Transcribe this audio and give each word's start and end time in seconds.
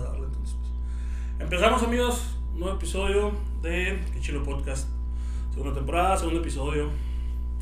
a 0.00 0.04
darle 0.10 0.26
entonces. 0.26 0.56
Pues. 0.58 1.42
Empezamos 1.42 1.82
amigos, 1.82 2.36
nuevo 2.54 2.76
episodio 2.76 3.32
de 3.62 4.00
Kichilo 4.14 4.42
Podcast. 4.42 4.88
Segunda 5.52 5.74
temporada, 5.74 6.16
segundo 6.16 6.40
episodio. 6.40 6.88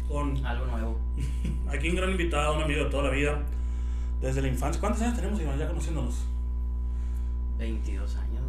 Con 0.08 0.44
Algo 0.44 0.66
nuevo. 0.66 0.98
aquí 1.70 1.90
un 1.90 1.96
gran 1.96 2.10
invitado, 2.10 2.56
un 2.56 2.62
amigo 2.62 2.84
de 2.84 2.90
toda 2.90 3.04
la 3.04 3.10
vida. 3.10 3.38
Desde 4.20 4.42
la 4.42 4.48
infancia. 4.48 4.80
¿Cuántos 4.80 5.02
años 5.02 5.14
tenemos 5.16 5.40
Iván, 5.40 5.58
ya 5.58 5.68
conociéndonos? 5.68 6.24
22 7.58 8.16
años. 8.16 8.42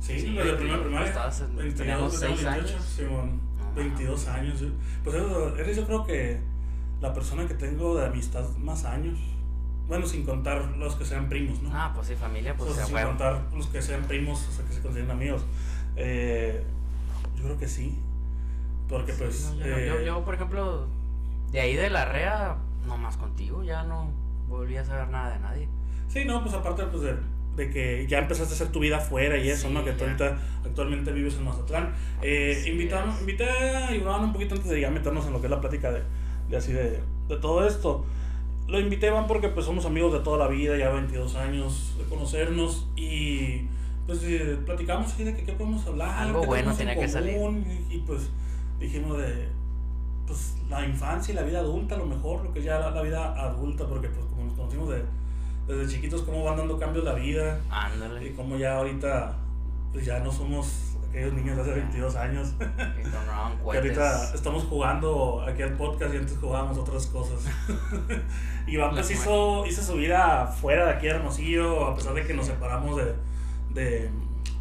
Sí, 0.00 0.18
Sí, 0.20 0.32
desde 0.34 0.52
la 0.52 0.56
primera 0.58 0.82
primaria. 0.82 1.08
en- 1.08 1.14
22, 1.56 1.56
teníamos 1.56 1.76
teníamos 1.76 2.12
seis 2.14 2.44
28, 2.44 2.48
años. 2.74 2.84
Simón, 2.84 3.40
No, 3.58 3.74
22 3.74 4.28
años. 4.28 4.62
Pues 5.02 5.16
eso, 5.16 5.56
eres 5.56 5.76
yo 5.76 5.86
creo 5.86 6.04
que 6.04 6.40
la 7.00 7.12
persona 7.12 7.46
que 7.46 7.54
tengo 7.54 7.96
de 7.96 8.06
amistad 8.06 8.44
más 8.58 8.84
años. 8.84 9.18
Bueno, 9.88 10.06
sin 10.06 10.24
contar 10.24 10.76
los 10.78 10.94
que 10.96 11.04
sean 11.04 11.28
primos, 11.28 11.60
¿no? 11.62 11.70
Ah, 11.72 11.92
pues 11.94 12.08
sí, 12.08 12.14
familia, 12.14 12.54
pues 12.56 12.70
O 12.70 12.74
sea, 12.74 12.86
sin 12.86 12.94
huevo. 12.94 13.08
contar 13.10 13.42
los 13.54 13.66
que 13.66 13.82
sean 13.82 14.02
primos, 14.04 14.46
o 14.48 14.52
sea, 14.52 14.64
que 14.64 14.72
se 14.72 14.80
consideren 14.80 15.10
amigos. 15.10 15.44
Eh, 15.96 16.62
yo 17.36 17.44
creo 17.44 17.58
que 17.58 17.68
sí. 17.68 17.98
Porque 18.88 19.12
pues... 19.12 19.36
Sí, 19.36 19.58
no, 19.58 19.66
yo, 19.66 19.76
eh, 19.76 19.86
yo, 19.88 20.00
yo, 20.02 20.24
por 20.24 20.34
ejemplo, 20.34 20.86
de 21.52 21.60
ahí 21.60 21.74
de 21.76 21.90
la 21.90 22.04
REA, 22.06 22.56
nomás 22.86 23.16
contigo, 23.16 23.62
ya 23.62 23.82
no 23.84 24.10
volví 24.48 24.76
a 24.76 24.84
saber 24.84 25.08
nada 25.08 25.34
de 25.34 25.38
nadie. 25.40 25.68
Sí, 26.08 26.24
no, 26.24 26.42
pues 26.42 26.54
aparte 26.54 26.84
pues 26.84 27.02
de, 27.02 27.16
de 27.56 27.70
que 27.70 28.06
ya 28.06 28.18
empezaste 28.18 28.52
a 28.52 28.56
hacer 28.56 28.68
tu 28.72 28.80
vida 28.80 28.98
afuera 28.98 29.36
y 29.36 29.48
eso, 29.50 29.68
Sí, 29.68 29.74
¿no? 29.74 29.84
Que 29.84 29.92
tú 29.92 30.04
ahorita 30.04 30.38
actualmente 30.64 31.12
vives 31.12 31.34
en 31.34 31.44
Mazatlán. 31.44 31.92
Eh, 32.22 32.56
Así 32.60 32.70
invitamos, 32.70 33.20
invité 33.20 33.48
a 33.48 33.94
Iván 33.94 34.24
un 34.24 34.32
poquito 34.32 34.54
antes 34.54 34.70
de 34.70 34.80
ya 34.80 34.90
meternos 34.90 35.26
en 35.26 35.32
lo 35.32 35.40
que 35.40 35.46
es 35.46 35.50
la 35.50 35.60
plática 35.60 35.90
de, 35.90 36.02
de 36.48 36.56
así 36.56 36.72
de, 36.72 37.00
de 37.28 37.36
todo 37.40 37.66
esto. 37.66 38.04
Lo 38.66 38.80
invité 38.80 39.08
Iván 39.08 39.26
porque 39.26 39.48
pues 39.48 39.66
somos 39.66 39.84
amigos 39.84 40.12
de 40.12 40.20
toda 40.20 40.38
la 40.38 40.48
vida, 40.48 40.76
ya 40.76 40.88
22 40.90 41.34
años 41.36 41.94
de 41.98 42.04
conocernos 42.04 42.86
y 42.96 43.62
pues 44.06 44.20
eh, 44.24 44.58
platicamos 44.64 45.12
así 45.12 45.24
de 45.24 45.34
que 45.34 45.44
qué 45.44 45.52
podemos 45.52 45.86
hablar. 45.86 46.18
Algo 46.22 46.42
qué 46.42 46.46
bueno 46.46 46.74
tenía 46.74 46.96
que 46.98 47.08
salir. 47.08 47.34
común, 47.36 47.64
Y, 47.90 47.96
y, 47.96 47.98
pues 48.00 48.30
dijimos 48.80 49.18
de 49.18 49.48
pues 50.26 50.56
la 50.70 50.84
infancia 50.86 51.32
y 51.32 51.34
la 51.36 51.42
vida 51.42 51.58
adulta, 51.58 51.94
a 51.94 51.98
lo 51.98 52.06
mejor, 52.06 52.42
lo 52.44 52.52
que 52.52 52.62
ya 52.62 52.78
la, 52.78 52.90
la 52.90 53.02
vida 53.02 53.38
adulta, 53.38 53.86
porque 53.86 54.08
pues 54.08 54.24
como 54.26 54.44
nos 54.44 54.54
conocimos 54.54 54.88
de, 54.88 55.02
desde 55.68 55.94
chiquitos, 55.94 56.22
cómo 56.22 56.42
van 56.44 56.56
dando 56.56 56.78
cambios 56.78 57.04
la 57.04 57.12
vida 57.14 57.60
y 57.66 57.70
Ándale. 57.70 58.34
cómo 58.34 58.56
ya 58.56 58.78
ahorita 58.78 59.36
pues 59.92 60.06
ya 60.06 60.18
no 60.20 60.32
somos 60.32 60.93
aquellos 61.14 61.32
niños 61.34 61.56
hace 61.58 61.70
22 61.70 62.16
años. 62.16 62.54
Que 63.70 63.78
ahorita 63.78 64.34
estamos 64.34 64.64
jugando 64.64 65.42
aquí 65.46 65.62
al 65.62 65.72
podcast 65.72 66.14
y 66.14 66.18
antes 66.18 66.36
jugábamos 66.38 66.76
otras 66.76 67.06
cosas. 67.06 67.40
Iván 68.66 68.90
pues 68.90 69.10
hizo, 69.10 69.66
hizo 69.66 69.82
su 69.82 69.94
vida 69.94 70.46
fuera 70.46 70.86
de 70.86 70.92
aquí 70.92 71.06
de 71.06 71.12
Hermosillo, 71.12 71.86
a 71.86 71.94
pesar 71.94 72.14
de 72.14 72.24
que 72.26 72.34
nos 72.34 72.46
separamos 72.46 72.96
de, 72.96 73.14
de 73.70 74.10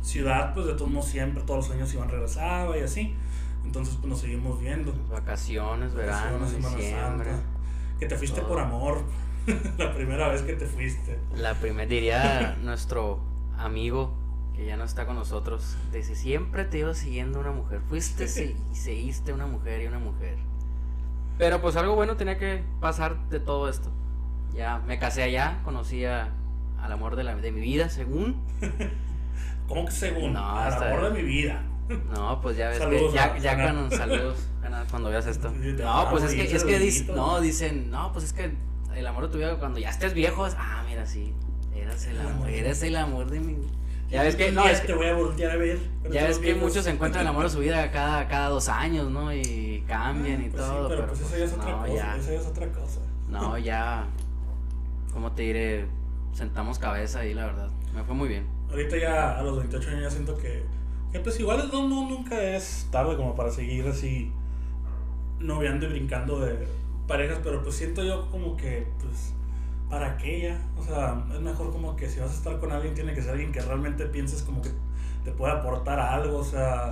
ciudad, 0.01 0.53
pues 0.53 0.67
de 0.67 0.73
todos 0.73 0.89
modos 0.89 1.09
siempre, 1.09 1.43
todos 1.43 1.67
los 1.67 1.75
años 1.75 1.93
Iván 1.93 2.09
regresaba 2.09 2.77
y 2.77 2.81
así. 2.81 3.13
Entonces 3.65 3.95
pues 3.95 4.07
nos 4.07 4.19
seguimos 4.19 4.59
viendo. 4.59 4.93
Vacaciones, 5.11 5.93
verano, 5.93 6.39
Vacaciones, 6.39 6.51
Semana 6.51 6.75
diciembre. 6.77 7.29
Santa. 7.31 7.45
Que 7.99 8.05
te 8.05 8.15
fuiste 8.15 8.39
Todo. 8.39 8.49
por 8.49 8.59
amor. 8.59 9.01
La 9.77 9.93
primera 9.93 10.29
vez 10.29 10.41
que 10.43 10.53
te 10.53 10.65
fuiste. 10.65 11.19
La 11.35 11.55
primera, 11.55 11.87
diría 11.87 12.57
nuestro 12.61 13.19
amigo 13.57 14.22
que 14.55 14.65
ya 14.65 14.77
no 14.77 14.83
está 14.83 15.05
con 15.05 15.15
nosotros, 15.15 15.75
dice, 15.91 16.15
siempre 16.15 16.65
te 16.65 16.79
iba 16.79 16.93
siguiendo 16.93 17.39
una 17.39 17.51
mujer, 17.51 17.81
fuiste 17.89 18.27
se- 18.27 18.55
y 18.71 18.75
seguiste 18.75 19.33
una 19.33 19.45
mujer 19.47 19.81
y 19.81 19.87
una 19.87 19.99
mujer. 19.99 20.37
Pero 21.37 21.61
pues 21.61 21.75
algo 21.75 21.95
bueno 21.95 22.15
tenía 22.15 22.37
que 22.37 22.63
pasar 22.79 23.17
de 23.29 23.39
todo 23.39 23.67
esto. 23.69 23.89
Ya 24.55 24.77
me 24.79 24.99
casé 24.99 25.23
allá, 25.23 25.59
conocí 25.63 26.05
a- 26.05 26.29
al 26.81 26.91
amor 26.91 27.15
de, 27.15 27.23
la, 27.23 27.35
de 27.35 27.51
mi 27.51 27.61
vida, 27.61 27.89
según. 27.89 28.41
¿Cómo 29.67 29.85
que 29.85 29.91
según? 29.91 30.33
No, 30.33 30.57
Al 30.59 30.73
está 30.73 30.89
amor 30.91 31.11
de 31.13 31.21
mi 31.21 31.27
vida. 31.27 31.63
No, 32.13 32.39
pues 32.41 32.55
ya 32.57 32.69
ves 32.69 32.77
Saludos 32.77 33.11
que 33.11 33.15
ya, 33.17 33.23
a- 33.33 33.37
ya 33.39 33.55
cuando 33.61 33.95
saludos 33.95 34.47
cuando 34.89 35.09
veas 35.09 35.25
esto. 35.27 35.51
No, 35.51 36.07
pues 36.09 36.23
es 36.23 36.33
que 36.33 36.55
es 36.55 36.63
que 36.63 37.13
no, 37.13 37.39
dicen, 37.41 37.89
no, 37.89 38.11
pues 38.11 38.25
es 38.25 38.33
que 38.33 38.51
el 38.95 39.07
amor 39.07 39.25
de 39.25 39.29
tu 39.31 39.37
vida 39.37 39.57
cuando 39.57 39.79
ya 39.79 39.89
estés 39.89 40.13
viejo, 40.13 40.45
es- 40.45 40.55
ah, 40.59 40.83
mira, 40.87 41.05
sí, 41.05 41.33
eres 41.75 42.05
el 42.05 42.15
El 42.15 42.21
amor, 42.21 42.31
amor. 42.33 42.49
eres 42.49 42.83
el 42.83 42.95
amor 42.95 43.29
de 43.29 43.39
mi 43.39 43.57
Ya 44.13 44.23
ves 44.23 44.35
que 44.35 44.51
no, 44.51 44.63
es 44.67 44.81
que- 44.81 44.87
te 44.87 44.93
voy 44.93 45.07
a 45.07 45.15
voltear 45.15 45.51
a 45.51 45.55
ver. 45.55 45.79
Ya 46.11 46.25
ves 46.25 46.37
que 46.37 46.53
muchos 46.53 46.85
encuentran 46.87 47.23
el 47.23 47.27
amor 47.29 47.43
de 47.45 47.49
su 47.49 47.59
vida 47.59 47.89
cada, 47.91 48.27
cada 48.27 48.49
dos 48.49 48.69
años, 48.69 49.09
¿no? 49.09 49.33
Y 49.33 49.83
cambian 49.87 50.45
y 50.45 50.49
Pues 50.49 50.63
sí, 50.63 50.69
todo. 50.69 50.87
pero, 50.87 51.07
pues 51.07 51.19
eso 51.21 51.37
ya 51.37 51.45
es 51.45 51.53
otra 51.53 51.71
no, 51.71 51.81
cosa. 51.81 51.93
ya, 51.95 52.15
Eso 52.17 52.31
ya 52.31 52.39
es 52.39 52.45
otra 52.45 52.67
cosa. 52.71 52.99
no, 53.29 53.57
ya, 53.57 54.05
¿cómo 55.13 55.31
te 55.31 55.41
diré? 55.43 55.85
Sentamos 56.33 56.77
cabeza 56.79 57.19
ahí, 57.19 57.33
la 57.33 57.45
verdad. 57.45 57.69
Me 57.95 58.03
fue 58.03 58.13
muy 58.15 58.27
bien. 58.29 58.45
Ahorita 58.69 58.97
ya 58.97 59.37
a 59.39 59.43
los 59.43 59.57
28 59.57 59.89
años 59.89 60.01
ya 60.03 60.09
siento 60.11 60.37
que, 60.37 60.63
que 61.11 61.19
pues 61.19 61.39
igual 61.39 61.69
no, 61.71 61.87
no, 61.87 62.07
nunca 62.09 62.39
es 62.41 62.87
tarde 62.91 63.15
como 63.15 63.35
para 63.35 63.49
seguir 63.51 63.87
así 63.87 64.31
noviando 65.39 65.85
y 65.85 65.89
brincando 65.89 66.39
de 66.39 66.67
parejas, 67.07 67.39
pero 67.43 67.61
pues 67.63 67.75
siento 67.75 68.03
yo 68.03 68.29
como 68.31 68.55
que 68.57 68.87
pues 69.01 69.33
¿para 69.89 70.17
qué 70.17 70.41
ya? 70.41 70.61
O 70.77 70.83
sea, 70.83 71.23
es 71.33 71.39
mejor 71.39 71.71
como 71.71 71.95
que 71.95 72.09
si 72.09 72.19
vas 72.19 72.31
a 72.31 72.33
estar 72.33 72.59
con 72.59 72.71
alguien 72.71 72.93
tiene 72.93 73.13
que 73.13 73.21
ser 73.21 73.31
alguien 73.31 73.51
que 73.51 73.61
realmente 73.61 74.05
pienses 74.05 74.41
como 74.43 74.61
que 74.61 74.69
te 75.23 75.31
puede 75.31 75.53
aportar 75.53 75.99
algo, 75.99 76.37
o 76.37 76.43
sea, 76.43 76.91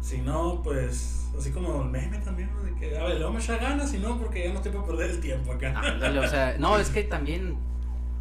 si 0.00 0.18
no, 0.18 0.62
pues 0.62 1.28
así 1.38 1.52
como 1.52 1.82
el 1.82 1.88
meme 1.88 2.18
también, 2.18 2.50
¿no? 2.52 2.62
de 2.62 2.74
que 2.74 2.98
a 2.98 3.04
ver, 3.04 3.18
le 3.18 3.24
vamos 3.24 3.48
a 3.48 3.54
echar 3.54 3.68
ganas, 3.68 3.90
si 3.90 3.98
no, 3.98 4.18
porque 4.18 4.44
ya 4.44 4.50
no 4.50 4.56
estoy 4.56 4.72
para 4.72 4.86
perder 4.86 5.10
el 5.10 5.20
tiempo 5.20 5.52
acá. 5.52 5.78
Ándale, 5.78 6.18
o 6.18 6.28
sea, 6.28 6.56
no, 6.58 6.76
es 6.78 6.90
que 6.90 7.04
también, 7.04 7.56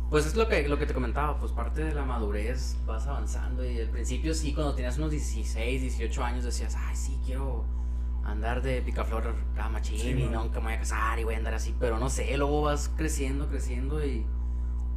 pues 0.09 0.27
es 0.27 0.35
lo 0.35 0.47
que, 0.47 0.67
lo 0.67 0.77
que 0.77 0.85
te 0.85 0.93
comentaba, 0.93 1.39
pues 1.39 1.51
parte 1.51 1.83
de 1.83 1.93
la 1.93 2.05
madurez, 2.05 2.77
vas 2.85 3.07
avanzando 3.07 3.65
y 3.65 3.79
al 3.79 3.89
principio 3.89 4.33
sí, 4.35 4.53
cuando 4.53 4.75
tenías 4.75 4.97
unos 4.97 5.11
16, 5.11 5.81
18 5.81 6.23
años 6.23 6.43
decías, 6.43 6.75
ay, 6.77 6.95
sí, 6.95 7.17
quiero 7.25 7.65
andar 8.27 8.61
de 8.61 8.81
picaflor 8.81 9.35
a 9.57 9.69
machín 9.69 9.99
Sí, 9.99 10.09
y 10.09 10.27
nunca 10.27 10.59
me 10.59 10.65
voy 10.65 10.73
a 10.73 10.79
casar 10.79 11.17
y 11.17 11.23
voy 11.23 11.35
a 11.35 11.37
andar 11.37 11.53
así, 11.53 11.73
pero 11.79 11.97
no 11.97 12.09
sé, 12.09 12.37
luego 12.37 12.61
vas 12.63 12.91
creciendo, 12.95 13.47
creciendo 13.47 14.05
y, 14.05 14.25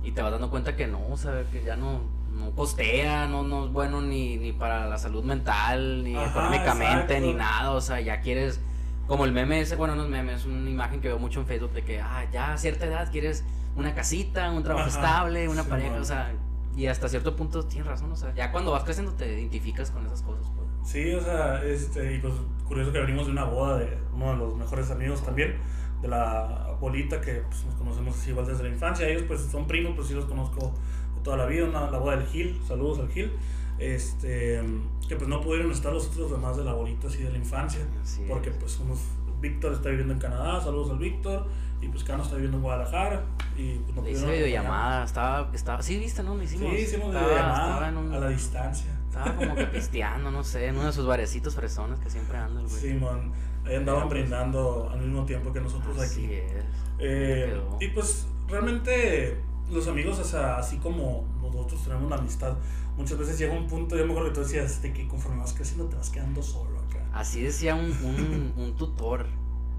y 0.02 0.10
te 0.12 0.20
vas 0.20 0.32
dando 0.32 0.50
cuenta 0.50 0.76
que 0.76 0.86
no, 0.86 1.06
o 1.08 1.16
sea, 1.16 1.44
que 1.50 1.62
ya 1.62 1.76
no, 1.76 2.00
no 2.32 2.50
costea, 2.50 3.26
no, 3.28 3.42
no 3.44 3.66
es 3.66 3.72
bueno 3.72 4.00
ni, 4.00 4.36
ni 4.36 4.52
para 4.52 4.86
la 4.88 4.98
salud 4.98 5.22
mental, 5.24 6.02
ni 6.02 6.16
Ajá, 6.16 6.30
económicamente, 6.30 7.14
exacto. 7.14 7.26
ni 7.26 7.34
nada, 7.34 7.70
o 7.70 7.80
sea, 7.80 8.00
ya 8.00 8.20
quieres 8.20 8.60
como 9.06 9.24
el 9.24 9.32
meme 9.32 9.60
ese, 9.60 9.76
bueno, 9.76 9.94
no 9.96 10.04
es 10.04 10.08
meme, 10.08 10.34
es 10.34 10.44
una 10.44 10.70
imagen 10.70 11.00
que 11.00 11.08
veo 11.08 11.18
mucho 11.18 11.40
en 11.40 11.46
Facebook 11.46 11.72
de 11.72 11.82
que, 11.82 12.00
ah, 12.00 12.26
ya 12.32 12.52
a 12.52 12.58
cierta 12.58 12.86
edad 12.86 13.10
quieres 13.10 13.44
una 13.76 13.94
casita, 13.94 14.50
un 14.50 14.62
trabajo 14.62 14.88
Ajá, 14.88 14.98
estable, 14.98 15.48
una 15.48 15.62
sí, 15.62 15.68
pareja, 15.68 15.96
o 15.96 16.04
sea, 16.04 16.32
y 16.76 16.86
hasta 16.86 17.08
cierto 17.08 17.36
punto 17.36 17.64
tienes 17.64 17.86
razón, 17.86 18.10
o 18.12 18.16
sea, 18.16 18.34
ya 18.34 18.50
cuando 18.52 18.72
vas 18.72 18.84
creciendo 18.84 19.12
te 19.12 19.26
identificas 19.32 19.90
con 19.90 20.06
esas 20.06 20.22
cosas, 20.22 20.46
pues. 20.56 20.68
Sí, 20.82 21.12
o 21.12 21.20
sea, 21.22 21.62
este, 21.64 22.14
y 22.16 22.18
pues 22.18 22.34
curioso 22.70 22.92
que 22.92 23.00
venimos 23.00 23.26
de 23.26 23.32
una 23.32 23.42
boda 23.42 23.78
de 23.78 23.98
uno 24.14 24.30
de 24.30 24.36
los 24.36 24.56
mejores 24.56 24.92
amigos 24.92 25.24
también, 25.24 25.56
de 26.00 26.06
la 26.06 26.66
abuelita 26.66 27.20
que 27.20 27.42
pues, 27.48 27.64
nos 27.64 27.74
conocemos 27.74 28.16
así 28.16 28.30
igual 28.30 28.46
desde 28.46 28.62
la 28.62 28.68
infancia. 28.68 29.08
Ellos 29.08 29.24
pues 29.26 29.40
son 29.40 29.66
primos, 29.66 29.94
pues 29.96 30.06
sí 30.06 30.14
los 30.14 30.26
conozco 30.26 30.72
de 31.16 31.20
toda 31.24 31.36
la 31.36 31.46
vida, 31.46 31.64
una, 31.64 31.90
la 31.90 31.98
boda 31.98 32.16
del 32.16 32.26
Gil, 32.28 32.60
saludos 32.66 33.00
al 33.00 33.08
Gil. 33.08 33.32
Este, 33.80 34.62
que 35.08 35.16
pues 35.16 35.28
no 35.28 35.40
pudieron 35.40 35.72
estar 35.72 35.92
los 35.92 36.06
otros 36.06 36.30
demás 36.30 36.56
de 36.56 36.64
la 36.64 36.70
abuelita 36.70 37.08
así 37.08 37.22
de 37.22 37.32
la 37.32 37.38
infancia, 37.38 37.80
Así 38.00 38.24
porque 38.28 38.50
es. 38.50 38.56
pues 38.56 38.78
unos, 38.78 39.00
Víctor 39.40 39.72
está 39.72 39.88
viviendo 39.88 40.12
en 40.14 40.20
Canadá, 40.20 40.60
saludos 40.60 40.90
al 40.90 40.98
Víctor, 40.98 41.46
y 41.80 41.88
pues 41.88 42.04
Cano 42.04 42.22
está 42.22 42.36
viviendo 42.36 42.58
en 42.58 42.62
Guadalajara, 42.62 43.24
y 43.56 43.78
pues 43.78 43.96
no 43.96 44.08
hice 44.08 44.30
videollamada, 44.30 45.04
estaba, 45.04 45.50
estaba, 45.52 45.82
sí, 45.82 45.98
viste, 45.98 46.22
¿no? 46.22 46.38
Sí, 46.38 46.44
hicimos. 46.44 46.74
hicimos 46.74 47.06
estaba, 47.08 47.26
videollamada 47.26 47.64
estaba 47.64 47.88
en 47.88 47.96
un, 47.96 48.12
a 48.12 48.18
la 48.20 48.28
distancia. 48.28 48.99
Estaba 49.10 49.34
como 49.36 49.54
que 49.56 49.66
pisteando, 49.66 50.30
no 50.30 50.44
sé, 50.44 50.66
en 50.66 50.76
uno 50.76 50.86
de 50.86 50.92
sus 50.92 51.06
barecitos 51.06 51.54
fresones 51.54 51.98
que 51.98 52.08
siempre 52.10 52.36
anda 52.38 52.60
el 52.60 52.68
güey. 52.68 52.80
Simón, 52.80 53.32
ahí 53.64 53.74
andaban 53.74 54.08
pues, 54.08 54.20
brindando 54.20 54.88
al 54.90 55.00
mismo 55.00 55.24
tiempo 55.24 55.52
que 55.52 55.60
nosotros 55.60 55.98
Así 55.98 56.24
aquí. 56.26 56.34
es. 56.34 56.64
Eh, 56.98 57.60
y 57.80 57.88
pues 57.88 58.26
realmente 58.48 59.40
los 59.70 59.86
amigos, 59.88 60.18
o 60.18 60.24
sea, 60.24 60.58
así 60.58 60.76
como 60.78 61.24
nosotros 61.42 61.82
tenemos 61.82 62.06
una 62.06 62.16
amistad, 62.16 62.56
muchas 62.96 63.18
veces 63.18 63.38
llega 63.38 63.52
un 63.54 63.66
punto, 63.66 63.96
yo 63.96 64.04
me 64.04 64.12
acuerdo 64.12 64.30
que 64.30 64.34
tú 64.36 64.40
decías, 64.42 64.80
de 64.82 64.92
que 64.92 65.08
conforme 65.08 65.38
vas 65.40 65.52
creciendo 65.54 65.86
te 65.86 65.96
vas 65.96 66.10
quedando 66.10 66.42
solo 66.42 66.78
acá. 66.80 67.04
Así 67.12 67.40
decía 67.42 67.74
un, 67.74 67.86
un, 68.04 68.52
un 68.56 68.76
tutor, 68.76 69.26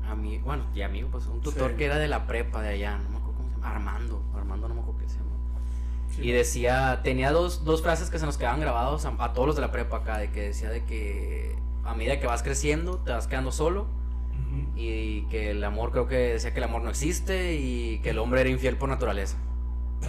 ami- 0.10 0.42
bueno, 0.44 0.66
y 0.75 0.81
amigo, 0.81 1.10
pues 1.12 1.25
un 1.27 1.39
tutor 1.42 1.72
Sí. 1.72 1.77
que 1.77 1.86
era 1.86 1.98
de 1.98 2.07
la 2.07 2.27
prepa 2.27 2.62
de 2.62 2.69
allá, 2.69 2.98
no 2.98 3.10
me 3.10 3.18
acuerdo 3.18 3.36
cómo 3.38 3.50
se 3.50 3.56
llama, 3.56 3.69
Armando, 3.75 4.24
Armando 4.36 4.68
no 4.68 4.75
me 4.75 4.81
acuerdo 4.81 5.00
qué 5.01 5.07
se 5.10 5.18
llama. 5.18 5.30
Sí, 6.16 6.24
Y 6.24 6.31
decía, 6.31 7.02
tenía 7.04 7.31
dos, 7.31 7.63
dos 7.63 7.81
frases 7.81 8.10
que 8.10 8.19
se 8.19 8.25
nos 8.25 8.38
quedaban 8.38 8.60
grabados 8.60 9.06
a, 9.06 9.16
a 9.19 9.34
todos 9.34 9.48
los 9.48 9.56
de 9.56 9.62
la 9.62 9.72
prepa 9.72 9.98
acá, 9.98 10.18
de 10.18 10.31
que 10.31 10.42
decía 10.42 10.69
de 10.69 10.84
que 10.86 11.56
a 11.84 11.96
medida 11.96 12.19
que 12.19 12.28
vas 12.28 12.44
creciendo 12.44 12.98
te 13.00 13.12
vas 13.12 13.28
quedando 13.28 13.52
solo 13.52 13.88
y 14.75 15.22
que 15.24 15.52
el 15.52 15.63
amor, 15.63 15.92
creo 15.92 16.08
que 16.08 16.16
decía 16.16 16.52
que 16.52 16.58
el 16.60 16.66
amor 16.66 16.81
no 16.81 16.90
existe 16.90 17.56
y 17.56 18.00
que 18.00 18.10
el 18.10 18.19
hombre 18.19 18.42
era 18.42 18.50
infiel 18.50 18.75
por 18.78 18.90
naturaleza. 18.90 19.38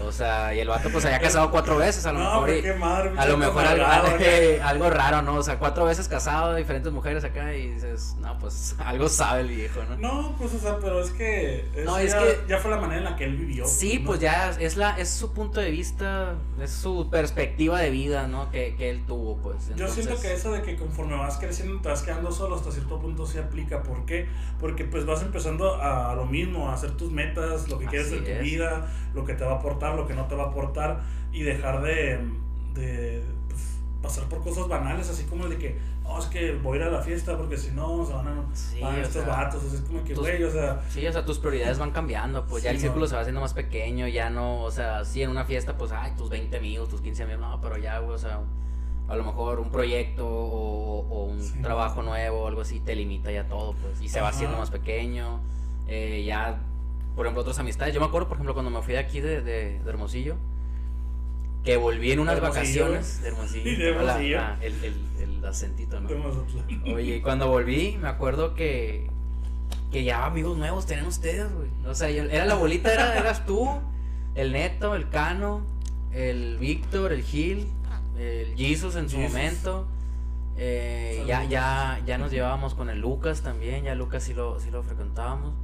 O 0.04 0.10
sea, 0.10 0.54
y 0.54 0.58
el 0.60 0.68
vato 0.68 0.88
pues 0.90 1.04
había 1.04 1.20
casado 1.20 1.50
cuatro 1.50 1.76
veces, 1.76 2.04
a 2.06 2.12
lo 2.12 2.18
No, 2.18 2.24
mejor. 2.24 2.46
pero 2.46 2.58
y- 2.58 2.62
qué 2.62 2.72
madre, 2.74 3.12
a 3.16 3.26
lo 3.26 3.36
mejor 3.36 3.64
algo, 3.64 3.84
acá. 3.84 4.16
algo 4.68 4.90
raro, 4.90 5.22
¿no? 5.22 5.34
O 5.36 5.42
sea, 5.42 5.58
cuatro 5.58 5.84
veces 5.84 6.08
casado, 6.08 6.54
diferentes 6.54 6.90
mujeres 6.92 7.22
acá 7.24 7.54
y 7.54 7.72
dices, 7.72 8.16
no, 8.20 8.38
pues 8.38 8.74
algo 8.84 9.08
sabe 9.08 9.42
el 9.42 9.48
viejo, 9.48 9.80
¿no? 9.90 9.96
No, 9.96 10.34
pues, 10.38 10.54
o 10.54 10.58
sea, 10.58 10.78
pero 10.80 11.00
es 11.02 11.10
que. 11.10 11.68
No, 11.84 11.98
es 11.98 12.12
ya, 12.12 12.18
que- 12.20 12.40
Ya 12.48 12.58
fue 12.58 12.70
la 12.70 12.78
manera 12.78 12.98
en 12.98 13.04
la 13.04 13.16
que 13.16 13.24
él 13.24 13.36
vivió. 13.36 13.66
Sí, 13.66 13.98
¿no? 13.98 14.06
pues 14.06 14.20
ya 14.20 14.50
es 14.58 14.76
la 14.76 14.96
es 14.98 15.10
su 15.10 15.32
punto 15.32 15.60
de 15.60 15.70
vista, 15.70 16.34
es 16.60 16.70
su 16.70 17.08
perspectiva 17.10 17.78
de 17.78 17.90
vida, 17.90 18.26
¿no? 18.28 18.50
Que, 18.50 18.74
que 18.76 18.88
él 18.90 19.04
tuvo, 19.06 19.36
pues. 19.36 19.70
Yo 19.76 19.88
siento 19.88 20.18
que 20.20 20.32
eso 20.32 20.52
de 20.52 20.62
que 20.62 20.76
conforme 20.76 21.16
vas 21.16 21.36
creciendo 21.36 21.80
te 21.82 21.88
vas 21.90 22.02
quedando 22.02 22.32
solo 22.32 22.56
hasta 22.56 22.70
cierto 22.72 22.98
punto 22.98 23.26
sí 23.26 23.38
aplica. 23.38 23.82
¿Por 23.82 24.04
qué? 24.06 24.26
Porque 24.58 24.84
pues 24.84 25.04
vas 25.06 25.20
empezando 25.22 25.80
a, 25.80 26.14
lo 26.14 26.24
mismo, 26.26 26.70
a 26.70 26.74
hacer 26.74 26.92
tus 26.96 27.10
metas, 27.12 27.68
lo 27.68 27.78
que 27.78 27.86
quieres 27.86 28.10
de 28.10 28.16
Así 28.16 28.24
tu 28.24 28.30
es. 28.32 28.40
vida, 28.42 28.86
lo 29.14 29.24
que 29.24 29.34
te 29.34 29.44
va 29.44 29.52
a 29.52 29.56
aportar, 29.56 29.81
lo 29.90 30.06
que 30.06 30.14
no 30.14 30.26
te 30.26 30.34
va 30.34 30.44
a 30.44 30.46
aportar 30.48 31.00
y 31.32 31.42
dejar 31.42 31.82
de, 31.82 32.20
de 32.74 33.22
pues, 33.48 33.78
pasar 34.02 34.24
por 34.28 34.42
cosas 34.42 34.68
banales, 34.68 35.08
así 35.10 35.24
como 35.24 35.44
el 35.44 35.50
de 35.50 35.58
que, 35.58 35.78
no, 36.02 36.18
es 36.18 36.26
que 36.26 36.52
voy 36.56 36.78
a 36.78 36.80
ir 36.82 36.86
a 36.88 36.90
la 36.90 37.00
fiesta 37.02 37.36
porque 37.38 37.56
si 37.56 37.70
no 37.70 38.04
se 38.04 38.12
van 38.12 38.28
a, 38.28 38.54
Sí, 38.54 38.80
van 38.80 38.96
a 38.96 39.00
estos 39.02 39.24
sea, 39.24 39.34
vatos. 39.34 39.62
O 39.64 39.68
sea, 39.70 39.78
es 39.78 39.84
como 39.84 40.04
que, 40.04 40.14
güey, 40.14 40.42
o 40.44 40.50
sea, 40.50 40.80
Sí, 40.90 41.06
o 41.06 41.12
sea, 41.12 41.24
tus 41.24 41.38
prioridades 41.38 41.78
van 41.78 41.90
cambiando, 41.92 42.44
pues 42.46 42.62
ya 42.62 42.70
el 42.70 42.78
círculo 42.78 43.06
se 43.06 43.14
va 43.14 43.20
haciendo 43.22 43.40
más 43.40 43.54
pequeño, 43.54 44.06
ya 44.08 44.28
no, 44.30 44.62
o 44.62 44.70
sea, 44.70 45.04
sí 45.04 45.22
en 45.22 45.30
una 45.30 45.44
fiesta, 45.44 45.76
pues, 45.78 45.92
ay, 45.92 46.12
tus 46.16 46.28
20 46.30 46.56
amigos, 46.56 46.88
tus 46.88 47.00
15 47.00 47.22
amigos, 47.24 47.40
no, 47.40 47.60
pero 47.60 47.78
ya, 47.78 47.98
güey, 48.00 48.14
o 48.14 48.18
sea, 48.18 48.40
a 49.08 49.16
lo 49.16 49.24
mejor 49.24 49.58
un 49.60 49.70
proyecto 49.70 50.26
o, 50.26 51.06
o 51.08 51.24
un 51.24 51.40
Sí. 51.42 51.60
trabajo 51.62 52.02
nuevo 52.02 52.42
o 52.42 52.46
algo 52.48 52.60
así 52.62 52.80
te 52.80 52.94
limita 52.94 53.30
ya 53.30 53.48
todo, 53.48 53.72
pues, 53.74 54.00
y 54.02 54.08
se 54.08 54.20
va 54.20 54.28
haciendo 54.28 54.56
más 54.58 54.70
pequeño, 54.70 55.40
eh, 55.86 56.24
ya, 56.26 56.58
por 57.16 57.26
ejemplo, 57.26 57.42
otras 57.42 57.58
amistades, 57.58 57.94
yo 57.94 58.00
me 58.00 58.06
acuerdo, 58.06 58.28
por 58.28 58.36
ejemplo, 58.36 58.54
cuando 58.54 58.70
me 58.70 58.80
fui 58.82 58.94
de 58.94 58.98
aquí 59.00 59.20
de, 59.20 59.42
de, 59.42 59.80
de 59.80 59.88
Hermosillo, 59.90 60.36
que 61.64 61.76
volví 61.76 62.10
en 62.12 62.18
unas 62.20 62.40
vacaciones 62.40 63.22
de 63.22 63.28
Hermosillo, 63.28 63.64
de 63.70 63.76
la- 63.78 63.88
Hermosillo. 64.00 64.36
la- 64.38 64.58
el, 64.62 64.84
el, 64.84 64.94
el 65.20 65.44
acentito, 65.44 66.00
¿no? 66.00 66.08
de. 66.08 66.92
Oye, 66.94 67.16
y 67.16 67.20
cuando 67.20 67.48
volví, 67.48 67.98
me 68.00 68.08
acuerdo 68.08 68.54
que, 68.54 69.08
que 69.92 70.02
ya 70.04 70.26
amigos 70.26 70.56
nuevos 70.58 70.86
tenían 70.86 71.06
ustedes, 71.06 71.52
güey. 71.52 71.68
O 71.86 71.94
sea, 71.94 72.10
yo- 72.10 72.24
era 72.24 72.46
la 72.46 72.54
bolita, 72.54 72.92
era, 72.92 73.16
eras 73.18 73.46
tú, 73.46 73.68
el 74.34 74.52
Neto, 74.52 74.94
el 74.96 75.08
Cano, 75.08 75.64
el 76.12 76.56
Víctor, 76.58 77.12
el 77.12 77.22
Gil, 77.22 77.68
el 78.18 78.54
Jesus 78.56 78.96
en 78.96 79.08
su 79.08 79.16
Jesus. 79.16 79.32
momento. 79.32 79.86
Eh, 80.56 81.24
ya, 81.26 81.44
ya, 81.44 82.00
ya 82.04 82.18
nos 82.18 82.30
llevábamos 82.30 82.74
con 82.74 82.90
el 82.90 83.00
Lucas 83.00 83.40
también, 83.42 83.84
ya 83.84 83.94
Lucas 83.94 84.22
sí 84.24 84.34
lo, 84.34 84.60
sí 84.60 84.70
lo 84.70 84.82
frecuentábamos. 84.82 85.54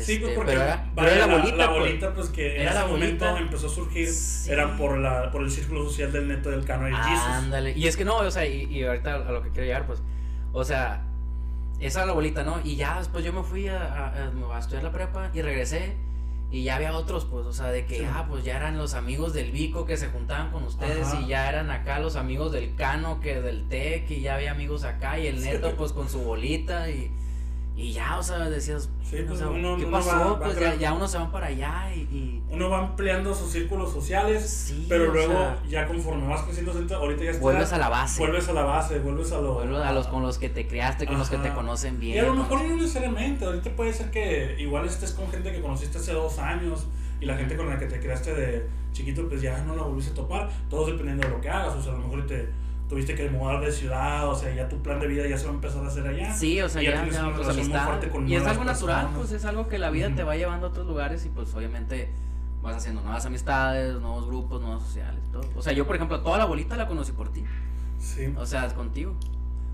Sí, 0.00 0.18
pues 0.18 0.32
porque 0.34 0.52
pero 0.52 0.62
era, 0.64 0.84
pero 0.94 1.06
vaya, 1.08 1.16
era 1.16 1.26
la 1.26 1.32
la, 1.32 1.38
bolita, 1.38 1.56
la 1.56 1.68
pues. 1.68 1.80
bolita, 1.80 2.14
pues 2.14 2.28
que 2.30 2.54
en 2.56 2.60
Era 2.62 2.70
ese 2.70 2.80
la 2.80 2.86
momento 2.86 3.36
empezó 3.36 3.66
a 3.66 3.70
surgir, 3.70 4.08
Sí. 4.08 4.50
era 4.50 4.76
por, 4.76 4.98
la, 4.98 5.30
por 5.30 5.42
el 5.42 5.50
círculo 5.50 5.84
social 5.84 6.12
del 6.12 6.28
neto 6.28 6.50
del 6.50 6.64
cano 6.64 6.88
y 6.88 6.92
el 6.92 6.96
Jesus. 6.96 7.26
Ándale. 7.26 7.72
Y 7.76 7.86
es 7.86 7.96
que 7.96 8.04
no, 8.04 8.16
o 8.18 8.30
sea, 8.30 8.46
y, 8.46 8.64
y 8.64 8.84
ahorita 8.84 9.14
a 9.14 9.32
lo 9.32 9.42
que 9.42 9.50
quiero 9.50 9.64
llegar, 9.66 9.86
pues, 9.86 10.00
o 10.52 10.64
sea, 10.64 11.02
esa 11.80 12.00
era 12.00 12.06
la 12.06 12.12
bolita, 12.12 12.42
¿no? 12.44 12.60
Y 12.64 12.76
ya 12.76 12.98
después 12.98 13.24
yo 13.24 13.32
me 13.32 13.42
fui 13.42 13.68
a, 13.68 13.82
a- 13.82 14.08
a- 14.52 14.56
a 14.56 14.58
estudiar 14.58 14.84
la 14.84 14.92
prepa 14.92 15.30
y 15.34 15.42
regresé 15.42 15.96
y 16.50 16.64
ya 16.64 16.76
había 16.76 16.92
otros, 16.92 17.24
pues, 17.24 17.46
o 17.46 17.52
sea, 17.52 17.68
de 17.72 17.86
que, 17.86 17.98
Sí. 18.00 18.04
ah, 18.06 18.26
pues 18.28 18.44
ya 18.44 18.56
eran 18.56 18.76
los 18.76 18.92
amigos 18.94 19.32
del 19.32 19.50
Vico 19.52 19.86
que 19.86 19.96
se 19.96 20.08
juntaban 20.08 20.50
con 20.50 20.62
ustedes 20.64 21.06
Ajá. 21.08 21.20
y 21.22 21.26
ya 21.28 21.48
eran 21.48 21.70
acá 21.70 21.98
los 21.98 22.14
amigos 22.16 22.52
del 22.52 22.74
Cano 22.76 23.20
que 23.20 23.40
del 23.40 23.68
TEC 23.68 24.10
y 24.10 24.20
ya 24.20 24.34
había 24.34 24.50
amigos 24.52 24.84
acá 24.84 25.18
y 25.18 25.26
el 25.28 25.38
Sí. 25.40 25.44
Neto, 25.48 25.74
pues, 25.76 25.92
con 25.92 26.08
su 26.10 26.20
bolita 26.20 26.90
y... 26.90 27.10
Y 27.74 27.92
ya, 27.92 28.18
o 28.18 28.22
sea, 28.22 28.50
decías, 28.50 28.90
Sí, 29.02 29.20
o 29.22 29.26
pues, 29.26 29.38
sea, 29.38 29.48
uno- 29.48 29.76
¿qué 29.78 29.84
uno 29.86 29.96
pasó? 29.96 30.10
va- 30.10 30.24
va 30.32 30.38
pues 30.40 30.78
ya, 30.78 30.92
uno 30.92 31.08
se 31.08 31.16
va 31.18 31.32
para 31.32 31.46
allá 31.46 31.90
y... 31.94 32.00
y- 32.00 32.42
Uno 32.50 32.68
va 32.68 32.80
ampliando 32.80 33.34
sus 33.34 33.50
círculos 33.50 33.90
sociales, 33.90 34.46
sí, 34.68 34.84
pero 34.90 35.06
luego 35.10 35.32
sea, 35.32 35.58
ya 35.68 35.86
conforme 35.86 36.28
vas 36.28 36.42
creciendo, 36.42 36.72
ahorita 36.72 37.24
ya 37.24 37.30
estás- 37.30 37.40
vuelves 37.40 37.72
a 37.72 37.78
la 37.78 37.88
base. 37.88 38.18
vuelves 38.20 38.46
a 38.48 38.52
la 38.52 38.62
base, 38.64 38.98
vuelves 38.98 39.32
a 39.32 39.40
lo... 39.40 39.54
Vuelves 39.54 39.80
a 39.80 39.92
los 39.92 40.06
con 40.08 40.22
los 40.22 40.36
que 40.38 40.50
te 40.50 40.66
criaste, 40.68 41.06
con 41.06 41.18
los 41.18 41.30
que 41.30 41.38
te 41.38 41.50
conocen 41.54 41.98
bien. 41.98 42.16
Y 42.16 42.18
a 42.18 42.24
lo 42.24 42.34
mejor 42.34 42.62
no 42.62 42.76
necesariamente, 42.76 43.46
ahorita 43.46 43.70
puede 43.74 43.94
ser 43.94 44.10
que 44.10 44.54
igual 44.58 44.84
estés 44.84 45.12
con 45.12 45.30
gente 45.30 45.50
que 45.50 45.62
conociste 45.62 45.96
hace 45.96 46.12
dos 46.12 46.38
años 46.38 46.86
y 47.22 47.24
la 47.24 47.36
gente 47.38 47.56
con 47.56 47.68
la 47.70 47.78
que 47.78 47.86
te 47.86 48.00
creaste 48.00 48.34
de 48.34 48.66
chiquito 48.92 49.26
pues 49.28 49.40
ya 49.40 49.62
no 49.62 49.74
la 49.74 49.82
volviste 49.84 50.10
a 50.12 50.14
topar, 50.14 50.50
todo 50.68 50.86
dependiendo 50.86 51.26
de 51.26 51.32
lo 51.32 51.40
que 51.40 51.48
hagas, 51.48 51.74
o 51.74 51.82
sea, 51.82 51.92
a 51.92 51.96
lo 51.96 52.02
mejor 52.02 52.26
te 52.26 52.50
tuviste 52.88 53.14
que 53.14 53.28
mudar 53.30 53.60
de 53.64 53.72
ciudad, 53.72 54.28
o 54.28 54.34
sea, 54.34 54.54
ya 54.54 54.68
tu 54.68 54.82
plan 54.82 55.00
de 55.00 55.06
vida 55.06 55.26
ya 55.26 55.38
se 55.38 55.44
va 55.46 55.52
a 55.52 55.54
empezar 55.54 55.82
a 55.84 55.88
hacer 55.88 56.06
allá. 56.06 56.32
Sí, 56.34 56.60
o 56.60 56.68
sea, 56.68 56.82
Y 56.82 56.86
ya 56.86 56.90
ya, 56.92 56.96
tienes 56.98 57.14
ya, 57.14 57.22
una 57.26 57.34
pues, 57.36 57.46
relación 57.46 57.66
muy 57.68 57.76
amistad. 57.76 57.90
fuerte 57.90 58.10
con 58.10 58.28
Y 58.28 58.36
es 58.36 58.46
algo 58.46 58.64
natural, 58.64 58.96
personas. 59.06 59.18
pues 59.18 59.32
es 59.32 59.44
algo 59.46 59.68
que 59.68 59.78
la 59.78 59.90
vida 59.90 60.14
te 60.14 60.22
va 60.24 60.36
llevando 60.36 60.66
a 60.66 60.70
otros 60.70 60.86
lugares 60.86 61.24
y 61.24 61.28
pues 61.30 61.54
obviamente 61.54 62.10
vas 62.62 62.76
haciendo 62.76 63.00
nuevas 63.02 63.24
amistades, 63.26 63.94
nuevos 64.00 64.26
grupos, 64.26 64.60
nuevos 64.60 64.82
sociales, 64.82 65.20
todo. 65.32 65.42
O 65.56 65.62
sea, 65.62 65.72
yo 65.72 65.86
por 65.86 65.96
ejemplo, 65.96 66.20
toda 66.20 66.38
la 66.38 66.44
bolita 66.44 66.76
la 66.76 66.86
conocí 66.86 67.12
por 67.12 67.32
ti. 67.32 67.44
Sí. 67.98 68.32
O 68.36 68.44
sea, 68.46 68.66
contigo. 68.74 69.14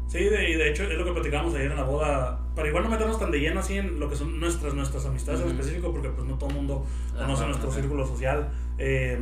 Sí, 0.07 0.21
de, 0.25 0.49
y 0.51 0.55
de 0.55 0.71
hecho 0.71 0.85
es 0.85 0.97
lo 0.97 1.05
que 1.05 1.13
platicamos 1.13 1.55
ayer 1.55 1.71
en 1.71 1.77
la 1.77 1.83
boda, 1.85 2.41
para 2.55 2.67
igual 2.69 2.85
no 2.85 2.89
meternos 2.91 3.19
tan 3.19 3.31
de 3.31 3.41
lleno 3.41 3.61
así 3.61 3.77
en 3.77 4.01
lo 4.01 4.09
que 4.09 4.17
son 4.17 4.41
nuestras, 4.41 4.73
nuestras 4.73 5.05
amistades 5.05 5.43
en 5.43 5.49
específico, 5.49 5.93
porque 5.93 6.09
pues 6.09 6.27
no 6.27 6.37
todo 6.39 6.49
el 6.49 6.57
mundo 6.57 6.87
conoce 7.15 7.43
Ajá, 7.43 7.47
nuestro 7.49 7.69
ajá. 7.71 7.79
círculo 7.81 8.07
social. 8.07 8.49
Eh, 8.79 9.19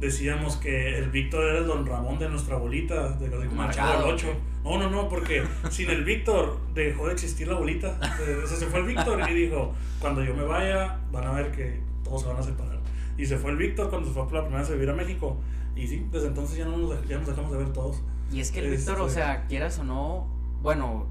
decíamos 0.00 0.56
que 0.56 0.98
el 0.98 1.10
Víctor 1.10 1.44
era 1.44 1.58
el 1.58 1.66
don 1.66 1.86
Ramón 1.86 2.18
de 2.18 2.28
nuestra 2.28 2.56
bolita, 2.56 3.10
de 3.16 3.30
chavo 3.30 3.54
Marcado. 3.54 4.04
del 4.06 4.14
8. 4.14 4.26
No, 4.64 4.78
no, 4.78 4.90
no, 4.90 5.08
porque 5.08 5.42
sin 5.70 5.90
el 5.90 6.04
Víctor 6.04 6.58
dejó 6.74 7.06
de 7.06 7.12
existir 7.14 7.48
la 7.48 7.54
bolita. 7.54 7.98
Eh, 8.20 8.40
O 8.44 8.46
sea, 8.46 8.56
se 8.56 8.66
fue 8.66 8.80
el 8.80 8.86
Víctor 8.86 9.20
y 9.28 9.34
dijo, 9.34 9.74
cuando 10.00 10.22
yo 10.24 10.34
me 10.34 10.44
vaya, 10.44 10.98
van 11.10 11.24
a 11.26 11.32
ver 11.32 11.50
que 11.52 11.80
todos 12.04 12.22
se 12.22 12.28
van 12.28 12.36
a 12.38 12.42
separar. 12.42 12.78
Y 13.16 13.26
se 13.26 13.36
fue 13.36 13.50
el 13.50 13.56
Víctor 13.56 13.90
cuando 13.90 14.08
se 14.08 14.14
fue 14.14 14.24
por 14.24 14.34
la 14.34 14.40
primera 14.42 14.60
vez 14.62 14.70
a 14.70 14.74
vivir 14.74 14.90
a 14.90 14.94
México. 14.94 15.36
Y 15.74 15.86
sí, 15.86 16.06
desde 16.12 16.28
entonces 16.28 16.56
ya, 16.58 16.64
no 16.64 16.76
nos, 16.76 17.08
ya 17.08 17.18
nos 17.18 17.26
dejamos 17.28 17.52
de 17.52 17.58
ver 17.58 17.72
todos. 17.72 18.02
Y 18.32 18.40
es 18.40 18.50
que 18.50 18.60
el 18.60 18.70
Víctor, 18.70 19.00
o 19.00 19.06
Este- 19.06 19.20
sea, 19.20 19.46
quieras 19.46 19.78
o 19.78 19.84
no, 19.84 20.26
bueno, 20.62 21.06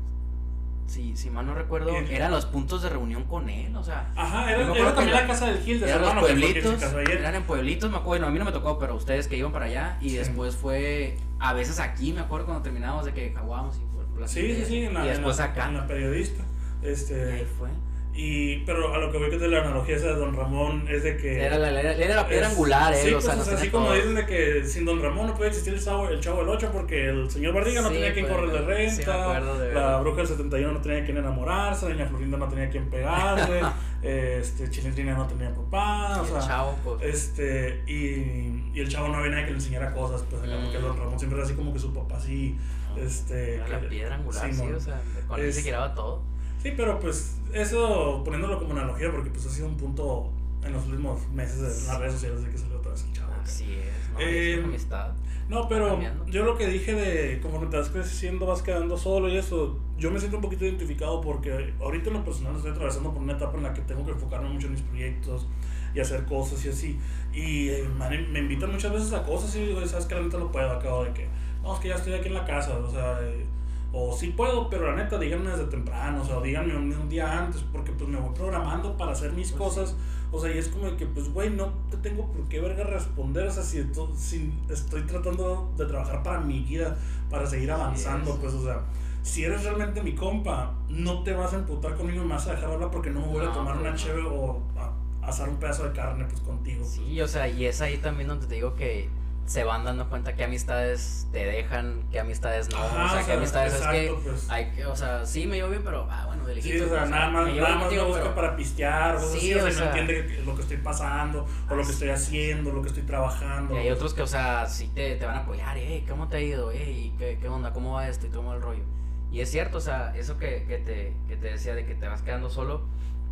si, 0.88 1.16
si 1.18 1.30
mal 1.30 1.45
no 1.45 1.54
recuerdo, 1.54 1.92
Bien. 1.92 2.07
eran 2.10 2.31
los 2.31 2.45
puntos 2.45 2.81
de 2.81 2.89
reunión 2.89 3.25
con 3.25 3.50
él, 3.50 3.75
o 3.75 3.84
sea. 3.84 4.10
Ajá, 4.16 4.50
era, 4.50 4.57
me 4.60 4.63
era 4.63 4.72
acuerdo 4.72 4.94
también 4.94 5.16
la 5.18 5.28
casa 5.28 5.45
del 5.48 5.60
Gil 5.60 5.80
de 5.81 5.89
Eran 5.89 6.01
los 6.16 6.25
pueblitos, 6.25 6.81
eran 6.84 7.36
en 7.36 7.44
pueblitos, 7.44 7.92
me 7.92 7.98
acuerdo, 7.98 8.07
bueno, 8.10 8.28
a 8.28 8.30
mí 8.31 8.39
no 8.39 8.45
me 8.45 8.51
tocó, 8.51 8.80
pero 8.80 8.95
ustedes 8.95 9.28
que 9.28 9.36
iban 9.38 9.51
para 9.51 9.66
allá 9.66 9.98
y 10.01 10.10
Sí. 10.12 10.18
después 10.18 10.56
fue, 10.56 11.18
a 11.39 11.54
veces 11.54 11.80
aquí, 11.80 12.13
me 12.13 12.22
acuerdo 12.22 12.45
cuando 12.48 12.63
terminábamos 12.63 13.06
de 13.06 13.13
que 13.13 13.31
jaguábamos 13.34 13.75
y 13.78 13.80
por 13.95 14.19
la 14.22 14.28
Sí, 14.28 14.56
sí, 14.56 14.66
sí, 14.66 14.78
en 14.86 14.94
la, 14.94 15.06
y 15.06 15.10
después 15.10 15.38
en 15.39 15.45
la- 15.45 15.51
acá. 15.51 15.68
en 15.68 15.78
la 15.78 15.88
periodista. 15.88 16.44
Y 16.81 16.88
Este, 16.88 17.31
ahí 17.34 17.48
fue. 17.60 17.69
Y, 18.18 18.58
pero 18.66 18.94
a 18.94 18.98
lo 18.98 19.12
que 19.12 19.18
voy 19.19 19.30
que 19.30 19.38
de 19.38 19.48
la 19.48 19.62
analogía 19.62 19.96
esa 19.96 20.08
de 20.08 20.16
Don 20.16 20.36
Ramón 20.36 20.86
es 20.90 21.04
de 21.04 21.16
que... 21.18 21.44
Era 21.46 21.58
la, 21.60 21.69
era, 21.80 21.94
era 21.94 22.16
la 22.16 22.28
piedra 22.28 22.48
es- 22.48 22.52
angular, 22.54 22.94
eh, 22.94 22.98
sí, 23.04 23.14
o 23.14 23.22
sea, 23.22 23.36
pues, 23.36 23.48
así 23.50 23.69
como 23.69 23.94
dicen 23.94 24.16
de 24.16 24.25
que 24.25 24.64
sin 24.66 24.86
Don 24.86 25.02
Ramón 25.02 25.28
no 25.28 25.36
puede 25.36 25.50
existir 25.52 25.74
el 25.75 25.84
chavo, 25.84 26.10
el 26.10 26.19
chavo 26.19 26.40
del 26.40 26.50
8 26.50 26.72
porque 26.74 27.10
el 27.10 27.30
señor 27.30 27.54
Barriga 27.54 27.81
no 27.81 27.90
tenía 27.92 28.12
quien 28.14 28.25
pues, 28.25 28.36
correr 28.38 28.52
de 28.52 28.62
renta, 28.62 29.40
la 29.40 30.00
bruja 30.00 30.18
del 30.18 30.28
71 30.28 30.74
no 30.74 30.81
tenía 30.81 31.06
quien 31.06 31.18
enamorarse, 31.18 31.86
Doña 31.86 32.08
Florinda 32.08 32.38
no 32.38 32.48
tenía 32.50 32.69
quien 32.69 32.90
pegarle, 32.90 33.62
este, 34.02 34.70
Chilindrina 34.70 35.13
no 35.16 35.28
tenía 35.28 35.54
papá, 35.54 36.22
o 36.22 36.24
el 36.24 36.28
sea... 36.31 36.40
chavo, 36.42 36.75
pues. 36.84 37.04
Este, 37.04 37.84
y, 37.88 38.72
y 38.74 38.80
el 38.80 38.89
chavo 38.89 39.10
no 39.10 39.18
había 39.18 39.30
nadie 39.32 39.46
que 39.46 39.51
le 39.51 39.58
enseñara 39.58 39.94
cosas, 39.94 40.24
pues 40.30 40.41
Mm. 40.41 40.63
porque 40.63 40.80
Don 40.80 40.98
Ramón 40.98 41.20
siempre 41.20 41.38
era 41.38 41.46
así 41.46 41.56
como 41.56 41.72
que 41.74 41.80
su 41.80 41.94
papá 41.94 42.20
sí, 42.20 42.58
este... 43.00 43.56
Era 43.56 43.68
la 43.68 43.80
piedra 43.82 44.15
angular, 44.15 44.51
sí, 44.53 44.62
o 44.62 44.80
sea, 44.80 45.00
con 45.27 45.39
él 45.39 45.53
se 45.53 45.62
giraba 45.62 45.94
todo. 45.94 46.24
Sí, 46.62 46.74
pero 46.76 47.00
pues 47.00 47.38
eso 47.54 48.22
poniéndolo 48.24 48.60
como 48.60 48.74
analogía, 48.74 49.12
porque 49.12 49.30
pues 49.30 49.46
ha 49.46 49.50
sido 49.50 49.68
un 49.68 49.78
punto 49.78 50.32
en 50.64 50.74
los 50.74 50.86
últimos 50.88 51.28
meses 51.30 51.82
en 51.82 51.88
las 51.88 52.00
redes 52.00 52.14
sociales 52.14 52.44
de 52.44 52.50
que 52.50 52.58
salió 52.58 52.78
otra 52.78 52.92
vez 52.92 53.04
el 53.04 53.14
chavo. 53.14 53.34
Así 53.44 53.74
es, 53.76 54.14
¿no? 54.14 54.20
Eh, 54.20 54.56
es 54.56 54.64
amistad. 54.64 55.12
No, 55.50 55.70
pero 55.70 55.88
cambiando. 55.88 56.28
yo 56.28 56.44
lo 56.44 56.58
que 56.58 56.68
dije 56.68 56.94
de 56.94 57.40
como 57.40 57.66
te 57.68 57.78
vas 57.78 57.90
creciendo, 57.90 58.46
vas 58.46 58.62
quedando 58.62 58.98
solo 58.98 59.30
y 59.30 59.38
eso, 59.38 59.80
yo 59.98 60.12
me 60.12 60.20
siento 60.20 60.38
un 60.38 60.44
poquito 60.44 60.66
identificado 60.66 61.22
porque 61.22 61.74
ahorita 61.80 62.10
en 62.10 62.16
lo 62.16 62.26
personal 62.26 62.56
estoy 62.56 62.72
atravesando 62.72 63.14
por 63.14 63.22
una 63.22 63.34
etapa 63.34 63.56
en 63.58 63.64
la 63.64 63.74
que 63.74 63.82
tengo 63.82 64.06
que 64.06 64.12
enfocarme 64.12 64.50
mucho 64.50 64.68
en 64.68 64.74
mis 64.74 64.82
proyectos 64.82 65.48
y 65.96 66.00
hacer 66.02 66.26
cosas 66.26 66.64
y 66.66 66.70
así. 66.70 67.00
Y 67.34 67.70
eh, 67.70 67.90
man, 67.98 68.32
me 68.32 68.40
invitan 68.40 68.72
muchas 68.72 68.92
veces 68.92 69.14
a 69.14 69.24
cosas 69.24 69.56
y 69.56 69.68
digo, 69.68 69.86
sabes 69.86 70.06
que 70.06 70.16
la 70.16 70.22
neta 70.22 70.38
no 70.38 70.52
puedo, 70.52 70.70
acabo 70.70 71.06
de 71.06 71.14
que, 71.14 71.28
no, 71.64 71.74
es 71.74 71.80
que 71.80 71.88
ya 71.90 71.96
estoy 71.96 72.14
aquí 72.14 72.28
en 72.28 72.34
la 72.34 72.46
casa, 72.46 72.78
o 72.78 72.92
sea, 72.92 73.20
eh, 73.22 73.46
o 73.94 74.15
sí 74.15 74.27
puedo, 74.29 74.70
pero 74.70 74.89
la 74.96 75.01
neta 75.03 75.17
díganme 75.17 75.50
desde 75.51 75.65
temprano, 75.65 76.22
o 76.22 76.25
sea, 76.25 76.39
díganme 76.41 76.75
un, 76.75 76.91
un 76.94 77.10
día 77.10 77.39
antes, 77.46 77.63
porque 77.72 77.91
pues 77.94 78.10
me 78.10 78.20
voy 78.20 78.34
programando 78.36 78.96
para 78.98 79.12
hacer 79.13 79.32
mis 79.34 79.51
Pues 79.51 79.62
cosas. 79.74 79.96
O 80.29 80.41
sea, 80.41 80.53
y 80.53 80.58
es 80.58 80.67
como 80.67 80.88
de 80.91 80.98
que, 80.98 81.06
pues, 81.06 81.32
güey, 81.34 81.50
no 81.50 81.70
te 81.89 81.96
tengo 81.98 82.29
por 82.32 82.44
qué 82.50 82.60
verga 82.60 82.84
responder. 82.84 83.48
O 83.48 83.51
sea, 83.51 83.63
si, 83.63 83.77
esto- 83.79 84.12
si 84.13 84.51
estoy 84.70 85.03
tratando 85.03 85.72
de 85.77 85.86
trabajar 85.86 86.22
para 86.22 86.41
mi 86.41 86.60
vida, 86.60 86.98
para 87.29 87.46
seguir 87.48 87.72
avanzando, 87.72 88.32
es. 88.32 88.38
pues, 88.41 88.53
o 88.53 88.62
sea, 88.63 88.82
si 89.24 89.46
eres 89.46 89.63
realmente 89.63 90.03
mi 90.03 90.15
compa, 90.15 90.74
no 90.89 91.24
te 91.24 91.32
vas 91.34 91.53
a 91.53 91.58
emputar 91.58 91.96
conmigo 91.96 92.24
y 92.24 92.25
me 92.25 92.34
vas 92.34 92.46
a 92.48 92.51
dejar 92.56 92.72
hablar 92.72 92.91
porque 92.91 93.10
no 93.10 93.22
me 93.22 93.27
voy 93.27 93.46
a 93.46 93.53
tomar 93.53 93.77
una 93.77 93.91
pues, 93.91 94.01
no. 94.06 94.08
cheve 94.08 94.22
o 94.24 94.62
a, 94.77 94.91
a 95.25 95.29
asar 95.29 95.48
un 95.48 95.56
pedazo 95.58 95.86
de 95.86 95.94
carne, 95.94 96.25
pues, 96.25 96.41
contigo. 96.41 96.84
Sí, 96.86 97.22
o 97.22 97.27
sea, 97.27 97.48
y 97.48 97.65
es 97.65 97.79
ahí 97.79 97.98
también 97.98 98.27
donde 98.27 98.48
te 98.48 98.56
digo 98.56 98.75
que, 98.75 99.10
se 99.48 99.63
van 99.63 99.86
dando 99.86 100.10
cuenta 100.10 100.36
qué 100.36 100.44
amistades 100.44 101.27
te 101.32 101.46
dejan, 101.46 102.04
qué 102.12 102.20
amistades 102.20 102.70
no, 102.70 102.77
Ajá, 102.77 103.06
o 103.06 103.10
sea, 103.16 103.25
qué 103.25 103.32
amistades 103.32 103.74
es 103.75 103.88
que 103.88 104.16
pues. 104.24 104.50
hay 104.50 104.72
que, 104.72 104.86
o 104.86 104.96
sea, 104.96 105.25
sí 105.25 105.48
me 105.48 105.56
llevo 105.56 105.70
bien, 105.70 105.84
pero 105.86 106.06
ah, 106.12 106.25
bueno, 106.27 106.46
de 106.46 106.62
Sí, 106.62 106.77
o 106.82 106.89
sea, 106.89 107.06
nada 107.06 107.30
más, 107.30 107.54
nada 107.56 107.70
más 107.70 107.80
contigo, 107.84 108.01
me 108.04 108.08
busca 108.10 108.24
pero- 108.24 108.36
para 108.36 108.56
pistear, 108.58 109.16
o 109.16 109.20
Sí, 109.22 109.39
sí, 109.39 109.54
o 109.54 109.60
o 109.60 109.62
sea, 109.62 109.72
sea- 109.72 109.86
no 109.86 109.98
entiende 110.01 110.42
lo 110.46 110.54
que 110.54 110.62
estoy 110.63 110.77
pasando, 110.77 111.48
o 111.70 111.75
lo 111.75 111.84
que 111.86 111.92
estoy 111.92 112.10
haciendo, 112.10 112.72
lo 112.74 112.82
que 112.82 112.89
estoy 112.89 113.04
trabajando. 113.04 113.74
Y 113.74 113.77
hay 113.77 113.89
otros 113.89 114.13
que, 114.13 114.22
o 114.22 114.27
sea, 114.27 114.66
sí 114.68 114.92
te, 114.94 115.16
te 115.16 115.25
van 115.25 115.36
a 115.38 115.39
apoyar, 115.39 115.77
hey, 115.77 116.06
¿cómo 116.10 116.27
te 116.27 116.38
ha 116.38 116.42
ido? 116.42 116.70
Hey, 116.74 117.16
¿qué, 117.18 117.38
¿qué 117.42 117.48
onda? 117.48 117.72
¿Cómo 117.72 117.94
va 117.94 118.10
esto? 118.10 118.27
Y 118.27 118.30
todo 118.30 118.54
el 118.54 118.62
rollo. 118.62 118.84
Y 119.32 119.39
es 119.39 119.50
cierto, 119.50 119.77
o 119.77 119.82
sea, 119.82 120.13
eso 120.18 120.38
que, 120.38 120.66
que, 120.68 120.77
te, 120.77 121.13
que 121.30 121.38
te 121.38 121.48
decía 121.51 121.74
de 121.74 121.86
que 121.86 121.96
te 121.96 122.06
vas 122.08 122.22
quedando 122.22 122.50
solo, 122.50 122.82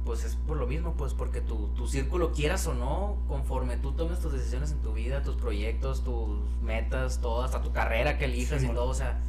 pues 0.05 0.23
es 0.23 0.35
por 0.35 0.57
lo 0.57 0.67
mismo, 0.67 0.93
pues 0.93 1.13
porque 1.13 1.41
tu, 1.41 1.67
tu 1.69 1.87
círculo, 1.87 2.31
quieras 2.31 2.67
o 2.67 2.73
no, 2.75 3.17
conforme 3.27 3.77
tú 3.77 3.91
tomes 3.93 4.19
tus 4.19 4.31
decisiones 4.33 4.71
en 4.71 4.79
tu 4.79 4.93
vida, 4.93 5.23
tus 5.23 5.35
proyectos, 5.35 6.03
tus 6.03 6.29
metas, 6.61 7.19
todo, 7.21 7.43
hasta 7.43 7.61
tu 7.61 7.71
carrera 7.73 8.17
que 8.17 8.25
elijas 8.25 8.61
Sí, 8.61 8.67
y 8.67 8.69
todo, 8.69 8.87
o 8.89 8.93
sea, 8.93 9.19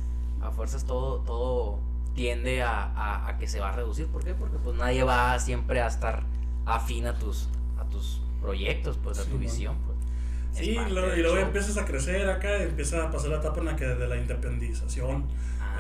a 0.43 0.51
fuerzas 0.51 0.85
todo, 0.85 1.21
todo 1.21 1.79
tiende 2.15 2.63
a, 2.63 2.85
a, 2.85 3.29
a 3.29 3.39
que 3.39 3.49
se 3.49 3.61
va 3.61 3.71
a 3.71 3.73
reducir. 3.73 4.07
¿Por 4.09 4.23
qué? 4.25 4.35
Porque 4.35 4.59
pues 4.59 4.77
nadie 4.77 5.03
va 5.03 5.39
siempre 5.39 5.81
a 5.81 5.87
estar 5.89 6.23
afín 6.67 7.07
a 7.07 7.19
tus, 7.19 7.49
a 7.79 7.85
tus 7.89 8.21
proyectos, 8.41 8.99
pues 9.03 9.19
a 9.19 9.25
tu 9.25 9.31
man. 9.31 9.41
visión, 9.41 9.77
pues. 9.87 9.97
Es 10.57 10.59
Sí, 10.59 10.71
y 10.71 10.75
parte 10.75 10.93
luego, 10.93 11.09
del 11.09 11.19
y 11.19 11.23
luego 11.23 11.37
show. 11.37 11.47
empiezas 11.47 11.77
a 11.79 11.85
crecer 11.85 12.29
acá, 12.31 12.63
empieza 12.63 13.05
a 13.07 13.11
pasar 13.11 13.31
la 13.31 13.37
etapa 13.39 13.61
en 13.61 13.67
la 13.67 13.77
que 13.77 13.85
de 13.87 14.09
la 14.09 14.17
independización, 14.17 15.27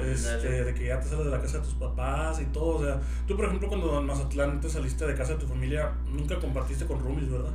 este, 0.00 0.65
de 0.65 0.75
que 0.75 0.87
ya 0.87 1.00
te 1.00 1.09
sales 1.09 1.25
de 1.26 1.31
la 1.31 1.41
casa 1.41 1.59
de 1.59 1.65
tus 1.65 1.75
papás 1.75 2.41
y 2.41 2.47
todo. 2.47 2.76
O 2.79 2.85
sea, 2.85 3.00
tú, 3.26 3.37
por 3.37 3.47
ejemplo, 3.47 3.69
cuando 3.69 3.99
en 4.00 4.07
Mazatlán 4.07 4.61
te 4.61 4.69
saliste 4.69 5.07
de 5.07 5.15
casa 5.15 5.35
de 5.35 5.38
tu 5.41 5.47
familia, 5.47 5.93
nunca 6.11 6.38
compartiste 6.38 6.87
con 6.87 7.00
roomies, 7.00 7.31
¿verdad? 7.31 7.53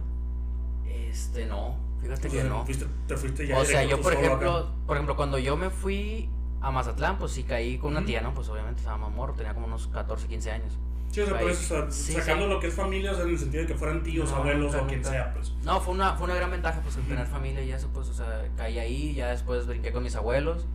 Este, 0.87 1.45
no, 1.45 1.75
fíjate 2.01 2.27
O 2.27 2.31
que 2.31 2.37
sea, 2.41 2.49
no. 2.49 2.65
fuiste- 2.65 2.87
te 3.07 3.17
fuiste 3.17 3.47
ya 3.47 3.57
O 3.59 3.65
sea, 3.65 3.83
yo 3.83 3.99
por 4.01 4.13
ejemplo, 4.13 4.51
acá. 4.57 4.67
por 4.87 4.95
ejemplo, 4.97 5.15
cuando 5.15 5.37
yo 5.37 5.57
me 5.57 5.69
fui 5.69 6.29
a 6.61 6.71
Mazatlán, 6.71 7.17
pues 7.17 7.31
sí 7.31 7.43
caí 7.43 7.77
con 7.77 7.91
una 7.95 8.05
tía, 8.05 8.21
¿no? 8.21 8.33
Pues 8.33 8.47
obviamente 8.49 8.79
estaba 8.79 8.97
más 8.97 9.11
morro, 9.11 9.33
tenía 9.33 9.53
como 9.53 9.67
unos 9.67 9.87
14, 9.87 10.27
15 10.27 10.51
años. 10.51 10.77
Sí, 11.11 11.19
o 11.21 11.25
sea, 11.25 11.41
eso, 11.41 11.49
o 11.75 11.77
sea, 11.81 11.91
Sí, 11.91 12.13
sacando 12.13 12.45
sí. 12.45 12.51
lo 12.53 12.59
que 12.61 12.67
es 12.67 12.73
familia, 12.73 13.11
o 13.11 13.15
sea, 13.15 13.25
en 13.25 13.31
el 13.31 13.37
sentido 13.39 13.63
de 13.63 13.67
que 13.67 13.75
fueran 13.75 14.01
tíos, 14.01 14.29
No, 14.31 14.37
abuelos 14.37 14.73
o 14.75 14.87
quien 14.87 15.03
sea, 15.03 15.33
pues. 15.33 15.51
No, 15.63 15.81
fue 15.81 15.93
una, 15.93 16.15
fue 16.15 16.23
una 16.25 16.35
gran 16.35 16.51
ventaja, 16.51 16.79
pues, 16.81 16.95
el 16.95 17.03
tener 17.03 17.27
familia 17.27 17.61
y 17.63 17.71
eso, 17.73 17.89
pues, 17.93 18.07
o 18.07 18.13
sea, 18.13 18.47
caí 18.55 18.79
ahí, 18.79 19.13
ya 19.13 19.29
después 19.31 19.67
brinqué 19.67 19.91
con 19.91 20.03
mis 20.03 20.15
abuelos, 20.15 20.65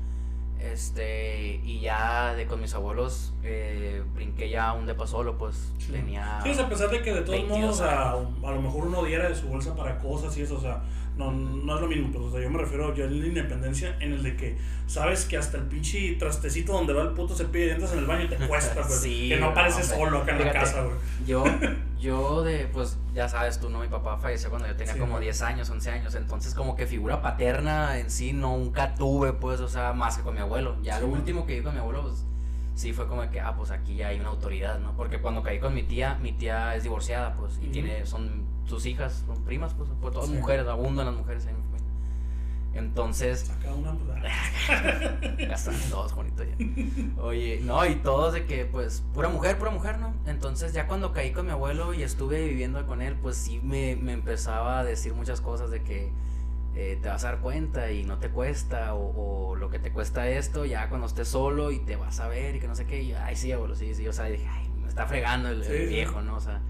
este, 0.61 1.61
y 1.65 1.81
ya 1.81 2.35
de 2.35 2.47
con 2.47 2.61
mis 2.61 2.75
abuelos 2.75 3.33
eh, 3.43 4.03
brinqué 4.15 4.49
ya 4.51 4.73
un 4.73 4.87
depa 4.87 5.07
solo, 5.07 5.37
pues, 5.39 5.73
Sí. 5.79 5.93
tenía... 5.93 6.41
Sí, 6.43 6.51
a 6.59 6.69
pesar 6.69 6.91
de 6.91 7.03
que 7.03 7.13
de 7.13 7.21
todos 7.23 7.31
22 7.39 7.59
modos 7.61 7.81
a, 7.83 8.11
a 8.13 8.51
lo 8.53 8.63
mejor 8.63 8.87
uno 8.87 9.05
diera 9.05 9.29
de 9.29 9.35
su 9.35 9.47
bolsa 9.49 9.75
para 9.77 9.99
cosas 9.99 10.37
y 10.37 10.43
eso, 10.43 10.57
o 10.57 10.61
sea, 10.61 10.83
no, 11.17 11.31
no 11.31 11.75
es 11.77 11.81
lo 11.81 11.87
mismo, 11.89 12.11
pues, 12.13 12.25
o 12.27 12.31
sea, 12.31 12.41
yo 12.43 12.51
me 12.51 12.59
refiero 12.59 12.95
yo 12.95 13.05
en 13.05 13.21
la 13.21 13.27
independencia 13.27 13.97
en 14.01 14.13
el 14.13 14.23
de 14.23 14.37
que 14.37 14.59
sabes 14.87 15.25
que 15.25 15.37
hasta 15.39 15.57
el 15.57 15.65
pinche 15.65 16.13
trastecito 16.19 16.73
donde 16.75 16.93
va 16.93 17.03
el 17.03 17.11
puto 17.11 17.35
cepillo 17.35 17.61
de 17.67 17.75
dientes 17.75 17.93
en 17.93 17.99
el 18.01 18.07
baño 18.07 18.29
te 18.29 18.37
cuesta, 18.37 18.75
pues, 18.87 19.01
Sí, 19.01 19.29
que 19.31 19.37
no 19.39 19.47
apareces 19.47 19.91
hombre. 19.93 20.05
solo 20.11 20.19
acá 20.23 20.33
en 20.37 20.45
la 20.45 20.53
casa, 20.53 20.83
güey. 20.83 20.97
Yo, 21.27 21.45
yo 21.99 22.43
de, 22.43 22.67
pues, 22.73 22.99
ya 23.15 23.29
sabes 23.29 23.59
tú, 23.59 23.71
¿no? 23.71 23.81
Mi 23.81 23.89
papá 23.89 24.19
falleció 24.19 24.51
cuando 24.51 24.69
yo 24.69 24.77
tenía 24.77 24.93
Sí, 24.95 24.99
como 25.01 25.15
¿no? 25.15 25.21
10 25.21 25.43
años, 25.43 25.71
11 25.71 25.91
años, 25.91 26.15
entonces 26.15 26.55
como 26.55 26.77
que 26.77 26.87
figura 26.87 27.23
paterna 27.23 27.99
en 27.99 28.11
sí 28.11 28.33
nunca 28.33 28.95
tuve, 28.95 29.33
pues, 29.33 29.61
o 29.61 29.69
sea, 29.69 29.93
más 29.93 30.17
que 30.19 30.23
con 30.23 30.35
mi 30.35 30.41
abuelo. 30.41 30.77
Ya 30.83 30.97
Sí, 30.97 31.03
lo 31.03 31.09
último 31.09 31.47
que 31.47 31.57
vi 31.59 31.63
con 31.65 31.75
mi 31.75 31.81
abuelo, 31.81 32.03
pues, 32.03 32.25
sí 32.75 32.93
fue 32.93 33.07
como 33.09 33.29
que, 33.31 33.41
ah, 33.41 33.55
pues 33.57 33.71
aquí 33.71 33.97
ya 33.97 34.09
hay 34.09 34.21
una 34.21 34.29
autoridad, 34.29 34.79
¿no? 34.79 34.93
Porque 34.97 35.21
cuando 35.21 35.43
caí 35.43 35.59
con 35.59 35.75
mi 35.75 35.83
tía, 35.83 36.19
mi 36.21 36.33
tía 36.33 36.75
es 36.75 36.83
divorciada, 36.83 37.35
pues, 37.37 37.59
y 37.63 37.69
tiene, 37.69 38.05
son 38.05 38.45
sus 38.67 38.85
hijas, 38.87 39.25
son 39.27 39.43
primas, 39.45 39.73
pues, 39.75 39.89
pues 40.01 40.13
todas 40.13 40.29
Sí. 40.29 40.35
mujeres, 40.37 40.67
abundan 40.67 41.07
las 41.07 41.15
mujeres 41.15 41.47
en 41.47 41.57
mi 41.57 41.63
familia. 41.63 41.86
Entonces, 42.79 43.41
Saca 43.41 43.75
una, 43.75 43.97
ya 45.39 45.55
están 45.55 45.75
todos 45.91 46.15
bonitos 46.15 46.47
ya. 46.47 47.23
Oye, 47.23 47.61
no, 47.63 47.85
y 47.87 47.97
todos 47.97 48.33
de 48.35 48.47
que, 48.47 48.65
pues, 48.65 49.03
pura 49.15 49.29
mujer, 49.29 49.59
pura 49.59 49.71
mujer, 49.71 49.99
¿no? 49.99 50.15
Entonces, 50.27 50.73
ya 50.73 50.87
cuando 50.87 51.13
caí 51.13 51.33
con 51.33 51.47
mi 51.47 51.53
abuelo 51.53 51.95
y 51.95 52.03
estuve 52.03 52.47
viviendo 52.47 52.87
con 52.87 53.03
él, 53.03 53.15
pues 53.15 53.37
sí 53.37 53.61
me, 53.63 53.97
me 53.97 54.13
empezaba 54.13 54.81
a 54.81 54.85
decir 54.85 55.15
muchas 55.15 55.41
cosas 55.41 55.71
de 55.71 55.83
que 55.83 56.11
eh, 56.75 56.99
te 57.01 57.09
vas 57.09 57.25
a 57.25 57.29
dar 57.33 57.41
cuenta 57.41 57.91
y 57.91 58.05
no 58.05 58.19
te 58.19 58.29
cuesta, 58.29 58.95
o, 58.95 59.51
o 59.51 59.57
lo 59.57 59.71
que 59.71 59.79
te 59.79 59.93
cuesta 59.93 60.29
esto, 60.29 60.67
ya 60.67 60.89
cuando 60.89 61.07
estés 61.07 61.29
solo 61.29 61.71
y 61.71 61.79
te 61.79 61.97
vas 61.97 62.21
a 62.21 62.29
ver 62.29 62.57
y 62.57 62.61
que 62.61 62.69
no 62.69 62.75
sé 62.75 62.85
qué, 62.87 63.03
y 63.03 63.13
ay, 63.15 63.35
sí, 63.35 63.51
abuelo, 63.51 63.75
sí, 63.75 63.95
sí, 63.95 64.07
o 64.07 64.13
sea, 64.13 64.27
dije, 64.27 64.47
ay, 64.47 64.69
me 64.83 64.89
está 64.89 65.07
fregando 65.07 65.49
el, 65.49 65.65
Sí, 65.65 65.87
viejo, 65.87 66.21
¿no? 66.21 66.37
O 66.37 66.41
sea. 66.41 66.61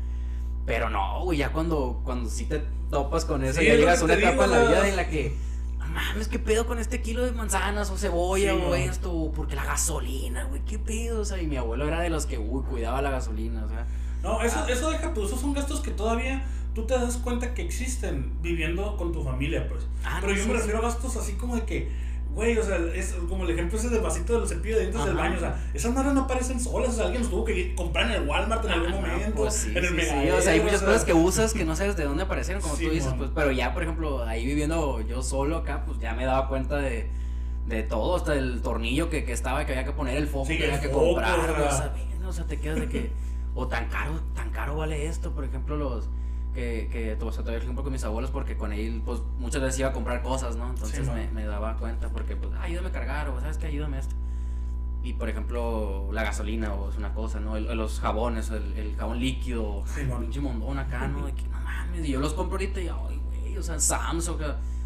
Pero 0.65 0.91
no, 0.91 1.25
güey, 1.25 1.39
ya 1.39 1.51
cuando, 1.53 2.01
cuando 2.05 2.29
sí 2.29 2.45
te 2.45 2.63
topas 2.91 3.25
con 3.25 3.43
eso, 3.45 3.61
Sí, 3.61 3.67
ya 3.67 3.75
llegas 3.75 4.01
a 4.01 4.05
una 4.05 4.15
etapa 4.15 4.45
digo, 4.45 4.45
en 4.45 4.51
la 4.51 4.69
vida 4.69 4.89
en 4.89 4.97
la 4.97 5.09
que, 5.09 5.37
mames, 5.97 6.29
¿qué 6.29 6.39
pedo 6.39 6.67
con 6.67 6.79
este 6.79 7.01
kilo 7.03 7.25
de 7.25 7.33
manzanas 7.33 7.91
o 7.91 7.97
cebolla 7.99 8.53
Sí, 8.53 8.61
o 8.65 8.75
esto? 8.75 9.33
Porque 9.35 9.57
la 9.57 9.65
gasolina, 9.65 10.45
güey, 10.45 10.63
¿qué 10.65 10.79
pedo? 10.79 11.21
O 11.23 11.25
sea, 11.25 11.41
y 11.43 11.47
mi 11.47 11.57
abuelo 11.57 11.87
era 11.89 12.01
de 12.01 12.11
los 12.11 12.27
que, 12.27 12.39
uy, 12.39 12.63
cuidaba 12.71 13.03
la 13.03 13.11
gasolina, 13.11 13.65
o 13.65 13.69
sea. 13.69 13.87
No, 14.23 14.41
eso, 14.43 14.57
Ah. 14.61 14.67
eso 14.71 14.91
deja, 14.91 15.13
pues, 15.15 15.27
esos 15.29 15.41
son 15.41 15.53
gastos 15.53 15.81
que 15.81 15.91
todavía 15.91 16.45
tú 16.75 16.87
te 16.87 16.95
das 16.95 17.17
cuenta 17.17 17.55
que 17.55 17.63
existen 17.63 18.33
viviendo 18.43 18.97
con 18.97 19.13
tu 19.13 19.23
familia, 19.25 19.69
pues. 19.69 19.87
Ah, 20.05 20.19
Pero 20.21 20.33
no, 20.35 20.39
yo 20.39 20.47
me 20.49 20.55
refiero 20.55 20.79
a 20.79 20.83
gastos 20.83 21.17
así 21.17 21.33
como 21.33 21.57
de 21.57 21.65
que, 21.65 21.91
güey, 22.37 22.57
o 22.59 22.63
sea, 22.63 22.77
es 22.95 23.15
como 23.29 23.45
el 23.45 23.51
ejemplo 23.51 23.79
ese 23.79 23.89
del 23.89 24.03
vasito 24.03 24.39
del 24.39 24.47
cepillo 24.49 24.77
de 24.77 24.83
dientes 24.83 25.05
del 25.07 25.17
baño, 25.17 25.37
o 25.37 25.41
sea, 25.41 25.59
esas 25.73 25.93
madres 25.95 26.13
no 26.13 26.21
aparecen 26.21 26.61
solas, 26.61 26.91
o 26.91 26.93
sea, 26.93 27.05
alguien 27.07 27.23
los 27.23 27.31
tuvo 27.31 27.45
que 27.47 27.75
comprar 27.75 28.11
en 28.11 28.23
el 28.23 28.29
Walmart 28.29 28.65
en 28.67 28.71
algún 28.73 28.93
Ah, 28.93 29.01
momento, 29.01 29.35
pues 29.35 29.55
sí, 29.55 29.71
en 29.71 29.79
el 29.79 30.01
sí, 30.01 30.07
sí, 30.07 30.31
O 30.31 30.41
sea, 30.43 30.53
hay 30.53 30.61
muchas 30.61 30.81
sea, 30.81 30.89
cosas 30.89 31.05
que 31.05 31.15
usas 31.15 31.55
que 31.55 31.65
no 31.65 31.75
sabes 31.75 31.97
de 31.97 32.05
dónde 32.05 32.25
aparecieron, 32.25 32.63
como 32.63 32.77
tú 32.77 32.91
dices, 32.91 33.13
pues, 33.17 33.31
pero 33.35 33.51
ya, 33.53 33.73
por 33.73 33.83
ejemplo, 33.83 34.23
ahí 34.25 34.45
viviendo 34.45 35.01
yo 35.01 35.23
solo 35.23 35.57
acá, 35.57 35.85
pues 35.87 35.99
ya 35.99 36.13
me 36.13 36.27
daba 36.27 36.47
cuenta 36.49 36.77
de, 36.77 37.09
de 37.67 37.83
todo, 37.83 38.17
hasta 38.17 38.35
el 38.35 38.61
tornillo 38.61 39.09
que, 39.09 39.25
que 39.25 39.33
estaba, 39.33 39.65
que 39.65 39.73
había 39.73 39.87
que 39.87 39.93
poner 39.93 40.19
el 40.19 40.27
foco, 40.29 40.47
que 40.49 40.63
había 40.63 40.81
que 40.81 40.91
comprar, 40.91 41.41
o 41.41 41.55
sea. 41.57 41.69
o 41.69 41.73
sea, 41.73 41.89
bien, 41.89 42.23
o 42.23 42.33
sea, 42.35 42.45
te 42.45 42.61
quedas 42.61 42.81
de 42.81 42.89
que, 42.89 43.11
o 43.55 43.67
tan 43.67 43.89
caro, 43.89 44.21
tan 44.35 44.51
caro 44.51 44.77
vale 44.77 45.07
esto, 45.07 45.33
por 45.33 45.43
ejemplo, 45.45 45.77
los, 45.77 46.09
que, 46.57 46.89
que 46.91 47.17
o 47.25 47.31
sea, 47.33 47.45
el 47.45 47.55
ejemplo 47.63 47.85
con 47.85 47.93
mis 47.93 48.03
abuelos, 48.03 48.33
porque 48.33 48.57
con 48.57 48.73
él, 48.73 49.01
pues, 49.05 49.21
muchas 49.39 49.63
veces 49.63 49.79
iba 49.79 49.91
a 49.91 49.93
comprar 49.93 50.23
cosas, 50.23 50.57
¿no? 50.57 50.69
Entonces 50.69 51.07
Sí, 51.07 51.29
me, 51.33 51.45
daba 51.45 51.77
cuenta, 51.77 52.09
porque, 52.09 52.35
pues, 52.35 52.51
"Ah, 52.59 52.63
ayúdame 52.65 52.89
a 52.89 52.93
cargar, 52.93 53.29
o 53.29 53.39
sabes 53.41 53.59
que 53.59 53.67
ayúdame 53.67 53.99
a 53.99 54.01
esto. 54.01 54.17
Y 55.05 55.13
por 55.13 55.29
ejemplo, 55.29 56.09
la 56.13 56.25
gasolina 56.25 56.75
o 56.75 56.91
es 56.91 56.97
una 56.97 57.15
cosa, 57.15 57.39
¿no? 57.39 57.57
El- 57.57 57.77
los 57.77 58.01
jabones, 58.01 58.51
el, 58.51 58.73
el 58.77 58.97
jabón 58.97 59.21
líquido, 59.21 59.85
Sí, 59.87 60.03
man. 60.03 60.23
pinche 60.23 60.41
mondón 60.41 60.81
acá, 60.81 61.07
¿no? 61.07 61.27
De 61.27 61.33
que 61.33 61.47
no 61.47 61.61
mames, 61.61 62.05
y 62.05 62.11
yo 62.11 62.19
los 62.21 62.35
compro 62.35 62.55
ahorita 62.59 62.81
y, 62.81 62.89
ay, 62.89 63.21
güey, 63.29 63.57
o 63.57 63.63
sea, 63.63 63.79
Sam's, 63.79 64.27
o 64.29 64.37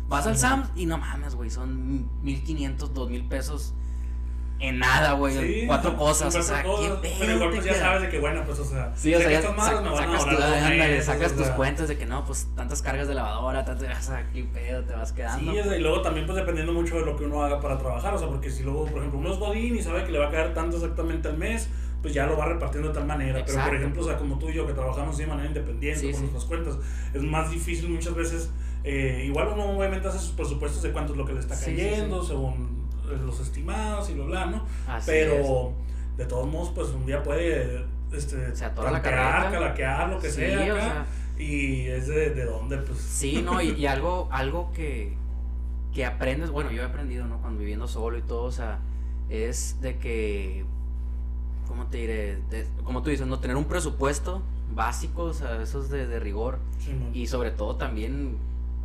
vas 0.09 0.27
al 0.27 0.37
Sam's 0.37 0.69
y 0.77 0.85
no 0.85 0.99
mames, 0.99 1.35
güey, 1.37 1.49
son 1.49 2.11
1500, 2.23 2.93
2000 2.93 3.25
pesos 3.29 3.73
en 4.61 4.79
nada, 4.79 5.13
güey, 5.15 5.35
Sí, 5.37 5.65
cuatro 5.67 5.97
cosas, 5.97 6.35
o 6.37 6.43
sea, 6.43 6.63
cosas, 6.63 6.87
qué 6.87 7.09
pedo. 7.09 7.15
Pero 7.21 7.33
igual 7.33 7.51
pues 7.51 7.65
ya 7.65 7.73
queda? 7.73 7.81
sabes 7.83 8.03
de 8.03 8.09
que 8.11 8.19
bueno, 8.19 8.43
pues 8.45 8.59
o 8.59 8.65
sea, 8.65 8.93
Sí, 8.95 9.15
o 9.15 9.19
sea, 9.19 9.31
ya 9.31 9.41
sacas, 9.43 10.25
tu- 10.27 10.43
ándale, 10.43 11.03
sacas 11.03 11.33
o 11.33 11.37
tus 11.37 11.47
cuentas 11.49 11.89
de 11.89 11.97
que 11.97 12.05
no, 12.07 12.25
pues 12.27 12.47
tantas 12.55 12.83
cargas 12.83 13.09
de 13.09 13.15
lavadora, 13.15 13.65
tantas, 13.65 13.99
o 14.09 14.11
sea, 14.11 14.29
qué 14.33 14.45
pedo 14.45 14.83
te 14.85 14.93
vas 14.93 15.13
quedando. 15.13 15.51
Sí, 15.53 15.59
o 15.59 15.65
sea, 15.65 15.77
y 15.77 15.81
luego 15.81 16.03
también 16.03 16.27
pues 16.27 16.37
dependiendo 16.37 16.73
mucho 16.73 16.97
de 16.97 17.07
lo 17.07 17.17
que 17.17 17.25
uno 17.25 17.43
haga 17.43 17.59
para 17.61 17.79
trabajar, 17.79 18.13
o 18.15 18.19
sea, 18.19 18.29
porque 18.29 18.51
si 18.51 18.63
luego, 18.63 18.85
por 18.87 18.99
ejemplo, 18.99 19.19
uno 19.19 19.33
es 19.33 19.39
godín 19.39 19.77
y 19.77 19.83
sabe 19.83 20.05
que 20.05 20.13
le 20.13 20.19
va 20.19 20.29
a 20.29 20.31
caer 20.31 20.53
tanto 20.53 20.77
exactamente 20.77 21.29
al 21.29 21.39
mes, 21.39 21.69
pues 22.03 22.13
ya 22.15 22.27
lo 22.27 22.37
va 22.37 22.47
repartiendo 22.47 22.89
de 22.89 22.95
tal 22.95 23.07
manera, 23.07 23.43
pero 23.47 23.63
por 23.65 23.75
ejemplo, 23.75 24.03
o 24.03 24.05
sea, 24.05 24.17
como 24.17 24.39
tú 24.39 24.49
y 24.51 24.55
yo 24.55 24.67
que 24.67 24.73
trabajamos 24.75 25.17
de 25.19 25.27
manera 25.27 25.49
independiente 25.49 26.01
Sí, 26.01 26.13
con 26.13 26.21
nuestras 26.21 26.45
cuentas, 26.45 26.75
es 27.15 27.23
más 27.23 27.51
difícil 27.51 27.89
muchas 27.91 28.15
veces, 28.15 28.51
eh, 28.85 29.25
igual 29.27 29.49
uno 29.55 29.65
obviamente 29.77 30.09
hace 30.09 30.19
sus 30.19 30.31
presupuestos 30.33 30.83
de 30.83 30.93
cuánto 30.93 31.13
es 31.13 31.19
lo 31.19 31.25
que 31.27 31.35
le 31.35 31.41
está 31.41 31.59
cayendo, 31.59 32.23
según 32.25 32.80
los 33.19 33.41
estimados 33.41 34.09
y 34.11 34.15
lo 34.15 34.27
bla, 34.27 34.47
¿no? 34.47 34.65
Así 34.89 35.11
pero 35.11 35.73
de 36.17 36.25
todos 36.27 36.47
modos, 36.49 36.71
pues 36.75 36.89
un 36.91 37.07
día 37.07 37.23
puede... 37.23 37.85
Este, 38.13 38.55
Se 38.57 38.65
atora 38.65 38.91
la 38.91 39.01
tantear, 39.03 39.33
carreta. 39.43 39.51
calaquear, 39.53 40.09
lo 40.11 40.19
que 40.21 40.29
Sí, 40.31 40.37
sea, 40.41 40.59
o 40.75 40.77
acá, 40.77 40.81
sea. 41.37 41.45
y 41.45 41.87
es 41.87 42.09
de, 42.09 42.31
de 42.31 42.45
dónde, 42.45 42.77
pues... 42.79 42.99
Sí, 42.99 43.41
no, 43.45 43.63
y, 43.63 43.71
y 43.71 43.87
algo, 43.87 44.29
algo 44.33 44.73
que, 44.73 45.15
que 45.95 46.05
aprendes, 46.05 46.51
bueno, 46.51 46.71
yo 46.73 46.83
he 46.83 46.85
aprendido, 46.85 47.27
¿no? 47.27 47.39
Cuando 47.41 47.61
viviendo 47.61 47.87
solo 47.87 48.19
y 48.19 48.23
todo, 48.23 48.43
o 48.45 48.53
sea, 48.53 48.79
es 49.29 49.81
de 49.81 49.99
que, 49.99 50.65
¿cómo 51.69 51.87
te 51.87 51.99
diré? 51.99 52.39
De- 52.51 52.67
como 52.85 53.03
tú 53.03 53.11
dices, 53.11 53.27
no 53.29 53.39
tener 53.39 53.57
un 53.57 53.65
presupuesto 53.67 54.43
básico, 54.75 55.23
o 55.23 55.33
sea, 55.33 55.63
eso 55.63 55.81
es 55.83 55.89
de, 55.89 56.07
de 56.09 56.19
rigor, 56.21 56.59
Sí, 56.81 56.91
y 57.15 57.27
sobre 57.29 57.53
todo 57.53 57.77
también, 57.77 58.37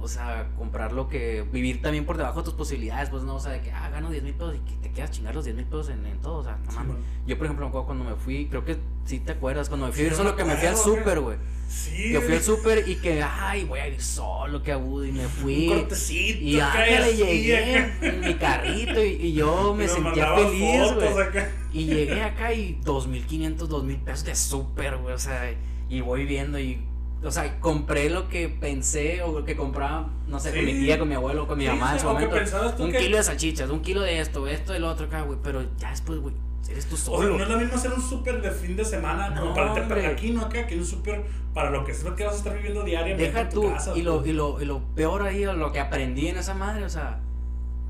o 0.05 0.07
sea, 0.07 0.47
comprar 0.57 0.91
lo 0.91 1.09
que, 1.09 1.43
vivir 1.51 1.81
también 1.81 2.05
por 2.05 2.17
debajo 2.17 2.39
de 2.39 2.45
tus 2.45 2.53
posibilidades, 2.53 3.09
pues 3.09 3.23
no, 3.23 3.35
o 3.35 3.39
sea, 3.39 3.51
de 3.51 3.61
que, 3.61 3.71
ah, 3.71 3.89
gano 3.89 4.09
10 4.09 4.23
mil 4.23 4.33
pesos 4.33 4.55
y 4.55 4.59
que 4.59 4.75
te 4.77 4.91
quedas 4.91 5.11
chingar 5.11 5.35
los 5.35 5.45
10 5.45 5.57
mil 5.57 5.65
pesos 5.65 5.89
en, 5.89 6.05
en 6.05 6.19
todo, 6.21 6.37
o 6.37 6.43
sea, 6.43 6.57
no 6.65 6.71
mames. 6.71 6.97
Yo, 7.25 7.37
por 7.37 7.47
ejemplo, 7.47 7.65
me 7.65 7.69
acuerdo 7.69 7.87
cuando 7.87 8.03
me 8.05 8.15
fui, 8.15 8.47
creo 8.47 8.63
que 8.63 8.77
sí 9.05 9.19
te 9.19 9.33
acuerdas, 9.33 9.67
cuando 9.67 9.87
me 9.87 9.91
fui 9.91 10.01
a 10.01 10.03
vivir 10.03 10.17
solo, 10.17 10.35
que 10.35 10.43
me 10.43 10.55
fui 10.55 10.67
al 10.67 10.77
súper, 10.77 11.19
güey. 11.19 11.37
Sí, 11.67 12.11
Que 12.11 12.21
fui 12.21 12.35
al 12.35 12.43
súper 12.43 12.87
y 12.87 12.95
que, 12.95 13.23
ay, 13.23 13.65
voy 13.65 13.79
a 13.79 13.87
ir 13.87 13.99
solo, 14.01 14.61
que 14.61 14.71
agudo, 14.71 15.05
y 15.05 15.11
me 15.11 15.27
fui. 15.27 15.69
Un 15.69 15.79
cortecito. 15.79 16.39
Y 16.39 16.59
ándale, 16.59 16.97
así, 16.97 17.17
llegué 17.17 17.77
acá. 17.77 18.07
en 18.07 18.19
mi 18.21 18.33
carrito 18.35 19.03
y, 19.03 19.09
y 19.09 19.33
yo 19.33 19.73
me 19.77 19.87
sentía 19.87 20.35
feliz, 20.35 20.93
güey. 20.93 21.45
Y 21.73 21.85
llegué 21.85 22.21
acá 22.21 22.53
y 22.53 22.79
2.500, 22.83 23.57
2.000 23.57 23.99
pesos 24.03 24.25
de 24.25 24.35
súper, 24.35 24.97
güey, 24.97 25.15
o 25.15 25.19
sea, 25.19 25.53
y 25.89 26.01
voy 26.01 26.25
viendo 26.25 26.59
y 26.59 26.79
o 27.25 27.31
sea, 27.31 27.59
compré 27.59 28.09
lo 28.09 28.29
que 28.29 28.49
pensé 28.49 29.21
o 29.23 29.39
lo 29.39 29.45
que 29.45 29.55
compraba, 29.55 30.09
no 30.27 30.39
sé, 30.39 30.53
con 30.53 30.65
mi 30.65 30.73
tía, 30.73 30.99
con 30.99 31.09
mi 31.09 31.15
abuelo, 31.15 31.47
con 31.47 31.57
mi 31.57 31.65
mamá 31.67 31.93
en 31.93 31.99
su 31.99 32.05
momento. 32.05 32.35
Un 32.79 32.91
kilo 32.91 33.17
de 33.17 33.23
salchichas, 33.23 33.69
un 33.69 33.81
kilo 33.81 34.01
de 34.01 34.19
esto, 34.19 34.47
esto, 34.47 34.73
del 34.73 34.83
otro, 34.83 35.07
acá, 35.07 35.21
güey. 35.21 35.39
Pero 35.43 35.63
ya 35.77 35.89
después, 35.89 36.19
güey, 36.19 36.35
eres 36.69 36.85
tú 36.85 36.95
solo. 36.95 37.17
O 37.17 37.21
sea, 37.21 37.29
no 37.37 37.43
es 37.43 37.49
lo 37.49 37.57
mismo 37.57 37.75
hacer 37.75 37.93
un 37.93 38.01
súper 38.01 38.41
de 38.41 38.51
fin 38.51 38.75
de 38.75 38.85
semana 38.85 39.29
no, 39.29 39.41
como 39.41 39.55
para, 39.55 39.87
para 39.87 40.07
aquí, 40.09 40.31
no 40.31 40.41
acá, 40.41 40.67
que 40.67 40.77
un 40.77 40.85
súper 40.85 41.23
para 41.53 41.71
lo 41.71 41.83
que 41.85 41.93
es 41.93 42.03
lo 42.03 42.15
que 42.15 42.25
vas 42.25 42.35
a 42.35 42.37
estar 42.37 42.53
viviendo 42.55 42.83
diariamente. 42.83 43.31
Deja 43.31 43.49
tú, 43.49 43.71
y, 43.95 44.01
lo, 44.01 44.25
y, 44.25 44.33
lo, 44.33 44.61
y 44.61 44.65
lo 44.65 44.81
peor 44.93 45.23
ahí, 45.23 45.45
lo 45.45 45.71
que 45.71 45.79
aprendí 45.79 46.27
en 46.27 46.37
esa 46.37 46.53
madre, 46.53 46.83
o 46.83 46.89
sea 46.89 47.21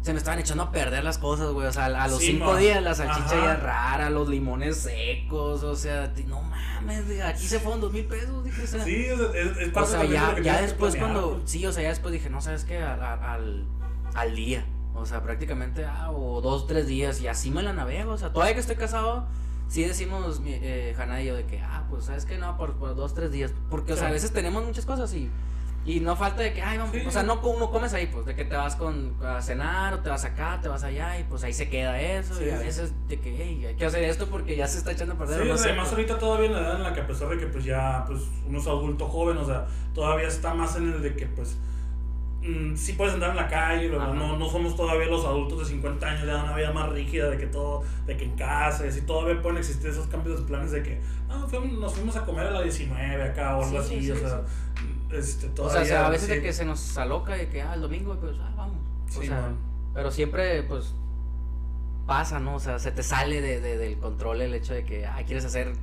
se 0.05 0.13
me 0.13 0.19
estaban 0.19 0.37
echando 0.37 0.61
a 0.61 0.71
perder 0.71 1.03
las 1.03 1.17
cosas, 1.17 1.49
güey. 1.51 1.65
O 1.65 1.71
sea, 1.71 1.85
a 1.85 2.07
los 2.07 2.19
cinco 2.19 2.55
días 2.55 2.81
la 2.83 2.93
salchicha 2.93 3.41
ya 3.41 3.55
rara, 3.55 4.11
los 4.11 4.29
limones 4.29 4.77
secos, 4.77 5.63
o 5.63 5.75
sea, 5.75 6.13
no 6.27 6.43
mames, 6.43 7.21
aquí 7.23 7.47
se 7.47 7.59
fueron 7.59 7.81
dos 7.81 7.91
mil 7.91 8.05
pesos, 8.05 8.43
dije, 8.43 8.61
o 8.61 8.67
sea. 8.67 8.83
Sí, 8.83 9.05
es, 9.07 9.19
es, 9.19 9.75
O 9.75 9.85
sea, 9.87 10.05
ya, 10.05 10.39
ya 10.39 10.61
después 10.61 10.95
cuando, 10.95 11.41
sí, 11.45 11.65
o 11.65 11.71
sea, 11.71 11.81
ya 11.81 11.89
después 11.89 12.13
dije, 12.13 12.29
no, 12.29 12.39
¿sabes 12.39 12.65
qué? 12.65 12.77
Al, 12.77 13.01
al, 13.01 13.65
al 14.13 14.35
día, 14.35 14.63
o 14.93 15.07
sea, 15.07 15.23
prácticamente, 15.23 15.85
ah, 15.85 16.11
o 16.11 16.39
dos, 16.39 16.67
tres 16.67 16.85
días, 16.85 17.19
y 17.21 17.27
así 17.27 17.49
me 17.49 17.63
la 17.63 17.73
navego, 17.73 18.11
o 18.11 18.17
sea, 18.19 18.31
todavía 18.31 18.53
que 18.53 18.59
estoy 18.59 18.75
casado, 18.75 19.25
sí 19.69 19.83
decimos, 19.83 20.39
eh, 20.45 20.95
Hanna 20.99 21.23
y 21.23 21.25
yo, 21.25 21.35
de 21.35 21.47
que, 21.47 21.61
ah, 21.61 21.83
pues, 21.89 22.05
¿sabes 22.05 22.25
qué? 22.25 22.37
No, 22.37 22.59
por, 22.59 22.75
por 22.75 22.95
dos, 22.95 23.15
tres 23.15 23.31
días, 23.31 23.51
porque, 23.71 23.93
o 23.93 23.97
sea, 23.97 24.09
a 24.09 24.11
veces 24.11 24.31
tenemos 24.31 24.63
muchas 24.63 24.85
cosas 24.85 25.11
y 25.15 25.31
y 25.85 25.99
no 25.99 26.15
falta 26.15 26.41
de 26.41 26.51
que, 26.51 26.63
ay, 26.63 26.79
vamos, 26.79 26.95
o 27.05 27.11
sea, 27.11 27.21
no, 27.21 27.35
no 27.35 27.69
comes 27.69 27.93
ahí, 27.93 28.07
pues, 28.07 28.25
de 28.25 28.35
que 28.35 28.43
te 28.43 28.55
vas 28.55 28.75
con, 28.75 29.13
a 29.23 29.39
cenar 29.39 29.93
o 29.93 29.99
te 29.99 30.09
vas 30.09 30.25
acá, 30.25 30.59
te 30.59 30.67
vas 30.67 30.83
allá 30.83 31.19
y 31.19 31.23
pues 31.25 31.43
ahí 31.43 31.53
se 31.53 31.69
queda 31.69 32.01
eso. 32.01 32.43
y 32.43 32.49
a 32.49 32.57
veces 32.57 32.91
de 33.07 33.19
que, 33.19 33.35
hey, 33.37 33.65
hay 33.67 33.75
que 33.75 33.85
hacer 33.85 34.03
esto 34.03 34.25
porque 34.27 34.55
ya 34.55 34.67
se 34.67 34.79
está 34.79 34.93
echando 34.93 35.13
a 35.13 35.17
perder. 35.19 35.43
Sí, 35.57 35.63
además 35.65 35.91
ahorita 35.91 36.17
todavía 36.17 36.47
en 36.47 36.53
la 36.53 36.59
edad 36.59 36.75
en 36.77 36.83
la 36.83 36.93
que 36.93 37.01
a 37.01 37.07
pesar 37.07 37.29
de 37.29 37.37
que 37.37 37.45
pues 37.45 37.63
ya, 37.63 38.03
pues, 38.07 38.23
uno 38.47 38.57
es 38.57 38.65
adulto 38.65 39.07
joven, 39.07 39.37
o 39.37 39.45
sea, 39.45 39.67
todavía 39.93 40.27
está 40.27 40.55
más 40.55 40.75
en 40.75 40.91
el 40.91 41.03
de 41.03 41.15
que, 41.15 41.27
pues, 41.27 41.55
mm, 42.41 42.75
sí 42.75 42.93
puedes 42.93 43.13
andar 43.13 43.29
en 43.29 43.35
la 43.35 43.47
calle, 43.47 43.87
no, 43.89 44.37
no 44.37 44.49
somos 44.49 44.75
todavía 44.75 45.05
los 45.05 45.23
adultos 45.23 45.59
de 45.59 45.65
50 45.65 46.07
años, 46.07 46.25
ya 46.25 46.43
una 46.43 46.55
vida 46.55 46.73
más 46.73 46.89
rígida 46.89 47.29
de 47.29 47.37
que 47.37 47.45
todo, 47.45 47.83
de 48.07 48.17
que 48.17 48.25
en 48.25 48.35
casa, 48.35 48.85
y 48.85 48.89
así. 48.89 49.01
Todavía 49.01 49.39
pueden 49.39 49.59
existir 49.59 49.91
esos 49.91 50.07
cambios 50.07 50.39
de 50.39 50.47
planes 50.47 50.71
de 50.71 50.81
que, 50.81 50.99
no, 51.29 51.47
nos 51.47 51.93
fuimos 51.93 52.15
a 52.15 52.25
comer 52.25 52.47
a 52.47 52.51
la 52.51 52.61
19 52.63 53.21
acá 53.21 53.55
o 53.55 53.63
algo 53.63 53.77
así, 53.77 54.09
o 54.09 54.15
sea 54.15 54.41
este, 55.11 55.51
o 55.61 55.69
sea, 55.69 56.07
a 56.07 56.09
veces 56.09 56.29
de 56.29 56.41
que 56.41 56.53
se 56.53 56.65
nos 56.65 56.97
aloca 56.97 57.33
de 57.33 57.49
que, 57.49 57.61
ah, 57.61 57.73
el 57.73 57.81
domingo, 57.81 58.17
pues, 58.19 58.35
ah, 58.41 58.53
vamos. 58.55 58.77
O 59.17 59.21
sea, 59.21 59.51
pero 59.93 60.11
siempre, 60.11 60.63
pues, 60.63 60.93
pasa, 62.05 62.39
¿no? 62.39 62.55
O 62.55 62.59
sea, 62.59 62.79
se 62.79 62.91
te 62.91 63.03
sale 63.03 63.41
de, 63.41 63.61
de, 63.61 63.77
del 63.77 63.97
control 63.97 64.41
el 64.41 64.53
hecho 64.53 64.73
de 64.73 64.83
que, 64.83 65.05
ah, 65.05 65.21
quieres 65.25 65.45
hacer 65.45 65.73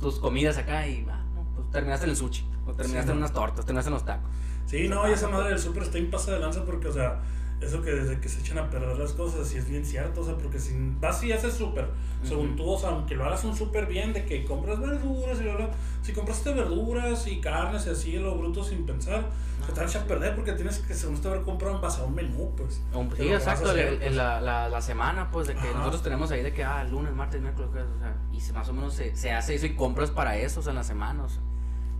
tus 0.00 0.18
comidas 0.18 0.58
acá 0.58 0.86
y, 0.86 1.06
ah, 1.10 1.24
no, 1.34 1.44
pues 1.54 1.70
terminaste 1.70 2.04
en 2.06 2.10
el 2.10 2.16
sushi, 2.16 2.48
o 2.66 2.72
terminaste 2.72 3.12
en 3.12 3.18
unas 3.18 3.32
tortas, 3.32 3.64
terminaste 3.64 3.88
en 3.88 3.94
los 3.94 4.04
tacos. 4.04 4.30
Sí, 4.66 4.88
no, 4.88 5.08
y 5.08 5.12
esa 5.12 5.28
madre 5.28 5.48
del 5.50 5.58
súper 5.58 5.84
está 5.84 5.98
en 5.98 6.10
pasa 6.10 6.32
de 6.32 6.40
lanza 6.40 6.64
porque, 6.64 6.88
o 6.88 6.92
sea, 6.92 7.20
eso 7.60 7.82
que 7.82 7.90
desde 7.90 8.20
que 8.20 8.28
se 8.28 8.40
echan 8.40 8.58
a 8.58 8.70
perder 8.70 8.96
las 8.96 9.12
cosas, 9.12 9.52
y 9.52 9.58
es 9.58 9.68
bien 9.68 9.84
cierto, 9.84 10.20
o 10.20 10.24
sea, 10.24 10.36
porque 10.36 10.58
si 10.58 10.74
vas 11.00 11.22
y 11.24 11.32
haces 11.32 11.54
súper, 11.54 11.88
según 12.22 12.56
tú, 12.56 12.68
o 12.70 12.78
sea, 12.78 12.90
aunque 12.90 13.16
lo 13.16 13.24
hagas 13.24 13.44
un 13.44 13.56
súper 13.56 13.86
bien, 13.86 14.12
de 14.12 14.24
que 14.24 14.44
compras 14.44 14.78
verduras 14.78 15.40
y 15.40 15.44
lo, 15.44 15.56
si 16.02 16.12
compraste 16.12 16.52
verduras 16.52 17.26
y 17.26 17.40
carnes 17.40 17.86
y 17.86 17.90
así, 17.90 18.18
lo 18.18 18.36
bruto 18.36 18.62
sin 18.62 18.86
pensar, 18.86 19.24
se 19.66 19.72
te 19.72 19.84
echa 19.84 20.00
a 20.00 20.04
perder 20.04 20.36
porque 20.36 20.52
tienes 20.52 20.78
que, 20.78 20.94
según 20.94 21.20
te 21.20 21.28
haber 21.28 21.42
comprado 21.42 21.80
base 21.80 22.00
a 22.00 22.04
un 22.04 22.14
menú, 22.14 22.52
pues. 22.56 22.80
Sí, 23.16 23.28
exacto, 23.28 23.76
en 23.76 24.16
la, 24.16 24.40
la, 24.40 24.68
la, 24.68 24.80
semana, 24.80 25.30
pues, 25.30 25.48
de 25.48 25.54
que 25.54 25.74
nosotros 25.74 26.02
tenemos 26.02 26.30
ahí 26.30 26.42
de 26.42 26.52
que, 26.52 26.62
ah, 26.62 26.84
lunes, 26.84 27.12
martes, 27.12 27.40
miércoles, 27.40 27.70
o 27.74 27.98
sea, 27.98 28.14
y 28.32 28.52
más 28.52 28.68
o 28.68 28.72
menos 28.72 28.94
se, 28.94 29.16
se 29.16 29.32
hace 29.32 29.56
eso 29.56 29.66
y 29.66 29.74
compras 29.74 30.10
para 30.10 30.36
eso, 30.36 30.60
o 30.60 30.62
sea, 30.62 30.70
en 30.70 30.76
la 30.76 30.84
semana, 30.84 31.24
o 31.24 31.28
sea. 31.28 31.42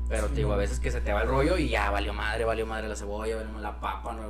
Pero 0.09 0.29
te 0.29 0.37
digo, 0.37 0.55
a 0.55 0.57
veces 0.57 0.81
que 0.81 0.91
se 0.91 1.03
te 1.03 1.12
va 1.12 1.23
el 1.23 1.29
rollo 1.29 1.59
y 1.59 1.69
ya 1.69 1.91
valió 1.91 2.15
madre, 2.15 2.45
valió 2.45 2.65
madre 2.65 2.88
la 2.88 2.97
cebolla, 2.97 3.37
valió 3.37 3.59
la 3.59 3.79
papa, 3.79 4.15
no 4.15 4.23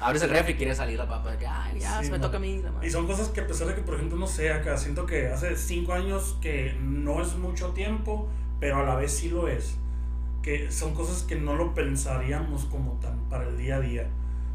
abres 0.00 0.22
el 0.22 0.30
refri 0.30 0.54
y 0.54 0.56
quiere 0.56 0.74
salir 0.74 0.98
la 0.98 1.06
papa. 1.06 1.36
Que, 1.36 1.46
ay, 1.46 1.78
ya, 1.78 2.02
se 2.02 2.10
me 2.10 2.18
toca 2.18 2.38
a 2.38 2.40
mí. 2.40 2.62
Y 2.82 2.90
son 2.90 3.06
cosas 3.06 3.28
que 3.28 3.40
a 3.40 3.46
pesar 3.46 3.68
de 3.68 3.74
que, 3.74 3.82
por 3.82 3.94
ejemplo, 3.94 4.18
no 4.18 4.26
sé, 4.26 4.52
acá 4.52 4.76
siento 4.76 5.06
que 5.06 5.28
hace 5.28 5.56
cinco 5.56 5.92
años 5.92 6.36
que 6.40 6.76
no 6.80 7.22
es 7.22 7.36
mucho 7.36 7.68
tiempo, 7.68 8.28
pero 8.58 8.78
a 8.78 8.84
la 8.84 8.96
vez 8.96 9.12
sí 9.12 9.28
lo 9.28 9.48
es. 9.48 9.76
Que 10.42 10.70
son 10.72 10.94
cosas 10.94 11.22
que 11.22 11.36
no 11.36 11.54
lo 11.54 11.74
pensaríamos 11.74 12.64
como 12.66 12.92
tan 13.00 13.18
para 13.28 13.46
el 13.46 13.58
día 13.58 13.76
a 13.76 13.80
día. 13.80 14.06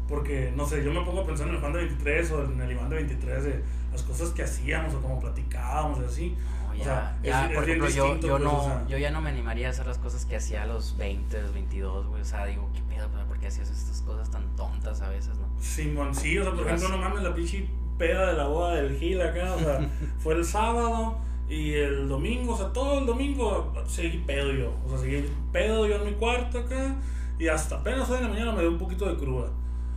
Porque, 0.08 0.52
no 0.54 0.66
sé, 0.66 0.84
yo 0.84 0.92
me 0.92 1.04
pongo 1.04 1.22
a 1.22 1.26
pensar 1.26 1.48
en 1.48 1.54
el 1.54 1.60
Juan 1.60 1.72
de 1.72 1.80
23 1.80 2.30
o 2.32 2.44
en 2.44 2.60
el 2.60 2.72
Iván 2.72 2.88
de 2.88 2.96
23 2.96 3.44
de 3.44 3.62
las 3.92 4.02
cosas 4.02 4.30
que 4.30 4.42
hacíamos 4.42 4.94
o 4.94 5.00
como 5.00 5.18
platicábamos 5.18 6.00
y 6.00 6.04
así. 6.04 6.36
ya, 6.76 6.80
o 6.80 6.84
sea, 6.84 7.18
ya, 7.22 7.50
por 7.54 7.64
ejemplo, 7.64 7.88
yo, 7.88 8.16
yo, 8.20 8.38
pues, 8.38 8.42
no, 8.42 8.88
yo 8.88 8.98
ya 8.98 9.10
no 9.10 9.20
me 9.20 9.30
animaría 9.30 9.68
a 9.68 9.70
hacer 9.70 9.86
las 9.86 9.98
cosas 9.98 10.24
que 10.24 10.36
hacía 10.36 10.62
a 10.62 10.66
los 10.66 10.96
20, 10.96 11.40
22, 11.40 12.06
güey. 12.06 12.22
O 12.22 12.24
sea, 12.24 12.46
digo, 12.46 12.68
¿qué 12.74 12.82
pedo? 12.82 13.08
¿Por 13.36 13.42
qué 13.42 13.48
hacías 13.48 13.68
estas 13.68 14.00
cosas 14.00 14.30
tan 14.30 14.56
tontas 14.56 15.02
a 15.02 15.10
veces, 15.10 15.36
no? 15.36 15.46
Simón, 15.60 16.14
sí, 16.14 16.38
o 16.38 16.42
sea, 16.42 16.54
por 16.54 16.66
ejemplo, 16.66 16.88
no 16.88 16.96
mames 16.96 17.22
la 17.22 17.34
pinche 17.34 17.68
peda 17.98 18.28
de 18.28 18.32
la 18.32 18.46
boda 18.46 18.76
del 18.76 18.98
Gil 18.98 19.20
acá, 19.20 19.52
o 19.52 19.58
sea, 19.58 19.90
fue 20.18 20.36
el 20.36 20.42
sábado 20.42 21.18
y 21.46 21.74
el 21.74 22.08
domingo, 22.08 22.54
o 22.54 22.56
sea, 22.56 22.72
todo 22.72 22.98
el 22.98 23.04
domingo 23.04 23.74
seguí 23.86 24.24
pedo 24.26 24.52
yo, 24.52 24.74
o 24.86 24.88
sea, 24.88 24.98
seguí 25.00 25.30
pedo 25.52 25.86
yo 25.86 25.96
en 25.96 26.06
mi 26.06 26.12
cuarto 26.12 26.60
acá 26.60 26.96
y 27.38 27.48
hasta 27.48 27.76
apenas 27.76 28.08
hoy 28.08 28.16
en 28.16 28.22
la 28.22 28.28
mañana 28.30 28.52
me 28.52 28.62
dio 28.62 28.70
un 28.70 28.78
poquito 28.78 29.04
de 29.06 29.16
cruda. 29.16 29.50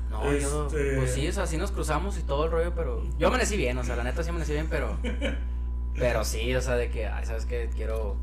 No, 0.10 0.26
yo, 0.34 0.68
este, 0.68 0.98
pues 0.98 1.14
sí, 1.14 1.26
o 1.26 1.32
sea, 1.32 1.48
sí 1.48 1.56
nos 1.56 1.72
cruzamos 1.72 2.18
y 2.18 2.24
todo 2.24 2.44
el 2.44 2.52
rollo, 2.52 2.76
pero 2.76 3.02
yo 3.18 3.30
amanecí 3.30 3.56
bien, 3.56 3.78
o 3.78 3.86
sea, 3.86 3.96
la 3.96 4.04
neta 4.04 4.22
sí 4.22 4.32
amanecí 4.32 4.52
bien, 4.52 4.68
pero, 4.70 4.98
pero 5.96 6.26
sí, 6.26 6.54
o 6.56 6.62
sea, 6.62 6.76
de 6.76 6.90
que, 6.90 7.08
ay, 7.08 7.26
¿sabes 7.26 7.46
qué? 7.46 7.70
Quiero 7.74 8.18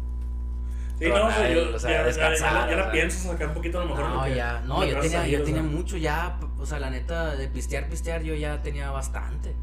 Sí, 0.98 1.09
no, 1.09 1.28
yo, 1.48 1.76
ya, 1.76 2.04
descansar, 2.04 2.70
ya, 2.70 2.76
la 2.76 2.90
pienso 2.90 3.30
sacar 3.30 3.48
un 3.48 3.54
poquito 3.54 3.80
a 3.80 3.85
lo 3.85 3.94
mejor. 3.94 4.09
No, 4.09 4.28
ya, 4.28 4.62
no, 4.66 4.85
yo 4.85 4.98
tenía, 4.98 5.26
yo 5.26 5.42
tenía 5.42 5.62
mucho 5.62 5.98
ya, 5.98 6.38
o 6.59 6.64
sea, 6.64 6.78
la 6.78 6.88
neta, 6.88 7.37
de 7.37 7.48
pistear, 7.48 7.88
pistear, 7.88 8.22
yo 8.22 8.35
ya 8.35 8.62
tenía 8.62 8.90
bastante. 8.90 9.54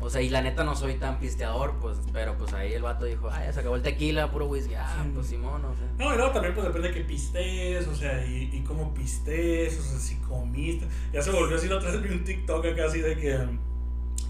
O 0.00 0.08
sea, 0.08 0.22
y 0.22 0.30
la 0.30 0.40
neta 0.40 0.62
no 0.62 0.76
soy 0.76 0.94
tan 0.94 1.18
pisteador, 1.18 1.74
pues, 1.80 1.98
pero 2.12 2.38
pues 2.38 2.52
ahí 2.54 2.72
el 2.72 2.82
vato 2.82 3.04
dijo, 3.04 3.28
ay, 3.30 3.52
se 3.52 3.60
acabó 3.60 3.74
el 3.74 3.82
tequila, 3.82 4.30
puro 4.30 4.46
whisky, 4.46 4.74
ah, 4.74 5.04
pues 5.12 5.26
Simón, 5.26 5.64
o 5.64 5.74
sea. 5.74 5.86
No, 5.98 6.14
y 6.14 6.16
luego 6.16 6.32
también 6.32 6.54
pues 6.54 6.66
depende 6.68 6.88
de 6.88 6.94
que 6.94 7.00
pistes, 7.00 7.86
o 7.88 7.94
sea, 7.94 8.24
y, 8.24 8.48
y 8.52 8.60
cómo 8.62 8.94
pistes, 8.94 9.76
o 9.78 9.82
sea, 9.82 9.98
si 9.98 10.14
comiste. 10.16 10.86
Ya 11.12 11.20
se 11.20 11.32
volvió 11.32 11.56
así 11.56 11.68
la 11.68 11.76
otra 11.76 11.90
vez 11.90 12.10
un 12.10 12.24
TikTok 12.24 12.64
acá 12.64 12.86
así 12.86 13.00
de 13.00 13.16
que 13.16 13.38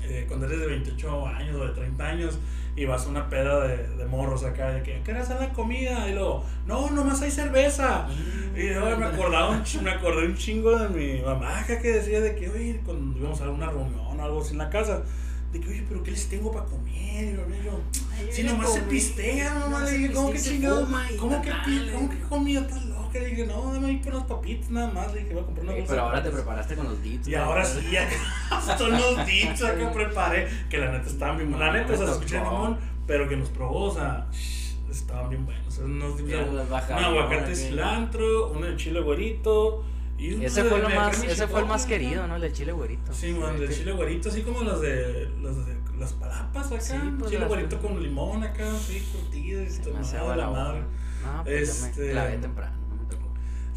eh, 0.09 0.25
cuando 0.27 0.47
eres 0.47 0.61
de 0.61 0.67
28 0.67 1.27
años 1.27 1.57
o 1.57 1.67
de 1.67 1.73
30 1.73 2.05
años, 2.07 2.39
y 2.77 2.85
vas 2.85 3.07
a 3.07 3.09
una 3.09 3.29
peda 3.29 3.67
de, 3.67 3.89
de 3.89 4.05
morros 4.07 4.45
acá, 4.45 4.71
de 4.71 4.83
que, 4.83 5.03
¿qué 5.05 5.13
hacer 5.13 5.41
la 5.41 5.53
comida? 5.53 6.09
Y 6.09 6.15
luego, 6.15 6.45
no, 6.67 6.91
nomás 6.91 7.21
hay 7.23 7.31
cerveza. 7.31 8.07
y 8.57 8.69
luego 8.69 8.97
me 8.97 9.07
acordaba 9.07 9.51
un, 9.51 9.63
me 9.83 9.91
acordé 9.91 10.27
un 10.27 10.37
chingo 10.37 10.79
de 10.79 10.89
mi 10.89 11.21
mamá 11.21 11.65
que 11.67 11.93
decía 11.93 12.21
de 12.21 12.37
que, 12.37 12.49
oye, 12.49 12.81
cuando 12.85 13.19
íbamos 13.19 13.41
a 13.41 13.51
una 13.51 13.67
reunión 13.67 14.21
o 14.21 14.23
algo 14.23 14.41
así 14.41 14.53
en 14.53 14.59
la 14.59 14.71
casa, 14.71 15.03
de 15.53 15.61
que, 15.61 15.69
oye, 15.69 15.85
pero 15.89 16.03
¿qué 16.03 16.13
les 16.13 16.29
tengo 16.29 16.53
para 16.53 16.67
comer? 16.67 17.35
Y 17.35 17.65
yo, 17.65 17.81
si 18.31 18.45
nomás 18.45 18.73
se 18.73 18.83
pistea, 18.83 19.55
mamá, 19.55 19.85
le 19.85 19.91
dije, 19.93 20.13
¿cómo 20.13 20.31
que 20.31 20.41
chingado? 20.41 20.89
¿Cómo 21.19 21.43
que, 21.43 21.51
¿Cómo 21.93 22.11
que 22.11 22.21
comida 22.21 22.67
tan 22.67 22.91
loca? 22.91 22.98
Le 23.21 23.27
dije, 23.27 23.47
no, 23.47 23.73
dame 23.73 23.89
ahí 23.89 24.01
con 24.01 24.13
los 24.13 24.25
papitos 24.25 24.71
nada 24.71 24.91
más. 24.91 25.13
Le 25.13 25.21
dije, 25.21 25.35
voy 25.35 25.43
a 25.43 25.47
comprar 25.47 25.67
una 25.67 25.75
cosa. 25.75 25.87
Pero 25.89 26.03
ahora 26.03 26.23
te 26.23 26.31
preparaste 26.31 26.75
con 26.77 26.85
los 26.87 27.03
dips. 27.03 27.29
Y 27.29 27.35
ahora 27.35 27.65
sí, 27.65 27.81
ya 27.91 28.09
son 28.79 28.93
los 28.93 29.27
dips 29.27 29.63
que 29.63 29.87
preparé, 29.87 30.49
que 30.69 30.79
la 30.79 30.93
neta 30.93 31.09
estaban 31.09 31.39
bien 31.39 31.59
La 31.59 31.73
neta, 31.73 31.93
o 31.93 31.97
sea, 31.97 32.07
se 32.07 32.13
escuché 32.13 32.39
limón, 32.39 32.79
pero 33.07 33.29
que 33.29 33.37
nos 33.37 33.49
probó, 33.51 33.85
o 33.85 33.95
sea, 33.95 34.27
estaban 34.91 35.31
bien 35.31 35.45
buenos. 35.45 35.79
Unos 35.79 36.19
dips, 36.19 36.49
un 36.49 36.59
aguacate 36.59 37.55
cilantro, 37.55 38.51
uno 38.51 38.67
de 38.67 38.77
chile 38.77 39.01
güerito 39.01 39.85
ese 40.19 40.65
fue, 40.65 40.81
lo 40.81 40.91
más, 40.91 41.23
ese 41.23 41.47
fue 41.47 41.61
el 41.61 41.67
más 41.67 41.87
querido, 41.87 42.27
¿no? 42.27 42.37
El 42.37 42.43
del 42.43 42.53
chile 42.53 42.73
güerito. 42.73 43.13
Sí, 43.13 43.33
man, 43.33 43.55
el 43.55 43.61
del 43.61 43.77
chile 43.77 43.93
güerito, 43.93 44.29
así 44.29 44.43
como 44.43 44.63
los 44.63 44.81
de, 44.81 45.31
los 45.41 45.65
de 45.65 45.77
las 45.97 46.13
palapas 46.15 46.67
acá. 46.67 46.81
Sí, 46.81 46.95
pues 47.19 47.31
chile 47.31 47.47
güerito 47.47 47.79
con 47.79 48.03
limón 48.03 48.43
acá, 48.43 48.69
sí, 48.85 49.01
curtido 49.13 49.63
y 49.63 49.69
tomado 49.79 50.35
la 50.35 50.51
madre. 50.51 50.81
No, 51.25 51.45
pues 51.45 51.85
este, 51.85 52.15
la 52.15 52.29
temprano. 52.41 52.78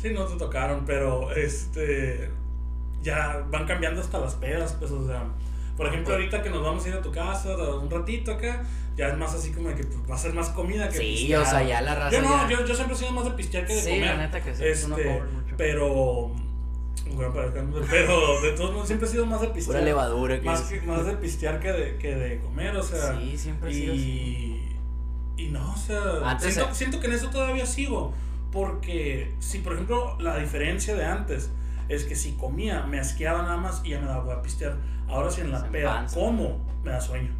Sí, 0.02 0.10
no 0.14 0.26
te 0.26 0.38
tocaron, 0.38 0.84
pero 0.86 1.32
este. 1.32 2.30
Ya 3.04 3.46
van 3.50 3.66
cambiando 3.66 4.02
hasta 4.02 4.20
las 4.20 4.36
pedas, 4.36 4.74
pues, 4.80 4.92
o 4.92 5.06
sea. 5.06 5.26
Por 5.78 5.88
ejemplo, 5.88 6.14
ahorita 6.14 6.42
que 6.44 6.50
nos 6.50 6.64
vamos 6.64 6.86
a 6.86 6.90
ir 6.90 6.94
a 6.96 7.02
tu 7.02 7.12
casa 7.12 7.56
un 7.56 7.90
ratito 7.90 8.34
acá, 8.34 8.64
ya 8.96 9.08
es 9.08 9.18
más 9.18 9.34
así 9.34 9.52
como 9.52 9.70
de 9.70 9.76
que 9.76 9.84
pues, 9.84 10.00
va 10.10 10.16
a 10.16 10.18
ser 10.18 10.34
más 10.34 10.50
comida 10.50 10.90
que 10.90 10.98
Sí, 10.98 11.34
o 11.34 11.46
sea, 11.46 11.64
ya 11.64 11.82
la 11.82 11.96
raza. 11.96 12.18
Yo 12.18 12.22
no, 12.22 12.50
yo, 12.50 12.66
yo, 12.66 12.76
siempre 12.76 12.96
he 12.96 13.00
sido 13.00 13.12
más 13.12 13.26
de 13.26 13.32
pistear 13.32 13.66
que 13.66 13.76
de 13.76 13.82
sí, 13.82 13.90
comer. 13.90 14.04
Sí, 14.04 14.06
la 14.06 14.18
neta 14.18 14.44
que 14.44 14.56
sí. 14.56 14.64
Este, 14.64 15.24
pero. 15.58 16.32
Bueno, 17.14 17.34
pero 17.34 18.42
de 18.42 18.52
todos 18.52 18.74
modos 18.74 18.88
siempre 18.88 19.08
he 19.08 19.12
sido 19.12 19.26
más 19.26 19.42
de 19.42 19.48
pistear. 19.48 19.78
Pura 19.78 19.86
levadura. 19.86 20.40
Que 20.40 20.46
más, 20.46 20.62
que, 20.62 20.82
más 20.82 21.06
de 21.06 21.14
pistear 21.14 21.60
que 21.60 21.72
de, 21.72 21.98
que 21.98 22.16
de 22.16 22.40
comer, 22.40 22.76
o 22.76 22.84
sea. 22.84 23.18
Sí, 23.18 23.38
siempre 23.38 23.72
he 23.72 23.74
sido 23.74 23.94
y, 23.96 24.78
Y 25.38 25.48
no, 25.50 25.74
o 25.74 25.78
sea. 25.78 26.38
siento, 26.40 26.74
siento 26.74 27.00
que 27.00 27.08
en 27.08 27.14
eso 27.14 27.30
todavía 27.30 27.66
sigo. 27.66 28.14
Porque 28.52 29.34
si, 29.40 29.60
por 29.60 29.74
ejemplo, 29.74 30.18
la 30.20 30.38
diferencia 30.38 30.96
de 30.96 31.06
antes 31.06 31.52
es 31.88 32.06
que 32.06 32.16
si 32.16 32.34
comía, 32.34 32.84
me 32.84 33.00
asqueaba 33.00 33.44
nada 33.44 33.58
más 33.58 33.82
y 33.84 33.90
ya 33.90 34.00
me 34.00 34.08
daba 34.08 34.34
a 34.34 34.42
pistear. 34.42 34.78
Ahora 35.08 35.30
si 35.30 35.42
en 35.42 35.52
la 35.52 35.64
peda 35.68 36.06
como, 36.14 36.66
me 36.84 36.92
da 36.92 37.02
sueño. 37.02 37.32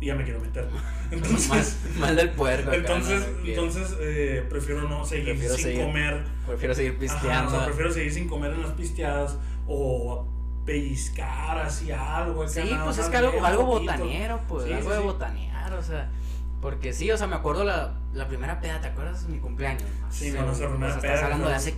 y 0.00 0.06
ya 0.06 0.14
me 0.14 0.24
quiero 0.24 0.40
meter. 0.40 0.68
Entonces, 1.10 1.78
mal, 1.98 2.14
del 2.16 2.30
puerco. 2.30 2.72
Entonces, 2.72 3.28
entonces 3.44 3.96
eh, 4.00 4.44
prefiero 4.48 4.88
no 4.88 5.04
seguir 5.04 5.38
sin 5.50 5.80
comer. 5.80 6.24
Prefiero 6.46 6.74
seguir 6.74 6.98
pisteando. 6.98 7.48
o 7.48 7.56
sea, 7.56 7.64
prefiero 7.64 7.92
seguir 7.92 8.12
sin 8.12 8.28
comer 8.28 8.52
en 8.52 8.62
las 8.62 8.72
pisteadas 8.72 9.38
o 9.68 10.26
pellizcar 10.64 11.58
así 11.58 11.92
algo. 11.92 12.46
Sí, 12.48 12.76
pues 12.84 12.98
es 12.98 13.08
que 13.08 13.16
algo, 13.16 13.44
algo 13.44 13.64
botanero, 13.64 14.40
pues, 14.48 14.70
algo 14.72 14.90
de 14.90 14.98
botanear, 14.98 15.72
o 15.72 15.82
sea. 15.82 16.10
Porque 16.60 16.92
sí, 16.92 17.10
o 17.10 17.16
sea, 17.16 17.26
me 17.28 17.36
acuerdo 17.36 17.64
la, 17.64 17.94
la 18.16 18.26
primera 18.26 18.60
peda, 18.60 18.80
¿te 18.80 18.88
acuerdas? 18.88 19.24
Mi 19.28 19.38
cumpleaños. 19.38 19.84
Sí, 20.10 20.32
no, 20.32 20.46
nuestra 20.46 20.68
primera 20.68 20.98
peda. 20.98 21.14
Estás 21.14 21.24
hablando 21.24 21.48
de 21.48 21.54
hace. 21.54 21.74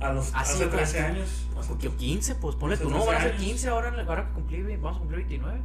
A 0.00 0.12
los, 0.12 0.34
hace, 0.34 0.66
13 0.66 1.00
años. 1.00 1.46
Hace 1.58 1.88
15, 1.88 2.34
pues 2.36 2.56
ponle 2.56 2.76
tú. 2.76 2.90
No, 2.90 3.04
van 3.04 3.16
a 3.16 3.20
ser 3.22 3.36
15 3.36 3.68
ahora, 3.68 3.94
ahora 4.06 4.26
que 4.26 4.32
cumplí, 4.32 4.62
vamos 4.76 4.96
a 4.96 4.98
cumplir 5.00 5.20
29. 5.20 5.60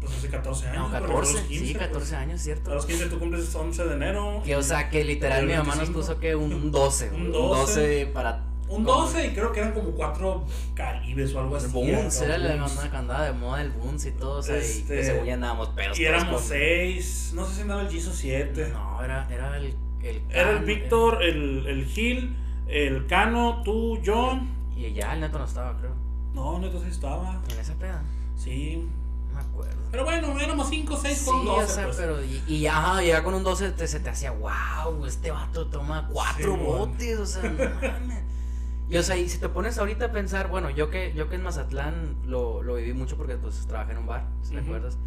Pues 0.00 0.16
hace 0.16 0.28
14 0.28 0.68
años. 0.68 0.90
No, 0.90 1.00
14, 1.00 1.46
15, 1.46 1.66
sí, 1.66 1.74
14 1.74 1.98
pues. 1.98 2.12
años, 2.12 2.40
cierto. 2.40 2.72
A 2.72 2.74
los 2.74 2.86
15 2.86 3.06
tú 3.06 3.18
cumples 3.18 3.54
11 3.54 3.84
de 3.84 3.94
enero. 3.94 4.42
Que, 4.44 4.56
o 4.56 4.62
sea, 4.62 4.90
que 4.90 5.04
literal 5.04 5.46
mi 5.46 5.54
mamá 5.54 5.76
nos 5.76 5.90
puso 5.90 6.18
que 6.18 6.34
un 6.34 6.70
12. 6.70 7.10
un 7.14 7.32
12. 7.32 7.32
Un 7.32 7.32
12 7.32 8.10
para 8.12 8.51
un 8.72 8.84
12 8.84 9.26
y 9.26 9.34
creo 9.34 9.52
que 9.52 9.60
eran 9.60 9.72
como 9.72 9.90
cuatro 9.90 10.44
caribes 10.74 11.34
o 11.34 11.40
algo 11.40 11.56
así. 11.56 11.68
Boons, 11.68 12.22
era 12.22 12.38
la 12.38 12.66
que 12.90 12.96
andaba 12.96 13.24
de 13.24 13.32
moda 13.32 13.60
el 13.60 13.70
Boons 13.70 14.06
y 14.06 14.12
todo, 14.12 14.38
o 14.38 14.42
sea, 14.42 14.56
y 14.56 14.82
que 14.82 15.04
según 15.04 15.26
ya 15.26 15.34
andábamos 15.34 15.68
pedos. 15.70 15.98
Y 15.98 16.04
éramos 16.04 16.42
6, 16.42 17.32
no 17.34 17.46
sé 17.46 17.54
si 17.54 17.60
andaba 17.62 17.82
el 17.82 17.88
Giso 17.88 18.12
7. 18.12 18.70
No, 18.72 19.04
era, 19.04 19.28
era 19.30 19.56
el, 19.58 19.74
el 20.02 20.22
Era 20.30 20.50
el 20.52 20.64
Víctor, 20.64 21.22
el, 21.22 21.66
el 21.66 21.84
Gil, 21.84 22.34
el 22.66 23.06
Cano, 23.06 23.62
tú, 23.62 24.00
John. 24.04 24.50
Y 24.74 24.92
ya 24.92 25.12
el 25.14 25.20
Neto 25.20 25.38
no 25.38 25.44
estaba, 25.44 25.76
creo. 25.78 25.94
No, 26.32 26.58
Neto 26.58 26.80
sí 26.80 26.88
estaba. 26.88 27.42
¿En 27.52 27.58
esa 27.58 27.74
peda? 27.74 28.02
Sí. 28.36 28.88
No 29.28 29.34
me 29.34 29.40
acuerdo. 29.40 29.82
Pero 29.90 30.04
bueno, 30.04 30.40
éramos 30.40 30.68
5, 30.70 30.98
6 31.02 31.22
con 31.26 31.44
12. 31.44 31.62
O 31.62 31.68
sea, 31.68 31.84
pues. 31.84 31.96
pero 31.96 32.24
y, 32.24 32.42
y 32.48 32.66
ajá, 32.66 33.02
ya 33.02 33.22
con 33.22 33.34
un 33.34 33.44
12 33.44 33.72
te, 33.72 33.86
se 33.86 34.00
te 34.00 34.08
hacía, 34.08 34.30
wow, 34.30 35.04
este 35.06 35.30
vato 35.30 35.66
toma 35.66 36.08
4 36.10 36.56
botes, 36.56 37.18
o 37.18 37.26
sea, 37.26 37.42
no 37.42 37.58
mames. 37.58 38.31
Y 38.92 38.98
o 38.98 39.02
sea, 39.02 39.16
y 39.16 39.26
si 39.26 39.38
te 39.38 39.48
pones 39.48 39.78
ahorita 39.78 40.04
a 40.04 40.12
pensar, 40.12 40.48
bueno, 40.48 40.68
yo 40.68 40.90
que, 40.90 41.14
yo 41.14 41.30
que 41.30 41.36
en 41.36 41.42
Mazatlán 41.42 42.14
lo, 42.26 42.62
lo 42.62 42.74
viví 42.74 42.92
mucho 42.92 43.16
porque 43.16 43.36
pues 43.36 43.66
trabajé 43.66 43.92
en 43.92 43.98
un 43.98 44.06
bar, 44.06 44.26
si 44.42 44.52
te 44.52 44.60
acuerdas. 44.60 44.98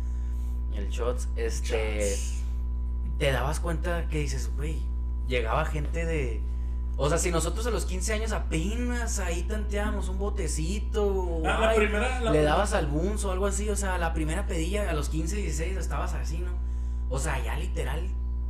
El 0.74 0.90
Shots, 0.90 1.30
este. 1.36 2.18
Te 3.20 3.32
dabas 3.32 3.60
cuenta 3.60 4.08
que 4.08 4.18
dices, 4.18 4.50
güey, 4.58 4.82
llegaba 5.28 5.66
gente 5.66 6.04
de. 6.04 6.42
O 6.98 7.10
sea, 7.10 7.20
si 7.20 7.30
nosotros 7.30 7.68
a 7.68 7.70
los 7.70 7.86
15 7.86 8.14
años 8.14 8.32
apenas 8.32 9.20
ahí 9.20 9.44
tanteábamos 9.44 10.10
un 10.10 10.18
botecito, 10.18 11.44
ah, 11.46 11.60
la 11.62 11.76
primera, 11.76 12.32
le 12.32 12.42
dabas 12.42 12.74
al 12.74 12.90
o 12.92 13.32
algo 13.32 13.46
así, 13.46 13.70
o 13.70 13.76
sea, 13.76 14.00
la 14.00 14.16
primera 14.16 14.48
pedilla 14.48 14.90
a 14.90 14.94
los 14.94 15.10
15, 15.10 15.36
16 15.36 15.78
estabas 15.78 16.16
así, 16.16 16.40
¿no? 16.40 16.54
O 17.12 17.20
sea, 17.20 17.38
ya 17.44 17.56
literal 17.56 18.02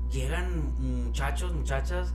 llegan 0.10 0.80
muchachos, 0.80 1.54
muchachas 1.54 2.14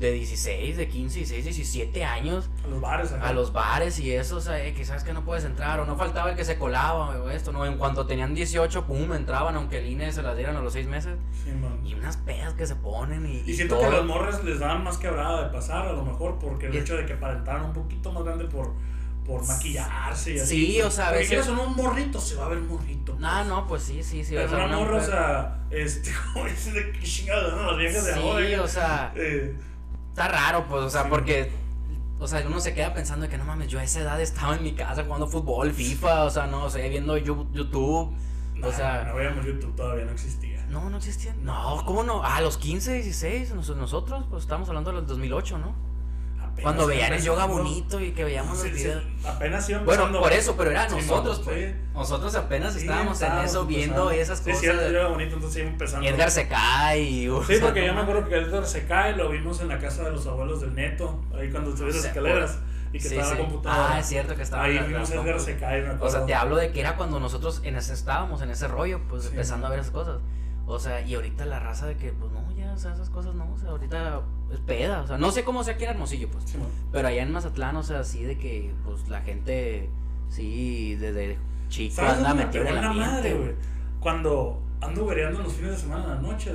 de 0.00 0.12
16, 0.12 0.78
de 0.78 0.88
15, 0.88 1.18
16, 1.18 1.44
17 1.44 2.04
años. 2.04 2.48
A 2.64 2.68
los 2.68 2.80
bares, 2.80 3.12
A 3.12 3.32
los 3.32 3.52
bares 3.52 4.00
y 4.00 4.12
eso, 4.12 4.36
o 4.36 4.40
sea, 4.40 4.56
que 4.72 4.84
sabes 4.84 5.04
que 5.04 5.12
no 5.12 5.24
puedes 5.24 5.44
entrar, 5.44 5.78
o 5.78 5.84
no 5.84 5.96
faltaba 5.96 6.30
el 6.30 6.36
que 6.36 6.44
se 6.44 6.56
colaba, 6.56 7.10
o 7.20 7.28
esto, 7.28 7.52
¿no? 7.52 7.66
En 7.66 7.76
cuanto 7.76 8.06
tenían 8.06 8.34
18, 8.34 8.86
pum, 8.86 9.12
entraban, 9.12 9.54
aunque 9.56 9.78
el 9.78 9.86
INE 9.86 10.10
se 10.10 10.22
las 10.22 10.36
dieran 10.36 10.56
a 10.56 10.60
los 10.62 10.72
6 10.72 10.86
meses. 10.86 11.18
Sí, 11.44 11.52
man. 11.52 11.86
Y 11.86 11.94
unas 11.94 12.16
pedas 12.16 12.54
que 12.54 12.66
se 12.66 12.76
ponen 12.76 13.26
y. 13.26 13.42
Y, 13.50 13.54
siento 13.54 13.78
que 13.78 13.84
a 13.84 13.90
los 13.90 14.06
morres 14.06 14.42
les 14.42 14.58
daban 14.58 14.82
más 14.82 14.96
quebrada 14.96 15.44
de 15.44 15.52
pasar, 15.52 15.86
a 15.86 15.92
lo 15.92 16.02
mejor, 16.02 16.38
porque 16.38 16.66
el 16.66 16.76
hecho 16.76 16.96
de 16.96 17.04
que 17.04 17.12
aparentaran 17.12 17.66
un 17.66 17.74
poquito 17.74 18.10
más 18.10 18.24
grande 18.24 18.46
por 18.46 18.72
por 19.26 19.46
maquillarse 19.46 20.34
y 20.34 20.38
así. 20.40 20.66
Sí, 20.66 20.82
o 20.82 20.90
sea, 20.90 21.08
a 21.08 21.12
veces. 21.12 21.44
son 21.44 21.58
un 21.58 21.76
morrito, 21.76 22.18
se 22.18 22.36
va 22.36 22.46
a 22.46 22.48
ver 22.48 22.58
morrito. 22.60 23.14
No, 23.18 23.28
pues. 23.28 23.46
no, 23.46 23.66
pues 23.66 23.82
sí, 23.82 24.02
sí, 24.02 24.24
sí. 24.24 24.34
Pero 24.34 24.46
o 24.46 24.48
sea, 24.48 24.64
una 24.64 24.76
morra, 24.76 24.96
o 24.96 25.00
sea, 25.00 25.58
este, 25.70 26.10
como 26.32 26.46
dice 26.46 26.72
de 26.72 26.92
que 26.92 27.02
chingada, 27.02 27.54
¿no? 27.54 27.70
Las 27.70 27.78
viejas 27.78 28.06
de 28.06 28.14
ahora. 28.14 28.46
Sí, 28.46 28.54
o 28.54 28.66
sea. 28.66 29.12
Eh, 29.14 29.54
está 30.10 30.28
raro, 30.28 30.66
pues, 30.68 30.82
o 30.82 30.90
sea, 30.90 31.08
porque. 31.08 31.50
O 32.18 32.28
sea, 32.28 32.44
uno 32.46 32.60
se 32.60 32.74
queda 32.74 32.92
pensando 32.92 33.26
que 33.30 33.38
no 33.38 33.46
mames, 33.46 33.68
yo 33.68 33.78
a 33.78 33.82
esa 33.82 34.00
edad 34.00 34.20
estaba 34.20 34.54
en 34.54 34.62
mi 34.62 34.72
casa 34.72 35.04
jugando 35.04 35.26
fútbol, 35.26 35.72
FIFA, 35.72 36.24
o 36.24 36.30
sea, 36.30 36.46
no 36.46 36.68
sé, 36.68 36.86
viendo 36.90 37.16
YouTube. 37.16 38.14
o 38.62 38.72
sea. 38.72 39.04
No 39.04 39.14
veíamos 39.14 39.46
YouTube, 39.46 39.74
todavía 39.74 40.04
no 40.04 40.12
existía. 40.12 40.66
No, 40.68 40.90
no 40.90 40.98
existía. 40.98 41.34
No, 41.40 41.82
¿cómo 41.86 42.02
no? 42.02 42.22
A 42.22 42.42
los 42.42 42.58
15, 42.58 42.92
16, 42.92 43.54
nosotros, 43.54 44.26
pues 44.28 44.42
estamos 44.42 44.68
hablando 44.68 44.92
del 44.92 45.06
2008, 45.06 45.58
¿no? 45.58 45.89
Cuando 46.62 46.86
veían 46.86 47.12
el 47.12 47.22
yoga 47.22 47.46
bonito 47.46 48.00
y 48.00 48.12
que 48.12 48.24
veíamos 48.24 48.58
los 48.58 48.72
videos. 48.72 49.02
apenas 49.24 49.68
iban 49.68 49.84
Bueno, 49.84 50.20
por 50.20 50.32
eso, 50.32 50.56
pero 50.56 50.70
era 50.70 50.88
nosotros, 50.88 51.40
pues. 51.44 51.74
Nosotros 51.94 52.34
apenas 52.34 52.76
estábamos 52.76 53.20
en 53.22 53.32
eso, 53.38 53.66
viendo 53.66 54.10
esas 54.10 54.40
cosas. 54.40 54.60
Sí, 54.60 54.66
el 54.66 54.92
yoga 54.92 55.08
bonito, 55.08 55.34
entonces 55.34 55.62
iba 55.62 55.70
empezando. 55.70 56.06
Y 56.06 56.08
Edgar 56.08 56.30
se 56.30 56.48
cae. 56.48 57.00
Y, 57.00 57.30
sí, 57.46 57.54
porque 57.60 57.86
yo 57.86 57.94
me 57.94 58.00
acuerdo 58.00 58.28
que 58.28 58.36
Edgar 58.36 58.66
se 58.66 58.86
cae, 58.86 59.16
lo 59.16 59.30
vimos 59.30 59.60
en 59.60 59.68
la 59.68 59.78
casa 59.78 60.04
de 60.04 60.12
los 60.12 60.26
abuelos 60.26 60.60
del 60.60 60.74
Neto, 60.74 61.22
ahí 61.38 61.50
cuando 61.50 61.76
subí 61.76 61.92
las 61.92 62.04
escaleras. 62.04 62.58
Y 62.92 62.98
que 62.98 63.06
estaba 63.06 63.30
la 63.30 63.38
computadora. 63.38 63.94
Ah, 63.94 64.00
es 64.00 64.06
cierto 64.06 64.34
que 64.34 64.42
estaba. 64.42 64.64
Ahí 64.64 64.78
vimos 64.78 65.10
Edgar 65.10 65.40
se 65.40 65.56
cae. 65.56 65.88
O 66.00 66.10
sea, 66.10 66.26
te 66.26 66.34
hablo 66.34 66.56
de 66.56 66.72
que 66.72 66.80
era 66.80 66.96
cuando 66.96 67.20
nosotros 67.20 67.60
en 67.64 67.76
ese, 67.76 67.92
estábamos 67.92 68.42
en 68.42 68.50
ese 68.50 68.66
rollo, 68.66 69.00
pues 69.08 69.26
empezando 69.26 69.66
a 69.66 69.70
ver 69.70 69.80
esas 69.80 69.92
cosas. 69.92 70.16
O 70.70 70.78
sea, 70.78 71.04
y 71.04 71.16
ahorita 71.16 71.44
la 71.46 71.58
raza 71.58 71.86
de 71.86 71.96
que, 71.96 72.12
pues 72.12 72.30
no, 72.30 72.48
ya, 72.56 72.72
o 72.72 72.78
sea, 72.78 72.94
esas 72.94 73.10
cosas 73.10 73.34
no, 73.34 73.52
o 73.52 73.58
sea, 73.58 73.70
ahorita 73.70 74.22
es 74.52 74.60
peda, 74.60 75.02
o 75.02 75.06
sea, 75.06 75.18
no 75.18 75.32
sé 75.32 75.42
cómo 75.42 75.64
sea 75.64 75.74
aquí 75.74 75.82
en 75.82 75.90
Hermosillo, 75.90 76.28
pues. 76.30 76.44
pero 76.92 77.08
allá 77.08 77.22
en 77.22 77.32
Mazatlán, 77.32 77.74
o 77.74 77.82
sea, 77.82 78.04
sí 78.04 78.22
de 78.22 78.38
que, 78.38 78.72
pues 78.84 79.08
la 79.08 79.20
gente, 79.22 79.90
sí, 80.28 80.94
desde 80.94 81.38
chico 81.68 82.00
anda 82.02 82.34
metido 82.34 82.64
en 82.66 82.76
la 82.76 82.92
madre, 82.92 83.34
güey. 83.34 83.54
Cuando 83.98 84.62
ando 84.80 85.06
vereando 85.06 85.42
los 85.42 85.54
fines 85.54 85.72
de 85.72 85.76
semana, 85.76 86.04
en 86.04 86.10
la 86.10 86.20
noche, 86.20 86.52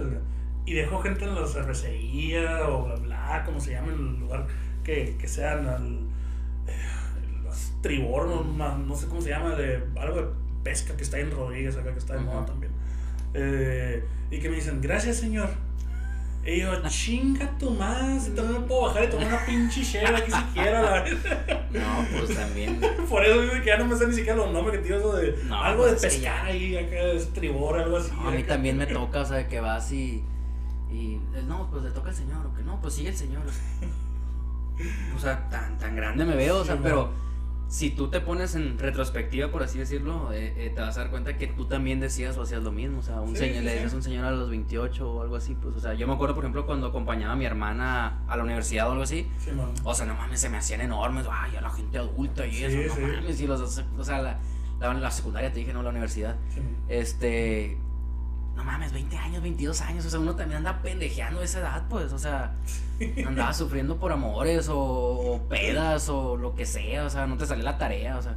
y 0.65 0.73
dejo 0.73 1.01
gente 1.01 1.25
en 1.25 1.35
la 1.35 1.45
cervecería 1.45 2.69
o 2.69 2.85
bla, 2.85 2.95
bla, 2.95 3.43
como 3.45 3.59
se 3.59 3.71
llama 3.71 3.91
el 3.91 4.17
lugar 4.17 4.47
que, 4.85 5.17
que 5.19 5.27
sean, 5.27 5.67
el, 5.67 7.43
los 7.43 7.73
tribor, 7.81 8.27
no, 8.27 8.77
no, 8.77 8.95
sé 8.95 9.07
cómo 9.07 9.21
se 9.21 9.31
llama, 9.31 9.55
de 9.55 9.83
algo 9.99 10.21
de 10.21 10.27
pesca 10.63 10.95
que 10.95 11.03
está 11.03 11.19
en 11.19 11.31
Rodríguez 11.31 11.75
acá, 11.75 11.91
que 11.91 11.99
está 11.99 12.13
de 12.13 12.21
moda 12.21 12.45
también 12.45 12.74
eh, 13.37 14.03
y 14.31 14.39
que 14.39 14.49
me 14.49 14.55
dicen, 14.55 14.81
gracias 14.81 15.17
señor. 15.17 15.49
Y 16.45 16.59
yo, 16.59 16.71
chinga 16.87 17.57
tu 17.57 17.71
más, 17.71 18.29
no 18.29 18.43
me 18.43 18.59
puedo 18.67 18.83
bajar 18.83 19.05
y 19.05 19.07
tomar 19.07 19.27
una 19.27 19.45
pinche 19.45 19.81
chela 19.83 20.19
aquí 20.19 20.31
siquiera, 20.31 20.81
la 20.81 21.03
No, 21.71 22.05
pues 22.15 22.35
también. 22.35 22.79
Por 23.09 23.25
eso 23.25 23.41
dice 23.41 23.61
que 23.61 23.65
ya 23.65 23.77
no 23.77 23.85
me 23.85 23.95
sé 23.95 24.07
ni 24.07 24.13
siquiera 24.13 24.37
los 24.37 24.51
nombres 24.51 24.79
que 24.81 24.95
eso 24.95 25.13
de 25.13 25.35
algo 25.51 25.83
pues 25.83 26.01
de 26.01 26.07
pescar 26.07 26.45
ahí, 26.45 26.77
acá 26.77 26.95
de 26.95 27.17
estribor, 27.17 27.79
algo 27.79 27.97
así. 27.97 28.11
a 28.23 28.29
mí 28.29 28.43
también 28.43 28.77
me 28.77 28.85
toca, 28.93 29.21
o 29.21 29.25
sea, 29.25 29.47
que 29.47 29.59
vas 29.59 29.91
y. 29.91 30.23
Y 30.91 31.19
no, 31.47 31.67
pues 31.71 31.83
le 31.83 31.89
toca 31.89 32.09
al 32.09 32.15
señor, 32.15 32.45
o 32.45 32.53
que 32.53 32.61
no, 32.61 32.79
pues 32.79 32.93
sigue 32.93 33.09
el 33.09 33.17
señor. 33.17 33.41
O 35.15 35.19
sea, 35.19 35.49
tan, 35.49 35.77
tan 35.77 35.95
grande 35.95 36.25
me 36.25 36.35
veo, 36.35 36.59
o 36.59 36.65
sea, 36.65 36.77
pero 36.81 37.09
si 37.67 37.89
tú 37.89 38.09
te 38.09 38.21
pones 38.21 38.55
en 38.55 38.77
retrospectiva, 38.77 39.51
por 39.51 39.63
así 39.63 39.79
decirlo, 39.79 40.31
eh, 40.31 40.53
eh, 40.57 40.71
te 40.73 40.81
vas 40.81 40.97
a 40.97 41.01
dar 41.01 41.09
cuenta 41.09 41.37
que 41.37 41.47
tú 41.47 41.65
también 41.65 41.99
decías 41.99 42.37
o 42.37 42.43
hacías 42.43 42.61
lo 42.63 42.71
mismo. 42.71 42.99
O 42.99 43.01
sea, 43.01 43.21
un 43.21 43.35
señor, 43.35 43.63
le 43.63 43.73
decías 43.73 43.93
a 43.93 43.95
un 43.95 44.03
señor 44.03 44.25
a 44.25 44.31
los 44.31 44.49
28 44.49 45.11
o 45.11 45.21
algo 45.21 45.35
así. 45.35 45.55
Pues, 45.55 45.75
o 45.75 45.79
sea, 45.79 45.93
yo 45.93 46.07
me 46.07 46.13
acuerdo, 46.13 46.35
por 46.35 46.43
ejemplo, 46.43 46.65
cuando 46.65 46.87
acompañaba 46.87 47.33
a 47.33 47.35
mi 47.35 47.45
hermana 47.45 48.23
a 48.27 48.37
la 48.37 48.43
universidad 48.43 48.87
o 48.87 48.91
algo 48.91 49.03
así. 49.03 49.27
o 49.83 49.93
sea, 49.93 50.05
no 50.05 50.15
mames, 50.15 50.39
se 50.39 50.49
me 50.49 50.57
hacían 50.57 50.81
enormes. 50.81 51.25
Ay, 51.29 51.55
a 51.55 51.61
la 51.61 51.69
gente 51.71 51.97
adulta 51.97 52.45
y 52.45 52.63
eso, 52.63 52.99
no 52.99 53.07
mames. 53.07 53.41
Y 53.41 53.47
los, 53.47 53.61
o 53.61 54.03
sea, 54.03 54.21
la, 54.21 54.39
la, 54.79 54.93
la, 54.93 55.11
secundaria 55.11 55.51
te 55.51 55.59
dije, 55.59 55.73
no, 55.73 55.81
la 55.81 55.89
universidad. 55.89 56.35
Este 56.87 57.77
no 58.55 58.63
mames, 58.63 58.93
20 58.93 59.17
años, 59.17 59.43
22 59.43 59.81
años, 59.81 60.05
o 60.05 60.09
sea, 60.09 60.19
uno 60.19 60.35
también 60.35 60.59
anda 60.59 60.81
pendejeando 60.81 61.41
esa 61.41 61.59
edad, 61.59 61.83
pues, 61.89 62.13
o 62.13 62.19
sea, 62.19 62.53
andaba 63.27 63.53
sufriendo 63.53 63.97
por 63.97 64.11
amores 64.11 64.67
o, 64.71 65.41
pedas 65.49 66.09
o 66.09 66.37
lo 66.37 66.55
que 66.55 66.65
sea, 66.65 67.05
o 67.05 67.09
sea, 67.09 67.27
no 67.27 67.37
te 67.37 67.45
sale 67.45 67.63
la 67.63 67.77
tarea, 67.77 68.17
o 68.17 68.21
sea. 68.21 68.35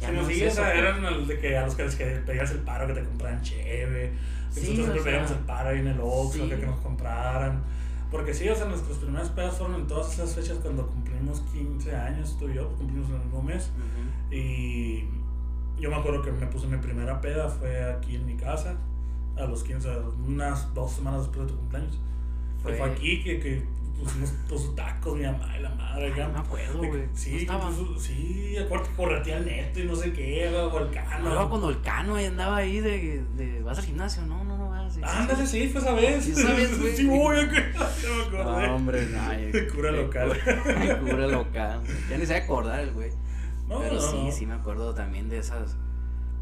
Ya 0.00 0.10
no 0.10 0.26
sí, 0.26 0.44
o 0.44 0.50
sea, 0.50 0.64
pues. 0.64 0.78
eran 0.78 1.02
los 1.02 1.28
de 1.28 1.38
que 1.38 1.56
a 1.56 1.64
los 1.64 1.74
que 1.74 1.84
les 1.84 1.94
pedías 1.94 2.50
el 2.50 2.58
paro 2.58 2.86
que 2.86 2.94
te 2.94 3.04
compraran 3.04 3.40
cheve, 3.42 4.12
nosotros 4.48 4.74
siempre 4.76 5.00
pedíamos 5.00 5.30
el 5.30 5.38
paro 5.38 5.70
ahí 5.70 5.78
en 5.78 5.86
el 5.86 6.00
Oxxo, 6.00 6.48
que, 6.48 6.56
nos 6.56 6.80
compraran. 6.80 7.62
Porque 8.10 8.34
sí, 8.34 8.48
o 8.48 8.54
sea, 8.54 8.66
nuestras 8.66 8.98
primeras 8.98 9.30
pedas 9.30 9.56
fueron 9.56 9.80
en 9.80 9.86
todas 9.86 10.12
esas 10.12 10.34
fechas 10.34 10.58
cuando 10.58 10.86
cumplimos 10.86 11.40
15 11.52 11.96
años, 11.96 12.36
tú 12.38 12.48
y 12.48 12.54
yo, 12.54 12.68
pues, 12.68 12.78
cumplimos 12.78 13.08
en 13.08 13.14
el 13.16 13.22
mismo 13.22 13.42
mes. 13.42 13.70
Y 14.30 15.04
yo 15.80 15.90
me 15.90 15.96
acuerdo 15.96 16.22
que 16.22 16.30
me 16.30 16.46
puse 16.46 16.66
mi 16.66 16.76
primera 16.76 17.20
peda, 17.20 17.48
fue 17.48 17.82
aquí 17.84 18.16
en 18.16 18.26
mi 18.26 18.36
casa 18.36 18.76
a 19.36 19.44
los 19.44 19.62
15, 19.64 19.88
unas 20.26 20.72
dos 20.74 20.92
semanas 20.92 21.22
después 21.22 21.46
de 21.46 21.52
tu 21.52 21.58
cumpleaños. 21.58 21.98
Fue, 22.62 22.74
fue 22.76 22.90
aquí 22.90 23.22
que, 23.22 23.40
que 23.40 23.62
pusimos 23.98 24.32
todos 24.48 24.74
tacos, 24.74 25.16
mi 25.16 25.24
mamá 25.24 25.56
y 25.58 25.62
la 25.62 25.70
madre. 25.70 26.12
Ay, 26.14 26.20
no 26.20 26.32
me 26.32 26.38
acuerdo, 26.38 26.78
güey. 26.78 27.04
Sí, 27.14 27.46
puso, 27.46 27.98
sí, 27.98 28.56
acuérdate 28.56 28.90
que 28.90 28.96
corretía 28.96 29.36
el 29.38 29.46
neto 29.46 29.80
y 29.80 29.84
no 29.84 29.96
sé 29.96 30.12
qué, 30.12 30.48
o 30.48 30.78
el 30.78 30.90
cano. 30.90 31.34
No, 31.34 31.48
cuando 31.48 31.70
el 31.70 31.80
cano 31.82 32.16
ahí 32.16 32.26
andaba 32.26 32.56
ahí 32.56 32.80
de, 32.80 33.22
de 33.36 33.62
vas 33.62 33.78
al 33.78 33.84
gimnasio, 33.84 34.22
no, 34.22 34.44
no, 34.44 34.56
no 34.56 34.70
vas. 34.70 34.98
Ándale, 35.02 35.46
sí, 35.46 35.68
fue 35.68 35.80
esa 35.80 35.92
vez. 35.92 36.26
esa 36.26 36.52
vez, 36.52 36.78
güey. 36.80 36.96
Sí, 36.96 37.06
voy 37.06 37.36
a 37.36 37.46
no 37.46 38.44
No, 38.44 38.76
hombre, 38.76 39.06
no. 39.06 39.20
Cura 39.74 39.92
local. 39.92 40.32
Cura 41.00 41.26
local. 41.26 41.80
Ya 42.10 42.18
ni 42.18 42.26
se 42.26 42.36
acordar 42.36 42.80
el 42.80 42.92
güey. 42.92 43.10
No, 43.68 43.80
Pero 43.80 44.00
sí, 44.00 44.30
sí 44.30 44.46
me 44.46 44.54
acuerdo 44.54 44.94
también 44.94 45.28
de 45.28 45.38
esas 45.38 45.76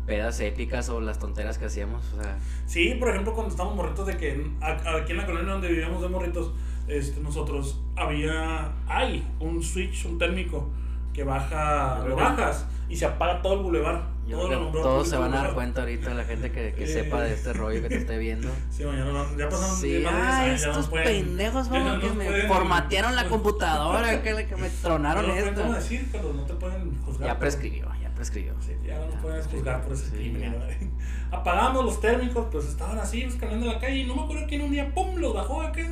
pedas 0.07 0.41
épicas 0.41 0.88
o 0.88 1.01
las 1.01 1.19
tonteras 1.19 1.59
que 1.59 1.67
hacíamos, 1.67 2.03
o 2.19 2.23
sea. 2.23 2.38
Sí, 2.67 2.95
por 2.99 3.09
ejemplo, 3.11 3.35
cuando 3.35 3.51
estábamos 3.51 3.77
morritos 3.77 4.07
de 4.07 4.17
que 4.17 4.47
aquí 4.61 5.12
en 5.12 5.17
la 5.19 5.27
colonia 5.27 5.53
donde 5.53 5.69
vivíamos 5.69 6.03
de 6.03 6.09
morritos, 6.09 6.53
este, 6.88 7.21
nosotros 7.21 7.81
había, 7.97 8.73
hay 8.88 9.25
un 9.41 9.62
switch, 9.62 10.05
un 10.07 10.19
térmico 10.19 10.69
que 11.12 11.25
baja, 11.25 12.05
lo 12.07 12.17
bajas 12.17 12.67
y 12.88 12.97
se 12.97 13.05
apaga 13.07 13.41
todo 13.43 13.55
el 13.55 13.61
bulevar. 13.61 14.11
Todo 14.29 14.71
todos 14.71 15.09
se 15.09 15.17
van 15.17 15.35
a 15.35 15.43
dar 15.43 15.53
cuenta 15.55 15.81
ahorita, 15.83 16.15
la 16.15 16.25
gente 16.25 16.53
que, 16.53 16.73
que 16.75 16.85
Eh. 16.85 16.87
sepa 16.93 17.21
de 17.23 17.35
este 17.35 17.53
rollo 17.53 17.83
que 17.83 17.88
te 17.88 17.97
esté 17.99 18.19
viendo. 18.19 18.49
Sí, 18.71 18.85
mañana 18.85 19.25
ya 19.37 19.49
pasaron 19.49 19.77
Sí, 19.77 19.79
más 19.79 19.83
de 19.83 19.99
10 19.99 20.05
ah, 20.15 20.41
años, 20.43 20.61
ya 20.61 20.67
no 20.69 20.73
estos 20.73 20.88
pueden- 20.88 21.05
pendejos, 21.27 21.69
como 21.69 22.01
que 22.01 22.11
me 22.11 22.25
pueden- 22.27 22.49
formatearon 22.49 23.17
la 23.17 23.25
computadora, 23.29 24.23
que, 24.23 24.47
que 24.47 24.57
me 24.57 24.71
tronaron 24.71 25.27
no 25.27 25.35
esto. 25.35 25.73
decir, 25.75 26.09
pero 26.12 26.33
no 26.33 26.43
te 26.45 26.55
pueden 26.55 26.99
juzgar. 27.05 27.29
Ya 27.29 27.38
prescribió, 27.38 27.88
prescribió. 28.22 28.54
Sí, 28.61 28.72
ya 28.87 28.98
no 28.98 29.06
nos 29.06 29.14
pueden 29.16 29.42
juzgar 29.42 29.82
por 29.82 29.92
ese 29.92 30.06
Sí, 30.11 30.16
crimen. 30.16 30.54
Apagamos 31.30 31.85
los 31.85 32.00
térmicos, 32.00 32.46
pues 32.50 32.66
estaban 32.66 32.98
así, 32.98 33.22
pues, 33.22 33.35
caminando 33.37 33.66
en 33.66 33.72
la 33.74 33.78
calle 33.80 33.96
y 33.98 34.06
no 34.06 34.14
me 34.16 34.22
acuerdo 34.22 34.46
quién 34.48 34.62
un 34.62 34.70
día, 34.70 34.92
¡pum!, 34.94 35.16
los 35.16 35.35
bajó 35.35 35.62
acá. 35.62 35.90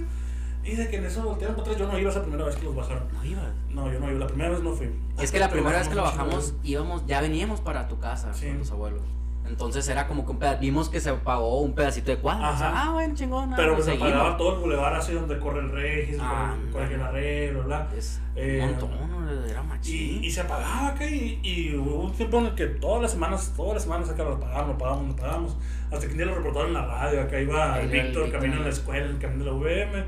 Y 0.62 0.74
de 0.76 0.88
que 0.88 0.96
en 0.96 1.06
eso 1.06 1.22
voltearon 1.22 1.56
para 1.56 1.70
atrás, 1.70 1.78
yo 1.78 1.90
no 1.90 1.98
iba 1.98 2.10
esa 2.10 2.22
primera 2.22 2.44
vez 2.44 2.54
que 2.56 2.64
los 2.64 2.76
bajaron. 2.76 3.04
No 3.12 3.24
ibas. 3.24 3.44
No, 3.70 3.90
yo 3.90 3.98
no 3.98 4.10
iba, 4.10 4.18
la 4.18 4.26
primera 4.26 4.50
vez 4.50 4.62
no 4.62 4.72
fui. 4.74 4.90
Es 5.18 5.32
que 5.32 5.38
la 5.38 5.48
primera 5.48 5.78
vez 5.78 5.88
que 5.88 5.94
lo 5.94 6.02
bajamos 6.02 6.34
bajamos, 6.34 6.54
íbamos, 6.62 7.06
ya 7.06 7.20
veníamos 7.22 7.60
para 7.60 7.88
tu 7.88 7.98
casa 7.98 8.32
Sí. 8.34 8.46
con 8.48 8.58
tus 8.58 8.70
abuelos. 8.70 9.00
Entonces 9.50 9.88
era 9.88 10.06
como 10.06 10.24
que 10.24 10.30
un 10.30 10.38
peda- 10.38 10.54
vimos 10.54 10.88
que 10.88 11.00
se 11.00 11.12
pagó 11.12 11.60
un 11.60 11.74
pedacito 11.74 12.10
de 12.12 12.18
cuadra. 12.18 12.50
o 12.52 12.56
sea, 12.56 12.72
ah, 12.84 12.90
bueno, 12.92 13.14
chingón. 13.14 13.52
ah, 13.52 13.56
Pero 13.56 13.74
pues 13.74 13.84
se 13.86 13.92
apagaba 13.92 14.36
todo 14.36 14.54
el 14.54 14.60
bulevar 14.60 14.94
así 14.94 15.12
donde 15.12 15.38
corre 15.40 15.60
el 15.60 15.70
Regis, 15.70 16.18
Ah, 16.20 16.54
corre 16.72 16.94
el 17.48 17.56
bla. 17.56 17.88
Es 17.96 18.20
Eh, 18.36 18.60
un 18.62 18.70
montón, 18.70 18.90
¿no? 19.10 19.30
era 19.46 19.60
Y, 19.62 19.66
machín. 19.66 20.24
y 20.24 20.30
se 20.30 20.40
apagaba 20.40 20.88
acá 20.88 21.04
y, 21.04 21.40
y 21.42 21.74
hubo 21.76 22.04
un 22.04 22.12
tiempo 22.12 22.38
en 22.38 22.46
el 22.46 22.54
que 22.54 22.66
todas 22.66 23.02
las 23.02 23.10
semanas, 23.10 23.52
todas 23.56 23.74
las 23.74 23.82
semanas 23.82 24.08
acá 24.08 24.22
lo 24.22 24.34
apagamos, 24.34 24.68
lo 24.68 24.74
apagamos, 24.74 25.06
lo 25.08 25.12
apagamos. 25.14 25.56
Hasta 25.90 26.06
que 26.06 26.12
un 26.12 26.16
día 26.18 26.26
lo 26.26 26.34
reportaron 26.36 26.68
en 26.68 26.74
la 26.74 26.86
radio, 26.86 27.22
acá 27.22 27.40
iba 27.40 27.80
el 27.80 27.88
Víctor 27.88 28.30
camino 28.30 28.56
a 28.56 28.60
la 28.60 28.68
escuela, 28.68 29.06
el 29.06 29.18
camino 29.18 29.44
de 29.44 29.50
la 29.50 29.56
UVM. 29.56 30.04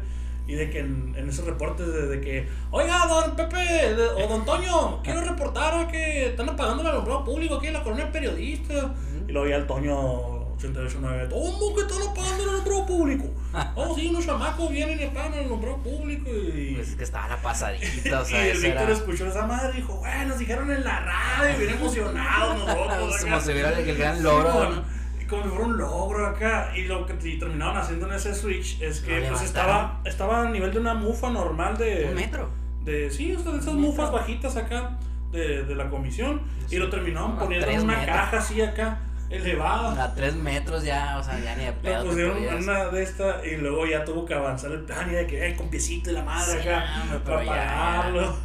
Y 0.46 0.54
de 0.54 0.70
que 0.70 0.80
en, 0.80 1.14
en 1.16 1.28
esos 1.28 1.44
reportes 1.46 1.86
de, 1.86 2.06
de 2.08 2.20
que, 2.20 2.48
oiga, 2.70 3.06
don 3.06 3.36
Pepe 3.36 3.56
de- 3.94 4.08
o 4.24 4.26
don 4.28 4.44
Toño, 4.44 5.02
quiero 5.02 5.20
reportar 5.22 5.74
a 5.74 5.88
que 5.88 6.26
están 6.26 6.48
apagando 6.48 6.82
el 6.82 6.88
alumbrado 6.88 7.24
público 7.24 7.56
aquí 7.56 7.68
en 7.68 7.74
la 7.74 7.82
colonia 7.82 8.10
periodista. 8.10 8.92
Y 9.28 9.32
luego 9.32 9.48
ya 9.48 9.56
el 9.56 9.66
Toño 9.68 9.96
889, 10.56 11.28
¿cómo 11.30 11.74
que 11.74 11.82
están 11.82 12.02
apagando 12.08 12.42
el 12.44 12.48
alumbrado 12.50 12.86
público? 12.86 13.24
Oh, 13.74 13.94
sí, 13.94 14.08
unos 14.08 14.24
chamacos 14.24 14.70
vienen 14.70 14.98
y 14.98 15.04
apagan 15.04 15.34
el 15.34 15.44
alumbrado 15.44 15.76
público. 15.78 16.30
Y, 16.30 16.74
Pues 16.76 16.88
es 16.90 16.96
que 16.96 17.04
estaba 17.04 17.28
la 17.28 17.36
pasadita, 17.42 18.20
o 18.20 18.24
sea, 18.24 18.46
y 18.46 18.50
el 18.50 18.58
Víctor 18.58 18.82
era... 18.82 18.92
escuchó 18.92 19.26
esa 19.26 19.46
madre 19.46 19.70
y 19.74 19.76
dijo, 19.82 19.94
bueno, 19.96 20.24
nos 20.28 20.38
dijeron 20.38 20.70
en 20.70 20.82
la 20.84 21.00
radio, 21.00 21.58
bien 21.58 21.70
emocionados 21.74 22.58
nosotros. 22.66 23.20
Como 23.20 23.34
acá". 23.36 23.44
si 23.44 23.52
hubiera 23.52 23.78
el 23.78 23.96
gran 23.96 24.16
Sí, 24.16 24.22
logro, 24.22 24.72
y 24.72 24.82
como 25.32 25.42
si 25.44 25.48
fuera 25.48 25.64
un 25.64 25.78
logro 25.78 26.26
acá. 26.26 26.72
Y 26.76 26.82
lo 26.84 27.06
que 27.06 27.14
y 27.28 27.38
terminaron 27.38 27.76
haciendo 27.76 28.06
en 28.06 28.12
ese 28.14 28.34
switch 28.34 28.80
es 28.80 29.00
que 29.00 29.20
pues, 29.28 29.42
estaba, 29.42 30.00
estaba 30.04 30.42
a 30.42 30.50
nivel 30.50 30.72
de 30.72 30.78
una 30.78 30.94
mufa 30.94 31.30
normal 31.30 31.76
de. 31.76 32.06
Un 32.10 32.14
metro. 32.14 32.48
de 32.84 33.10
sí, 33.10 33.34
o 33.34 33.40
sea, 33.40 33.52
de 33.52 33.58
esas 33.58 33.74
mufas 33.74 34.12
bajitas 34.12 34.56
acá 34.56 34.98
de, 35.32 35.64
de 35.64 35.74
la 35.74 35.88
comisión. 35.88 36.42
Y 36.70 36.76
lo 36.76 36.88
terminaron 36.90 37.36
poniendo 37.36 37.66
en 37.66 37.80
una 37.80 37.96
metros. 37.96 38.16
caja 38.16 38.38
así 38.38 38.60
acá, 38.60 39.00
elevada. 39.36 40.04
A 40.04 40.14
tres 40.14 40.34
metros 40.34 40.84
ya, 40.84 41.18
o 41.18 41.22
sea, 41.24 41.38
ya 41.40 41.54
ni 41.56 41.64
de 41.64 41.72
pedo. 41.72 42.04
Pusieron 42.06 42.36
una 42.62 42.84
de 42.86 43.02
estas 43.02 43.44
y 43.44 43.56
luego 43.56 43.86
ya 43.86 44.04
tuvo 44.04 44.24
que 44.26 44.34
avanzar 44.34 44.72
el 44.72 44.82
plan 44.82 45.10
y 45.10 45.14
de 45.14 45.26
que 45.26 45.46
eh, 45.48 45.56
con 45.56 45.68
piecito 45.68 46.10
y 46.10 46.14
la 46.14 46.22
madre 46.24 46.62
Sí, 46.62 46.68
acá 46.68 46.84
para 47.24 47.44
ya- 47.44 47.50
pagarlo. 47.50 48.36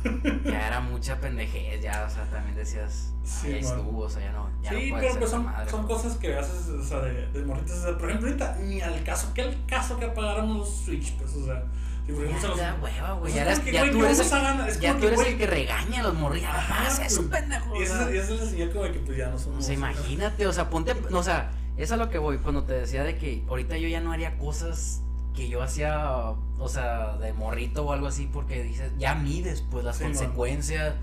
Ya 0.46 0.68
era 0.68 0.80
mucha 0.92 1.20
pendejez, 1.20 1.82
ya, 1.82 2.06
o 2.06 2.10
sea, 2.10 2.24
también 2.26 2.56
decías, 2.56 3.14
Sí, 3.24 3.50
ya 3.52 3.58
estuvo, 3.58 4.04
o 4.04 4.10
sea, 4.10 4.22
ya 4.22 4.32
no, 4.32 4.50
ya 4.62 4.70
Sí, 4.72 4.94
pero 4.98 5.16
pues 5.20 5.30
son, 5.30 5.44
madre. 5.46 5.70
son 5.70 5.86
cosas 5.86 6.16
que 6.16 6.34
haces, 6.36 6.70
o 6.70 6.82
sea, 6.84 7.00
de, 7.00 7.28
de 7.28 7.44
morritas. 7.44 7.78
o 7.80 7.82
sea, 7.84 7.98
por 7.98 8.10
ejemplo, 8.10 8.30
ahorita 8.30 8.56
ni 8.62 8.80
al 8.82 9.04
caso, 9.04 9.34
que 9.34 9.42
al 9.42 9.66
caso 9.66 9.98
que 10.00 10.06
apagaron 10.06 10.58
los 10.58 10.70
Switch, 10.86 11.14
pues, 11.18 11.34
o 11.36 11.46
sea, 11.46 11.64
Ya, 12.08 12.14
los. 12.40 12.56
te 12.56 12.62
da 12.62 12.78
hueva, 12.82 13.12
güey. 13.14 13.22
Pues 13.22 13.34
Ya, 13.34 13.42
es 13.52 13.60
eres, 13.60 13.74
ya 13.74 13.92
tú 13.92 14.00
¿qué 14.00 14.06
eres, 14.06 14.20
el? 14.20 14.68
Es 14.68 14.80
ya 14.80 14.94
tú 14.94 15.00
que, 15.02 15.06
eres 15.08 15.20
güey, 15.20 15.32
el 15.34 15.38
que 15.38 15.48
regaña 15.48 16.00
a 16.00 16.04
los 16.04 16.14
Ah, 16.46 16.88
es 17.06 17.18
un 17.18 17.28
pues, 17.30 17.42
pendejo. 17.42 17.76
Y 17.76 17.84
y 18.14 18.18
eso 18.18 18.34
les 18.34 18.42
enseña 18.44 18.70
como 18.72 18.84
de 18.84 18.92
que 18.94 19.00
pues 19.00 19.18
ya 19.18 19.30
no 19.30 19.38
somos. 19.40 19.60
O 19.60 19.62
sea, 19.62 19.74
imagínate, 19.74 20.48
o 20.48 20.54
sea, 20.54 20.70
ponte, 20.70 20.96
no, 21.10 21.20
o 21.20 21.24
sea, 21.24 21.52
eso 21.76 21.84
es 21.84 21.92
a 21.92 21.98
lo 21.98 22.10
que 22.10 22.18
voy, 22.18 22.38
cuando 22.40 22.64
te 22.64 22.74
decía 22.74 23.04
de 23.04 23.18
que 23.18 23.44
ahorita 23.50 23.78
yo 23.78 23.88
ya 23.88 24.00
no 24.00 24.12
haría 24.12 24.38
cosas 24.38 25.02
que 25.36 25.50
yo 25.50 25.62
hacía, 25.62 26.12
o 26.58 26.68
sea, 26.70 27.18
de 27.18 27.34
morrito 27.34 27.86
o 27.86 27.94
algo 27.94 28.08
así, 28.08 28.28
porque 28.32 28.64
dices, 28.64 28.92
ya 28.98 29.14
mides 29.14 29.64
pues 29.70 29.84
las 29.86 29.98
Sí, 29.98 30.04
man. 30.04 30.14
consecuencias, 30.14 30.96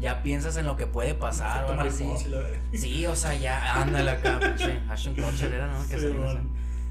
ya 0.00 0.22
piensas 0.22 0.56
en 0.56 0.66
lo 0.66 0.76
que 0.76 0.86
puede 0.86 1.14
pasar 1.14 1.64
o 1.64 1.68
algo 1.72 1.82
así. 1.82 2.08
La. 2.28 2.40
Sí, 2.78 3.04
o 3.06 3.14
sea, 3.14 3.34
ya, 3.34 3.74
ándale 3.82 4.10
acá, 4.12 4.40
pinche, 4.40 4.80
Ashton 4.88 5.14
Kutcher 5.14 5.52
era, 5.52 5.66
¿no? 5.66 5.86
Que 5.88 5.98
Sí. 5.98 6.06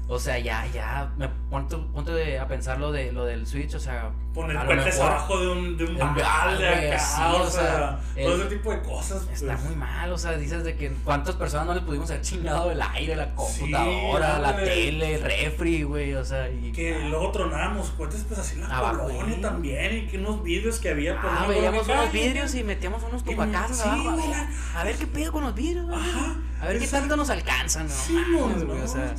O 0.06 0.18
sea, 0.18 0.38
ya, 0.38 0.66
ya, 0.72 1.10
me 1.16 1.28
ponte, 1.50 1.76
ponte 1.94 2.12
de- 2.12 2.38
a 2.38 2.46
pensar 2.46 2.78
lo, 2.78 2.92
de, 2.92 3.10
lo 3.12 3.24
del 3.24 3.46
Switch, 3.46 3.74
o 3.74 3.80
sea, 3.80 4.10
Poner 4.34 4.66
puentes 4.66 4.98
abajo 5.00 5.38
de 5.38 5.46
un, 5.48 5.76
de 5.78 5.84
un 5.84 5.94
de 5.96 6.02
un 6.02 6.14
balde 6.14 6.22
balde, 6.22 6.92
acá, 6.92 6.98
sí, 6.98 7.22
o 7.40 7.46
sea, 7.48 8.00
todo 8.20 8.36
ese 8.36 8.56
tipo 8.56 8.70
de 8.72 8.82
cosas. 8.82 9.26
Está 9.32 9.54
pues. 9.56 9.64
muy 9.64 9.76
mal, 9.76 10.12
o 10.12 10.18
sea, 10.18 10.32
dices 10.32 10.64
de 10.64 10.74
que 10.76 10.90
cuántas 11.04 11.36
personas 11.36 11.66
no 11.66 11.74
le 11.74 11.80
pudimos 11.82 12.10
haber 12.10 12.22
chingado 12.22 12.70
el 12.72 12.82
aire, 12.82 13.14
la 13.16 13.32
computadora, 13.34 14.38
la 14.40 14.56
tele, 14.56 15.14
el 15.14 15.22
refri, 15.22 15.84
güey, 15.84 16.14
o 16.14 16.24
sea, 16.24 16.50
y 16.50 16.72
Que 16.72 16.98
luego 17.08 17.30
tronábamos 17.30 17.90
cohetes, 17.90 18.24
pues 18.26 18.40
así 18.40 18.56
la 18.56 18.66
Abajo, 18.76 19.02
colonia 19.04 19.36
¿eh? 19.36 19.40
también, 19.40 19.96
y 19.98 20.06
que 20.08 20.18
unos 20.18 20.42
vidrios 20.42 20.80
que 20.80 20.90
había 20.90 21.20
por 21.20 21.30
ah, 21.30 21.36
una 21.38 21.48
veíamos 21.48 21.88
unos 21.88 22.12
vidrios 22.12 22.54
y 22.56 22.64
metíamos 22.64 23.02
unos 23.04 23.22
tupacazos 23.24 23.76
sí, 23.78 23.88
abajo, 23.88 24.10
a 24.10 24.16
ver, 24.16 24.28
la- 24.28 24.80
a 24.80 24.84
ver 24.84 24.96
qué 24.96 25.06
pedo 25.06 25.30
con 25.32 25.44
los 25.44 25.54
vidrios. 25.54 25.86
Ajá, 25.90 26.36
a 26.60 26.66
ver 26.66 26.78
qué 26.80 26.88
tanto 26.88 27.16
nos 27.16 27.30
alcanzan, 27.30 27.86
no 27.86 27.94
Sí, 27.94 28.18
no, 28.32 28.38
güey, 28.66 28.78
no. 28.78 28.84
o 28.84 28.88
sea, 28.88 29.14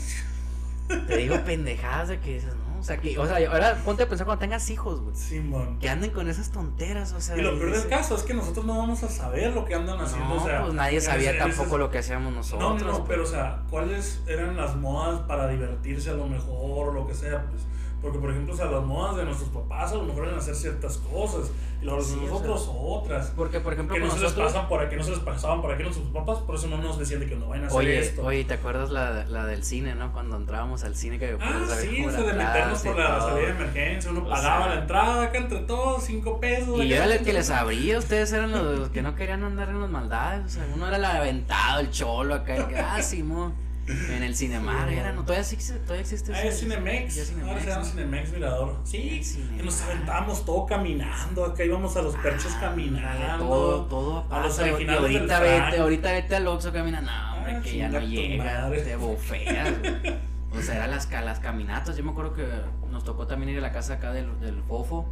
te 1.07 1.17
digo 1.17 1.37
pendejadas 1.45 2.09
de 2.09 2.19
que 2.19 2.33
dices, 2.35 2.53
no, 2.55 2.79
o 2.79 2.83
sea, 2.83 2.97
que, 2.97 3.17
o 3.17 3.25
sea, 3.25 3.37
ahora 3.51 3.81
ponte 3.83 4.03
a 4.03 4.07
pensar 4.09 4.25
cuando 4.25 4.39
tengas 4.39 4.69
hijos, 4.69 5.01
güey, 5.01 5.15
Simón. 5.15 5.79
que 5.79 5.89
anden 5.89 6.11
con 6.11 6.29
esas 6.29 6.51
tonteras, 6.51 7.13
o 7.13 7.21
sea, 7.21 7.35
Y 7.37 7.41
lo 7.41 7.57
peor 7.57 7.71
del 7.71 7.87
caso 7.87 8.15
es 8.15 8.21
que 8.23 8.33
nosotros 8.35 8.65
no 8.65 8.77
vamos 8.77 9.01
a 9.03 9.09
saber 9.09 9.53
lo 9.53 9.65
que 9.65 9.73
andan 9.73 9.99
haciendo. 9.99 10.35
no, 10.35 10.43
o 10.43 10.45
sea, 10.45 10.61
pues 10.61 10.73
nadie 10.75 11.01
sabía 11.01 11.31
ese- 11.31 11.39
tampoco 11.39 11.77
lo 11.79 11.89
que 11.89 11.97
hacíamos 11.99 12.31
No, 12.31 12.37
nosotros. 12.37 12.81
no, 12.81 12.85
no, 12.91 12.97
pues. 12.99 13.03
pero 13.09 13.23
o 13.23 13.27
sea, 13.27 13.63
¿cuáles 13.71 14.21
eran 14.27 14.55
las 14.57 14.75
modas 14.75 15.21
para 15.21 15.47
divertirse 15.47 16.11
a 16.11 16.13
lo 16.13 16.27
mejor 16.27 16.89
o 16.89 16.91
lo 16.93 17.07
que 17.07 17.15
sea? 17.15 17.45
Pues, 17.49 17.63
porque, 18.05 18.19
por 18.19 18.29
ejemplo, 18.29 18.53
o 18.53 18.57
sea, 18.57 18.67
las 18.67 18.83
modas 18.83 19.15
de 19.17 19.25
nuestros 19.25 19.49
papás 19.49 19.91
a 19.91 19.95
lo 19.95 20.03
mejor 20.03 20.25
eran 20.27 20.37
hacer 20.37 20.53
ciertas 20.55 20.97
cosas 20.99 21.49
y 21.81 21.85
las 21.85 21.97
de 21.97 22.03
Sí, 22.03 22.19
o 22.21 22.27
nosotros 22.27 22.69
otras. 22.71 23.33
Porque, 23.35 23.59
por 23.59 23.73
ejemplo, 23.73 23.95
Que 23.95 24.01
no 24.01 24.11
se 24.11 24.19
les 24.19 24.31
pasan 24.33 24.67
por 24.69 24.79
aquí, 24.81 24.95
no 24.95 25.03
se 25.03 25.09
les 25.09 25.19
pasaban 25.19 25.61
por 25.61 25.71
aquí 25.71 25.81
a 25.81 25.85
nuestros 25.85 26.07
papás, 26.11 26.37
por 26.39 26.55
eso 26.55 26.67
no 26.67 26.77
nos 26.77 26.99
decían 26.99 27.19
de 27.21 27.25
que 27.27 27.35
no 27.35 27.47
vayan 27.49 27.65
a 27.65 27.67
hacer 27.67 27.79
Oye, 27.79 27.99
esto. 27.99 28.23
oye, 28.23 28.43
¿te 28.45 28.53
acuerdas 28.53 28.91
la, 28.91 29.25
la 29.25 29.45
del 29.47 29.63
cine, 29.63 29.95
no? 29.95 30.13
Cuando 30.13 30.37
entrábamos 30.37 30.83
al 30.83 30.95
cine 30.95 31.17
que 31.19 31.35
Ah, 31.41 31.65
sí, 31.81 32.05
o 32.05 32.11
sea, 32.11 32.21
de 32.21 32.33
meternos 32.33 32.79
por 32.83 32.95
la 32.97 33.17
todo. 33.17 33.29
salida 33.29 33.45
de 33.47 33.51
emergencia, 33.51 34.11
uno 34.11 34.21
O 34.21 34.29
pagaba 34.29 34.65
sea, 34.65 34.75
la 34.75 34.81
entrada 34.81 35.23
acá 35.23 35.37
entre 35.39 35.59
todos, 35.61 36.03
cinco 36.03 36.39
pesos. 36.39 36.79
Y 36.83 36.87
yo 36.87 36.95
era 36.97 37.15
el 37.15 37.23
que 37.23 37.33
les 37.33 37.49
abría, 37.49 37.97
ustedes 37.97 38.31
eran 38.33 38.51
los, 38.51 38.79
los 38.79 38.89
que 38.91 39.01
no 39.01 39.15
querían 39.15 39.43
andar 39.43 39.69
en 39.69 39.81
las 39.81 39.89
maldades, 39.89 40.45
o 40.45 40.49
sea, 40.49 40.67
uno 40.73 40.87
era 40.87 40.97
el 40.97 41.05
aventado, 41.05 41.79
el 41.79 41.89
cholo 41.91 42.35
acá, 42.35 42.55
el 42.55 42.67
que, 42.67 42.77
ah, 42.77 43.01
Simón, 43.01 43.53
en 43.87 44.23
el 44.23 44.35
Cinemar, 44.35 44.89
Sí, 44.89 44.95
era, 44.95 45.11
no, 45.11 45.21
todavía 45.21 45.41
existe, 45.41 45.73
todavía 45.79 46.01
existe 46.01 46.33
Ah, 46.33 46.41
es 46.43 46.59
Cinemex. 46.59 47.33
Ahora 47.43 47.59
se 47.61 47.67
llama. 47.69 47.85
Cinemex 47.85 48.31
Mirador. 48.31 48.75
Sí, 48.83 49.23
Cinemex. 49.23 49.63
nos 49.65 49.81
aventábamos 49.83 50.45
todo 50.45 50.65
caminando. 50.65 51.45
Acá 51.45 51.63
íbamos 51.63 51.95
a 51.95 52.01
los 52.01 52.15
perches 52.15 52.53
Ah, 52.57 52.61
caminando. 52.61 53.45
Todo, 53.45 53.85
todo 53.85 54.25
A 54.31 54.39
los 54.41 54.57
ahorita 54.59 55.39
vete, 55.39 55.77
ahorita 55.79 56.11
vete 56.11 56.35
al 56.35 56.47
Oxxo 56.47 56.73
camina, 56.73 57.01
no, 57.01 57.37
hombre, 57.37 57.55
Ah, 57.57 57.61
que 57.61 57.77
ya 57.77 57.89
no 57.89 57.99
llega, 57.99 58.43
madre. 58.43 58.81
te 58.81 58.95
bofeas, 58.95 59.79
güey. 59.79 60.15
O 60.57 60.61
sea, 60.61 60.75
eran 60.77 60.91
las, 60.91 61.11
las 61.11 61.39
caminatas, 61.39 61.97
yo 61.97 62.03
me 62.03 62.11
acuerdo 62.11 62.33
que 62.33 62.47
nos 62.89 63.03
tocó 63.03 63.27
también 63.27 63.49
ir 63.51 63.57
a 63.59 63.61
la 63.61 63.71
casa 63.73 63.95
acá 63.95 64.13
del, 64.13 64.39
del 64.39 64.61
Fofo, 64.63 65.05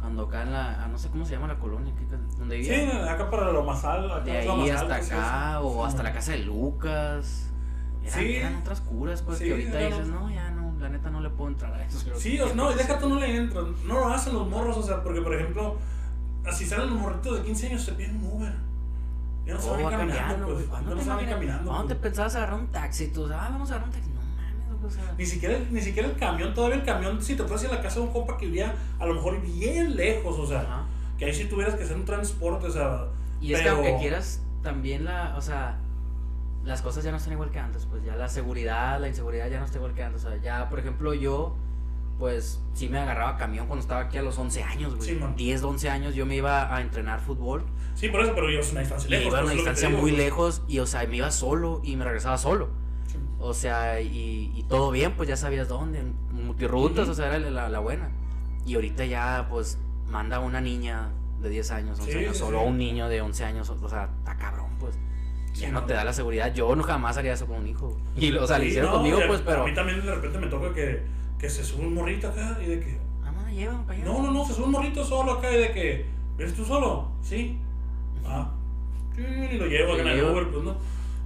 cuando 0.00 0.24
acá 0.24 0.42
en 0.42 0.52
la, 0.52 0.82
ah, 0.84 0.88
no 0.88 0.98
sé 0.98 1.08
cómo 1.10 1.24
se 1.24 1.32
llama 1.32 1.46
la 1.46 1.58
colonia, 1.60 1.94
¿qué- 1.96 2.04
donde 2.38 2.62
Sí, 2.62 2.70
vivía. 2.70 3.10
acá 3.12 3.30
para 3.30 3.52
lo 3.52 3.62
más 3.62 3.84
alto. 3.84 4.12
acá 4.14 4.24
de 4.24 4.38
ahí 4.40 4.70
hasta 4.70 5.00
sí, 5.00 5.12
acá, 5.12 5.58
sí. 5.60 5.64
o 5.64 5.72
Sí, 5.82 5.88
hasta 5.88 6.02
la 6.02 6.12
casa 6.12 6.32
de 6.32 6.38
Lucas. 6.38 7.50
Eran, 8.04 8.20
Sí. 8.20 8.36
eran 8.36 8.56
otras 8.56 8.80
curas, 8.82 9.22
pues, 9.22 9.38
Sí, 9.38 9.44
que 9.44 9.50
ahorita 9.52 9.80
eran 9.80 9.98
dices, 9.98 10.14
no, 10.14 10.30
ya 10.30 10.50
no, 10.50 10.74
la 10.78 10.88
neta 10.90 11.10
no 11.10 11.20
le 11.20 11.30
puedo 11.30 11.50
entrar 11.50 11.72
a 11.74 11.84
eso. 11.84 11.98
Sí, 12.16 12.38
o 12.40 12.54
no, 12.54 12.70
y 12.72 12.74
deja 12.74 12.98
tú 12.98 13.08
no 13.08 13.18
le 13.18 13.34
entran. 13.36 13.74
No 13.86 13.94
lo 14.00 14.08
hacen 14.08 14.34
los 14.34 14.48
morros, 14.48 14.76
o 14.76 14.82
sea, 14.82 15.02
porque 15.02 15.20
por 15.22 15.34
ejemplo, 15.34 15.76
así 16.44 16.66
salen 16.66 16.90
los 16.90 16.98
morritos 16.98 17.38
de 17.38 17.44
15 17.44 17.68
años, 17.68 17.82
se 17.82 17.92
piden 17.92 18.16
un 18.16 18.32
Uber. 18.32 18.52
Ya 19.46 19.54
no 19.54 19.60
Todo 19.60 19.70
saben 19.70 19.86
va 19.86 19.90
caminando, 19.90 20.46
pues. 20.54 20.64
¿Cuándo 20.66 20.94
no 20.94 21.02
imaginas- 21.02 21.34
caminando. 21.34 21.70
¿Cuándo 21.70 21.88
te 21.88 21.94
pues. 21.96 22.02
pensabas 22.10 22.34
agarrar 22.36 22.60
un 22.60 22.66
taxi? 22.68 23.08
Tú, 23.08 23.24
ah, 23.26 23.48
vamos 23.50 23.70
a 23.70 23.74
agarrar 23.74 23.88
un 23.88 23.94
taxi. 23.94 24.10
No 24.10 24.20
mames, 24.22 24.84
o 24.84 24.90
sea. 24.90 25.14
Ni 25.18 25.26
siquiera, 25.26 25.58
ni 25.70 25.80
siquiera 25.80 26.08
el 26.08 26.16
camión, 26.16 26.54
todavía 26.54 26.76
el 26.76 26.84
camión, 26.84 27.22
si 27.22 27.34
te 27.36 27.42
fueras 27.44 27.64
a 27.66 27.74
la 27.74 27.82
casa 27.82 27.96
de 28.00 28.06
un 28.06 28.12
compa 28.12 28.36
que 28.38 28.46
vivía 28.46 28.74
a 28.98 29.06
lo 29.06 29.14
mejor 29.14 29.40
bien 29.42 29.96
lejos, 29.96 30.38
o 30.38 30.46
sea, 30.46 30.60
Ajá. 30.60 30.82
que 31.18 31.24
ahí 31.26 31.34
sí 31.34 31.44
tuvieras 31.44 31.74
que 31.74 31.84
hacer 31.84 31.96
un 31.96 32.04
transporte, 32.04 32.66
o 32.66 32.70
sea. 32.70 33.04
Y 33.40 33.52
es 33.52 33.60
pero- 33.60 33.80
que 33.82 33.88
aunque 33.88 34.00
quieras, 34.02 34.40
también 34.62 35.04
la, 35.04 35.34
o 35.36 35.40
sea, 35.42 35.76
las 36.64 36.82
cosas 36.82 37.04
ya 37.04 37.10
no 37.10 37.18
están 37.18 37.32
igual 37.32 37.50
que 37.50 37.58
antes, 37.58 37.86
pues 37.86 38.02
ya 38.04 38.16
la 38.16 38.28
seguridad, 38.28 38.98
la 39.00 39.08
inseguridad 39.08 39.48
ya 39.50 39.58
no 39.58 39.64
está 39.66 39.78
igual 39.78 39.94
que 39.94 40.02
antes. 40.02 40.24
O 40.24 40.30
sea, 40.30 40.38
ya, 40.40 40.68
por 40.68 40.78
ejemplo, 40.78 41.12
yo, 41.14 41.54
pues 42.18 42.60
sí 42.74 42.88
me 42.88 42.98
agarraba 42.98 43.36
camión 43.36 43.66
cuando 43.66 43.82
estaba 43.82 44.02
aquí 44.02 44.18
a 44.18 44.22
los 44.22 44.38
11 44.38 44.62
años, 44.62 44.94
güey. 44.96 45.08
Sí, 45.08 45.14
man. 45.16 45.34
10, 45.36 45.62
11 45.62 45.90
años 45.90 46.14
yo 46.14 46.26
me 46.26 46.36
iba 46.36 46.74
a 46.74 46.80
entrenar 46.80 47.20
fútbol. 47.20 47.64
Sí, 47.94 48.08
por 48.08 48.20
eso, 48.22 48.32
pero 48.34 48.50
ibas 48.50 48.68
a 48.68 48.72
una 48.72 48.80
distancia 48.80 49.10
lejos. 49.10 49.26
iba 49.26 49.38
a 49.38 49.42
una 49.42 49.50
es 49.52 49.56
distancia 49.56 49.88
muy 49.90 50.00
pues. 50.12 50.16
lejos 50.16 50.62
y, 50.68 50.78
o 50.78 50.86
sea, 50.86 51.06
me 51.06 51.16
iba 51.16 51.30
solo 51.30 51.80
y 51.84 51.96
me 51.96 52.04
regresaba 52.04 52.38
solo. 52.38 52.68
Sí. 53.08 53.18
O 53.40 53.52
sea, 53.52 54.00
y, 54.00 54.52
y 54.54 54.62
todo 54.64 54.90
bien, 54.90 55.12
pues 55.16 55.28
ya 55.28 55.36
sabías 55.36 55.68
dónde, 55.68 56.00
en 56.00 56.14
multirrutas, 56.32 57.04
Ujú. 57.04 57.12
o 57.12 57.14
sea, 57.14 57.26
era 57.34 57.38
la, 57.50 57.68
la 57.68 57.78
buena. 57.80 58.10
Y 58.64 58.76
ahorita 58.76 59.04
ya, 59.04 59.46
pues, 59.50 59.78
manda 60.08 60.36
a 60.36 60.40
una 60.40 60.60
niña 60.60 61.10
de 61.42 61.50
10 61.50 61.70
años, 61.72 61.98
11 62.00 62.12
Sí, 62.12 62.18
años, 62.20 62.36
solo 62.38 62.60
a 62.60 62.62
un 62.62 62.78
niño 62.78 63.08
de 63.08 63.20
11 63.20 63.44
años, 63.44 63.68
o 63.68 63.88
sea, 63.88 64.08
está 64.20 64.36
cabrón, 64.36 64.70
pues. 64.80 64.96
Ya 65.54 65.70
no 65.70 65.80
no. 65.80 65.86
te 65.86 65.94
da 65.94 66.04
la 66.04 66.12
seguridad. 66.12 66.52
Yo 66.52 66.74
no 66.74 66.82
jamás 66.82 67.16
haría 67.16 67.32
eso 67.32 67.46
con 67.46 67.58
un 67.58 67.66
hijo. 67.68 67.96
Y, 68.16 68.32
o 68.32 68.46
sea, 68.46 68.58
lo 68.58 68.64
Sí, 68.64 68.70
hicieron 68.70 68.90
no, 68.90 68.96
conmigo, 68.98 69.18
pues, 69.26 69.40
pero. 69.42 69.62
A 69.62 69.66
mí 69.66 69.74
también 69.74 70.04
de 70.04 70.14
repente 70.14 70.38
me 70.38 70.46
toca 70.48 70.72
que, 70.74 71.02
que 71.38 71.48
se 71.48 71.64
sube 71.64 71.86
un 71.86 71.94
morrito 71.94 72.28
acá 72.28 72.58
y 72.62 72.66
de 72.66 72.80
que. 72.80 72.98
Mamá, 73.22 73.50
llévame 73.52 73.84
para 73.84 73.98
allá. 73.98 74.04
No, 74.04 74.22
no, 74.22 74.30
no, 74.32 74.44
se 74.44 74.54
sube 74.54 74.64
un 74.66 74.72
morrito 74.72 75.04
solo 75.04 75.32
acá 75.32 75.50
y 75.52 75.58
de 75.58 75.72
que. 75.72 76.06
¿Eres 76.38 76.54
tú 76.54 76.64
solo? 76.64 77.12
Sí. 77.22 77.58
Ah. 78.26 78.50
Sí, 79.14 79.22
y 79.22 79.56
lo 79.58 79.66
llevo 79.66 79.92
acá 79.92 80.02
en 80.02 80.08
el 80.08 80.24
Uber, 80.24 80.48
pues 80.50 80.64
no. 80.64 80.76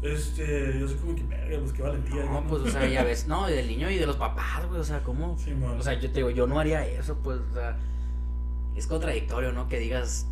Este, 0.03 0.79
yo 0.79 0.87
sé 0.87 0.97
como 0.97 1.17
que, 1.17 1.23
verga, 1.25 1.59
pues 1.59 1.73
qué 1.73 1.83
valentía. 1.83 2.25
No, 2.25 2.45
pues, 2.47 2.63
o 2.63 2.69
sea, 2.69 2.87
ya 2.87 3.03
ves, 3.03 3.27
no, 3.29 3.49
y 3.51 3.55
del 3.55 3.67
niño 3.67 3.91
y 3.91 3.97
de 3.97 4.07
los 4.07 4.17
papás, 4.17 4.67
güey, 4.69 4.81
o 4.81 4.85
sea, 4.85 5.03
¿cómo? 5.03 5.37
Sí. 5.39 5.53
O 5.79 5.83
sea, 5.83 5.95
yo 5.95 6.09
te 6.11 6.19
digo, 6.19 6.31
yo 6.31 6.47
no 6.47 6.61
haría 6.61 6.87
eso, 6.87 7.17
pues, 7.25 7.39
o 7.51 7.55
sea, 7.55 7.77
es 8.77 8.87
contradictorio, 8.87 9.53
¿no? 9.53 9.69
Que 9.69 9.79
digas, 9.81 10.29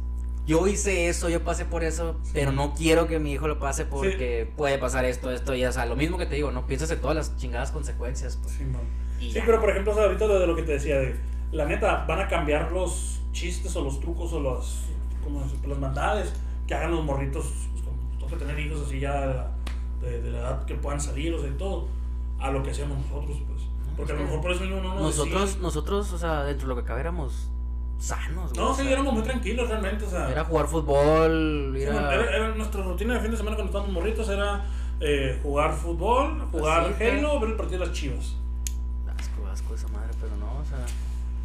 yo 0.47 0.67
hice 0.69 1.09
eso, 1.09 1.29
yo 1.29 1.43
pasé 1.43 1.65
por 1.65 1.83
eso, 1.83 2.17
pero 2.33 2.53
no 2.53 2.73
quiero 2.75 3.09
que 3.09 3.19
mi 3.19 3.33
hijo 3.33 3.49
lo 3.49 3.59
pase 3.59 3.85
porque 3.85 4.49
puede 4.57 4.79
pasar 4.79 5.05
esto, 5.05 5.33
esto, 5.33 5.55
y, 5.55 5.65
o 5.65 5.73
sea, 5.73 5.87
lo 5.87 5.97
mismo 5.97 6.19
que 6.19 6.27
te 6.27 6.37
digo, 6.37 6.53
¿no? 6.53 6.67
Piensas 6.67 6.91
en 6.93 7.01
todas 7.01 7.17
las 7.17 7.37
chingadas 7.37 7.73
consecuencias, 7.73 8.39
pues. 8.41 8.55
Sí. 8.55 8.65
Y 9.19 9.41
pero 9.41 9.61
por 9.61 9.71
ejemplo, 9.71 9.93
o 9.93 9.95
sea, 9.95 10.05
ahorita 10.05 10.27
lo 10.27 10.39
de 10.39 10.47
lo 10.47 10.55
que 10.55 10.63
te 10.63 10.73
decía, 10.73 11.01
de 11.01 11.17
la 11.51 11.65
neta, 11.65 12.05
van 12.07 12.21
a 12.21 12.29
cambiar 12.29 12.71
los 12.71 13.21
chistes 13.33 13.75
o 13.75 13.83
los 13.83 14.01
trucos 14.01 14.33
o 14.33 14.41
los, 14.41 14.83
como 15.25 15.43
las 15.67 15.79
maldades 15.79 16.33
que 16.69 16.75
hagan 16.75 16.93
los 16.93 17.05
morritos, 17.05 17.47
pues, 17.73 17.85
toca 18.21 18.37
tener 18.37 18.59
hijos 18.61 18.87
así 18.87 19.01
ya 19.01 19.21
de 19.21 19.35
la, 19.35 19.51
de, 20.01 20.23
de 20.23 20.31
la 20.31 20.39
edad 20.39 20.65
que 20.65 20.77
puedan 20.77 21.01
salir, 21.01 21.35
o 21.35 21.41
sea, 21.41 21.49
y 21.49 21.55
todo, 21.55 21.89
a 22.39 22.53
lo 22.53 22.63
que 22.63 22.71
hacemos 22.71 22.99
nosotros, 22.99 23.39
pues. 23.49 23.63
Porque 23.97 24.13
a 24.13 24.17
lo 24.17 24.23
mejor 24.23 24.43
por 24.43 24.53
eso 24.53 24.61
mismo 24.61 24.81
no 24.81 24.95
nos 24.95 25.03
Nosotros, 25.03 25.59
nosotros, 25.59 26.13
o 26.13 26.19
sea, 26.19 26.45
dentro 26.45 26.69
de 26.69 26.75
lo 26.75 26.81
que 26.81 26.87
cabe 26.87 27.01
éramos 27.01 27.49
sanos, 27.99 28.53
güey. 28.53 28.65
No, 28.65 28.75
sí, 28.75 28.87
éramos 28.89 29.13
muy 29.15 29.23
tranquilos 29.23 29.69
realmente, 29.69 30.05
o 30.05 30.11
sea. 30.11 30.31
Era 30.31 30.45
jugar 30.45 30.67
fútbol, 30.67 31.73
sí, 31.77 31.83
era, 31.83 32.15
era 32.37 32.55
nuestra 32.55 32.83
rutina 32.83 33.15
de 33.15 33.21
fin 33.21 33.31
de 33.31 33.37
semana 33.37 33.57
cuando 33.57 33.71
estábamos 33.71 33.93
morritos 33.95 34.29
era 34.29 34.65
eh, 35.01 35.39
jugar 35.43 35.73
fútbol, 35.75 36.41
jugar 36.53 36.93
Así, 36.95 37.05
Halo, 37.05 37.41
ver 37.41 37.51
el 37.51 37.57
partido 37.57 37.81
de 37.81 37.87
las 37.87 37.95
chivas. 37.95 38.37
Asco, 39.19 39.47
asco 39.47 39.75
esa 39.75 39.89
madre, 39.89 40.11
pero 40.21 40.37
no, 40.37 40.59
o 40.59 40.65
sea. 40.65 40.85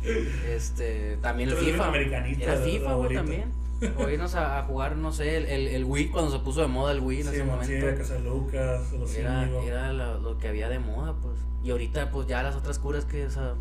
Este, 0.56 1.18
también 1.22 1.50
el 1.50 1.56
FIFA. 1.56 1.88
americanista, 1.88 2.44
Era 2.54 2.56
FIFA, 2.62 2.94
güey, 2.96 3.14
también. 3.16 3.52
O 3.98 4.08
irnos 4.10 4.36
a, 4.36 4.60
a 4.60 4.64
jugar, 4.64 4.96
no 4.96 5.12
sé, 5.12 5.38
el, 5.38 5.46
el, 5.48 5.68
el 5.70 5.86
Wii, 5.86 6.10
cuando 6.10 6.30
se 6.32 6.38
puso 6.38 6.62
de 6.62 6.68
moda 6.68 6.92
el 6.92 7.00
Wii 7.00 7.22
en 7.22 7.24
Sí, 7.24 7.30
ese 7.30 7.40
sí, 7.42 7.50
momento. 7.50 7.86
de 7.88 7.96
Casa 7.96 8.20
Lucas, 8.20 8.92
los 8.94 9.16
Era, 9.16 9.50
era 9.66 9.92
lo, 9.92 10.20
lo 10.20 10.38
que 10.38 10.50
había 10.50 10.70
de 10.70 10.78
moda, 10.78 11.16
pues. 11.20 11.34
Y 11.64 11.72
ahorita, 11.72 12.12
pues 12.12 12.28
ya 12.28 12.44
las 12.44 12.56
otras 12.56 12.78
curas 12.78 13.06
que, 13.06 13.26
o 13.26 13.32
sea, 13.32 13.56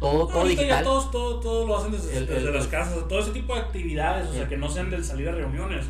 todo, 0.00 0.18
No, 0.20 0.26
todo 0.26 0.40
ahorita 0.40 0.62
ya 0.62 0.66
digital. 0.68 0.84
todos, 0.84 1.10
todo, 1.10 1.40
todo 1.40 1.66
lo 1.66 1.76
hacen 1.76 1.92
desde, 1.92 2.16
El- 2.16 2.26
desde 2.26 2.48
el- 2.48 2.54
las 2.54 2.66
casas, 2.68 3.06
todo 3.08 3.18
ese 3.20 3.30
tipo 3.32 3.54
de 3.54 3.60
actividades, 3.60 4.28
o 4.28 4.32
sea, 4.32 4.48
que 4.48 4.56
no 4.56 4.68
sean 4.68 4.90
del 4.90 5.04
salir 5.04 5.28
a 5.28 5.32
reuniones. 5.32 5.86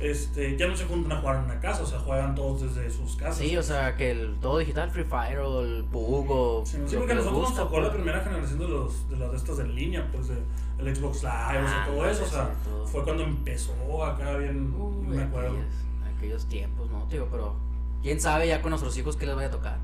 Este, 0.00 0.56
ya 0.58 0.66
no 0.66 0.76
se 0.76 0.84
juntan 0.86 1.12
a 1.12 1.20
jugar 1.20 1.36
en 1.36 1.44
una 1.44 1.60
casa, 1.60 1.82
o 1.82 1.86
sea, 1.86 1.98
juegan 2.00 2.34
todos 2.34 2.62
desde 2.62 2.90
sus 2.90 3.14
casas. 3.16 3.36
Sí, 3.38 3.56
o 3.56 3.62
sea, 3.62 3.96
que 3.96 4.10
el, 4.10 4.34
todo 4.40 4.58
digital, 4.58 4.90
Free 4.90 5.04
Fire 5.04 5.38
o 5.38 5.60
el 5.62 5.84
PUG 5.84 6.30
o 6.30 6.62
Sí, 6.66 6.78
porque 6.96 7.12
a 7.12 7.14
nosotros 7.14 7.24
nos 7.40 7.48
gusta, 7.50 7.62
tocó 7.62 7.76
la 7.80 7.82
pues. 7.84 7.94
primera 7.94 8.20
generación 8.20 8.58
de, 8.58 8.68
los, 8.68 9.08
de 9.08 9.16
las 9.16 9.30
de 9.30 9.36
estas 9.36 9.58
en 9.60 9.74
línea, 9.74 10.06
pues 10.12 10.28
de, 10.28 10.34
el 10.78 10.94
Xbox 10.96 11.22
Live, 11.22 11.30
o 11.64 11.68
sea, 11.68 11.82
Ah, 11.82 11.86
todo 11.86 11.96
madre, 11.98 12.12
eso, 12.12 12.24
o 12.24 12.26
sea, 12.26 12.50
todo. 12.64 12.86
fue 12.86 13.04
cuando 13.04 13.22
empezó 13.22 14.04
acá 14.04 14.36
bien, 14.36 14.74
Uy, 14.76 15.06
me 15.16 15.22
acuerdo. 15.22 15.50
aquellos, 15.50 16.16
aquellos 16.18 16.44
tiempos, 16.48 16.90
¿no, 16.90 17.04
tío? 17.04 17.28
Pero, 17.30 17.54
¿quién 18.02 18.20
sabe 18.20 18.48
ya 18.48 18.60
con 18.60 18.70
nuestros 18.70 18.98
hijos 18.98 19.16
qué 19.16 19.26
les 19.26 19.36
vaya 19.36 19.48
a 19.48 19.52
tocar? 19.52 19.78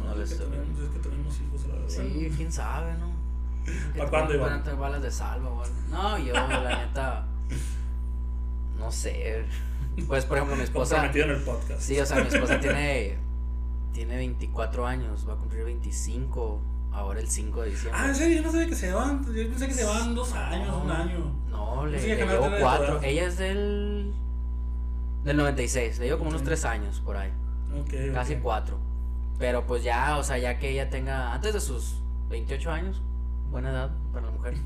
Cuando 0.00 0.14
No, 0.14 0.20
les- 0.20 0.32
es, 0.32 0.38
que 0.38 0.44
tenemos, 0.44 0.78
es 0.80 0.90
que 0.90 0.98
tenemos 0.98 1.40
hijos, 1.40 1.66
la 1.68 1.74
verdad. 1.74 1.88
Sí, 1.88 2.32
quién 2.36 2.52
sabe, 2.52 2.94
¿no? 2.94 3.08
¿Para 3.98 4.10
cuándo, 4.10 4.34
Iván? 4.34 4.62
tener 4.62 4.78
balas 4.78 5.02
de 5.02 5.10
salva 5.10 5.50
o 5.50 5.62
algo. 5.62 5.74
No, 5.90 6.18
yo, 6.18 6.32
la 6.32 6.78
neta. 6.86 7.26
No 8.78 8.90
sé. 8.92 9.44
Pues, 10.06 10.24
por 10.24 10.36
ejemplo, 10.38 10.56
mi 10.56 10.62
esposa. 10.62 10.94
Comprometido 10.96 11.24
en 11.26 11.30
el 11.32 11.42
podcast. 11.42 11.80
Sí, 11.80 11.98
o 11.98 12.06
sea, 12.06 12.20
mi 12.20 12.28
esposa 12.28 12.60
tiene. 12.60 13.18
Tiene 13.92 14.16
24 14.16 14.86
años, 14.86 15.28
va 15.28 15.32
a 15.32 15.36
cumplir 15.36 15.64
25 15.64 16.60
ahora 16.92 17.18
el 17.18 17.28
5 17.28 17.62
de 17.62 17.70
diciembre. 17.70 18.00
Ah, 18.00 18.08
en 18.08 18.14
serio, 18.14 18.36
yo 18.36 18.42
no 18.44 18.52
sabía 18.52 18.66
que 18.68 18.74
se 18.76 18.92
van, 18.92 19.24
yo 19.24 19.48
pensé 19.48 19.66
que 19.66 19.74
se 19.74 19.84
van 19.84 20.14
dos 20.14 20.32
años, 20.34 20.82
un 20.84 20.90
año. 20.90 21.32
No, 21.50 21.84
le, 21.86 22.00
le 22.00 22.24
no 22.24 22.30
llevo 22.32 22.48
cuatro. 22.60 23.00
Ella 23.02 23.26
es 23.26 23.38
del. 23.38 24.12
Del 25.24 25.36
96, 25.36 25.98
le 25.98 26.04
llevo 26.06 26.18
como 26.18 26.30
unos. 26.30 26.44
3 26.44 26.64
años 26.66 27.00
por 27.04 27.16
ahí. 27.16 27.32
Ok, 27.74 27.88
ok. 28.08 28.14
Casi 28.14 28.36
4. 28.36 28.78
Pero 29.38 29.66
pues 29.66 29.82
ya, 29.84 30.16
o 30.18 30.24
sea, 30.24 30.38
ya 30.38 30.58
que 30.58 30.70
ella 30.70 30.90
tenga. 30.90 31.32
Antes 31.32 31.54
de 31.54 31.60
sus 31.60 31.96
28 32.28 32.70
años, 32.70 33.00
buena 33.50 33.70
edad 33.70 33.90
para 34.12 34.26
la 34.26 34.32
mujer. 34.32 34.54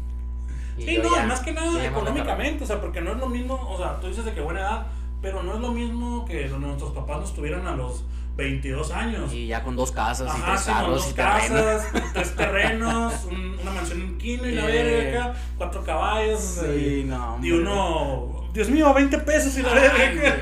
Y 0.78 0.84
Sí, 0.84 0.98
no, 1.02 1.14
ya- 1.14 1.26
más 1.26 1.40
que 1.40 1.52
nada 1.52 1.70
me 1.70 1.86
económicamente, 1.86 2.64
o 2.64 2.66
sea, 2.66 2.80
porque 2.80 3.02
no 3.02 3.12
es 3.12 3.18
lo 3.18 3.28
mismo, 3.28 3.54
o 3.68 3.76
sea, 3.76 4.00
tú 4.00 4.06
dices 4.06 4.24
de 4.24 4.32
que 4.32 4.40
buena 4.40 4.60
edad, 4.60 4.86
pero 5.20 5.42
no 5.42 5.52
es 5.54 5.60
lo 5.60 5.70
mismo 5.70 6.24
que 6.24 6.48
nuestros 6.48 6.92
papás 6.92 7.20
nos 7.20 7.34
tuvieran 7.34 7.66
a 7.66 7.76
los 7.76 8.04
22 8.38 8.90
años. 8.90 9.30
Y 9.34 9.48
ya 9.48 9.62
con 9.62 9.76
dos 9.76 9.92
casas 9.92 10.28
y 10.34 10.40
Ajá, 10.40 10.52
tres 10.52 10.60
sí, 10.62 10.70
con 10.70 10.74
carros 10.80 10.94
dos 11.02 11.10
y 11.10 11.14
terreno. 11.14 11.54
casas, 11.66 11.86
tres 12.14 12.36
terrenos, 12.36 13.14
un- 13.30 13.58
una 13.60 13.70
mansión 13.70 14.00
en 14.00 14.16
Quino 14.16 14.46
y 14.48 14.52
la 14.52 14.64
verga 14.64 15.24
acá, 15.26 15.38
cuatro 15.58 15.84
caballos, 15.84 16.40
Sí, 16.40 17.04
no, 17.06 17.38
y 17.42 17.52
uno, 17.52 18.48
Dios 18.54 18.70
mío, 18.70 18.94
20 18.94 19.18
pesos 19.18 19.54
y 19.58 19.62
la 19.62 19.74
verga. 19.74 20.38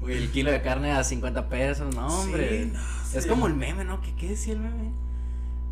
Güey, 0.00 0.16
el 0.16 0.30
kilo 0.30 0.50
de 0.50 0.62
carne 0.62 0.92
a 0.92 1.04
50 1.04 1.50
pesos, 1.50 1.94
no, 1.94 2.06
hombre. 2.06 2.62
Sí, 2.64 2.70
no, 2.72 2.80
Es 3.14 3.26
como 3.26 3.46
el 3.46 3.54
meme, 3.54 3.84
¿no? 3.84 4.00
¿Qué, 4.00 4.14
¿Qué 4.14 4.28
decía 4.28 4.54
el 4.54 4.60
meme? 4.60 4.90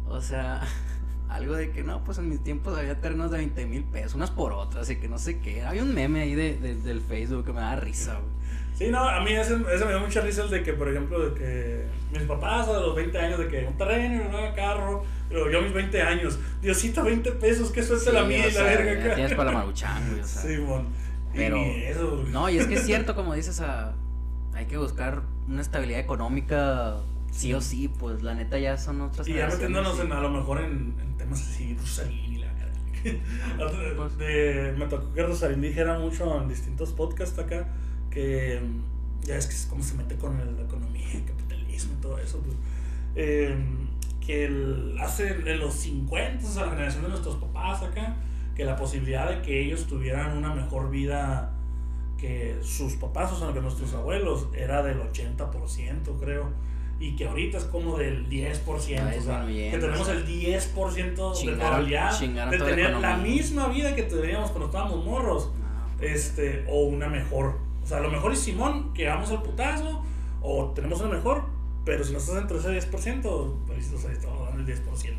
O 0.08 0.20
sea, 0.20 0.60
algo 1.28 1.54
de 1.54 1.70
que 1.70 1.82
no, 1.82 2.02
pues 2.04 2.18
en 2.18 2.28
mis 2.28 2.42
tiempos 2.42 2.76
había 2.78 3.00
terrenos 3.00 3.30
de 3.30 3.38
20 3.38 3.66
mil 3.66 3.84
pesos, 3.84 4.14
unas 4.14 4.30
por 4.30 4.52
otras, 4.52 4.90
y 4.90 4.96
que 4.96 5.08
no 5.08 5.18
sé 5.18 5.38
qué. 5.40 5.62
Había 5.62 5.82
un 5.82 5.94
meme 5.94 6.20
ahí 6.22 6.34
de, 6.34 6.56
de- 6.58 6.74
del 6.76 7.00
Facebook 7.00 7.44
que 7.46 7.52
me 7.52 7.60
daba 7.60 7.76
risa, 7.76 8.14
güey. 8.14 8.40
Sí, 8.74 8.88
no, 8.90 9.06
a 9.06 9.20
mí 9.22 9.32
ese, 9.32 9.56
ese 9.74 9.84
me 9.84 9.92
da 9.92 9.98
mucha 9.98 10.22
risa 10.22 10.42
el 10.44 10.50
de 10.50 10.62
que, 10.62 10.72
por 10.72 10.88
ejemplo, 10.88 11.18
de 11.30 11.34
que 11.38 11.84
mis 12.12 12.22
papás 12.22 12.66
a 12.66 12.80
los 12.80 12.94
20 12.96 13.18
años, 13.18 13.38
de 13.38 13.46
que 13.48 13.66
un 13.66 13.76
terreno, 13.76 14.24
un 14.24 14.30
nuevo 14.32 14.54
carro, 14.56 15.04
pero 15.28 15.50
yo 15.50 15.58
a 15.58 15.62
mis 15.62 15.74
20 15.74 16.00
años, 16.00 16.38
Diosito, 16.62 17.04
20 17.04 17.30
pesos, 17.32 17.70
qué 17.72 17.82
suerte 17.82 18.10
la 18.10 18.22
Sí, 18.22 18.28
mía 18.28 18.44
o 18.46 18.48
y 18.48 18.52
la 18.52 18.62
verga 18.62 18.92
acá. 19.04 19.14
Tienes 19.16 19.34
para 19.34 19.52
la 19.52 19.58
maruchan, 19.58 20.08
güey, 20.08 20.20
o 20.20 20.26
sea. 20.26 20.42
Sí, 20.42 20.56
mon. 20.58 20.86
Pero- 21.34 21.58
Y 21.58 21.82
eso. 21.84 22.24
No, 22.30 22.48
y 22.48 22.56
es 22.56 22.66
que 22.66 22.74
es 22.76 22.84
cierto, 22.86 23.14
como 23.14 23.34
dices, 23.34 23.60
a, 23.60 23.92
hay 24.54 24.64
que 24.64 24.78
buscar 24.78 25.22
una 25.46 25.60
estabilidad 25.60 26.00
económica 26.00 26.96
sí 27.30 27.54
o 27.54 27.60
sí, 27.60 27.88
pues 27.88 28.22
la 28.22 28.34
neta 28.34 28.58
ya 28.58 28.76
son 28.76 29.00
otras 29.00 29.26
Y 29.28 29.34
ya 29.34 29.46
metiéndonos 29.48 29.96
sí. 29.96 30.02
en, 30.02 30.12
a 30.12 30.20
lo 30.20 30.30
mejor 30.30 30.60
en, 30.60 30.94
en 31.00 31.16
temas 31.16 31.40
así, 31.40 31.76
Rosarín 31.78 32.34
y 32.34 32.38
la 32.38 32.50
Pues- 33.96 34.18
de- 34.18 34.74
me 34.78 34.86
tocó 34.86 35.12
que 35.14 35.22
Rosarín 35.22 35.60
dijera 35.62 35.98
mucho 35.98 36.40
en 36.42 36.48
distintos 36.48 36.92
podcasts 36.92 37.38
acá 37.38 37.66
que 38.10 38.60
mm, 38.60 39.26
ya 39.26 39.36
es 39.36 39.46
que 39.46 39.54
es 39.54 39.66
cómo 39.70 39.82
se 39.82 39.94
mete 39.94 40.16
con 40.16 40.38
el- 40.40 40.56
la 40.56 40.62
economía, 40.64 41.06
el 41.12 41.24
capitalismo 41.24 41.94
y 41.98 42.00
todo 42.02 42.18
eso. 42.18 42.38
pues, 42.40 42.56
eh, 43.16 43.56
que 44.24 44.44
el- 44.44 44.96
hace 45.00 45.28
en 45.50 45.58
los 45.60 45.74
50, 45.74 46.46
o 46.46 46.50
sea, 46.50 46.66
la 46.66 46.72
generación 46.72 47.02
de 47.04 47.08
nuestros 47.08 47.36
papás 47.36 47.82
acá, 47.82 48.16
que 48.54 48.64
la 48.66 48.76
posibilidad 48.76 49.30
de 49.30 49.40
que 49.42 49.64
ellos 49.64 49.86
tuvieran 49.86 50.36
una 50.36 50.54
mejor 50.54 50.90
vida 50.90 51.52
que 52.18 52.58
sus 52.62 52.94
papás, 52.96 53.32
o 53.32 53.38
sea, 53.38 53.52
que 53.54 53.60
nuestros 53.62 53.94
abuelos, 53.94 54.48
era 54.54 54.82
del 54.82 54.98
80%, 55.00 56.18
creo. 56.20 56.50
Y 57.00 57.16
que 57.16 57.26
ahorita 57.26 57.56
es 57.58 57.64
como 57.64 57.96
del 57.96 58.28
10%. 58.28 58.60
Va 58.68 58.74
o 58.76 58.78
sea, 58.78 59.10
que 59.10 59.14
disminuyendo, 59.16 59.86
tenemos 59.86 60.08
el 60.10 60.26
10% 60.26 61.32
de 61.32 61.38
Chingaron- 61.40 61.58
probabilidad 61.58 62.18
de 62.20 62.28
la 62.28 62.50
tener 62.50 62.78
la 62.78 62.88
economía. 62.90 63.16
misma 63.16 63.68
vida 63.68 63.94
que 63.96 64.02
teníamos 64.04 64.50
cuando 64.50 64.66
estábamos 64.66 65.04
morros. 65.04 65.50
No, 65.58 66.04
Este, 66.06 66.64
o 66.68 66.82
una 66.84 67.08
mejor. 67.08 67.58
O 67.82 67.86
sea, 67.86 67.96
a 67.96 68.00
lo 68.00 68.10
mejor 68.10 68.32
es 68.32 68.40
Simón, 68.40 68.92
que 68.92 69.08
vamos 69.08 69.30
al 69.30 69.42
putazo, 69.42 70.02
o 70.42 70.66
tenemos 70.74 71.00
una 71.00 71.14
mejor, 71.14 71.44
pero 71.86 72.04
si 72.04 72.12
no 72.12 72.18
estás 72.18 72.36
entre 72.36 72.58
ese 72.58 72.68
10%, 72.70 73.54
pues 73.66 73.92
o 73.92 73.98
sea, 73.98 74.12
estamos 74.12 74.46
dando 74.46 74.60
el 74.60 74.66
10%. 74.66 75.16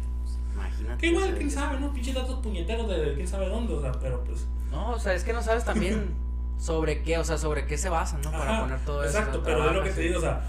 imagínate. 0.53 0.97
Que 1.01 1.07
igual, 1.07 1.33
quién 1.35 1.49
sabe, 1.49 1.79
¿no? 1.79 1.91
Pinches 1.93 2.13
datos 2.13 2.39
puñeteros 2.43 2.87
de 2.87 3.13
quién 3.15 3.27
sabe 3.27 3.49
dónde, 3.49 3.73
o 3.73 3.81
sea, 3.81 3.91
pero 3.93 4.23
pues. 4.23 4.45
No, 4.69 4.91
o 4.91 4.99
sea, 4.99 5.13
es 5.15 5.23
que 5.23 5.33
no 5.33 5.41
sabes 5.41 5.65
también 5.65 6.13
sobre 6.59 7.01
qué, 7.01 7.17
o 7.17 7.23
sea, 7.23 7.37
sobre 7.39 7.65
qué 7.65 7.77
se 7.77 7.89
basan, 7.89 8.21
¿no? 8.21 8.31
Para 8.31 8.51
Ajá, 8.51 8.61
poner 8.61 8.79
todo 8.85 9.03
eso. 9.03 9.17
Exacto, 9.17 9.41
pero 9.43 9.67
es 9.69 9.75
lo 9.75 9.83
que 9.83 9.89
te 9.89 10.01
digo, 10.01 10.19
o 10.19 10.21
sea, 10.21 10.41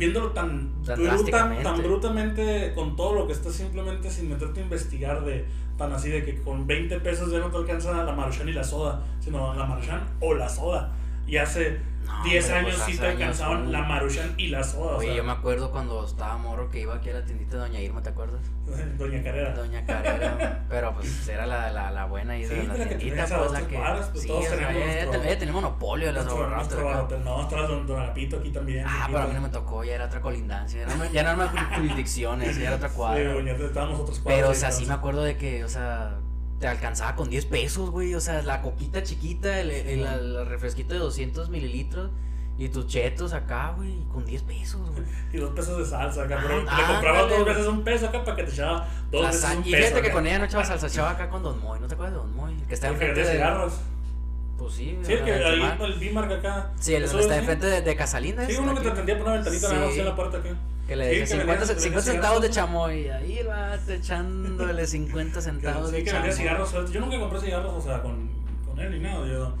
viéndolo 0.00 0.30
tan, 0.32 0.70
Tan 0.84 0.98
bruta- 1.18 1.30
tan 1.62 1.76
brutamente 1.88 2.72
con 2.74 2.96
todo 2.96 3.14
lo 3.14 3.26
que 3.26 3.32
estás 3.34 3.54
simplemente 3.54 4.10
sin 4.10 4.28
meterte 4.28 4.60
a 4.60 4.62
investigar 4.64 5.24
de 5.24 5.44
tan 5.78 5.92
así 5.92 6.08
de 6.10 6.24
que 6.24 6.40
con 6.42 6.66
20 6.66 6.98
pesos 7.00 7.30
ya 7.32 7.38
no 7.38 7.46
te 7.50 7.56
alcanza 7.58 8.02
la 8.04 8.12
maruchan 8.12 8.48
y 8.48 8.52
la 8.52 8.64
soda, 8.64 9.02
sino 9.20 9.54
la 9.54 9.64
maruchan 9.64 10.02
o 10.20 10.34
la 10.34 10.48
soda. 10.48 10.92
Y 11.26 11.36
hace 11.36 11.80
No, 12.04 12.24
10 12.24 12.44
hombre, 12.44 12.58
años 12.58 12.74
pues, 12.74 12.84
sí 12.86 12.92
hace 12.92 13.00
te 13.00 13.06
años, 13.06 13.20
alcanzaban 13.20 13.70
la 13.72 13.82
Maruchan 13.82 14.34
y 14.36 14.48
la 14.48 14.64
soda. 14.64 14.92
o 14.94 14.96
Oye, 14.98 15.08
sea, 15.08 15.16
yo 15.16 15.24
me 15.24 15.32
acuerdo 15.32 15.70
cuando 15.70 16.04
estaba 16.04 16.36
morro 16.38 16.68
que 16.70 16.80
iba 16.80 16.96
aquí 16.96 17.10
a 17.10 17.14
la 17.14 17.24
tiendita 17.24 17.56
de 17.56 17.62
Doña 17.62 17.80
Irma, 17.80 18.02
¿te 18.02 18.08
acuerdas? 18.10 18.40
Doña 18.98 19.22
Carrera. 19.22 19.54
Doña 19.54 19.84
Carrera. 19.86 20.64
pero 20.68 20.92
pues 20.94 21.28
era 21.28 21.46
la, 21.46 21.70
la, 21.70 21.90
la 21.92 22.04
buena 22.06 22.36
y 22.36 22.44
Sí, 22.44 22.54
de 22.54 22.62
la 22.64 22.74
la 22.74 22.88
que 22.88 22.96
tiendita, 22.96 23.10
tenías 23.26 23.32
a 23.32 23.38
pues 23.38 23.52
la 23.52 23.60
que. 23.68 23.76
pues, 24.10 24.22
sí, 24.22 24.28
todos 24.28 24.44
o 24.44 24.48
sea, 24.48 24.70
ella, 24.72 25.04
nuestro- 25.04 25.22
ella 25.22 25.38
tenía 25.38 25.54
monopolio 25.54 26.06
de 26.08 26.12
las 26.14 26.26
barrote- 26.26 27.18
no, 27.22 27.42
estaba 27.42 27.66
Don, 27.66 27.86
don 27.86 28.00
Agapito 28.00 28.38
aquí 28.38 28.50
también. 28.50 28.84
Ah, 28.88 29.04
aquí 29.04 29.12
pero 29.12 29.24
a 29.24 29.26
mí 29.28 29.34
no 29.34 29.40
me 29.42 29.48
tocó, 29.50 29.84
ya 29.84 29.94
era 29.94 30.06
otra 30.06 30.20
colindancia. 30.20 30.80
Ya 30.86 30.86
no, 30.96 31.04
no 31.04 31.10
eran 31.20 31.38
más 31.38 31.50
jurisdicciones, 31.76 32.56
ya 32.58 32.66
era 32.68 32.76
otra 32.76 32.88
Sí, 32.90 32.94
cuadra. 32.96 33.32
doña, 33.34 33.52
estábamos 33.52 34.00
otros 34.00 34.18
cuadros. 34.18 34.40
Pero, 34.40 34.50
o 34.50 34.54
sea, 34.54 34.72
sí 34.72 34.84
me 34.86 34.94
acuerdo 34.94 35.22
de 35.22 35.36
que, 35.36 35.64
o 35.64 35.68
sea, 35.68 36.18
te 36.60 36.68
alcanzaba 36.68 37.16
con 37.16 37.28
10 37.30 37.46
pesos, 37.46 37.90
güey. 37.90 38.14
O 38.14 38.20
sea, 38.20 38.42
la 38.42 38.60
coquita 38.62 39.02
chiquita, 39.02 39.58
el, 39.60 39.70
el, 39.70 40.00
el- 40.00 40.06
el 40.06 40.46
refresquito 40.46 40.92
de 40.94 41.00
200 41.00 41.48
mililitros 41.48 42.10
y 42.58 42.68
tus 42.68 42.86
chetos 42.86 43.32
acá, 43.32 43.72
güey, 43.74 43.94
con 44.12 44.26
10 44.26 44.42
pesos, 44.42 44.80
güey. 44.90 45.02
Y 45.32 45.38
dos 45.38 45.50
pesos 45.54 45.78
de 45.78 45.86
salsa 45.86 46.24
acá, 46.24 46.38
pero 46.42 46.62
Ah, 46.68 46.76
le 46.78 46.86
compraba 46.92 47.20
ándale. 47.20 47.38
dos 47.38 47.46
veces 47.46 47.66
un 47.66 47.82
peso 47.82 48.06
acá 48.08 48.22
para 48.22 48.36
que 48.36 48.42
te 48.44 48.50
echara 48.52 48.86
dos 49.10 49.26
veces 49.26 49.44
un 49.56 49.66
y 49.66 49.70
peso. 49.70 49.76
fíjate 49.86 50.02
que 50.02 50.10
con 50.12 50.26
ella 50.26 50.38
no 50.38 50.44
echaba 50.44 50.64
salsa, 50.64 50.86
echaba 50.88 51.10
acá 51.10 51.30
con 51.30 51.42
Don 51.42 51.58
Moy. 51.60 51.80
¿No 51.80 51.86
te 51.88 51.94
acuerdas 51.94 52.12
de 52.14 52.18
Don 52.20 52.36
Moy? 52.36 52.52
El 52.54 52.66
que 52.66 52.74
está 52.74 52.88
que 52.88 52.92
enfrente 52.94 53.20
de. 53.24 53.32
cigarros. 53.32 53.72
Pues 54.58 54.74
sí, 54.74 54.98
Sí, 55.02 55.12
el 55.14 55.24
que 55.24 55.32
ahí 55.32 55.62
el 55.80 55.98
B-Mark 55.98 56.30
acá. 56.34 56.70
Sí, 56.78 56.92
el 56.94 57.06
donde 57.06 57.22
está 57.22 57.38
enfrente 57.38 57.66
de, 57.66 57.80
de 57.80 57.96
Casalinas. 57.96 58.46
Sí, 58.46 58.56
uno 58.60 58.74
que 58.74 58.82
te 58.82 58.88
atendía 58.90 59.16
por 59.16 59.26
una 59.28 59.36
ventanita 59.36 59.68
nada 59.72 59.86
más 59.86 59.96
en 59.96 60.04
la 60.04 60.14
puerta 60.14 60.36
acá. 60.36 60.50
Que 60.90 60.96
le 60.96 61.04
Sí, 61.14 61.20
que 61.20 61.26
50, 61.28 61.46
vendía- 61.52 61.66
50 61.66 61.82
vendía 61.84 62.00
centavos 62.02 62.42
de 62.42 62.50
chamoy. 62.50 63.08
Ahí 63.10 63.40
va, 63.48 63.76
echándole 63.88 64.84
50 64.88 65.40
centavos 65.40 65.92
de 65.92 66.32
cigarros 66.32 66.68
sueltos. 66.68 66.92
Yo 66.92 67.00
nunca 67.00 67.16
compré 67.20 67.40
cigarros, 67.40 67.74
o 67.74 67.80
sea, 67.80 68.02
con, 68.02 68.28
con 68.66 68.76
él 68.80 68.90
ni 68.90 68.98
nada. 68.98 69.24
Yo, 69.24 69.54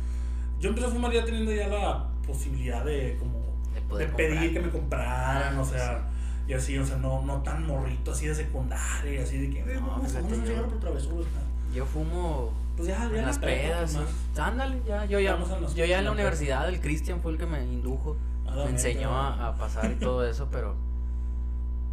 yo 0.58 0.68
empecé 0.70 0.88
a 0.88 0.90
fumar 0.90 1.12
ya 1.12 1.24
teniendo 1.24 1.52
ya 1.52 1.68
la 1.68 2.04
posibilidad 2.26 2.84
de 2.84 3.16
como 3.20 3.96
De 3.96 4.06
pedir 4.08 4.52
que 4.54 4.58
me 4.58 4.70
compraran, 4.70 5.56
o 5.56 5.64
sea, 5.64 6.02
y 6.48 6.52
así, 6.52 6.76
o 6.78 6.84
sea, 6.84 6.96
no, 6.96 7.22
no 7.22 7.42
tan 7.42 7.64
morrito 7.64 8.10
así 8.10 8.26
de 8.26 8.34
secundaria, 8.34 9.22
así 9.22 9.38
de 9.38 9.50
que, 9.50 9.60
eh, 9.60 9.78
No, 9.80 9.86
vamos 9.86 10.12
a 10.16 10.18
un 10.18 10.44
cigarro 10.44 10.66
por 10.66 10.80
travesuras. 10.80 11.26
¿no? 11.32 11.72
Yo 11.76 11.86
fumo 11.86 12.52
Pues 12.76 12.88
ya, 12.88 13.08
ya 13.08 13.20
en 13.20 13.26
las 13.26 13.38
pedas. 13.38 13.96
Ándale, 14.36 14.82
ya. 14.84 15.04
Yo 15.04 15.20
ya, 15.20 15.38
yo 15.76 15.84
ya 15.84 16.00
en 16.00 16.04
la 16.06 16.10
universidad, 16.10 16.68
el 16.68 16.80
Cristian 16.80 17.20
fue 17.20 17.30
el 17.30 17.38
que 17.38 17.46
me 17.46 17.62
indujo. 17.62 18.16
Ah, 18.48 18.62
me 18.64 18.70
enseñó 18.70 19.14
a, 19.16 19.46
a 19.50 19.54
pasar 19.54 19.92
y 19.92 19.94
todo 19.94 20.26
eso, 20.28 20.48
pero. 20.50 20.89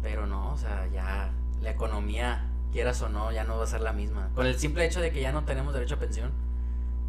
Pero 0.02 0.26
no, 0.26 0.52
o 0.52 0.56
sea, 0.56 0.86
ya 0.92 1.30
la 1.60 1.70
economía, 1.70 2.44
quieras 2.72 3.00
o 3.02 3.08
no, 3.08 3.32
ya 3.32 3.44
no 3.44 3.56
va 3.58 3.64
a 3.64 3.66
ser 3.66 3.80
la 3.80 3.92
misma. 3.92 4.28
Con 4.34 4.46
el 4.46 4.58
simple 4.58 4.86
hecho 4.86 5.00
de 5.00 5.10
que 5.10 5.20
ya 5.20 5.32
no 5.32 5.44
tenemos 5.44 5.74
derecho 5.74 5.96
a 5.96 5.98
pensión, 5.98 6.30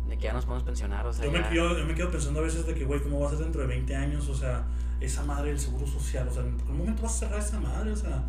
de 0.07 0.17
que 0.17 0.23
ya 0.23 0.33
nos 0.33 0.45
podemos 0.45 0.63
pensionar, 0.63 1.05
o 1.05 1.13
sea. 1.13 1.25
Yo 1.25 1.31
ya- 1.31 1.47
me, 1.49 1.55
yo, 1.55 1.77
yo 1.77 1.85
me 1.85 1.93
quedo 1.93 2.09
pensando 2.11 2.39
a 2.39 2.43
veces 2.43 2.65
de 2.65 2.73
que, 2.73 2.83
güey, 2.85 3.01
¿cómo 3.01 3.19
va 3.19 3.27
a 3.27 3.29
ser 3.29 3.39
dentro 3.39 3.61
de 3.61 3.67
20 3.67 3.95
años? 3.95 4.27
O 4.27 4.35
sea, 4.35 4.63
esa 4.99 5.23
madre 5.23 5.49
del 5.49 5.59
seguro 5.59 5.85
social, 5.85 6.27
o 6.27 6.33
sea, 6.33 6.41
¿en 6.43 6.57
qué 6.57 6.63
momento 6.71 7.03
vas 7.03 7.15
a 7.15 7.19
cerrar 7.19 7.39
esa 7.39 7.59
madre? 7.59 7.91
O 7.91 7.95
sea, 7.95 8.23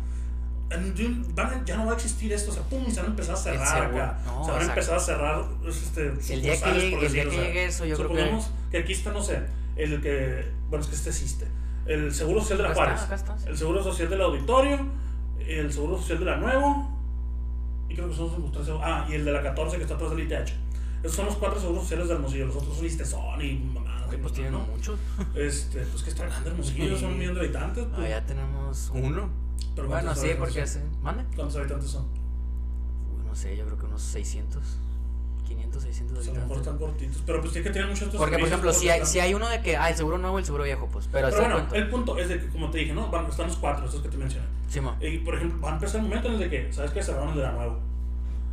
van 1.33 1.47
a- 1.53 1.65
ya 1.65 1.75
no 1.77 1.85
va 1.85 1.91
a 1.91 1.95
existir 1.95 2.31
esto, 2.31 2.51
o 2.51 2.53
sea, 2.53 2.63
pum, 2.63 2.85
se 2.89 2.97
van 3.01 3.07
a 3.07 3.09
empezar 3.09 3.35
a 3.35 3.37
cerrar 3.37 3.83
acá. 3.85 4.19
no, 4.25 4.45
se 4.45 4.51
van 4.51 4.61
a 4.61 4.65
empezar 4.65 4.95
a 4.95 4.99
cerrar 4.99 5.45
este, 5.67 6.33
El 6.33 6.41
día 6.41 6.61
que 6.61 6.71
llegue, 6.73 6.95
por 6.95 7.03
el 7.05 7.11
día 7.13 7.23
decir, 7.23 7.23
que 7.23 7.27
o 7.27 7.31
sea, 7.31 7.43
llegue 7.43 7.65
eso, 7.65 7.85
yo 7.85 7.95
creo 7.97 8.09
que. 8.09 8.39
Que 8.71 8.77
aquí 8.77 8.93
está, 8.93 9.11
no 9.11 9.21
sé, 9.21 9.41
el 9.75 10.01
que, 10.01 10.49
bueno, 10.69 10.83
es 10.83 10.89
que 10.89 10.95
este 10.95 11.09
existe, 11.09 11.47
el 11.85 12.13
Seguro 12.13 12.41
Social 12.41 12.57
de 12.59 12.63
la 12.63 12.73
Juárez, 12.75 13.01
el 13.47 13.57
Seguro 13.57 13.83
Social 13.83 14.09
del 14.09 14.21
Auditorio, 14.21 14.79
el 15.39 15.71
Seguro 15.71 15.97
Social 15.97 16.19
de 16.19 16.25
la 16.25 16.37
Nuevo, 16.37 16.89
y 17.89 17.95
creo 17.95 18.09
que 18.09 18.15
son 18.15 18.41
los 18.41 18.51
tres 18.51 18.67
ah, 18.81 19.05
y 19.09 19.13
el 19.15 19.25
de 19.25 19.31
la 19.31 19.41
14 19.41 19.77
que 19.77 19.83
está 19.83 19.95
atrás 19.95 20.11
del 20.11 20.21
ITH. 20.21 20.53
Esos 21.03 21.15
son 21.15 21.25
los 21.25 21.35
cuatro 21.37 21.59
seguros 21.59 21.81
sociales 21.81 22.07
de 22.07 22.13
Hermosillo, 22.13 22.45
los 22.45 22.55
otros 22.57 22.75
son 22.75 22.83
Listezón 22.83 23.41
y 23.41 23.53
mamadas. 23.55 24.07
Oye, 24.07 24.17
pues 24.19 24.33
tienen 24.33 24.53
¿no? 24.53 24.59
muchos. 24.59 24.99
Este, 25.35 25.79
pues 25.81 26.03
que 26.03 26.11
está 26.11 26.27
grande 26.27 26.49
Hermosillo, 26.51 26.97
son 26.97 27.11
un 27.13 27.17
millón 27.17 27.33
de 27.33 27.39
habitantes. 27.41 27.87
Ah, 27.91 27.95
Pues, 27.97 28.09
ya 28.09 28.25
tenemos 28.25 28.91
uno. 28.93 29.29
pero 29.75 29.87
Bueno, 29.87 30.03
¿cuántos 30.03 30.19
sí, 30.23 30.29
porque 30.37 30.61
hace. 30.61 30.83
¿Mande? 31.01 31.23
¿Cuántos 31.35 31.57
habitantes 31.57 31.89
son? 31.89 32.03
Uy, 32.03 33.25
no 33.25 33.33
sé, 33.35 33.57
yo 33.57 33.65
creo 33.65 33.77
que 33.79 33.85
unos 33.87 34.01
600. 34.01 34.63
500, 35.71 35.83
600 35.83 36.17
Pues 36.17 36.27
a 36.27 36.33
lo 36.33 36.39
mejor 36.41 36.57
están 36.57 36.77
cortitos, 36.77 37.23
pero 37.25 37.41
pues 37.41 37.53
tiene 37.53 37.67
que 37.67 37.73
tener 37.73 37.87
muchos 37.87 38.07
otros 38.07 38.19
Porque, 38.19 38.37
por 38.37 38.47
ejemplo, 38.47 38.73
si 38.73 38.89
hay, 38.89 39.05
si 39.05 39.19
hay 39.19 39.33
uno 39.33 39.47
de 39.47 39.61
que, 39.61 39.77
ah, 39.77 39.89
el 39.89 39.95
seguro 39.95 40.17
nuevo 40.17 40.37
y 40.37 40.41
el 40.41 40.45
seguro 40.45 40.63
viejo, 40.63 40.87
pues. 40.91 41.07
Pero, 41.11 41.29
Pero 41.29 41.41
bueno, 41.41 41.67
el 41.73 41.89
punto 41.89 42.17
es 42.17 42.29
de 42.29 42.39
que, 42.39 42.47
como 42.47 42.69
te 42.69 42.79
dije, 42.79 42.93
¿no? 42.93 43.09
Van, 43.09 43.25
están 43.25 43.47
los 43.47 43.57
cuatro, 43.57 43.85
estos 43.85 44.01
que 44.01 44.09
te 44.09 44.17
mencioné. 44.17 44.45
Sí, 44.69 44.81
mo. 44.81 44.95
Y, 45.01 45.19
por 45.19 45.35
ejemplo, 45.35 45.61
va 45.61 45.71
a 45.71 45.73
empezar 45.75 45.97
el 45.97 46.03
momento 46.07 46.27
en 46.27 46.33
el 46.35 46.39
de 46.39 46.49
que, 46.49 46.73
¿sabes 46.73 46.91
qué? 46.91 47.01
Cerraron 47.03 47.29
el 47.29 47.35
de 47.35 47.41
la 47.43 47.51
nuevo. 47.51 47.79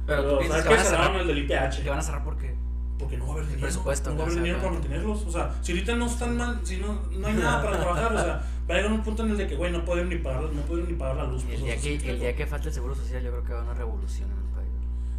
Pero 0.06 0.22
tú 0.24 0.38
piensas 0.38 0.64
¿sabes 0.64 0.76
que 0.76 0.80
a 0.80 0.84
Cerraron 0.84 1.06
cerrar. 1.06 1.20
el 1.20 1.26
del 1.26 1.38
IPH. 1.38 1.82
Que 1.82 1.90
van 1.90 1.98
a 1.98 2.02
cerrar 2.02 2.24
porque. 2.24 2.54
Porque 2.98 3.16
no 3.16 3.26
va 3.26 3.30
a 3.30 3.34
haber 3.34 3.46
dinero. 3.46 3.62
presupuesto, 3.62 4.10
no 4.10 4.16
va 4.16 4.22
a 4.22 4.26
que 4.26 4.32
haber 4.32 4.42
dinero 4.42 4.58
para 4.58 4.72
mantenerlos. 4.72 5.22
O 5.24 5.30
sea, 5.30 5.54
si 5.62 5.72
ahorita 5.72 5.94
no 5.94 6.06
están 6.06 6.36
mal, 6.36 6.60
si 6.64 6.78
no, 6.78 7.00
no 7.12 7.26
hay 7.28 7.34
nada 7.34 7.62
para 7.62 7.76
trabajar, 7.80 8.12
o 8.12 8.18
sea, 8.18 8.42
va 8.68 8.74
a 8.74 8.76
llegar 8.76 8.92
un 8.92 9.02
punto 9.02 9.24
en 9.24 9.30
el 9.30 9.36
de 9.36 9.46
que, 9.46 9.54
güey, 9.54 9.70
no 9.70 9.84
pueden 9.84 10.08
ni 10.08 10.16
pagar, 10.16 10.42
no 10.42 10.62
pueden 10.62 10.88
ni 10.88 10.94
pagar 10.94 11.16
la 11.16 11.24
luz. 11.24 11.44
pues, 11.44 11.58
El 11.58 11.62
o 11.62 11.66
día, 11.66 11.76
que, 11.80 12.10
el 12.10 12.18
día 12.18 12.34
que 12.34 12.46
falte 12.46 12.68
el 12.68 12.74
seguro 12.74 12.96
social, 12.96 13.22
yo 13.22 13.30
creo 13.30 13.44
que 13.44 13.52
va 13.52 13.60
a 13.60 13.62
una 13.62 13.74
revolución 13.74 14.28
país. 14.28 14.47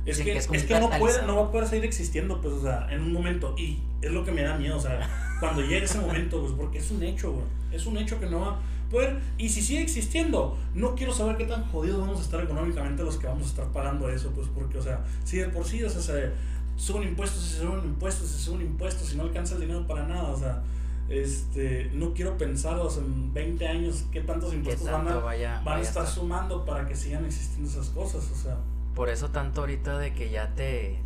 Es 0.05 0.17
Dicen 0.17 0.25
que, 0.25 0.31
que 0.31 0.57
es 0.57 0.63
que, 0.63 0.79
no, 0.79 0.89
puede, 0.89 1.25
no 1.25 1.35
va 1.35 1.43
a 1.43 1.51
poder 1.51 1.67
seguir 1.67 1.85
existiendo, 1.85 2.41
pues, 2.41 2.53
o 2.53 2.61
sea, 2.61 2.87
en 2.89 3.01
un 3.01 3.13
momento. 3.13 3.53
Y 3.57 3.79
es 4.01 4.11
lo 4.11 4.23
que 4.23 4.31
me 4.31 4.41
da 4.41 4.57
miedo, 4.57 4.77
o 4.77 4.79
sea, 4.79 5.37
cuando 5.39 5.61
llegue 5.61 5.83
ese 5.83 5.99
momento, 5.99 6.41
pues, 6.41 6.53
porque 6.53 6.77
es 6.79 6.89
un 6.91 7.03
hecho, 7.03 7.31
güey. 7.33 7.45
Es 7.71 7.85
un 7.85 7.97
hecho 7.97 8.19
que 8.19 8.25
no 8.25 8.39
va 8.39 8.47
a 8.53 8.59
poder. 8.89 9.19
Y 9.37 9.49
si 9.49 9.61
sigue 9.61 9.81
existiendo, 9.81 10.57
no 10.73 10.95
quiero 10.95 11.13
saber 11.13 11.37
qué 11.37 11.45
tan 11.45 11.63
jodidos 11.65 11.99
vamos 11.99 12.19
a 12.19 12.23
estar 12.23 12.43
económicamente 12.43 13.03
los 13.03 13.17
que 13.17 13.27
vamos 13.27 13.43
a 13.43 13.49
estar 13.49 13.67
pagando 13.67 14.09
eso, 14.09 14.31
pues, 14.31 14.47
porque, 14.53 14.77
o 14.77 14.81
sea, 14.81 15.05
si 15.23 15.37
de 15.37 15.49
por 15.49 15.65
sí, 15.65 15.83
o 15.83 15.89
sea, 15.89 16.01
se 16.01 16.31
suben 16.75 17.09
impuestos, 17.09 17.43
se 17.43 17.59
suben 17.59 17.83
impuestos, 17.83 18.29
se 18.29 18.39
suben 18.39 18.61
impuestos, 18.61 19.13
y 19.13 19.17
no 19.17 19.23
alcanza 19.23 19.55
el 19.55 19.61
dinero 19.61 19.85
para 19.85 20.07
nada, 20.07 20.29
o 20.29 20.39
sea. 20.39 20.63
Este, 21.09 21.89
no 21.95 22.13
quiero 22.13 22.37
pensar 22.37 22.77
o 22.77 22.87
sea, 22.87 23.01
en 23.01 23.33
20 23.33 23.67
años 23.67 24.05
qué 24.11 24.21
tantos 24.21 24.53
impuestos 24.53 24.91
van 24.91 25.07
a, 25.07 25.15
vaya, 25.15 25.55
van 25.55 25.65
vaya 25.65 25.77
a 25.79 25.81
estar 25.81 26.03
estar. 26.03 26.07
sumando 26.07 26.63
para 26.65 26.87
que 26.87 26.95
sigan 26.95 27.25
existiendo 27.25 27.67
esas 27.67 27.89
cosas, 27.89 28.29
o 28.31 28.35
sea. 28.35 28.57
Por 28.99 29.07
eso 29.07 29.29
tanto 29.29 29.61
ahorita 29.61 29.97
de 29.97 30.13
que 30.13 30.29
ya 30.29 30.53
te, 30.55 30.99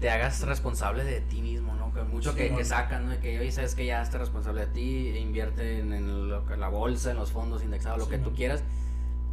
te 0.00 0.10
hagas 0.10 0.42
responsable 0.42 1.02
de 1.02 1.22
ti 1.22 1.40
mismo, 1.40 1.74
¿no? 1.74 1.90
Que 1.94 2.02
mucho 2.02 2.32
Sí, 2.32 2.36
que, 2.36 2.62
sacan, 2.62 3.08
¿no? 3.08 3.18
Que, 3.22 3.40
oye, 3.40 3.50
sabes 3.50 3.74
que 3.74 3.86
ya 3.86 4.02
estás 4.02 4.20
responsable 4.20 4.60
de 4.60 4.66
ti, 4.66 5.08
e 5.08 5.18
invierte 5.18 5.78
en, 5.78 5.94
en 5.94 6.28
lo 6.28 6.44
que- 6.44 6.58
la 6.58 6.68
bolsa, 6.68 7.10
en 7.12 7.16
los 7.16 7.32
fondos 7.32 7.62
indexados, 7.62 7.98
lo 8.00 8.04
Sí, 8.04 8.10
que 8.10 8.16
tú 8.18 8.24
bueno. 8.24 8.36
quieras, 8.36 8.62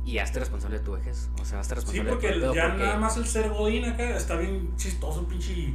y 0.05 0.17
hazte 0.19 0.39
responsable 0.39 0.79
de 0.79 0.85
tu 0.85 0.93
vejez. 0.93 1.27
O 1.41 1.43
sea, 1.43 1.59
hazte 1.59 1.75
Sí, 1.75 1.81
responsable 1.81 2.09
porque 2.11 2.27
de 2.39 2.47
tu 2.47 2.53
ya 2.55 2.67
porque 2.69 2.83
nada 2.85 2.97
más 2.99 3.17
el 3.17 3.25
ser 3.25 3.49
godín 3.49 3.83
acá 3.83 4.15
está 4.15 4.37
bien 4.37 4.71
chistoso, 4.77 5.27
pinche. 5.27 5.73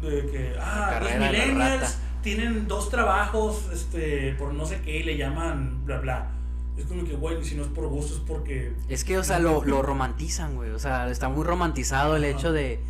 De 0.00 0.26
que, 0.30 0.56
ah, 0.58 1.00
los 1.02 1.12
millennials 1.16 1.98
tienen 2.22 2.66
dos 2.66 2.88
trabajos, 2.88 3.68
este, 3.70 4.32
por 4.38 4.54
no 4.54 4.64
sé 4.64 4.80
qué, 4.80 5.00
y 5.00 5.02
le 5.02 5.18
llaman 5.18 5.84
bla 5.84 5.98
bla. 5.98 6.30
Es 6.76 6.86
como 6.86 7.04
que, 7.04 7.14
güey, 7.14 7.44
si 7.44 7.54
no 7.54 7.62
es 7.62 7.68
por 7.68 7.86
gusto, 7.88 8.14
es 8.14 8.20
porque. 8.20 8.72
Es 8.88 9.04
que, 9.04 9.18
o 9.18 9.24
sea, 9.24 9.38
lo, 9.38 9.64
lo 9.64 9.82
romantizan, 9.82 10.54
güey. 10.54 10.70
O 10.70 10.78
sea, 10.78 11.10
está 11.10 11.28
muy 11.28 11.44
romantizado 11.44 12.16
el 12.16 12.24
Ajá. 12.24 12.32
hecho 12.32 12.52
de, 12.52 12.80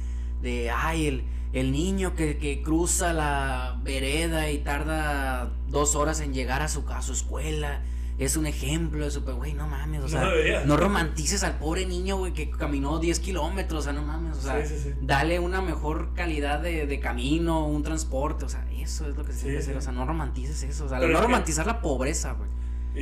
de 0.41 0.71
ay, 0.71 1.07
el, 1.09 1.25
el 1.53 1.73
niño 1.73 2.15
que, 2.15 2.39
que 2.39 2.63
cruza 2.63 3.13
la 3.13 3.81
vereda 3.83 4.51
y 4.51 4.59
tarda 4.59 5.51
dos 5.69 5.97
horas 5.97 6.21
en 6.21 6.33
llegar 6.33 6.63
a 6.63 6.69
su, 6.69 6.85
a 6.89 7.03
su 7.03 7.13
escuela. 7.13 7.83
Es 8.19 8.37
un 8.37 8.47
ejemplo 8.47 9.05
de 9.05 9.11
super, 9.11 9.35
güey, 9.35 9.55
no 9.55 9.67
mames, 9.67 10.03
o 10.05 10.09
sea, 10.09 10.29
no 10.67 10.77
romantices 10.77 11.43
al 11.43 11.59
pobre 11.59 11.87
niño, 11.87 12.19
güey, 12.19 12.33
que 12.35 12.51
caminó 12.51 12.99
10 12.99 13.19
kilómetros, 13.19 13.81
o 13.81 13.83
sea, 13.83 13.93
no 13.95 14.03
mames, 14.03 14.37
o 14.37 14.41
sea, 14.43 14.65
Sí, 14.65 14.75
sí, 14.77 14.81
sí. 14.83 14.95
dale 15.01 15.41
una 15.41 15.61
mejor 15.63 16.13
calidad 16.15 16.61
de, 16.61 16.87
de 16.87 17.01
camino, 17.01 17.67
un 17.67 17.83
transporte, 17.83 18.45
o 18.45 18.49
sea, 18.51 18.65
eso 18.79 19.09
es 19.09 19.17
lo 19.17 19.25
que 19.25 19.33
se 19.33 19.41
tiene 19.41 19.55
que 19.57 19.63
hacer, 19.63 19.77
o 19.77 19.81
sea, 19.81 19.93
no 19.93 20.05
romantices 20.07 20.63
eso, 20.63 20.85
o 20.85 20.89
sea, 20.91 20.99
Pero 21.01 21.11
no 21.15 21.19
que- 21.21 21.25
romantizar 21.25 21.67
la 21.67 21.81
pobreza, 21.81 22.33
güey. 22.35 22.51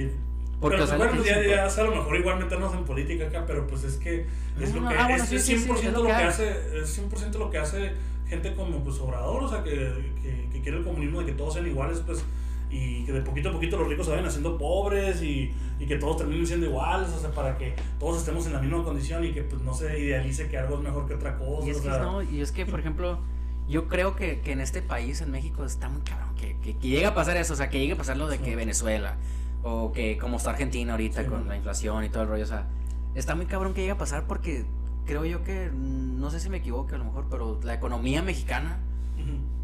Y- 0.07 0.11
Porque, 0.61 0.77
pero 0.77 0.85
o 0.85 0.87
sea, 0.87 0.97
pues, 0.99 1.09
lo 1.09 1.17
bueno, 1.17 1.23
que 1.25 1.49
ya, 1.49 1.57
ya 1.57 1.67
es 1.67 1.79
a 1.79 1.85
lo 1.85 1.91
mejor 1.95 2.17
igual 2.17 2.39
meternos 2.39 2.75
en 2.75 2.85
política 2.85 3.27
acá, 3.27 3.45
pero 3.47 3.67
pues 3.67 3.85
es 3.85 3.97
que 3.97 4.27
es 4.61 4.75
No, 4.75 4.83
lo 4.83 4.89
que 4.89 4.95
ah, 4.95 5.09
bueno, 5.09 5.23
es, 5.25 5.29
sí, 5.31 5.37
es 5.37 5.45
sí, 5.45 5.55
100% 5.55 5.77
sí, 5.79 5.87
es 5.87 5.93
lo 5.93 6.03
lo 6.03 6.07
que 6.07 6.13
hace, 6.13 6.83
es 6.83 7.01
100% 7.01 7.39
lo 7.39 7.51
que 7.51 7.59
hace 7.59 7.93
gente 8.29 8.55
como 8.55 8.85
pues 8.85 8.99
Obrador, 8.99 9.43
o 9.43 9.49
sea, 9.49 9.63
que, 9.65 9.71
que, 10.23 10.49
que 10.53 10.61
quiere 10.61 10.79
el 10.79 10.85
comunismo 10.85 11.21
de 11.21 11.27
que 11.27 11.33
todos 11.33 11.55
sean 11.55 11.67
iguales, 11.67 12.03
pues 12.05 12.25
y 12.71 13.05
que 13.05 13.13
de 13.13 13.21
poquito 13.23 13.49
a 13.49 13.53
poquito 13.53 13.77
los 13.77 13.89
ricos 13.89 14.07
se 14.07 14.13
vayan 14.13 14.27
haciendo 14.27 14.57
pobres 14.57 15.23
y, 15.23 15.53
y 15.79 15.87
que 15.87 15.97
todos 15.97 16.19
terminen 16.19 16.47
siendo 16.47 16.67
iguales, 16.67 17.11
o 17.11 17.19
sea, 17.21 17.31
para 17.33 17.59
que 17.59 17.75
todos 17.99 18.19
estemos 18.19 18.47
en 18.47 18.53
la 18.53 18.61
misma 18.61 18.85
condición 18.85 19.25
y 19.25 19.33
que 19.33 19.43
pues 19.43 19.61
no 19.63 19.75
se 19.75 19.99
idealice 19.99 20.49
que 20.49 20.57
algo 20.57 20.77
es 20.77 20.83
mejor 20.83 21.07
que 21.07 21.15
otra 21.15 21.37
cosa, 21.37 21.67
Y 21.67 21.71
es 21.71 21.79
o 21.79 21.83
que, 21.83 21.89
no, 21.89 22.23
y 22.23 22.41
es 22.41 22.53
que, 22.53 22.67
por 22.67 22.79
ejemplo, 22.79 23.19
yo 23.69 23.89
creo 23.89 24.15
que, 24.15 24.41
que 24.41 24.53
en 24.53 24.61
este 24.61 24.83
país, 24.83 25.21
en 25.21 25.33
México, 25.33 25.65
está 25.65 25.89
muy 25.89 26.03
cabrón 26.03 26.35
que, 26.37 26.57
que, 26.63 26.77
que 26.77 26.89
llegue 26.89 27.07
a 27.07 27.15
pasar 27.15 27.37
eso, 27.37 27.55
o 27.55 27.57
sea, 27.57 27.69
que 27.71 27.81
llegue 27.81 27.95
a 27.95 27.97
pasar 27.97 28.17
lo 28.17 28.29
de 28.29 28.39
que 28.39 28.55
Venezuela, 28.55 29.17
o 29.63 29.93
que 29.93 30.17
como 30.19 30.37
está 30.39 30.51
Argentina 30.51 30.93
ahorita 30.93 31.23
Sí, 31.23 31.29
con 31.29 31.49
la 31.49 31.57
inflación 31.57 32.05
y 32.05 32.09
todo 32.09 32.23
el 32.25 32.29
rollo, 32.31 32.45
o 32.45 32.47
sea, 32.49 32.67
está 33.15 33.35
muy 33.35 33.47
cabrón 33.47 33.75
que 33.75 33.81
llegue 33.83 33.93
a 33.93 33.99
pasar 33.99 34.25
porque 34.27 34.65
creo 35.07 35.25
yo 35.25 35.43
que, 35.45 35.71
no 35.73 36.31
sé 36.31 36.41
si 36.41 36.49
me 36.49 36.59
equivoco 36.59 36.95
a 36.95 36.99
lo 36.99 37.05
mejor, 37.05 37.27
pero 37.31 37.61
la 37.63 37.75
economía 37.75 38.23
mexicana 38.23 38.79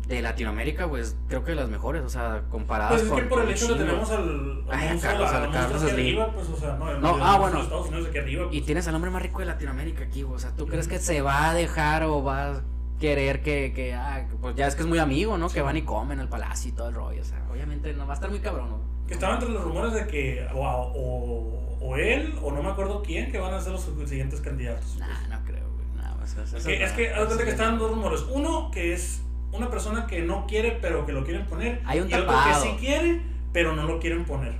de 0.09 0.23
Latinoamérica, 0.23 0.87
pues 0.89 1.17
creo 1.29 1.43
que 1.43 1.55
las 1.57 1.69
mejores, 1.69 2.03
o 2.05 2.09
sea, 2.09 2.45
comparadas 2.49 2.93
Pues 2.93 3.03
es 3.05 3.09
con. 3.09 3.19
que 3.19 3.25
por 3.25 3.43
el 3.43 3.51
hecho 3.51 3.67
que 3.69 3.75
tenemos 3.75 4.09
al, 4.11 4.65
Ay, 4.71 4.89
a 4.97 5.01
Carlos- 5.01 5.31
al 5.33 5.51
Carlos 5.51 5.83
arriba, 5.83 6.31
pues, 6.33 6.49
o 6.49 6.57
sea, 6.57 6.77
no, 6.77 7.17
ah, 7.21 7.39
bueno. 7.39 7.57
de 7.57 7.63
Estados 7.65 7.89
Unidos 7.89 8.07
aquí 8.11 8.19
arriba, 8.19 8.45
Y 8.45 8.47
pues. 8.49 8.67
tienes 8.67 8.87
al 8.87 8.95
hombre 8.95 9.11
más 9.11 9.21
rico 9.23 9.41
de 9.41 9.47
Latinoamérica 9.47 10.05
aquí, 10.05 10.23
o 10.23 10.39
sea, 10.39 10.53
¿tú 10.53 10.67
crees 10.69 10.87
que 10.87 11.01
se 11.01 11.23
va 11.23 11.51
a 11.51 11.55
dejar 11.55 12.05
o 12.05 12.23
va 12.23 12.61
querer 13.01 13.43
que, 13.43 13.73
que 13.75 13.95
ah, 13.95 14.27
pues 14.41 14.55
ya 14.55 14.69
es 14.69 14.77
que 14.77 14.83
es 14.83 14.89
muy 14.89 14.99
amigo, 14.99 15.37
¿no? 15.39 15.49
Que 15.49 15.61
van 15.61 15.77
y 15.77 15.83
comen 15.83 16.21
al 16.21 16.29
palacio 16.29 16.71
y 16.71 16.73
todo 16.73 16.89
el 16.89 16.95
rollo. 16.95 17.21
O 17.21 17.25
sea, 17.25 17.43
obviamente 17.51 17.93
no 17.93 18.07
va 18.07 18.13
a 18.13 18.15
estar 18.15 18.31
muy 18.31 18.39
cabrón, 18.39 18.71
¿no? 18.71 18.79
Que 19.07 19.15
estaba 19.15 19.35
entre 19.35 19.49
los 19.51 19.63
rumores 19.63 19.93
de 19.93 20.07
que 20.07 20.47
o, 20.55 20.61
o, 20.61 21.79
o 21.81 21.97
él 21.97 22.35
o 22.43 22.51
no 22.53 22.63
me 22.63 22.71
acuerdo 22.71 23.03
quién 23.03 23.31
que 23.31 23.39
van 23.39 23.55
a 23.55 23.61
ser 23.61 23.73
los 23.73 23.89
siguientes 24.07 24.41
candidatos. 24.41 24.97
Nah, 24.99 25.29
no 25.29 25.45
creo, 25.45 25.65
güey. 25.73 25.87
Nah, 26.05 26.15
pues, 26.17 26.37
eso- 26.37 26.57
Es 26.57 26.65
que, 26.65 26.83
es 26.83 26.93
que, 26.93 27.45
que 27.45 27.51
estaban 27.51 27.79
dos 27.79 27.91
rumores. 27.91 28.23
Uno, 28.31 28.71
que 28.73 28.93
es 28.93 29.23
una 29.53 29.71
persona 29.71 30.07
que 30.07 30.23
no 30.23 30.47
quiere, 30.47 30.79
pero 30.83 31.07
que 31.07 31.13
lo 31.13 31.25
quieren 31.25 31.47
poner. 31.47 31.81
Hay 31.85 32.01
un 32.01 32.11
y 32.11 32.15
otro 32.15 32.27
tapado. 32.27 32.63
que 32.65 32.69
sí 32.71 32.77
quiere, 32.79 33.23
pero 33.53 33.75
no 33.77 33.85
lo 33.85 34.01
quieren 34.01 34.25
poner. 34.25 34.55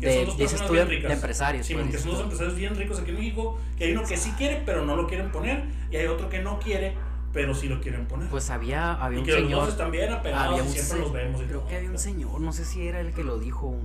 Que 0.00 0.06
De- 0.06 0.14
son 0.16 0.26
dos 0.26 0.36
personas 0.36 0.70
bien 0.70 0.88
ricas. 0.88 1.08
de 1.08 1.14
empresarios, 1.14 1.66
Sí, 1.66 1.74
pues, 1.74 1.86
que 1.88 1.98
son 1.98 2.10
dos 2.12 2.20
empresarios 2.20 2.54
bien 2.56 2.74
ricos 2.76 2.98
aquí 3.00 3.10
en 3.10 3.16
México. 3.16 3.58
Que 3.76 3.84
hay 3.84 3.92
uno 3.92 4.04
que 4.04 4.16
sí 4.16 4.32
quiere, 4.38 4.62
pero 4.64 4.84
no 4.84 4.96
lo 4.96 5.06
quieren 5.06 5.30
poner. 5.32 5.64
Y 5.90 5.96
hay 5.96 6.06
otro 6.06 6.28
que 6.28 6.40
no 6.40 6.58
quiere, 6.58 6.94
pero 7.34 7.54
sí 7.54 7.68
lo 7.68 7.80
quieren 7.80 8.06
poner. 8.06 8.28
Pues 8.30 8.48
había, 8.48 8.94
había 8.94 9.18
y 9.18 9.20
un 9.20 9.26
que 9.26 9.32
los 9.32 9.40
señor. 9.42 9.60
dos 9.60 9.68
están 9.70 9.90
bien 9.90 10.12
apegados 10.12 10.58
había 10.60 10.64
y 10.64 10.72
siempre 10.72 10.94
se- 10.94 10.98
los 11.00 11.12
vemos. 11.12 11.42
y 11.42 11.44
Creo 11.44 11.58
todo. 11.60 11.68
que 11.68 11.76
había 11.76 11.90
un 11.90 11.98
señor, 11.98 12.40
no 12.40 12.52
sé 12.52 12.64
si 12.64 12.86
era 12.88 13.00
el 13.00 13.12
que 13.12 13.24
lo 13.24 13.38
dijo, 13.38 13.66
un, 13.66 13.76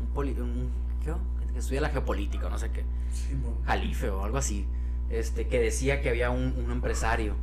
un, 0.00 0.06
poli- 0.12 0.32
un- 0.38 0.70
¿qué? 1.02 1.12
que 1.52 1.58
estudia 1.60 1.80
la 1.80 1.88
geopolítica, 1.90 2.48
no 2.50 2.58
sé 2.58 2.70
qué, 2.72 2.84
Sí, 3.12 3.34
bueno. 3.40 3.56
Jalife 3.64 4.10
o 4.10 4.24
algo 4.24 4.36
así, 4.38 4.66
este, 5.08 5.46
que 5.46 5.60
decía 5.60 6.00
que 6.02 6.08
había 6.10 6.30
un, 6.30 6.52
un 6.58 6.72
empresario 6.72 7.36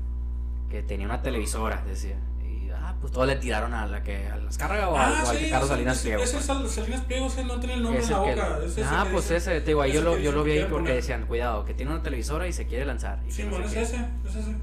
que 0.69 0.83
tenía 0.83 1.05
una 1.05 1.21
televisora, 1.21 1.81
decía, 1.87 2.17
y 2.45 2.69
ah, 2.71 2.95
pues 2.99 3.13
todos 3.13 3.25
le 3.27 3.37
tiraron 3.37 3.73
a 3.73 3.85
la 3.87 4.03
que, 4.03 4.27
a 4.27 4.35
las 4.35 4.57
cargas 4.57 4.89
o, 4.89 4.97
al- 4.97 5.13
Ah, 5.13 5.23
al 5.29 5.37
sí, 5.37 5.49
Carlos 5.49 5.69
ese- 5.69 5.73
Salinas 5.75 5.95
ese- 5.97 6.03
Pliego. 6.09 6.23
Ese 6.23 6.31
pues. 6.33 6.41
es 6.43 6.47
Sal- 6.47 6.69
Salinas 6.69 7.01
Pliego, 7.05 7.27
ese 7.27 7.43
no 7.45 7.59
tiene 7.59 7.73
el 7.75 7.83
nombre 7.83 8.01
Es 8.01 8.07
en 8.09 8.11
la 8.11 8.17
el 8.17 8.35
que- 8.35 8.41
boca. 8.41 8.59
ese 8.65 8.83
ah, 8.83 9.03
que 9.05 9.11
pues 9.11 9.23
dice- 9.23 9.35
ese, 9.37 9.61
te 9.61 9.67
digo, 9.67 9.83
ese 9.85 9.93
yo 9.95 10.01
lo, 10.01 10.17
yo 10.17 10.31
lo 10.33 10.43
vi 10.43 10.51
ahí 10.51 10.59
porque 10.63 10.73
poner. 10.75 10.95
decían, 10.95 11.25
cuidado, 11.25 11.63
que 11.63 11.73
tiene 11.73 11.91
una 11.93 12.01
televisora 12.03 12.47
y 12.47 12.53
se 12.53 12.65
quiere 12.67 12.83
lanzar. 12.85 13.19
y 13.25 13.31
Sí, 13.31 13.43
no 13.43 13.51
bueno, 13.51 13.67
sé 13.69 13.81
es 13.81 13.89
ese, 13.93 14.05
es 14.27 14.35
ese. 14.35 14.55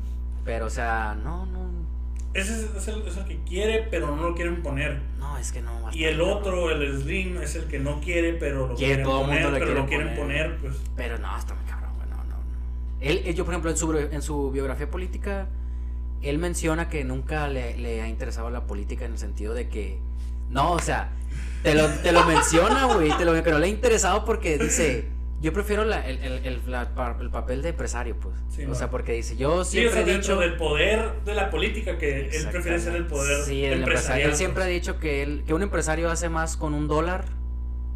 Pero, 0.49 0.65
o 0.65 0.71
sea, 0.71 1.15
no, 1.23 1.45
no, 1.45 1.69
Ese 2.33 2.55
es, 2.79 2.89
el, 2.89 3.07
es 3.07 3.17
el 3.19 3.25
que 3.27 3.39
quiere, 3.45 3.87
pero 3.91 4.17
no 4.17 4.31
lo 4.31 4.35
quieren 4.35 4.63
poner. 4.63 4.99
no, 5.19 5.37
es 5.37 5.53
que 5.53 5.61
no. 5.61 5.91
Y 5.93 6.05
el 6.05 6.23
otro, 6.23 6.71
el 6.71 7.03
Slim, 7.03 7.37
es 7.43 7.55
el 7.55 7.65
que 7.67 7.79
no 7.79 8.01
quiere, 8.01 8.33
pero 8.33 8.67
lo 8.67 8.75
Quiere, 8.75 8.95
quieren 8.95 9.05
todo 9.05 9.21
poner. 9.27 9.43
mundo 9.43 9.59
le 9.59 9.59
pero 9.67 9.75
lo 9.81 9.87
quieren 9.87 10.17
poner. 10.17 10.57
poner, 10.57 10.57
pues. 10.63 10.77
Pero 10.97 11.19
no, 11.19 11.37
está 11.37 11.53
muy 11.55 11.65
cabrón, 11.67 11.91
güey, 11.97 12.09
no, 12.09 12.17
no, 12.17 12.25
no. 12.25 12.37
Él, 13.01 13.23
él- 13.27 13.35
yo, 13.35 13.45
por 13.45 13.53
ejemplo, 13.53 13.71
en 13.71 13.77
su, 13.77 13.95
en 13.95 14.23
su 14.23 14.51
biografía 14.51 14.91
política, 14.91 15.49
él 16.23 16.39
menciona 16.39 16.89
que 16.89 17.05
nunca 17.05 17.47
le, 17.49 17.77
le 17.77 18.01
ha 18.01 18.09
interesado 18.09 18.49
la 18.49 18.67
política 18.67 19.05
en 19.05 19.13
el 19.13 19.19
sentido 19.19 19.53
de 19.53 19.69
que. 19.69 19.99
No, 20.49 20.73
o 20.73 20.79
sea, 20.79 21.11
te 21.63 21.75
lo, 21.75 21.87
te 21.89 22.11
lo 22.13 22.25
menciona, 22.25 22.87
güey, 22.87 23.11
te 23.19 23.27
lo, 23.27 23.35
que 23.43 23.51
no 23.51 23.59
le 23.59 23.67
ha 23.67 23.69
interesado 23.69 24.25
porque 24.25 24.57
dice. 24.57 25.11
Yo 25.41 25.53
prefiero 25.53 25.85
la- 25.85 26.05
el, 26.09 26.19
el, 26.19 26.47
el- 26.47 26.63
la- 26.67 26.91
el 27.21 27.31
papel 27.31 27.63
de 27.63 27.69
empresario, 27.69 28.17
pues. 28.19 28.35
Sí, 28.49 28.65
o 28.65 28.75
sea, 28.75 28.91
porque 28.91 29.13
dice, 29.13 29.37
yo 29.37 29.65
Sí, 29.65 29.79
o 29.79 29.91
siempre 29.91 30.05
sea, 30.05 30.15
he 30.15 30.17
dicho. 30.19 30.37
del 30.41 30.57
poder 30.57 31.13
de 31.25 31.35
la 31.35 31.49
política, 31.51 31.97
que 31.97 32.29
él 32.29 32.49
prefiere 32.51 32.79
ser 32.81 32.97
el 32.97 33.07
poder 33.07 33.45
Sí, 33.45 33.65
el 33.65 33.81
empresario. 33.81 34.27
Él 34.27 34.35
siempre 34.35 34.65
ha 34.65 34.67
pues. 34.67 34.75
dicho 34.75 34.99
que, 34.99 35.23
él, 35.23 35.45
que 35.47 35.55
un 35.55 35.63
empresario 35.63 36.11
hace 36.11 36.29
más 36.29 36.57
con 36.57 36.75
un 36.75 36.89
dólar 36.89 37.25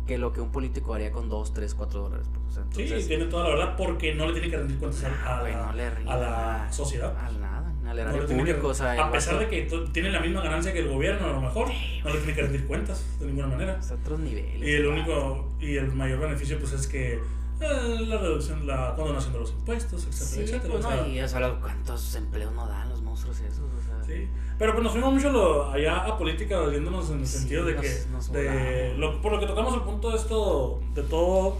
que 0.07 0.18
lo 0.18 0.32
que 0.32 0.40
un 0.40 0.51
político 0.53 0.95
haría 0.95 1.11
con 1.12 1.28
dos, 1.28 1.53
tres, 1.53 1.74
cuatro 1.74 2.03
dólares. 2.03 2.28
Pues. 2.32 2.43
O 2.47 2.51
sea, 2.53 2.62
Sí, 2.72 2.82
entonces, 2.82 3.09
tiene 3.09 3.24
toda 3.26 3.45
la 3.45 3.51
verdad, 3.57 3.76
porque 3.76 4.14
no 4.14 4.26
le 4.26 4.32
tiene 4.34 4.49
que 4.51 4.57
rendir 4.59 4.78
cuentas 4.78 5.05
a, 5.05 5.38
a 5.38 5.43
la, 5.43 5.66
no 5.66 5.72
le 5.72 5.86
a 5.86 6.16
la 6.16 6.72
sociedad. 6.72 7.16
A 7.16 7.30
nada, 7.32 7.61
al 7.89 7.97
No 7.97 8.03
erario 8.03 8.20
le 8.22 8.26
tiene 8.28 8.45
que- 8.45 8.51
público. 8.53 8.68
o 8.68 8.74
sea, 8.74 8.93
a 9.07 9.11
pesar 9.11 9.39
de 9.39 9.49
que 9.49 9.68
tiene 9.93 10.11
la 10.11 10.20
misma 10.20 10.41
ganancia 10.43 10.72
que 10.72 10.78
el 10.80 10.89
gobierno, 10.89 11.26
a 11.26 11.33
lo 11.33 11.41
mejor, 11.41 11.68
no 12.05 12.11
le 12.11 12.18
tiene 12.18 12.35
que 12.35 12.43
rendir 12.43 12.66
cuentas 12.66 13.05
de 13.18 13.26
ninguna 13.26 13.49
manera. 13.49 13.78
es 13.80 13.91
otros 13.91 14.20
niveles. 14.20 14.62
Y 14.62 14.72
el 14.74 14.87
único 14.87 15.49
y 15.61 15.76
el 15.76 15.93
mayor 15.93 16.20
beneficio 16.20 16.59
pues 16.59 16.72
es 16.72 16.87
que 16.87 17.14
eh, 17.61 18.07
la 18.09 18.18
reducción, 18.18 18.66
la 18.66 18.93
condonación 18.97 19.33
de 19.35 19.39
los 19.41 19.51
impuestos, 19.53 20.07
etcétera, 20.07 20.30
Sí, 20.30 20.41
etcétera. 20.41 20.72
pues 20.74 20.85
o 20.85 20.89
sea, 20.89 20.97
no, 21.03 21.07
y 21.09 21.20
o 21.20 21.28
sea, 21.28 21.55
cuántos 21.61 22.14
empleos 22.16 22.53
no 22.55 22.66
dan 22.66 22.89
los 22.89 23.03
monstruos 23.03 23.39
esos. 23.41 23.61
O 23.61 23.83
sea, 23.87 24.03
sí. 24.05 24.28
Pero 24.59 24.72
pues 24.72 24.83
nos 24.85 24.93
fuimos 24.93 25.12
mucho 25.14 25.30
lo- 25.30 25.70
allá 25.70 26.05
a 26.05 26.18
política, 26.18 26.61
viéndonos 26.66 27.11
en 27.11 27.20
el 27.20 27.26
Sí, 27.26 27.39
sentido 27.39 27.64
de 27.64 27.74
nos- 27.74 27.83
que, 27.83 28.05
nos 28.11 28.33
de, 28.33 28.95
lo- 28.97 29.20
por 29.22 29.33
lo 29.33 29.39
que 29.41 29.47
tocamos 29.47 29.74
el 29.74 29.83
punto 29.83 30.11
de 30.11 30.16
esto, 30.16 30.80
de 30.95 31.03
todo, 31.05 31.59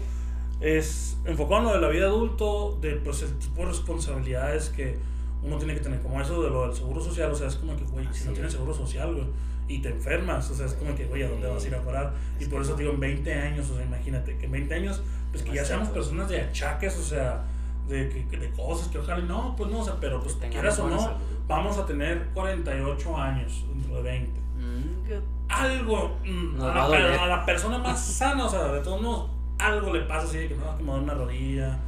es 0.61 1.17
enfocado 1.25 1.59
en 1.59 1.63
lo 1.67 1.73
de 1.73 1.81
la 1.81 1.87
vida 1.89 2.05
adulto, 2.07 2.77
de 2.81 2.95
pues 2.97 3.21
el 3.21 3.37
tipo 3.39 3.61
de 3.61 3.67
responsabilidades 3.67 4.69
que 4.69 4.97
uno 5.43 5.57
tiene 5.57 5.73
que 5.73 5.81
tener, 5.81 6.01
como 6.01 6.21
eso 6.21 6.41
de 6.41 6.49
lo 6.49 6.67
del 6.67 6.75
seguro 6.75 7.01
social, 7.01 7.31
o 7.31 7.35
sea, 7.35 7.47
es 7.47 7.55
como 7.55 7.75
que, 7.75 7.83
güey, 7.83 8.07
si 8.11 8.25
no 8.25 8.31
es. 8.31 8.33
tienes 8.33 8.51
seguro 8.53 8.73
social, 8.73 9.13
güey, 9.13 9.25
y 9.67 9.79
te 9.79 9.89
enfermas, 9.89 10.49
o 10.49 10.55
sea, 10.55 10.65
es 10.65 10.73
como 10.73 10.95
que, 10.95 11.05
güey, 11.05 11.23
¿a 11.23 11.29
dónde 11.29 11.47
vas 11.47 11.63
a 11.63 11.67
ir 11.67 11.75
a 11.75 11.81
parar? 11.81 12.13
Y 12.39 12.45
por 12.45 12.61
eso 12.61 12.75
digo, 12.75 12.91
en 12.91 12.99
20 12.99 13.33
años, 13.33 13.69
o 13.69 13.75
sea, 13.75 13.85
imagínate, 13.85 14.37
que 14.37 14.45
en 14.45 14.51
20 14.51 14.73
años, 14.75 15.01
pues 15.31 15.43
que 15.43 15.53
ya 15.53 15.65
seamos 15.65 15.89
personas 15.89 16.29
de 16.29 16.41
achaques, 16.41 16.97
o 16.97 17.03
sea, 17.03 17.43
de, 17.87 18.07
de 18.07 18.51
cosas 18.55 18.87
que 18.87 18.97
ojalá, 18.97 19.23
no, 19.23 19.55
pues 19.55 19.69
no, 19.69 19.79
o 19.79 19.83
sea, 19.83 19.95
pero 19.99 20.21
pues 20.21 20.35
quieras 20.35 20.79
o 20.79 20.89
no, 20.89 21.17
vamos 21.47 21.77
a 21.77 21.85
tener 21.85 22.29
48 22.33 23.17
años 23.17 23.65
dentro 23.69 23.95
de 23.97 24.01
20 24.03 24.43
Mm, 24.63 25.11
algo 25.49 26.17
mm, 26.23 26.61
a, 26.61 26.87
la, 27.27 27.45
persona 27.45 27.77
más 27.77 28.03
sana, 28.03 28.45
o 28.45 28.49
sea, 28.49 28.71
de 28.71 28.79
todos 28.79 29.01
modos, 29.01 29.29
algo 29.59 29.93
le 29.93 30.01
pasa 30.01 30.25
así 30.25 30.37
de 30.37 30.47
que 30.47 30.55
no, 30.55 30.77
que 30.77 30.83
me 30.83 30.91
duele 30.91 31.03
una 31.03 31.13
rodilla, 31.13 31.79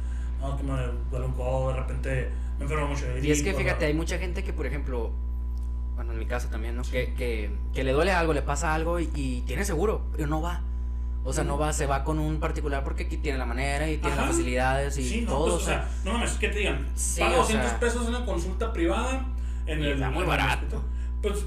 no, 0.50 0.56
que 0.56 0.62
me 0.62 0.72
duele 1.10 1.26
un 1.26 1.32
codo, 1.32 1.68
de 1.72 1.76
repente 1.80 2.30
me 2.58 2.64
enfermo 2.64 2.88
mucho 2.88 3.06
de 3.06 3.26
Y 3.26 3.30
es 3.30 3.42
que 3.42 3.54
fíjate, 3.54 3.86
hay 3.86 3.94
mucha 3.94 4.18
gente 4.18 4.42
que, 4.44 4.52
por 4.52 4.66
ejemplo, 4.66 5.10
bueno, 5.94 6.12
en 6.12 6.18
mi 6.18 6.26
caso 6.26 6.48
también, 6.48 6.76
¿no? 6.76 6.82
Que, 6.82 7.14
que, 7.14 7.50
que 7.74 7.84
le 7.84 7.92
duele 7.92 8.12
algo, 8.12 8.32
le 8.32 8.42
pasa 8.42 8.74
algo 8.74 9.00
y, 9.00 9.10
y 9.14 9.42
tiene 9.42 9.64
seguro, 9.64 10.02
pero 10.12 10.26
no 10.28 10.40
va. 10.42 10.62
O 11.24 11.32
sea, 11.32 11.42
no 11.42 11.58
va, 11.58 11.72
se 11.72 11.86
va 11.86 12.04
con 12.04 12.20
un 12.20 12.38
particular 12.38 12.84
porque 12.84 13.04
aquí 13.04 13.16
tiene 13.16 13.36
la 13.36 13.46
manera 13.46 13.90
y 13.90 13.96
tiene 13.96 14.12
Ajá. 14.12 14.22
las 14.26 14.30
facilidades 14.30 14.96
y 14.98 15.08
Sí, 15.08 15.20
no, 15.22 15.30
todo. 15.32 15.44
pues, 15.44 15.54
o 15.54 15.60
sea, 15.66 15.88
no 16.04 16.12
mames, 16.12 16.32
que 16.34 16.48
te 16.50 16.58
digan, 16.60 16.86
Sí, 16.94 17.18
paga 17.20 17.34
o 17.34 17.38
200 17.38 17.68
sea, 17.70 17.80
pesos 17.80 18.02
en 18.06 18.14
una 18.14 18.24
consulta 18.24 18.72
privada 18.72 19.26
en 19.66 19.82
el 19.82 19.92
está 19.94 20.10
muy 20.10 20.22
en 20.22 20.28
barato. 20.28 20.84
Pues 21.20 21.44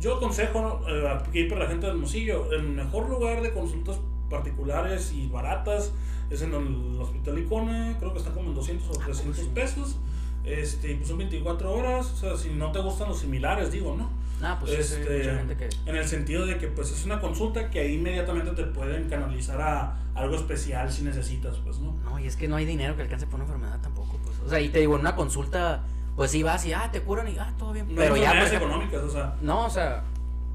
yo 0.00 0.16
aconsejo 0.16 0.80
eh, 0.88 1.08
aquí 1.08 1.44
para 1.44 1.60
la 1.62 1.68
gente 1.68 1.86
del 1.86 1.94
Hermosillo, 1.94 2.50
el 2.52 2.64
mejor 2.64 3.08
lugar 3.08 3.42
de 3.42 3.52
consultas 3.52 4.00
particulares 4.28 5.12
y 5.12 5.28
baratas 5.28 5.92
es 6.32 6.42
en 6.42 6.54
el 6.54 7.00
Hospital 7.00 7.38
Icona, 7.38 7.96
creo 7.98 8.12
que 8.12 8.18
está 8.18 8.32
como 8.32 8.48
en 8.48 8.54
200 8.54 8.96
o 8.96 8.98
300 9.00 9.36
sí. 9.36 9.50
pesos. 9.54 9.96
Este, 10.44 10.96
pues 10.96 11.08
son 11.08 11.18
24 11.18 11.72
horas, 11.72 12.10
o 12.10 12.16
sea, 12.16 12.36
si 12.36 12.50
no 12.50 12.72
te 12.72 12.80
gustan 12.80 13.08
los 13.08 13.20
similares, 13.20 13.70
digo, 13.70 13.94
¿no? 13.96 14.10
nah, 14.42 14.58
pues 14.58 14.72
sí, 14.72 14.78
Este, 14.78 15.18
mucha 15.18 15.38
gente 15.38 15.56
que. 15.56 15.68
En 15.86 15.96
el 15.96 16.06
sentido 16.06 16.44
de 16.44 16.58
que 16.58 16.66
pues 16.66 16.90
es 16.90 17.04
una 17.04 17.20
consulta 17.20 17.70
que 17.70 17.80
ahí 17.80 17.94
inmediatamente 17.94 18.50
te 18.52 18.64
pueden 18.64 19.08
canalizar 19.08 19.60
a 19.60 19.98
algo 20.14 20.34
especial 20.34 20.90
si 20.92 21.02
necesitas, 21.02 21.58
pues, 21.58 21.78
¿no? 21.78 21.94
No, 22.04 22.18
y 22.18 22.26
es 22.26 22.36
que 22.36 22.48
no 22.48 22.56
hay 22.56 22.66
dinero 22.66 22.96
que 22.96 23.02
alcance 23.02 23.26
por 23.26 23.36
una 23.36 23.44
enfermedad 23.44 23.80
tampoco. 23.80 24.18
Pues. 24.24 24.38
O 24.44 24.50
sea, 24.50 24.60
y 24.60 24.68
te 24.68 24.80
digo, 24.80 24.96
en 24.96 25.00
una 25.02 25.14
consulta, 25.14 25.84
pues 26.16 26.32
sí 26.32 26.42
vas 26.42 26.66
y, 26.66 26.72
ah, 26.72 26.90
te 26.92 27.02
curan 27.02 27.28
y, 27.28 27.38
ah, 27.38 27.54
todo 27.56 27.72
bien. 27.72 27.88
No 27.88 27.94
pero 27.94 28.14
hay 28.14 28.22
ya, 28.22 28.42
ejemplo, 28.42 28.68
económicas, 28.68 29.02
o 29.02 29.10
sea, 29.10 29.36
No, 29.40 29.66
o 29.66 29.70
sea, 29.70 30.02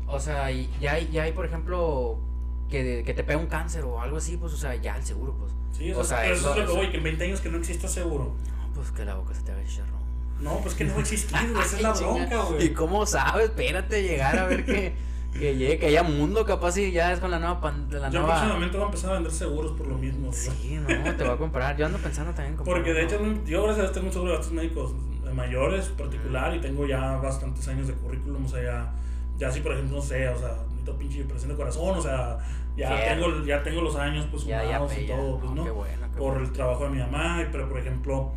o 0.05 0.19
sea, 0.19 0.51
y 0.51 0.69
ya 0.82 0.93
hay, 0.93 1.09
ya 1.11 1.23
hay, 1.23 1.32
por 1.32 1.45
ejemplo, 1.45 2.19
que, 2.70 3.03
que 3.05 3.13
te 3.13 3.24
pega 3.24 3.39
un 3.39 3.47
cáncer 3.47 3.84
o 3.86 4.01
algo 4.01 4.18
así, 4.18 4.38
pues, 4.38 4.53
o 4.53 4.57
sea, 4.57 4.76
ya 4.76 4.97
el 4.97 5.03
seguro, 5.03 5.34
pues. 5.39 5.51
sí, 5.78 5.91
o 5.93 5.99
o 5.99 6.03
sea, 6.03 6.20
pero 6.22 6.34
eso, 6.36 6.41
eso- 6.41 6.49
es 6.51 6.55
lo 6.57 6.65
que 6.65 6.72
eso- 6.72 6.76
voy, 6.76 6.89
que 6.91 6.97
en 6.97 7.03
20 7.03 7.24
años 7.26 7.41
que 7.41 7.49
no 7.49 7.57
exista 7.57 7.88
seguro. 7.88 8.34
No, 8.68 8.74
pues 8.74 8.91
que 8.91 9.05
la 9.05 9.15
boca 9.15 9.34
se 9.34 9.41
te 9.41 9.51
haga 9.51 9.63
chicharrón. 9.65 9.97
No, 10.41 10.59
pues 10.59 10.76
que 10.76 10.84
no 10.86 10.91
va 10.93 10.97
a 10.99 11.01
existir, 11.01 11.38
güey, 11.51 11.63
esa 11.65 11.76
es 11.78 11.82
la 11.82 11.93
chinga. 11.93 12.11
bronca, 12.28 12.36
¿Y 12.49 12.53
güey. 12.53 12.74
cómo 12.74 13.05
sabes? 13.05 13.45
Espérate 13.45 14.03
llegar 14.03 14.38
a 14.38 14.45
ver 14.45 14.65
que, 14.65 14.93
que 15.34 15.55
llegue, 15.55 15.80
que 15.80 15.88
haya 15.88 16.03
mundo, 16.03 16.45
capaz 16.45 16.78
y 16.78 16.91
ya 16.91 17.11
es 17.13 17.20
con 17.20 17.32
la 17.32 17.39
nueva 17.39 17.59
pan, 17.61 17.89
de 17.89 17.99
la 17.99 18.09
Yo 18.09 18.20
nueva. 18.20 18.36
próximamente 18.36 18.78
voy 18.78 18.84
a 18.84 18.88
empezar 18.88 19.09
a 19.11 19.13
vender 19.13 19.32
seguros 19.32 19.72
por 19.78 19.88
lo 19.88 19.97
mismo. 19.97 20.32
Sí, 20.34 20.78
no, 20.80 20.88
te 21.15 21.24
voy 21.24 21.34
a 21.34 21.38
comprar. 21.38 21.76
Yo 21.78 21.86
ando 21.88 21.97
pensando 21.99 22.32
también 22.34 22.51
en 22.51 22.57
comprar. 22.57 22.78
Porque 22.78 22.93
de 22.93 23.03
hecho, 23.03 23.20
yo 23.45 23.63
gracias 23.63 23.80
a 23.80 23.82
Dios 23.84 23.93
tengo 23.93 24.07
un 24.07 24.13
seguro 24.13 24.32
de 24.32 24.38
gastos 24.38 24.53
médicos 24.53 24.93
mayores 25.34 25.86
particular 25.89 26.55
y 26.55 26.61
tengo 26.61 26.86
ya 26.88 27.18
bastantes 27.18 27.68
años 27.68 27.88
de 27.88 27.93
currículum, 27.93 28.45
o 28.45 28.49
sea, 28.49 28.63
ya, 28.63 28.93
ya 29.38 29.51
si 29.51 29.59
por 29.61 29.74
ejemplo, 29.74 29.97
no 29.97 30.01
sé, 30.01 30.28
o 30.30 30.39
sea, 30.39 30.55
necesito 30.88 30.97
pinche 30.97 31.23
presión 31.25 31.51
de 31.51 31.57
corazón, 31.57 31.97
o 31.97 32.01
sea, 32.01 32.38
ya 32.75 33.03
tengo, 33.13 33.43
ya 33.45 33.63
tengo 33.63 33.81
los 33.81 33.95
años 33.95 34.25
pues 34.31 34.45
ya, 34.45 34.63
ya, 34.63 34.77
sumados 34.77 34.97
y 34.97 35.05
ya, 35.07 35.15
todo, 35.15 35.39
pues, 35.39 35.51
no, 35.51 35.55
¿no? 35.55 35.63
Qué 35.63 35.71
bueno, 35.71 36.07
qué 36.13 36.17
por 36.19 36.31
bueno. 36.33 36.45
el 36.47 36.51
trabajo 36.53 36.83
de 36.85 36.89
mi 36.91 36.99
mamá, 36.99 37.45
pero 37.51 37.69
por 37.69 37.79
ejemplo, 37.79 38.31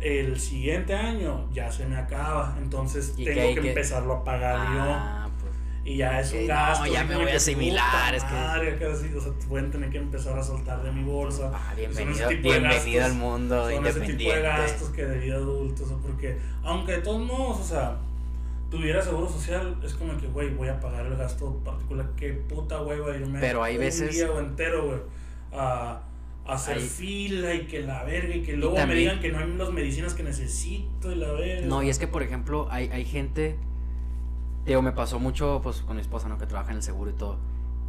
el 0.00 0.38
siguiente 0.38 0.94
año 0.94 1.48
ya 1.52 1.70
se 1.72 1.86
me 1.86 1.96
acaba, 1.96 2.54
entonces 2.60 3.14
¿Y 3.16 3.24
tengo 3.24 3.54
qué 3.54 3.60
que 3.62 3.68
empezarlo 3.70 4.14
a 4.14 4.24
pagar 4.24 4.56
Ah, 4.58 5.28
pues. 5.40 5.52
yo. 5.54 5.56
Y 5.90 5.98
ya 5.98 6.18
es 6.20 6.32
un 6.32 6.40
no, 6.42 6.46
gasto. 6.48 6.86
ya 6.86 7.00
así 7.02 7.08
me 7.08 7.14
voy 7.16 7.30
a 7.30 7.36
asimilar, 7.36 8.14
es 8.14 8.24
que- 8.24 8.32
madre, 8.34 8.86
o 8.86 9.20
sea, 9.20 9.32
pueden 9.48 9.70
tener 9.70 9.88
que 9.88 9.98
empezar 9.98 10.36
a 10.36 10.42
soltar 10.42 10.82
de 10.82 10.90
mi 10.90 11.04
bolsa. 11.04 11.52
Ah, 11.54 11.70
Son 11.70 11.78
ese 11.78 11.86
bienvenido, 12.04 12.28
tipo 12.28 12.52
de 12.52 12.58
bienvenido 12.58 13.00
gastos. 13.00 13.04
al 13.04 13.14
mundo 13.14 13.70
Son 13.70 13.86
ese 13.86 14.00
tipo 14.00 14.32
de 14.32 14.42
gastos 14.42 14.88
que 14.90 15.04
de 15.06 15.18
vida 15.18 15.36
adulta, 15.36 15.82
o 15.84 15.86
sea, 15.86 15.96
porque 15.98 16.38
aunque 16.64 16.92
de 16.92 16.98
todos 16.98 17.20
modos, 17.22 17.60
o 17.60 17.64
sea, 17.64 17.98
tuviera 18.70 19.00
seguro 19.02 19.28
social, 19.28 19.78
es 19.84 19.94
como 19.94 20.16
que, 20.18 20.26
güey, 20.26 20.54
voy 20.54 20.68
a 20.68 20.80
pagar 20.80 21.06
el 21.06 21.16
gasto 21.16 21.60
particular, 21.64 22.10
qué 22.16 22.32
puta 22.32 22.78
güey 22.78 22.98
va 23.00 23.12
a 23.12 23.16
irme 23.16 23.38
Pero 23.40 23.62
hay 23.62 23.74
un 23.76 23.80
veces- 23.80 24.12
día 24.14 24.30
o 24.30 24.38
entero, 24.40 24.86
güey, 24.86 24.98
a, 25.52 26.02
a 26.44 26.52
hacer 26.52 26.76
Hay- 26.78 26.82
fila 26.82 27.54
y 27.54 27.66
que 27.66 27.80
la 27.80 28.02
verga 28.04 28.34
y 28.34 28.42
que 28.42 28.56
luego 28.56 28.74
me 28.74 28.80
también- 28.80 28.98
digan 29.00 29.20
que 29.20 29.30
no 29.32 29.38
hay 29.38 29.52
las 29.56 29.70
medicinas 29.72 30.14
que 30.14 30.22
necesito 30.22 31.12
y 31.12 31.16
la 31.16 31.30
verga. 31.32 31.66
No, 31.66 31.82
y 31.82 31.88
es 31.90 31.98
que, 31.98 32.08
por 32.08 32.22
ejemplo, 32.22 32.66
hay, 32.70 32.88
hay 32.92 33.04
gente. 33.04 33.56
Digo, 34.64 34.82
me 34.82 34.92
pasó 34.92 35.20
mucho 35.20 35.60
pues 35.62 35.82
con 35.82 35.94
mi 35.96 36.02
esposa, 36.02 36.28
¿no? 36.28 36.38
Que 36.38 36.46
trabaja 36.46 36.70
en 36.72 36.78
el 36.78 36.82
seguro 36.82 37.10
y 37.12 37.14
todo. 37.14 37.38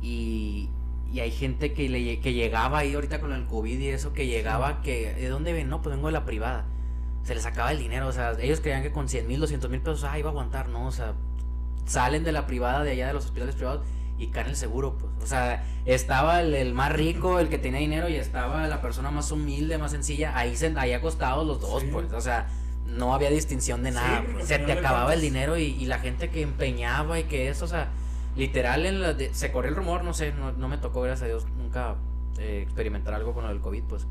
Y, 0.01 0.69
y 1.11 1.19
hay 1.21 1.31
gente 1.31 1.73
que, 1.73 1.89
le, 1.89 2.19
que 2.19 2.33
llegaba 2.33 2.77
ahí 2.79 2.93
ahorita 2.93 3.19
con 3.19 3.33
el 3.33 3.45
COVID 3.47 3.79
y 3.79 3.87
eso, 3.87 4.13
que 4.13 4.27
llegaba, 4.27 4.81
que 4.83 5.13
¿de 5.15 5.27
dónde 5.27 5.53
ven? 5.53 5.69
No, 5.69 5.81
pues 5.81 5.95
vengo 5.95 6.07
de 6.07 6.13
la 6.13 6.23
privada. 6.25 6.65
Se 7.27 7.35
les 7.35 7.45
acaba 7.45 7.73
el 7.73 7.77
dinero, 7.77 8.07
o 8.07 8.13
sea, 8.13 8.37
ellos 8.39 8.61
creían 8.61 8.83
que 8.83 8.93
con 8.93 9.09
100 9.09 9.27
mil, 9.27 9.41
200 9.41 9.69
mil 9.69 9.81
pesos, 9.81 10.05
ah, 10.05 10.17
iba 10.17 10.29
a 10.29 10.31
aguantar, 10.31 10.69
¿no? 10.69 10.87
O 10.87 10.93
sea, 10.93 11.13
salen 11.85 12.23
de 12.23 12.31
la 12.31 12.47
privada, 12.47 12.85
de 12.85 12.91
allá 12.91 13.07
de 13.07 13.13
los 13.13 13.25
hospitales 13.25 13.55
privados 13.55 13.81
y 14.17 14.27
caen 14.27 14.47
el 14.47 14.55
seguro, 14.55 14.97
pues. 14.97 15.11
O 15.21 15.27
sea, 15.27 15.65
estaba 15.83 16.41
el, 16.41 16.73
más 16.73 16.93
rico, 16.93 17.41
el 17.41 17.49
que 17.49 17.57
tenía 17.57 17.81
dinero, 17.81 18.07
y 18.07 18.15
estaba 18.15 18.65
la 18.67 18.81
persona 18.81 19.11
más 19.11 19.29
humilde, 19.33 19.77
más 19.77 19.91
sencilla, 19.91 20.37
ahí, 20.37 20.55
se, 20.55 20.73
ahí 20.77 20.93
acostados 20.93 21.45
los 21.45 21.59
dos, 21.59 21.83
pues. 21.91 22.13
O 22.13 22.21
sea, 22.21 22.47
no 22.85 23.13
había 23.13 23.29
distinción 23.29 23.83
de 23.83 23.91
nada. 23.91 24.23
pues. 24.31 24.47
Se 24.47 24.59
te 24.59 24.71
acababa 24.71 25.13
el 25.13 25.19
dinero 25.19 25.57
y, 25.57 25.63
y, 25.63 25.85
la 25.85 25.99
gente 25.99 26.29
que 26.29 26.41
empeñaba 26.41 27.19
y 27.19 27.25
que 27.25 27.49
eso, 27.49 27.65
o 27.65 27.67
sea, 27.67 27.89
literal, 28.37 28.85
en 28.85 29.01
la 29.01 29.17
se 29.33 29.51
corrió 29.51 29.71
el 29.71 29.75
rumor, 29.75 30.05
no 30.05 30.13
sé, 30.13 30.31
no, 30.31 30.53
no 30.53 30.69
me 30.69 30.77
tocó, 30.77 31.01
gracias 31.01 31.23
a 31.23 31.27
Dios, 31.27 31.45
nunca 31.57 31.95
eh, 32.39 32.61
experimentar 32.63 33.13
algo 33.13 33.33
con 33.33 33.43
el 33.49 33.59
COVID, 33.59 33.83
pues 33.83 34.07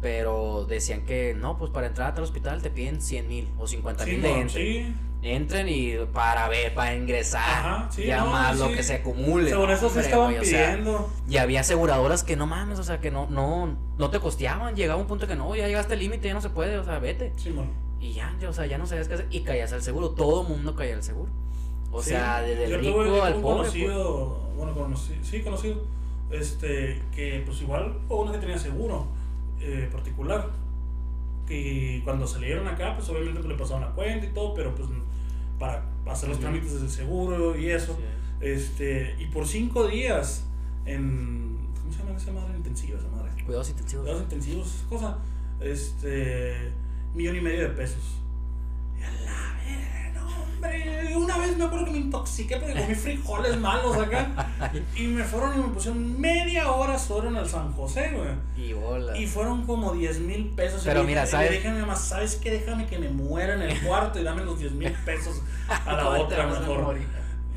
pero 0.00 0.66
decían 0.68 1.02
que 1.02 1.34
no, 1.34 1.56
pues 1.58 1.70
para 1.70 1.86
entrar 1.86 2.14
al 2.16 2.22
hospital 2.22 2.62
te 2.62 2.70
piden 2.70 3.00
100 3.00 3.28
mil 3.28 3.48
o 3.58 3.66
50 3.66 4.04
mil 4.06 4.22
de 4.22 4.40
entren. 4.40 5.06
Entren 5.22 5.68
y 5.68 5.94
para 6.12 6.48
ver, 6.48 6.74
para 6.74 6.94
ingresar, 6.94 7.88
ya 7.90 8.24
más 8.24 8.58
lo 8.58 8.68
que 8.68 8.82
se 8.82 8.96
acumule. 8.96 9.50
Según 9.50 9.70
eso 9.70 9.90
se 9.90 10.00
estaban 10.00 10.34
pidiendo. 10.38 11.10
y 11.28 11.38
había 11.38 11.60
aseguradoras 11.60 12.22
que 12.22 12.36
no 12.36 12.46
mames, 12.46 12.78
o 12.78 12.84
sea, 12.84 13.00
que 13.00 13.10
no, 13.10 13.26
no, 13.28 13.76
no 13.98 14.10
te 14.10 14.20
costeaban. 14.20 14.76
Llegaba 14.76 15.00
un 15.00 15.08
punto 15.08 15.26
que 15.26 15.34
no, 15.34 15.56
ya 15.56 15.66
llegaste 15.66 15.94
al 15.94 16.00
límite, 16.00 16.28
ya 16.28 16.34
no 16.34 16.40
se 16.40 16.50
puede, 16.50 16.78
o 16.78 16.84
sea, 16.84 16.98
vete. 17.00 17.32
y 18.00 18.12
ya, 18.12 18.36
o 18.48 18.52
sea, 18.52 18.66
ya 18.66 18.78
no 18.78 18.86
sabías 18.86 19.08
qué 19.08 19.14
hacer. 19.14 19.26
Y 19.30 19.40
caías 19.40 19.72
al 19.72 19.82
seguro, 19.82 20.10
todo 20.10 20.44
mundo 20.44 20.76
caía 20.76 20.94
al 20.94 21.02
seguro. 21.02 21.32
O 21.90 22.02
sea, 22.02 22.42
desde 22.42 22.66
el 22.66 22.80
rico 22.80 23.00
al 23.22 23.34
pobre. 23.34 23.70
Pues. 23.70 23.72
Conocido, 23.72 24.40
bueno, 24.56 24.74
conocido, 24.74 25.24
sí, 25.24 25.40
conocido, 25.40 25.82
este, 26.30 27.02
que 27.12 27.42
pues 27.44 27.62
igual, 27.62 27.98
uno 28.08 28.30
que 28.30 28.38
tenía 28.38 28.58
seguro 28.58 29.15
eh, 29.60 29.88
particular. 29.90 30.50
Que 31.46 32.00
cuando 32.04 32.26
salieron 32.26 32.66
acá, 32.66 32.94
pues 32.96 33.08
obviamente 33.08 33.38
pues, 33.38 33.48
le 33.48 33.54
pasaron 33.54 33.82
la 33.82 33.92
cuenta 33.92 34.26
y 34.26 34.30
todo, 34.30 34.52
pero 34.54 34.74
pues 34.74 34.88
para 35.58 35.84
hacer 36.06 36.28
los 36.28 36.40
trámites 36.40 36.80
del 36.80 36.90
seguro 36.90 37.56
y 37.56 37.70
eso. 37.70 37.98
Este, 38.40 39.16
y 39.18 39.26
por 39.26 39.46
cinco 39.46 39.86
días 39.86 40.44
en. 40.84 41.56
¿Cómo 41.80 41.92
se 41.92 41.98
llama 41.98 42.16
esa 42.16 42.32
madre? 42.32 42.56
Intensiva, 42.56 42.98
esa 42.98 43.08
madre. 43.08 43.30
Cuidados 43.44 43.70
intensivos. 43.70 44.04
Cuidados 44.04 44.22
intensivos, 44.24 44.84
cosa. 44.88 45.18
Este. 45.60 46.72
Millón 47.14 47.36
y 47.36 47.40
medio 47.40 47.62
de 47.62 47.68
pesos. 47.70 48.20
Y 48.98 49.02
una 51.16 51.38
vez 51.38 51.56
me 51.56 51.64
acuerdo 51.64 51.86
que 51.86 51.92
me 51.92 51.98
intoxiqué 51.98 52.56
porque 52.56 52.74
comí 52.74 52.94
frijoles 52.94 53.58
malos 53.58 53.96
acá. 53.96 54.28
y 54.96 55.06
me 55.06 55.24
fueron 55.24 55.54
y 55.54 55.62
me 55.62 55.68
pusieron 55.68 56.20
media 56.20 56.70
hora 56.70 56.98
solo 56.98 57.28
en 57.28 57.36
el 57.36 57.48
San 57.48 57.72
José, 57.72 58.12
güey. 58.14 58.68
Y 58.68 58.72
bola. 58.72 59.16
Y 59.16 59.26
fueron 59.26 59.66
como 59.66 59.92
10 59.92 60.20
mil 60.20 60.50
pesos. 60.50 60.82
Pero 60.84 61.04
mira, 61.04 61.26
¿sabes? 61.26 61.48
Y 61.48 61.50
le 61.50 61.56
dije 61.58 61.68
a 61.68 61.74
mi 61.74 61.80
mamá, 61.80 61.96
¿sabes 61.96 62.36
qué? 62.36 62.50
Déjame 62.50 62.86
que 62.86 62.98
me 62.98 63.08
muera 63.08 63.54
en 63.54 63.62
el 63.62 63.80
cuarto 63.82 64.20
y 64.20 64.22
dame 64.22 64.44
los 64.44 64.58
10 64.58 64.72
mil 64.72 64.92
pesos 65.04 65.42
a 65.68 65.92
la 65.92 66.08
otra 66.08 66.46
mejor. 66.46 66.98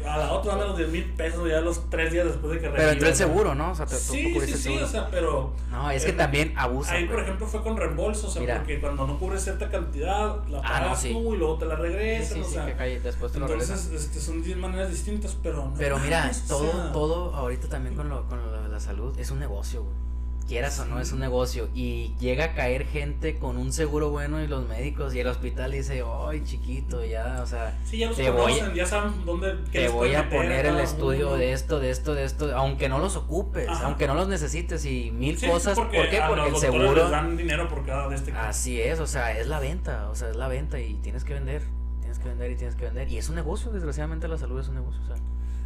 A 0.05 0.17
la 0.17 0.31
otra 0.31 0.53
dame 0.55 0.65
los 0.65 0.77
10 0.77 0.89
mil 0.89 1.03
pesos 1.11 1.49
ya 1.49 1.61
los 1.61 1.89
tres 1.89 2.11
días 2.11 2.25
después 2.25 2.53
de 2.53 2.59
que 2.59 2.69
Pero 2.69 2.89
entró 2.89 3.07
el 3.09 3.15
seguro, 3.15 3.55
¿no? 3.55 3.71
O 3.71 3.75
sea, 3.75 3.85
te, 3.85 3.95
sí, 3.95 4.39
sí, 4.41 4.53
sí, 4.53 4.77
o 4.77 4.87
sea, 4.87 5.09
pero... 5.09 5.53
No, 5.69 5.91
es 5.91 6.05
que 6.05 6.13
también 6.13 6.53
abusa. 6.57 6.93
Ahí, 6.93 7.05
por 7.05 7.19
ejemplo, 7.19 7.47
fue 7.47 7.61
con 7.61 7.77
reembolso, 7.77 8.27
o 8.27 8.29
sea, 8.29 8.57
porque 8.57 8.79
cuando 8.79 9.05
no 9.05 9.19
cubres 9.19 9.43
cierta 9.43 9.69
cantidad, 9.69 10.45
la 10.47 10.59
ah, 10.59 10.61
pagas 10.61 11.03
tú 11.03 11.35
y 11.35 11.37
luego 11.37 11.57
te 11.57 11.65
la 11.65 11.75
regresan, 11.75 12.41
o 12.41 12.43
sea... 12.45 12.65
Que 12.65 12.73
cae, 12.73 12.99
después 12.99 13.31
te 13.31 13.39
entonces, 13.39 13.91
este, 13.93 14.19
son 14.19 14.41
10 14.41 14.57
maneras 14.57 14.89
distintas, 14.89 15.35
pero 15.41 15.65
no 15.65 15.73
Pero 15.77 15.99
mira, 15.99 16.31
todo, 16.47 16.91
todo 16.91 17.35
ahorita 17.35 17.67
también 17.67 17.95
con, 17.95 18.09
lo, 18.09 18.27
con 18.27 18.39
la 18.71 18.79
salud 18.79 19.17
es 19.19 19.31
un 19.31 19.39
negocio, 19.39 19.83
güey 19.83 20.08
quieras 20.49 20.79
o 20.79 20.85
no, 20.85 20.99
es 20.99 21.13
un 21.13 21.19
negocio. 21.19 21.69
Y 21.75 22.15
llega 22.19 22.45
a 22.45 22.53
caer 22.53 22.85
gente 22.87 23.37
con 23.37 23.55
un 23.57 23.71
seguro 23.71 24.09
bueno 24.09 24.41
y 24.41 24.47
los 24.47 24.67
médicos 24.67 25.13
y 25.13 25.19
el 25.19 25.27
hospital 25.27 25.71
dice, 25.71 26.03
ay 26.27 26.43
chiquito, 26.43 27.05
ya, 27.05 27.39
o 27.41 27.45
sea, 27.45 27.77
ya 27.91 28.11
te 28.11 28.29
voy 28.31 28.59
a, 28.59 28.73
ya 28.73 28.85
saben 28.85 29.13
dónde 29.25 29.53
te 29.71 29.87
voy 29.87 30.15
a 30.15 30.27
poner 30.29 30.65
el 30.65 30.79
estudio 30.79 31.35
de 31.35 31.53
esto, 31.53 31.79
de 31.79 31.91
esto, 31.91 32.15
de 32.15 32.25
esto, 32.25 32.57
aunque 32.57 32.89
no 32.89 32.97
los 32.97 33.15
ocupes, 33.15 33.69
aunque 33.69 34.07
no 34.07 34.15
los 34.15 34.27
necesites 34.27 34.83
y 34.85 35.11
mil 35.11 35.39
cosas. 35.39 35.75
Porque, 35.77 35.97
¿Por 35.97 36.09
qué? 36.09 36.21
Porque 36.27 36.49
el 36.49 36.55
seguro 36.57 36.95
les 36.95 37.11
dan 37.11 37.37
dinero 37.37 37.69
por 37.69 37.85
cada 37.85 38.09
de 38.09 38.15
este 38.15 38.31
Así 38.31 38.81
es, 38.81 38.99
o 38.99 39.07
sea, 39.07 39.37
es 39.37 39.47
la 39.47 39.59
venta, 39.59 40.09
o 40.09 40.15
sea, 40.15 40.29
es 40.29 40.35
la 40.35 40.47
venta 40.47 40.79
y 40.79 40.95
tienes 40.95 41.23
que 41.23 41.35
vender, 41.35 41.61
tienes 41.99 42.17
que 42.17 42.27
vender 42.27 42.51
y 42.51 42.55
tienes 42.55 42.75
que 42.75 42.85
vender. 42.85 43.07
Y 43.07 43.19
es 43.19 43.29
un 43.29 43.35
negocio, 43.35 43.71
desgraciadamente 43.71 44.27
la 44.27 44.37
salud 44.37 44.59
es 44.59 44.67
un 44.67 44.75
negocio, 44.75 44.99
o 45.03 45.05
sea. 45.05 45.15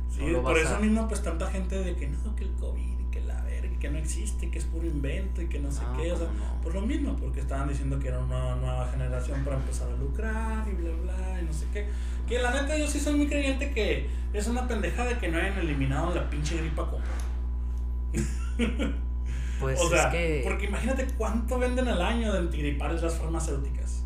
Sí, 0.09 0.31
por 0.43 0.57
eso 0.59 0.77
mismo 0.79 1.07
pues 1.07 1.23
tanta 1.23 1.49
gente 1.49 1.79
de 1.79 1.95
que 1.95 2.07
no, 2.07 2.36
que 2.36 2.43
el 2.43 2.51
COVID 2.51 2.92
que 3.84 3.89
no 3.89 3.97
existe, 3.97 4.49
que 4.49 4.59
es 4.59 4.63
puro 4.63 4.88
invento 4.88 5.41
y 5.41 5.47
que 5.47 5.59
no 5.59 5.69
sé 5.69 5.81
qué, 5.97 6.13
o 6.13 6.17
sea, 6.17 6.27
por 6.63 6.73
lo 6.73 6.79
mismo, 6.84 7.17
porque 7.17 7.41
estaban 7.41 7.67
diciendo 7.67 7.99
que 7.99 8.07
era 8.07 8.19
una 8.19 8.55
nueva 8.55 8.88
generación 8.88 9.43
para 9.43 9.57
empezar 9.57 9.89
a 9.89 9.97
lucrar 9.97 10.65
y 10.69 10.71
bla, 10.71 10.91
bla, 11.01 11.41
y 11.41 11.43
no 11.43 11.51
sé 11.51 11.65
qué. 11.73 11.89
Que 12.25 12.39
la 12.39 12.51
neta 12.53 12.77
yo 12.77 12.88
sí 12.88 12.97
soy 12.97 13.15
muy 13.15 13.27
creyente 13.27 13.71
que 13.71 14.07
es 14.31 14.47
una 14.47 14.69
pendejada 14.69 15.19
que 15.19 15.27
no 15.27 15.38
hayan 15.38 15.59
eliminado 15.59 16.15
la 16.15 16.29
pinche 16.29 16.57
gripa 16.57 16.89
común. 16.89 17.03
Pues 19.59 19.79
o 19.79 19.88
sea, 19.88 20.07
es 20.07 20.11
que... 20.11 20.41
porque 20.43 20.65
imagínate 20.65 21.07
cuánto 21.17 21.57
venden 21.57 21.88
al 21.88 22.01
año 22.01 22.34
de 22.34 22.39
antigripales 22.39 23.01
las 23.01 23.15
farmacéuticas. 23.15 24.03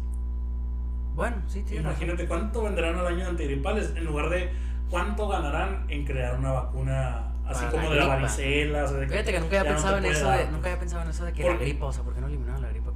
Bueno, 1.15 1.37
sí, 1.47 1.63
tío. 1.63 1.79
Imagínate 1.79 2.27
cuánto 2.27 2.61
venderán 2.61 2.95
al 2.99 3.07
año 3.07 3.23
de 3.23 3.29
antigripales 3.29 3.93
en 3.95 4.05
lugar 4.05 4.29
de 4.29 4.51
cuánto 4.89 5.27
ganarán 5.27 5.85
en 5.89 6.05
crear 6.05 6.37
una 6.37 6.51
vacuna 6.51 7.26
Así 7.47 7.65
como 7.65 7.89
de 7.89 7.95
la 7.95 8.07
varicela. 8.07 8.83
O 8.83 8.87
sea, 8.87 8.97
de 8.97 9.07
Fíjate 9.07 9.31
que 9.31 9.39
nunca 9.39 9.59
había 9.59 9.71
pensado 9.73 9.97
en 9.97 10.05
eso 10.05 10.29
de, 10.29 10.45
nunca 10.47 10.69
había 10.69 10.79
pensado 10.79 11.03
en 11.03 11.09
eso 11.09 11.25
de 11.25 11.33
que 11.33 11.43
la 11.43 11.57
gripa, 11.57 11.85
o 11.85 11.93
sea, 11.93 12.03
¿por 12.03 12.13
qué 12.13 12.21
no 12.21 12.27
eliminaron 12.27 12.61
la 12.61 12.69
gripa? 12.69 12.91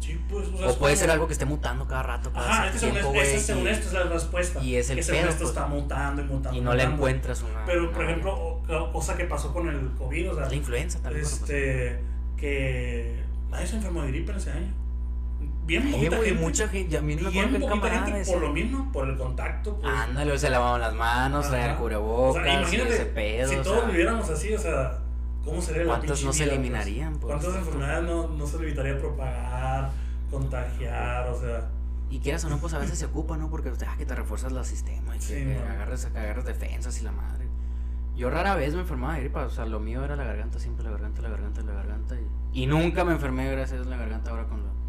Sí, 0.00 0.20
pues, 0.28 0.48
o, 0.48 0.58
sea, 0.58 0.68
o 0.68 0.78
puede 0.78 0.96
ser 0.96 1.10
algo 1.10 1.26
que 1.26 1.32
esté 1.32 1.46
mutando 1.46 1.88
cada 1.88 2.02
rato. 2.02 2.30
Cada 2.30 2.46
Ajá, 2.46 2.68
es 2.68 2.78
tiempo, 2.78 3.08
güey. 3.08 3.38
según 3.38 3.68
esto 3.68 3.86
es 3.86 3.92
la 3.94 4.02
respuesta. 4.02 4.60
Y 4.60 4.76
es 4.76 4.90
el 4.90 4.96
que 4.96 5.02
según 5.02 5.28
esto 5.28 5.38
pues, 5.38 5.50
está 5.50 5.66
mutando 5.66 6.20
y 6.20 6.24
mutando. 6.26 6.58
Y 6.58 6.60
no 6.60 6.74
le 6.74 6.82
encuentras 6.82 7.42
una. 7.42 7.64
Pero, 7.64 7.90
por 7.90 8.04
ejemplo, 8.04 8.60
cosa 8.92 9.16
que 9.16 9.24
pasó 9.24 9.52
con 9.52 9.68
el 9.68 9.92
COVID, 9.92 10.32
o 10.32 10.34
sea. 10.34 10.48
La 10.48 10.54
influenza 10.54 10.98
también. 11.00 11.24
Este. 11.24 12.00
Que 12.36 13.22
nadie 13.50 13.66
se 13.66 13.76
enfermó 13.76 14.02
de 14.02 14.08
gripe 14.08 14.32
en 14.32 14.36
ese 14.36 14.50
año 14.50 14.83
bien 15.66 15.90
poquita 15.90 16.16
gente. 16.16 16.34
mucha 16.34 16.68
gente, 16.68 16.98
a 16.98 17.00
mí 17.00 17.16
no 17.16 17.30
bien 17.30 17.60
poquita 17.60 18.04
gente 18.04 18.30
por 18.30 18.40
lo 18.40 18.52
mismo, 18.52 18.92
por 18.92 19.08
el 19.08 19.16
contacto. 19.16 19.78
Pues. 19.80 19.92
Ándale, 19.92 20.38
se 20.38 20.50
lavaban 20.50 20.80
las 20.80 20.94
manos, 20.94 21.48
traían 21.48 21.76
cubrebocas, 21.76 22.42
o 22.42 22.44
sea, 22.44 22.60
imagínate, 22.60 22.94
ese 22.94 23.06
pedo. 23.06 23.48
Si 23.48 23.56
todos 23.56 23.86
viviéramos 23.86 24.28
así, 24.28 24.52
o 24.52 24.58
sea, 24.58 24.98
¿cómo 25.44 25.60
sería 25.60 25.84
la 25.84 25.88
¿Cuántos 25.88 26.24
no 26.24 26.32
se 26.32 26.44
eliminarían? 26.44 27.18
Pues? 27.18 27.32
¿Cuántas 27.34 27.56
enfermedades 27.56 28.04
no, 28.04 28.28
no 28.28 28.46
se 28.46 28.56
evitaría 28.56 28.98
propagar, 28.98 29.90
contagiar, 30.30 31.28
o 31.28 31.40
sea... 31.40 31.70
Y 32.10 32.20
quieras 32.20 32.44
o 32.44 32.50
no, 32.50 32.58
pues 32.58 32.74
a 32.74 32.78
veces 32.78 32.98
se 32.98 33.06
ocupa, 33.06 33.36
¿no? 33.36 33.50
Porque 33.50 33.72
ah, 33.86 33.94
que 33.98 34.06
te 34.06 34.14
refuerzas 34.14 34.52
el 34.52 34.64
sistema 34.64 35.16
y 35.16 35.18
que, 35.18 35.58
agarres, 35.68 36.04
agarres 36.04 36.44
defensas 36.44 37.00
y 37.00 37.04
la 37.04 37.10
madre. 37.10 37.48
Yo 38.14 38.30
rara 38.30 38.54
vez 38.54 38.74
me 38.74 38.82
enfermaba 38.82 39.14
de 39.14 39.20
gripa, 39.20 39.44
o 39.46 39.50
sea, 39.50 39.64
lo 39.64 39.80
mío 39.80 40.04
era 40.04 40.14
la 40.14 40.22
garganta, 40.22 40.60
siempre 40.60 40.84
la 40.84 40.92
garganta, 40.92 41.22
la 41.22 41.30
garganta, 41.30 41.62
la 41.62 41.72
garganta. 41.72 42.14
Y, 42.52 42.62
y 42.62 42.66
nunca 42.66 43.04
me 43.04 43.12
enfermé, 43.12 43.50
gracias 43.50 43.84
a 43.84 43.90
la 43.90 43.96
garganta 43.96 44.30
ahora 44.30 44.46
con 44.46 44.62
la 44.62 44.68
la 44.68 44.70
pandemia. 44.70 44.83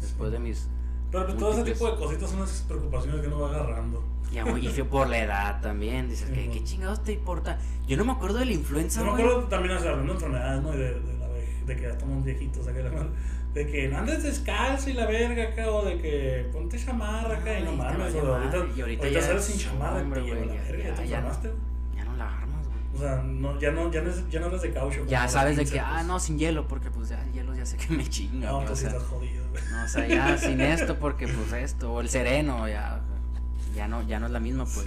Después 0.00 0.32
de 0.32 0.38
mis. 0.38 0.68
Pero 1.10 1.26
pues, 1.26 1.38
todo 1.38 1.52
ese 1.52 1.72
tipo 1.72 1.90
de 1.90 1.96
cositas 1.96 2.30
son 2.30 2.40
las 2.40 2.64
preocupaciones 2.68 3.20
que 3.20 3.26
uno 3.28 3.40
va 3.40 3.50
agarrando. 3.50 4.02
Ya, 4.32 4.44
y 4.58 4.68
fue 4.68 4.84
por 4.84 5.08
la 5.08 5.18
edad 5.18 5.60
también. 5.60 6.08
Dices, 6.08 6.28
que 6.30 6.50
¿qué, 6.50 6.64
chingados 6.64 7.02
te 7.04 7.12
importa? 7.12 7.58
Yo 7.86 7.96
no 7.96 8.04
me 8.04 8.12
acuerdo 8.12 8.38
de 8.38 8.46
la 8.46 8.52
influenza, 8.52 9.00
Yo 9.00 9.06
me 9.06 9.22
acuerdo 9.22 9.44
también, 9.44 9.76
o 9.76 9.80
sea, 9.80 9.90
hablando 9.92 10.12
de 10.12 10.18
enfermedades, 10.18 10.62
¿no? 10.62 10.74
Y 10.74 10.78
de, 10.78 11.00
de, 11.00 11.18
la, 11.18 11.28
de 11.66 11.76
que 11.76 11.82
ya 11.82 11.88
estamos 11.90 12.24
viejitos, 12.24 12.66
acá, 12.66 12.82
de 13.54 13.66
que 13.66 13.88
no 13.88 13.98
andes 13.98 14.22
descalzo 14.22 14.90
y 14.90 14.92
la 14.92 15.06
verga 15.06 15.44
acá, 15.44 15.70
o 15.70 15.84
de 15.84 15.98
que 15.98 16.46
ponte 16.52 16.78
chamarra 16.78 17.38
acá 17.38 17.58
y 17.58 17.62
no 17.62 17.72
mames, 17.72 18.14
o 18.14 18.34
ahorita, 18.34 18.66
y 18.76 18.80
ahorita, 18.80 19.04
ahorita 19.04 19.22
sales 19.22 19.44
sin 19.44 19.58
chamarra, 19.58 20.02
hombre, 20.02 20.20
güey, 20.20 20.46
la 20.46 20.54
verga, 20.54 20.84
ya, 20.84 20.94
te 20.94 21.08
Ya 21.08 21.22
O 22.96 22.98
sea, 22.98 23.22
no, 23.22 23.60
ya 23.60 23.70
no, 23.70 23.92
ya 23.92 24.00
no, 24.00 24.10
ya 24.30 24.40
no 24.40 24.46
eres 24.46 24.62
de 24.62 24.72
caucho. 24.72 25.04
Ya 25.06 25.28
sabes 25.28 25.58
de 25.58 25.66
que, 25.66 25.78
ah, 25.78 26.02
no, 26.02 26.18
sin 26.18 26.38
hielo, 26.38 26.66
porque 26.66 26.90
pues 26.90 27.10
ya 27.10 27.22
el 27.22 27.32
hielo 27.32 27.54
ya 27.54 27.66
sé 27.66 27.76
que 27.76 27.94
me 27.94 28.08
chinga. 28.08 28.50
No, 28.50 28.60
pues 28.60 28.70
o 28.70 28.76
sea, 28.76 28.88
estás 28.88 29.02
jodido. 29.04 29.44
No, 29.70 29.84
o 29.84 29.88
sea, 29.88 30.06
ya 30.08 30.38
sin 30.38 30.60
esto, 30.62 30.98
porque 30.98 31.28
pues 31.28 31.52
esto, 31.52 31.92
o 31.92 32.00
el 32.00 32.08
sereno, 32.08 32.66
ya, 32.68 33.02
ya 33.74 33.86
no, 33.86 34.02
ya 34.02 34.18
no 34.18 34.26
es 34.26 34.32
la 34.32 34.40
misma, 34.40 34.64
pues. 34.64 34.86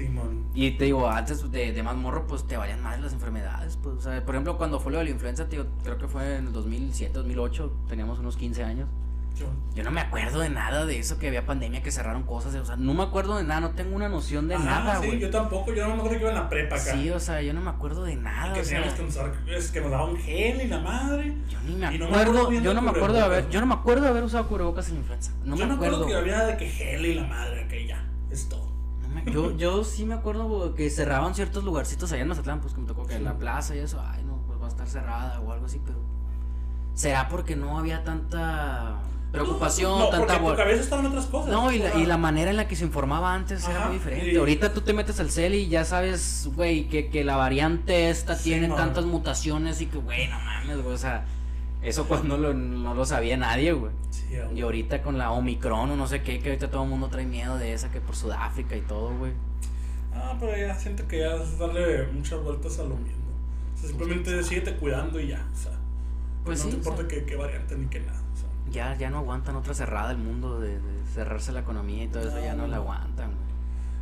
y 0.55 0.71
te 0.71 0.85
digo, 0.85 1.07
antes 1.07 1.51
de, 1.51 1.71
de, 1.71 1.83
más 1.83 1.95
morro, 1.95 2.25
pues 2.25 2.47
te 2.47 2.57
valían 2.57 2.81
más 2.81 2.99
las 2.99 3.13
enfermedades, 3.13 3.77
pues, 3.77 3.97
o 3.97 4.01
sea, 4.01 4.25
por 4.25 4.33
ejemplo, 4.33 4.57
cuando 4.57 4.79
fue 4.79 4.91
lo 4.91 4.97
de 4.97 5.03
la 5.03 5.09
influenza, 5.11 5.47
tío, 5.47 5.67
creo 5.83 5.99
que 5.99 6.07
fue 6.07 6.37
en 6.37 6.47
el 6.47 6.53
2007, 6.53 7.13
2008, 7.13 7.71
teníamos 7.87 8.17
unos 8.17 8.35
15 8.37 8.63
años. 8.63 8.89
Yo 9.73 9.83
no 9.83 9.91
me 9.91 10.01
acuerdo 10.01 10.39
de 10.39 10.49
nada 10.49 10.85
de 10.85 10.99
eso, 10.99 11.17
que 11.17 11.27
había 11.27 11.45
pandemia, 11.45 11.81
que 11.81 11.91
cerraron 11.91 12.23
cosas, 12.23 12.53
o 12.55 12.65
sea, 12.65 12.75
no 12.75 12.93
me 12.93 13.03
acuerdo 13.03 13.37
de 13.37 13.43
nada, 13.43 13.61
no 13.61 13.69
tengo 13.71 13.95
una 13.95 14.09
noción 14.09 14.47
de 14.47 14.57
nada, 14.57 14.97
güey. 14.97 15.11
Sí, 15.11 15.19
yo 15.19 15.29
tampoco, 15.29 15.73
yo 15.73 15.87
no 15.87 15.95
me 15.95 16.01
acuerdo 16.01 16.17
que 16.17 16.21
iba 16.21 16.29
en 16.29 16.35
la 16.35 16.49
prepa 16.49 16.75
acá. 16.75 16.91
Sí, 16.93 17.09
o 17.09 17.19
sea, 17.19 17.41
yo 17.41 17.53
no 17.53 17.61
me 17.61 17.69
acuerdo 17.69 18.03
de 18.03 18.15
nada. 18.15 18.53
que 18.53 18.61
que 18.61 19.03
usar, 19.03 19.33
es 19.47 19.71
que 19.71 19.81
nos 19.81 19.91
daban 19.91 20.17
gel 20.17 20.61
y 20.61 20.67
la 20.67 20.79
madre. 20.79 21.37
Yo 21.47 21.59
ni 21.61 21.75
me 21.75 21.85
acuerdo, 21.85 22.51
yo 22.51 22.73
no 22.73 22.81
me 22.81 22.89
acuerdo 22.89 23.15
de 23.15 23.21
haber, 23.21 23.49
yo 23.49 23.59
no 23.61 23.67
me 23.67 23.75
acuerdo 23.75 24.03
de 24.03 24.09
haber 24.09 24.23
usado 24.23 24.47
cubrebocas 24.47 24.89
en 24.89 24.97
influenza. 24.97 25.31
No 25.45 25.55
yo 25.55 25.67
me 25.67 25.73
acuerdo. 25.75 26.05
que 26.05 26.15
había 26.15 26.43
de 26.43 26.57
que 26.57 26.67
gel 26.67 27.05
y 27.05 27.13
la 27.13 27.23
madre, 27.23 27.67
que 27.67 27.87
ya, 27.87 28.05
es 28.29 28.49
todo. 28.49 28.69
yo, 29.27 29.55
yo 29.55 29.83
sí 29.83 30.05
me 30.05 30.15
acuerdo 30.15 30.75
que 30.75 30.89
cerraban 30.89 31.35
ciertos 31.35 31.63
lugarcitos 31.63 32.11
allá 32.11 32.23
en 32.23 32.27
Mazatlán, 32.27 32.59
pues 32.59 32.73
que 32.73 32.81
me 32.81 32.87
tocó 32.87 33.05
que 33.05 33.15
en 33.15 33.23
la 33.23 33.37
plaza 33.37 33.75
y 33.75 33.79
eso, 33.79 34.01
ay 34.05 34.23
no, 34.23 34.43
pues 34.45 34.59
va 34.59 34.65
a 34.65 34.69
estar 34.69 34.87
cerrada 34.87 35.39
o 35.39 35.51
algo 35.51 35.65
así, 35.65 35.81
pero 35.85 35.99
¿Será 36.99 37.29
porque 37.29 37.55
no 37.55 37.79
había 37.79 38.03
tanta 38.03 38.97
preocupación, 39.31 39.99
no, 39.99 40.09
tanta 40.09 40.39
porque 40.39 40.51
tu 40.51 40.55
cabeza 40.57 40.81
estaba 40.81 41.01
en 41.01 41.07
otras 41.07 41.25
cosas. 41.27 41.51
No, 41.51 41.71
y 41.71 41.79
la, 41.79 41.95
y 41.95 42.05
la 42.05 42.17
manera 42.17 42.49
en 42.51 42.57
la 42.57 42.67
que 42.67 42.75
se 42.75 42.83
informaba 42.85 43.33
antes 43.33 43.67
era 43.67 43.85
muy 43.87 43.95
diferente. 43.97 44.33
y- 44.33 44.35
Ahorita 44.37 44.73
tú 44.73 44.81
te 44.81 44.93
metes 44.93 45.19
al 45.19 45.29
cel 45.29 45.53
y 45.55 45.67
ya 45.69 45.85
sabes, 45.85 46.49
güey, 46.55 46.87
que, 46.89 47.09
que 47.09 47.23
la 47.23 47.35
variante 47.35 48.09
esta 48.09 48.35
Sí, 48.35 48.45
tiene 48.51 48.67
man. 48.67 48.77
tantas 48.77 49.05
mutaciones 49.05 49.81
y 49.81 49.85
que, 49.85 49.97
güey, 49.99 50.27
no 50.27 50.39
mames, 50.39 50.81
güey, 50.81 50.95
o 50.95 50.97
sea, 50.97 51.25
eso 51.81 52.05
pues 52.05 52.23
no 52.23 52.37
lo, 52.37 52.53
no 52.53 52.93
lo 52.93 53.05
sabía 53.05 53.37
nadie, 53.37 53.71
güey. 53.73 53.91
Sí. 54.09 54.25
Y 54.55 54.61
ahorita 54.61 55.01
con 55.01 55.17
la 55.17 55.31
Omicron 55.31 55.91
o 55.91 55.95
no 55.95 56.07
sé 56.07 56.23
qué, 56.23 56.39
que 56.39 56.49
ahorita 56.49 56.69
todo 56.71 56.83
el 56.83 56.89
mundo 56.89 57.07
trae 57.07 57.25
miedo 57.25 57.57
de 57.57 57.73
esa, 57.73 57.89
que 57.91 58.01
por 58.01 58.15
Sudáfrica 58.15 58.75
y 58.75 58.81
todo, 58.81 59.15
güey. 59.17 59.31
Ah, 60.13 60.35
pero 60.39 60.57
ya 60.57 60.73
siento 60.75 61.07
que 61.07 61.19
ya 61.19 61.35
es 61.35 61.57
darle 61.57 62.07
muchas 62.07 62.41
vueltas 62.43 62.79
a 62.79 62.83
lo 62.83 62.95
mismo. 62.95 63.19
O 63.75 63.77
sea, 63.79 63.89
simplemente 63.89 64.43
síguete 64.43 64.75
cuidando 64.75 65.19
y 65.19 65.27
ya. 65.29 65.45
O 65.53 65.55
sea, 65.57 65.71
Pues 66.43 66.59
no 66.59 66.65
sí, 66.65 66.69
te 66.71 66.75
o 66.75 66.79
importa 66.79 67.01
sea. 67.01 67.07
qué, 67.07 67.25
qué 67.25 67.35
variante 67.37 67.75
ni 67.77 67.87
qué 67.87 67.99
nada. 68.01 68.18
Ya, 68.71 68.95
ya 68.97 69.09
no 69.09 69.19
aguantan 69.19 69.55
otra 69.55 69.73
cerrada 69.73 70.11
el 70.11 70.17
mundo 70.17 70.59
de, 70.59 70.79
de 70.79 71.05
cerrarse 71.13 71.51
la 71.51 71.61
economía 71.61 72.03
y 72.03 72.07
todo 72.07 72.23
eso, 72.27 72.35
No, 72.37 72.43
ya 72.43 72.53
no 72.53 72.63
no, 72.63 72.67
la 72.67 72.75
no. 72.77 72.81
aguantan, 72.83 73.27
güey. 73.31 73.49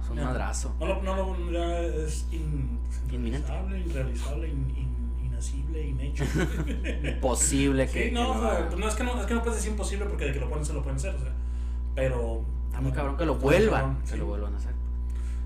Es 0.03 0.09
un 0.09 0.15
No. 0.17 0.23
madrazo. 0.25 0.73
no, 0.79 0.85
lo- 0.87 1.01
no, 1.03 1.15
lo- 1.35 1.51
ya 1.51 1.79
es 1.79 2.25
in, 2.31 2.79
Inminente. 3.11 3.51
irrealizable, 3.85 4.47
in, 4.49 4.69
in- 4.77 5.25
inasible, 5.25 5.87
inhecho. 5.87 6.23
Imposible 7.15 7.87
que. 7.87 8.09
sí, 8.09 8.11
no, 8.11 8.33
que 8.33 8.37
o 8.39 8.41
sea, 8.41 8.69
no, 8.77 8.87
es 8.87 8.95
que 8.95 9.03
no, 9.03 9.19
es 9.19 9.25
que 9.25 9.33
no 9.33 9.41
puedes 9.41 9.57
decir 9.57 9.71
imposible 9.71 10.05
porque 10.05 10.25
de 10.25 10.33
que 10.33 10.39
lo 10.39 10.47
pueden 10.47 10.63
hacer, 10.63 10.75
lo 10.75 10.81
pueden 10.83 10.97
hacer. 10.97 11.15
O 11.15 11.19
sea, 11.19 11.33
pero. 11.95 12.41
Está 12.67 12.81
muy 12.81 12.91
cabrón 12.91 13.17
que 13.17 13.25
lo 13.25 13.35
vuelvan, 13.35 13.99
que 14.01 14.07
sí. 14.07 14.17
lo 14.17 14.25
vuelvan 14.27 14.53
a 14.53 14.57
hacer. 14.57 14.73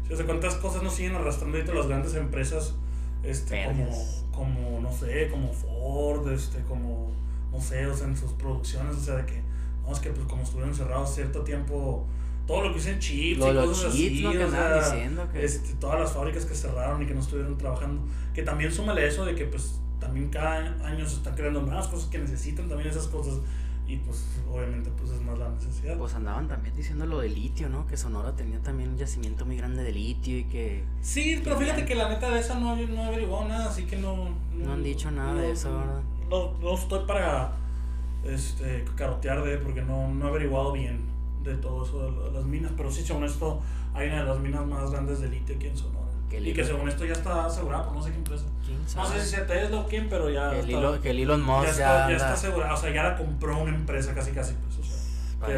Sí, 0.08 0.14
o 0.14 0.18
sea, 0.18 0.26
cuántas 0.26 0.56
cosas 0.56 0.84
nos 0.84 0.94
siguen 0.94 1.16
arrastrando 1.16 1.58
ahorita 1.58 1.74
las 1.74 1.88
grandes 1.88 2.16
empresas, 2.16 2.76
este, 3.24 3.66
como, 3.66 3.88
como, 4.32 4.80
no 4.82 4.92
sé, 4.92 5.30
como 5.30 5.54
Ford, 5.54 6.30
este, 6.32 6.62
como, 6.64 7.12
no 7.52 7.60
sé, 7.62 7.86
o 7.88 7.96
sea, 7.96 8.08
en 8.08 8.18
sus 8.18 8.32
producciones, 8.34 8.96
o 8.96 9.00
sea, 9.00 9.16
de 9.16 9.26
que, 9.26 9.42
no, 9.84 9.92
es 9.92 10.00
que 10.00 10.10
pues 10.12 10.26
como 10.28 10.44
estuvieron 10.44 10.74
cerrados 10.74 11.14
cierto 11.14 11.42
tiempo, 11.42 12.06
todo 12.48 12.64
lo 12.64 12.70
que 12.70 12.76
dicen 12.76 13.00
chips 13.00 13.40
Lo 13.40 13.50
y 13.50 13.54
los 13.54 13.66
cosas 13.68 13.94
chips, 13.94 14.14
así, 14.14 14.24
¿no? 14.24 14.32
Que 14.32 14.44
o 14.46 14.52
sea, 14.52 14.76
diciendo 14.76 15.30
que- 15.32 15.46
este, 15.46 15.74
todas 15.76 16.00
las 16.00 16.12
fábricas 16.12 16.46
que 16.46 16.56
cerraron 16.56 17.02
y 17.02 17.06
que 17.06 17.14
no 17.14 17.20
estuvieron 17.20 17.58
trabajando, 17.58 18.02
que 18.34 18.44
también 18.44 18.72
súmale 18.72 19.06
eso 19.08 19.26
de 19.26 19.36
que 19.36 19.46
pues 19.46 19.80
también 20.00 20.30
cada 20.30 20.58
año 20.86 21.08
se 21.08 21.16
están 21.18 21.36
creando 21.36 21.62
nuevas 21.62 21.88
cosas 21.88 22.10
que 22.10 22.18
necesitan 22.18 22.68
también 22.68 22.90
esas 22.90 23.08
cosas 23.08 23.36
y 23.88 23.98
pues 23.98 24.26
obviamente 24.50 24.90
pues 24.98 25.12
es 25.12 25.22
más 25.22 25.38
la 25.38 25.50
necesidad. 25.50 25.98
Pues 25.98 26.14
andaban 26.16 26.48
también 26.48 26.76
diciendo 26.76 27.06
lo 27.06 27.20
de 27.20 27.30
litio, 27.30 27.68
¿no? 27.70 27.86
Que 27.88 27.98
Sonora 27.98 28.36
tenía 28.36 28.60
también 28.60 28.92
un 28.92 28.98
yacimiento 28.98 29.46
muy 29.46 29.58
grande 29.58 29.84
de 29.84 29.92
litio 29.92 30.38
y 30.40 30.46
que. 30.46 30.84
Sí, 31.02 31.42
pero 31.44 31.58
fíjate 31.58 31.86
que 31.86 31.96
la 31.96 32.08
neta 32.10 32.30
de 32.32 32.40
esa 32.40 32.60
no, 32.60 32.76
no 32.76 33.04
he 33.04 33.06
averiguado 33.06 33.48
nada, 33.48 33.70
así 33.70 33.84
que 33.84 33.98
no... 33.98 34.30
No 34.56 34.74
han 34.74 34.84
dicho 34.84 35.12
nada 35.12 35.34
de 35.36 35.52
eso, 35.52 35.78
¿verdad? 35.78 36.02
No, 36.32 36.54
no 36.62 36.74
estoy 36.74 37.06
para 37.06 37.52
este, 38.24 38.86
carotear 38.96 39.44
de 39.44 39.58
porque 39.58 39.82
no, 39.82 40.08
no 40.10 40.26
he 40.26 40.30
averiguado 40.30 40.72
bien 40.72 41.00
de 41.44 41.56
todo 41.56 41.84
eso 41.86 42.04
de 42.04 42.12
la- 42.12 42.32
las 42.40 42.46
minas, 42.46 42.72
pero 42.78 42.90
sí, 42.92 43.02
según 43.04 43.24
esto, 43.26 43.62
hay 43.94 44.08
una 44.08 44.20
de 44.22 44.26
las 44.26 44.40
minas 44.40 44.66
más 44.66 44.90
grandes 44.92 45.20
de 45.20 45.30
litio 45.30 45.56
aquí 45.56 45.68
en 45.68 45.78
Sonora. 45.78 46.00
Y 46.32 46.54
que 46.54 46.64
según 46.64 46.88
esto 46.88 47.04
ya 47.04 47.12
está 47.14 47.46
asegurada 47.46 47.84
por 47.84 47.94
no 47.96 48.02
sé 48.02 48.12
qué 48.12 48.16
empresa. 48.18 48.46
¿Quién 48.66 48.78
No 48.96 49.06
sé 49.06 49.22
si 49.22 49.30
sea 49.32 49.46
Tesla 49.46 49.80
o 49.82 49.86
quién, 49.88 50.08
pero 50.10 50.30
ya, 50.30 50.50
que, 50.52 50.60
el 50.62 50.70
está, 50.70 51.02
que 51.02 51.10
el 51.10 51.20
Elon 51.20 51.42
Musk 51.44 51.66
ya, 51.66 51.72
está, 51.72 52.10
ya 52.10 52.16
está 52.16 52.34
asegurada, 52.34 52.74
o 52.74 52.78
sea, 52.78 52.94
ya 52.94 53.04
la 53.04 53.18
compró 53.18 53.58
una 53.58 53.76
empresa 53.76 54.14
casi 54.14 54.32
casi, 54.32 54.54
pues, 54.54 54.78
o 54.78 54.84
sea, 54.84 54.98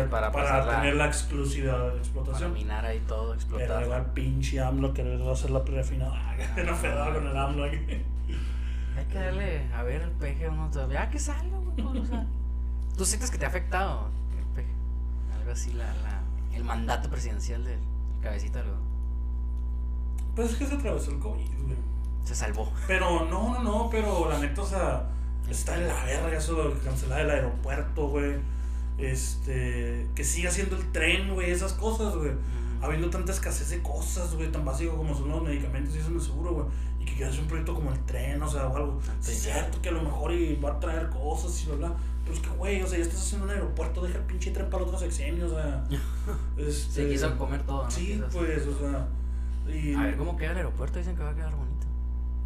para, 0.09 0.31
para, 0.31 0.31
para 0.31 0.77
tener 0.77 0.95
la 0.95 1.05
exclusividad 1.05 1.73
de 1.73 1.77
la 1.79 1.85
para 1.89 1.97
explotación. 1.99 2.53
minar 2.53 2.83
ahí 2.85 3.03
todo, 3.07 3.35
Pero 3.51 3.59
explotar. 3.61 3.83
el 3.83 4.05
pinche 4.13 4.59
AMLO 4.61 4.93
que 4.95 5.03
va 5.17 5.29
a 5.29 5.33
hacer 5.33 5.51
la 5.51 5.63
prefinada. 5.63 6.35
Una 6.59 6.73
fedada 6.73 7.13
con 7.13 7.27
el 7.27 7.37
AMLO 7.37 7.65
aquí. 7.65 7.77
Hay 8.97 9.05
que 9.05 9.17
darle 9.17 9.71
a 9.73 9.83
ver 9.83 10.01
el 10.01 10.11
peje 10.11 10.47
unos 10.49 10.75
Ya 10.91 11.09
que 11.09 11.19
salga, 11.19 11.57
güey. 11.57 12.01
o 12.01 12.05
sea. 12.05 12.25
¿Tú 12.97 13.05
sientes 13.05 13.31
que 13.31 13.37
te 13.37 13.45
ha 13.45 13.47
afectado 13.47 14.09
el 14.37 14.45
peje? 14.55 14.69
Algo 15.35 15.51
así, 15.51 15.73
la, 15.73 15.85
la, 16.03 16.21
el 16.53 16.63
mandato 16.63 17.09
presidencial 17.09 17.63
del 17.63 17.79
cabecita, 18.21 18.61
luego. 18.63 18.79
Pues 20.35 20.51
es 20.51 20.57
que 20.57 20.65
se 20.67 20.75
atravesó 20.75 21.11
el 21.11 21.19
COVID, 21.19 21.47
güey. 21.63 21.77
Se 22.23 22.35
salvó. 22.35 22.71
Pero 22.87 23.25
no, 23.25 23.53
no, 23.53 23.63
no, 23.63 23.89
pero 23.89 24.29
la 24.29 24.39
neta, 24.39 24.61
o 24.61 24.65
sea, 24.65 25.09
está 25.49 25.75
en 25.75 25.87
la 25.87 26.03
verga 26.05 26.37
eso 26.37 26.69
de 26.69 26.79
cancelar 26.79 27.21
el 27.21 27.29
aeropuerto, 27.29 28.07
güey. 28.07 28.35
Este, 28.97 30.07
que 30.15 30.23
siga 30.23 30.49
haciendo 30.49 30.77
el 30.77 30.91
tren, 30.91 31.33
güey, 31.33 31.51
esas 31.51 31.73
cosas, 31.73 32.15
güey. 32.15 32.31
Habiendo 32.81 33.09
tanta 33.09 33.31
escasez 33.31 33.69
de 33.69 33.81
cosas, 33.81 34.35
güey, 34.35 34.51
tan 34.51 34.65
básico 34.65 34.95
como 34.97 35.15
son 35.15 35.29
los 35.29 35.41
medicamentos 35.43 35.95
y 35.95 35.99
eso 35.99 36.09
en 36.09 36.15
el 36.15 36.21
seguro, 36.21 36.53
güey. 36.53 36.65
Y 37.03 37.05
que 37.05 37.15
quieras 37.15 37.37
un 37.37 37.47
proyecto 37.47 37.75
como 37.75 37.91
el 37.91 37.99
tren, 38.05 38.41
o 38.41 38.47
sea, 38.49 38.67
o 38.67 38.75
algo. 38.77 39.01
Sí, 39.19 39.31
es 39.33 39.43
cierto 39.43 39.81
que 39.81 39.89
a 39.89 39.91
lo 39.91 40.03
mejor 40.03 40.31
y 40.31 40.55
va 40.55 40.71
a 40.71 40.79
traer 40.79 41.09
cosas 41.09 41.61
y 41.63 41.65
bla, 41.67 41.75
bla. 41.75 41.93
Pero 42.23 42.35
es 42.35 42.39
que, 42.41 42.49
güey, 42.51 42.81
o 42.81 42.87
sea, 42.87 42.97
ya 42.97 43.03
estás 43.03 43.19
haciendo 43.21 43.45
un 43.47 43.51
aeropuerto, 43.51 44.01
deja 44.01 44.17
el 44.19 44.23
pinche 44.23 44.51
tren 44.51 44.69
para 44.69 44.83
otro 44.85 44.97
sexenio, 44.97 45.47
o 45.47 45.49
sea. 45.49 45.83
este, 46.57 46.71
Se 46.91 47.09
quiso 47.09 47.37
comer 47.37 47.63
todo, 47.63 47.83
¿no? 47.83 47.91
Sí, 47.91 48.13
hacer- 48.13 48.27
pues, 48.31 48.67
o 48.67 48.79
sea. 48.79 49.07
Y, 49.67 49.93
A 49.93 50.03
ver 50.03 50.15
cómo 50.17 50.37
queda 50.37 50.51
el 50.51 50.57
aeropuerto, 50.57 50.99
dicen 50.99 51.15
que 51.17 51.23
va 51.23 51.31
a 51.31 51.35
quedar 51.35 51.53
bonito. 51.55 51.85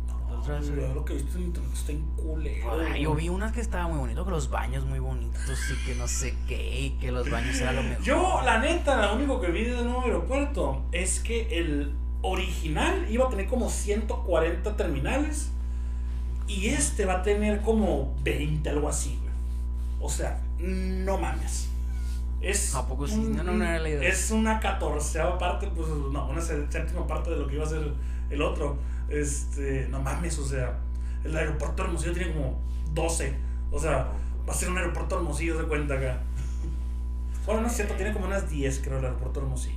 No, 0.07 0.39
otra 0.39 0.55
vez, 0.59 0.69
güey, 0.71 0.81
güey. 0.81 0.93
lo 0.95 1.05
que 1.05 1.13
he 1.13 1.15
visto 1.17 1.37
en 1.37 1.43
internet 1.45 1.71
está 1.73 1.91
en 1.91 2.01
culero. 2.15 2.95
Yo 2.95 3.15
vi 3.15 3.29
unas 3.29 3.51
que 3.53 3.61
estaban 3.61 3.89
muy 3.91 3.99
bonitos, 3.99 4.25
que 4.25 4.31
los 4.31 4.49
baños 4.49 4.85
muy 4.85 4.99
bonitos 4.99 5.41
y 5.71 5.85
que 5.85 5.95
no 5.95 6.07
sé 6.07 6.35
qué, 6.47 6.79
y 6.81 6.89
que 6.97 7.11
los 7.11 7.29
baños 7.29 7.55
eran 7.61 7.75
lo 7.75 7.83
mejor. 7.83 8.03
Yo, 8.03 8.41
la 8.43 8.59
neta, 8.59 9.05
lo 9.07 9.15
único 9.15 9.39
que 9.39 9.51
vi 9.51 9.63
del 9.65 9.85
nuevo 9.85 10.01
aeropuerto 10.01 10.83
es 10.91 11.19
que 11.19 11.57
el 11.59 11.93
original 12.27 13.05
iba 13.09 13.25
a 13.25 13.29
tener 13.29 13.47
como 13.47 13.69
140 13.69 14.75
terminales 14.77 15.49
y 16.47 16.67
este 16.67 17.05
va 17.05 17.15
a 17.15 17.21
tener 17.23 17.61
como 17.61 18.15
20, 18.23 18.69
algo 18.69 18.87
así, 18.89 19.17
güey. 19.21 19.33
O 19.99 20.09
sea, 20.09 20.39
no 20.59 21.17
mames. 21.17 21.69
Es 22.39 22.75
¿A 22.75 22.87
poco 22.87 23.07
sí? 23.07 23.15
un- 23.15 23.35
No, 23.35 23.43
no, 23.43 23.53
no 23.53 23.63
era 23.63 23.79
la 23.79 23.89
idea. 23.89 24.07
Es 24.09 24.31
una 24.31 24.59
catorceava 24.59 25.37
parte, 25.37 25.67
pues 25.75 25.87
no, 25.89 26.29
una 26.29 26.41
sé- 26.41 26.65
séptima 26.71 27.05
parte 27.07 27.31
de 27.31 27.37
lo 27.37 27.47
que 27.47 27.55
iba 27.55 27.65
a 27.65 27.69
ser 27.69 27.91
el 28.29 28.41
otro. 28.41 28.77
Este, 29.09 29.87
no 29.89 30.01
mames, 30.01 30.37
o 30.39 30.45
sea, 30.45 30.77
el 31.23 31.35
aeropuerto 31.35 31.81
de 31.81 31.87
Hermosillo 31.89 32.13
tiene 32.13 32.33
como 32.33 32.59
12. 32.93 33.33
O 33.71 33.79
sea, 33.79 34.07
va 34.47 34.53
a 34.53 34.55
ser 34.55 34.69
un 34.69 34.77
aeropuerto 34.77 35.15
de 35.15 35.21
Hermosillo 35.21 35.57
de 35.57 35.67
cuenta 35.67 35.95
acá. 35.95 36.21
Bueno, 37.45 37.61
no 37.61 37.67
es 37.67 37.73
cierto, 37.73 37.95
tiene 37.95 38.13
como 38.13 38.25
unas 38.27 38.49
10, 38.49 38.79
creo, 38.83 38.99
el 38.99 39.05
aeropuerto 39.05 39.39
de 39.39 39.45
Hermosillo. 39.45 39.76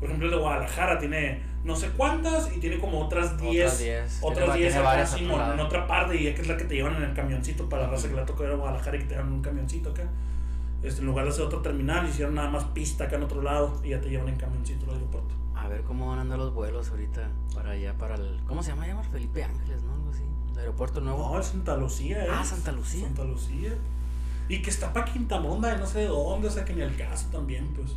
Por 0.00 0.08
ejemplo, 0.08 0.26
el 0.28 0.32
de 0.34 0.38
Guadalajara 0.40 0.98
tiene 0.98 1.42
no 1.62 1.76
sé 1.76 1.90
cuántas 1.90 2.56
y 2.56 2.58
tiene 2.58 2.78
como 2.78 3.00
otras 3.00 3.38
10. 3.38 3.64
Otras 3.66 3.78
10. 3.78 4.18
Otras 4.22 4.44
Tiene- 4.46 4.58
10 4.60 4.72
tiene 4.72 4.88
acá, 4.88 5.06
Simón, 5.06 5.52
en 5.52 5.60
otra 5.60 5.86
parte, 5.86 6.16
y 6.16 6.32
que 6.34 6.40
es 6.40 6.48
la 6.48 6.56
que 6.56 6.64
te 6.64 6.74
llevan 6.74 6.96
en 6.96 7.02
el 7.02 7.12
camioncito 7.14 7.68
para 7.68 7.82
la 7.82 7.90
raza 7.90 8.08
que 8.08 8.14
le 8.14 8.22
tocó 8.22 8.44
ir 8.44 8.50
a 8.50 8.54
Guadalajara 8.54 8.96
y 8.96 9.00
que 9.00 9.04
te 9.06 9.10
llevan 9.14 9.28
en 9.28 9.32
un 9.34 9.42
camioncito 9.42 9.90
acá. 9.90 10.04
Este, 10.82 11.00
en 11.02 11.06
lugar 11.06 11.26
de 11.26 11.30
hacer 11.32 11.44
otro 11.44 11.60
terminal, 11.60 12.08
hicieron 12.08 12.34
nada 12.34 12.48
más 12.48 12.64
pista 12.64 13.04
acá 13.04 13.16
en 13.16 13.24
otro 13.24 13.42
lado 13.42 13.78
y 13.84 13.90
ya 13.90 14.00
te 14.00 14.08
llevan 14.08 14.28
en 14.30 14.36
camioncito 14.36 14.86
al 14.86 14.94
aeropuerto. 14.96 15.34
A 15.54 15.68
ver 15.68 15.82
cómo 15.82 16.08
van 16.08 16.18
a 16.18 16.22
andar 16.22 16.38
los 16.38 16.54
vuelos 16.54 16.88
ahorita 16.90 17.28
para 17.54 17.72
allá, 17.72 17.92
para 17.98 18.14
el. 18.14 18.40
¿Cómo 18.46 18.62
se 18.62 18.70
llama? 18.70 18.86
Llama 18.86 19.02
Felipe 19.02 19.44
Ángeles, 19.44 19.82
¿no? 19.82 19.92
Algo 19.92 20.10
así. 20.10 20.22
El 20.52 20.58
aeropuerto 20.60 21.02
nuevo. 21.02 21.28
No, 21.34 21.38
es 21.38 21.46
Santa 21.48 21.76
Lucía, 21.76 22.24
¿eh? 22.24 22.28
Ah, 22.32 22.42
Santa 22.42 22.72
Lucía. 22.72 23.04
Santa 23.04 23.24
Lucía. 23.24 23.74
Y 24.48 24.62
que 24.62 24.70
está 24.70 24.90
para 24.94 25.04
Quintamonda, 25.04 25.68
de 25.68 25.76
no 25.78 25.86
sé 25.86 25.98
de 26.00 26.06
dónde, 26.06 26.48
o 26.48 26.50
sea 26.50 26.64
que 26.64 26.72
ni 26.72 26.80
al 26.80 26.96
caso 26.96 27.28
también, 27.30 27.68
pues. 27.74 27.94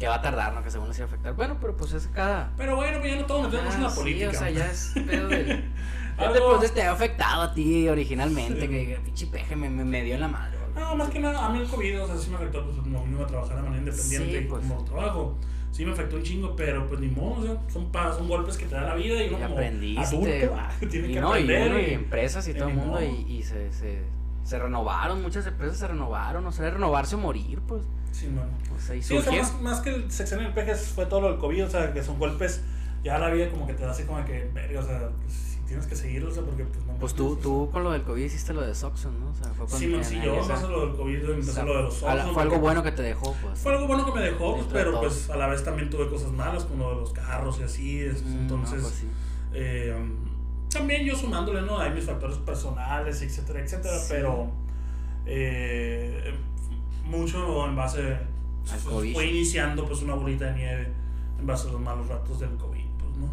Que 0.00 0.08
va 0.08 0.16
a 0.16 0.22
tardar, 0.22 0.54
¿no? 0.54 0.62
Que 0.64 0.70
según 0.70 0.88
les 0.88 0.96
iba 0.98 1.04
a 1.04 1.08
afectar. 1.08 1.34
Bueno, 1.34 1.58
pero 1.60 1.76
pues 1.76 1.92
es 1.92 2.08
cada. 2.08 2.50
Pero 2.56 2.74
bueno, 2.74 2.98
pues 2.98 3.12
ya 3.12 3.16
no 3.20 3.22
metiendo 3.22 3.48
mucho 3.48 3.58
en 3.58 3.66
Ah, 3.66 3.80
la 3.80 3.90
sí, 3.90 3.96
política. 4.00 4.30
o 4.30 4.32
sea, 4.32 4.50
ya 4.50 4.66
es 4.70 4.92
pedo 5.06 5.28
del. 5.28 5.64
Ya 6.18 6.26
Algo- 6.28 6.34
te, 6.34 6.58
pues, 6.58 6.74
te 6.74 6.82
ha 6.82 6.92
afectado 6.92 7.42
a 7.42 7.54
ti 7.54 7.88
originalmente, 7.88 8.60
Sí. 8.62 8.68
que, 8.68 9.00
pinche 9.02 9.26
peje 9.28 9.56
me, 9.56 9.70
me, 9.70 9.84
me 9.84 10.02
dio 10.02 10.16
en 10.16 10.20
la 10.20 10.28
madre. 10.28 10.58
No, 10.74 10.94
más 10.96 11.08
que 11.08 11.18
nada, 11.18 11.46
a 11.46 11.48
mí 11.50 11.60
el 11.60 11.66
COVID, 11.68 12.02
o 12.02 12.06
sea, 12.08 12.16
sí 12.18 12.28
me 12.30 12.36
afectó, 12.36 12.62
pues 12.64 12.76
no 12.86 13.06
me 13.06 13.12
iba 13.16 13.24
a 13.24 13.26
trabajar 13.26 13.56
de 13.56 13.62
manera 13.62 13.78
independiente 13.78 14.38
Sí, 14.38 14.44
y 14.44 14.48
pues. 14.48 14.60
como 14.66 14.84
trabajo. 14.84 15.38
Sí 15.70 15.86
me 15.86 15.92
afectó 15.92 16.16
un 16.16 16.22
chingo, 16.22 16.54
pero 16.56 16.86
pues 16.88 17.00
ni 17.00 17.08
modo, 17.08 17.40
o 17.40 17.42
sea, 17.42 18.12
son, 18.12 18.28
golpes 18.28 18.58
que 18.58 18.66
te 18.66 18.74
da 18.74 18.82
la 18.82 18.94
vida 18.96 19.22
y 19.24 19.28
uno 19.28 19.38
Y 19.38 19.42
como 19.42 19.54
aprendiste. 19.54 20.02
adulto 20.04 20.58
tiene 20.90 21.08
y 21.08 21.12
que 21.14 21.20
no, 21.20 21.28
y, 21.38 21.42
aprender. 21.42 21.70
uno, 21.70 21.80
y 21.80 21.84
y- 21.84 21.94
empresas 21.94 22.48
y 22.48 22.50
y 22.50 22.54
todo 22.54 22.68
el 22.68 22.74
mundo, 22.74 22.98
y, 23.02 23.32
y 23.32 23.42
se, 23.42 23.72
se, 23.72 24.02
se 24.44 24.58
renovaron, 24.58 25.22
muchas 25.22 25.46
empresas 25.46 25.78
se 25.78 25.88
renovaron, 25.88 26.44
o 26.46 26.52
sea, 26.52 26.68
renovarse 26.70 27.14
o 27.14 27.18
morir, 27.18 27.60
pues. 27.66 27.82
Sí, 28.12 28.26
man. 28.28 28.48
O 28.76 28.80
sea, 28.80 28.94
y 28.96 29.02
Sí, 29.02 29.16
o 29.16 29.22
sea, 29.22 29.32
más, 29.32 29.60
más 29.60 29.80
que 29.80 29.90
el 29.90 30.10
sexenio 30.10 30.44
del 30.44 30.54
peje 30.54 30.74
fue 30.74 31.06
todo 31.06 31.20
lo 31.22 31.30
del 31.30 31.38
COVID, 31.38 31.64
o 31.66 31.70
sea, 31.70 31.92
que 31.92 32.02
son 32.02 32.18
golpes, 32.18 32.62
ya 33.02 33.18
la 33.18 33.30
vida 33.30 33.48
como 33.50 33.66
que 33.66 33.74
te 33.74 33.84
da 33.84 33.92
así 33.92 34.04
como 34.04 34.24
que, 34.24 34.50
verga, 34.52 34.80
o 34.80 34.82
sea, 34.84 35.08
pues, 35.22 35.32
si 35.34 35.58
tienes 35.66 35.86
que 35.86 35.96
seguir, 35.96 36.24
o 36.24 36.30
sea, 36.32 36.42
porque 36.42 36.64
pues 36.64 36.84
no 36.84 36.94
Pues 36.94 37.14
tú, 37.14 37.32
o 37.32 37.36
tú 37.36 37.70
con 37.72 37.84
lo 37.84 37.92
del 37.92 38.02
COVID 38.02 38.22
hiciste 38.24 38.52
lo 38.52 38.60
de 38.62 38.74
Soxon, 38.74 39.18
¿no? 39.20 39.30
O 39.30 39.34
sea, 39.34 39.46
fue 39.54 39.66
cuando 39.66 39.78
Sí, 39.78 39.86
man, 39.86 40.04
sí, 40.04 40.20
yo 40.22 40.34
empecé 40.42 40.68
lo 40.68 40.86
del 40.86 40.96
COVID, 40.96 41.28
o 41.30 41.32
empecé 41.34 41.52
sea, 41.52 41.64
lo 41.64 41.76
de 41.76 41.82
los 41.84 41.92
ojos. 41.94 42.00
Fue 42.00 42.10
algo 42.10 42.34
porque, 42.34 42.58
bueno 42.58 42.82
que 42.82 42.92
te 42.92 43.02
dejó, 43.02 43.34
pues. 43.42 43.58
Fue 43.58 43.72
algo 43.72 43.86
bueno 43.86 44.04
que 44.04 44.12
me 44.12 44.20
dejó, 44.22 44.54
pues, 44.56 44.66
de 44.68 44.72
pero 44.72 45.00
pues 45.00 45.30
a 45.30 45.36
la 45.36 45.46
vez 45.46 45.62
también 45.64 45.88
tuve 45.88 46.08
cosas 46.08 46.30
malas, 46.32 46.64
como 46.64 46.84
lo 46.84 46.94
de 46.96 47.00
los 47.02 47.12
carros 47.12 47.58
y 47.60 47.62
así, 47.62 48.00
es- 48.00 48.22
Mm, 48.22 48.34
no, 48.34 48.40
entonces... 48.42 48.80
pues 48.82 48.94
sí. 48.94 49.06
Eh, 49.54 49.94
también 50.70 51.04
yo 51.04 51.16
sumándole, 51.16 51.62
¿no? 51.62 51.78
Hay 51.78 51.90
mis 51.92 52.04
factores 52.04 52.36
personales, 52.38 53.22
etcétera, 53.22 53.60
etcétera, 53.60 53.98
Sí. 53.98 54.06
pero 54.10 54.50
eh, 55.26 56.34
mucho 57.10 57.66
en 57.66 57.76
base, 57.76 58.00
Al 58.14 58.18
pues, 58.64 58.82
COVID. 58.84 59.12
fue 59.14 59.26
iniciando 59.26 59.86
pues 59.86 60.02
una 60.02 60.14
bolita 60.14 60.46
de 60.46 60.54
nieve 60.54 60.92
en 61.38 61.46
base 61.46 61.68
a 61.68 61.72
los 61.72 61.80
malos 61.80 62.06
ratos 62.08 62.38
del 62.40 62.56
COVID, 62.56 62.84
pues, 62.98 63.16
¿no? 63.18 63.26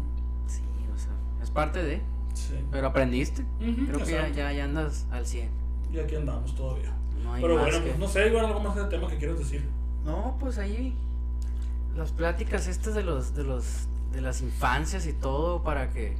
Sí, 0.46 0.62
o 0.94 0.98
sea, 0.98 1.12
es 1.42 1.50
parte 1.50 1.82
de. 1.82 2.00
Sí. 2.34 2.54
Pero 2.70 2.86
aprendiste. 2.88 3.42
Ujú, 3.60 3.86
Creo 3.86 3.98
que 4.04 4.12
ya, 4.12 4.28
ya, 4.28 4.52
ya 4.52 4.64
andas 4.64 5.06
al 5.10 5.26
100. 5.26 5.48
y 5.92 5.98
aquí 5.98 6.16
andamos 6.16 6.54
todavía. 6.54 6.92
No 7.22 7.32
hay 7.34 7.42
Pero 7.42 7.54
más 7.56 7.64
bueno, 7.64 7.78
que- 7.80 7.86
pues 7.90 7.98
no 7.98 8.08
sé, 8.08 8.26
igual 8.28 8.44
algo 8.46 8.60
más 8.60 8.76
de 8.76 8.84
tema 8.84 9.08
que 9.08 9.16
quieras 9.18 9.38
decir. 9.38 9.68
No, 10.04 10.36
pues 10.38 10.58
ahí 10.58 10.94
las 11.96 12.12
pláticas 12.12 12.66
estas 12.68 12.94
de 12.94 13.02
los 13.02 13.34
de 13.34 13.44
los 13.44 13.88
de 14.12 14.20
las 14.20 14.40
infancias 14.40 15.06
y 15.06 15.12
todo 15.12 15.62
para 15.62 15.90
que 15.90 16.16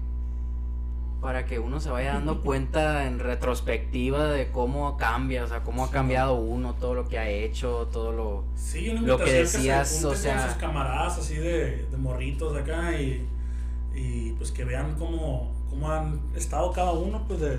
para 1.21 1.45
que 1.47 1.59
uno 1.59 1.81
se 1.81 1.91
vaya 1.91 2.15
dando 2.15 2.41
cuenta 2.43 3.07
en 3.07 3.19
retrospectiva 3.19 4.27
de 4.29 4.51
cómo 4.51 4.97
cambia, 4.97 5.45
o 5.45 5.49
sea, 5.49 5.63
cómo 5.63 5.85
ha 5.85 5.91
cambiado 5.91 6.35
uno, 6.35 6.75
todo 6.75 6.95
lo 6.95 7.09
que 7.09 7.19
ha 7.19 7.29
hecho, 7.29 7.89
todo 7.93 8.13
lo 8.13 8.45
Sí, 8.55 8.89
una 8.91 9.01
Lo 9.03 9.19
que 9.19 9.33
decías, 9.33 9.89
se 9.89 10.07
o 10.07 10.15
sea- 10.15 10.49
sus 10.49 10.57
camaradas 10.59 11.19
así 11.19 11.35
de, 11.35 11.87
de 11.87 11.97
morritos 11.97 12.55
de 12.55 12.61
acá 12.61 12.99
y, 13.01 13.27
y 13.95 14.33
pues 14.33 14.53
que 14.53 14.65
vean 14.65 14.95
cómo, 14.99 15.53
cómo 15.69 15.91
han 15.91 16.21
estado 16.37 16.73
cada 16.73 16.93
uno 16.93 17.25
pues 17.27 17.41
de, 17.41 17.59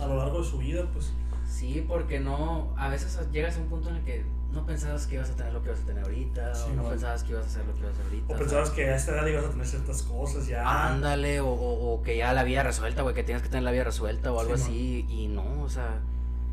a 0.00 0.06
lo 0.06 0.16
largo 0.16 0.40
de 0.40 0.44
su 0.44 0.58
vida, 0.58 0.84
pues. 0.92 1.12
Sí, 1.48 1.84
porque 1.86 2.18
no, 2.20 2.74
a 2.76 2.88
veces 2.88 3.18
llegas 3.32 3.56
a 3.56 3.60
un 3.60 3.66
punto 3.68 3.88
en 3.88 3.96
el 3.96 4.02
que 4.04 4.24
no 4.56 4.66
pensabas 4.66 5.06
que 5.06 5.14
ibas 5.16 5.30
a 5.30 5.34
tener 5.36 5.52
lo 5.52 5.62
que 5.62 5.68
ibas 5.68 5.80
a 5.80 5.84
tener 5.84 6.02
ahorita, 6.04 6.54
Sí, 6.54 6.64
o 6.70 6.74
no 6.74 6.82
man. 6.82 6.92
pensabas 6.92 7.22
que 7.22 7.30
ibas 7.32 7.44
a 7.44 7.48
hacer 7.48 7.64
lo 7.66 7.72
que 7.74 7.78
ibas 7.80 7.90
a 7.90 7.92
hacer 7.92 8.04
ahorita. 8.06 8.32
O 8.32 8.34
o 8.34 8.38
pensabas 8.38 8.70
que 8.70 8.84
a 8.90 8.96
esta 8.96 9.12
edad 9.12 9.26
ibas 9.26 9.44
a 9.44 9.50
tener 9.50 9.66
ciertas 9.66 10.02
cosas 10.02 10.46
ya. 10.46 10.86
Ándale, 10.88 11.40
o, 11.40 11.48
o, 11.48 11.94
o 11.94 12.02
que 12.02 12.16
ya 12.16 12.32
la 12.32 12.42
vida 12.42 12.62
resuelta, 12.62 13.02
güey, 13.02 13.14
que 13.14 13.22
tienes 13.22 13.42
que 13.42 13.48
tener 13.48 13.62
la 13.64 13.70
vida 13.70 13.84
resuelta 13.84 14.32
o 14.32 14.40
algo 14.40 14.56
Sí, 14.56 14.62
así, 14.62 15.06
y 15.08 15.28
no, 15.28 15.62
o 15.62 15.68
sea, 15.68 16.00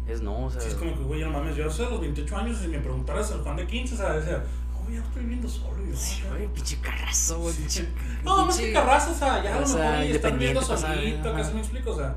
es 0.08 0.22
no, 0.22 0.46
o 0.46 0.52
sea. 0.52 0.62
Sí, 0.62 0.68
es 0.70 0.76
como 0.76 0.94
que, 0.96 1.04
güey, 1.04 1.22
no 1.24 1.32
mames, 1.32 1.56
yo 1.56 1.64
a 1.64 1.68
los 1.68 2.02
28 2.02 2.38
años, 2.38 2.58
si 2.60 2.68
me 2.68 2.80
preguntaras 2.80 3.32
al 3.32 3.42
Juan 3.42 3.56
de 3.56 3.66
15, 3.68 3.94
o 3.94 3.98
sea, 3.98 4.14
decía, 4.14 4.44
oh, 4.76 4.92
ya 4.92 5.00
estoy 5.00 5.22
viviendo 5.24 5.48
solo. 5.48 5.78
yo, 5.90 5.96
Sí, 5.96 6.22
güey, 6.30 6.48
pinche 6.50 6.78
carrazo, 6.80 7.40
güey, 7.40 7.56
pinche. 7.56 7.88
No, 8.24 8.46
más 8.46 8.58
que 8.58 8.74
carrazo, 8.74 9.12
o 9.12 9.16
sea, 9.16 9.44
ya 9.44 9.56
a 9.58 9.62
lo 9.62 9.68
mejor 9.68 9.82
estar 10.04 10.32
viviendo 10.34 10.62
solito, 10.62 11.36
que 11.36 11.44
se 11.44 11.54
me 11.54 11.60
explica, 11.62 11.90
o 11.90 11.96
sea. 11.96 12.16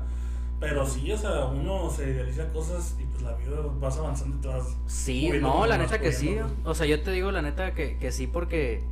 Pero 0.59 0.83
sí, 0.87 1.11
o 1.11 1.17
sea, 1.17 1.45
uno 1.45 1.87
se 1.95 2.09
idealiza 2.09 2.47
cosas 2.51 2.95
y 2.99 3.03
la 3.27 3.33
vida 3.37 3.57
vas 3.79 3.97
avanzando 3.97 4.37
y 4.37 4.39
te 4.41 4.47
vas. 4.47 4.75
Sí, 4.87 5.29
no, 5.41 5.65
la 5.65 5.77
neta 5.77 5.99
que 5.99 6.11
sí. 6.11 6.37
pues. 6.39 6.51
O 6.65 6.73
sea, 6.75 6.85
yo 6.85 7.01
te 7.01 7.11
digo 7.11 7.31
la 7.31 7.41
neta 7.41 7.73
que, 7.73 7.97
que 7.97 8.11
sí 8.11 8.27
porque, 8.27 8.83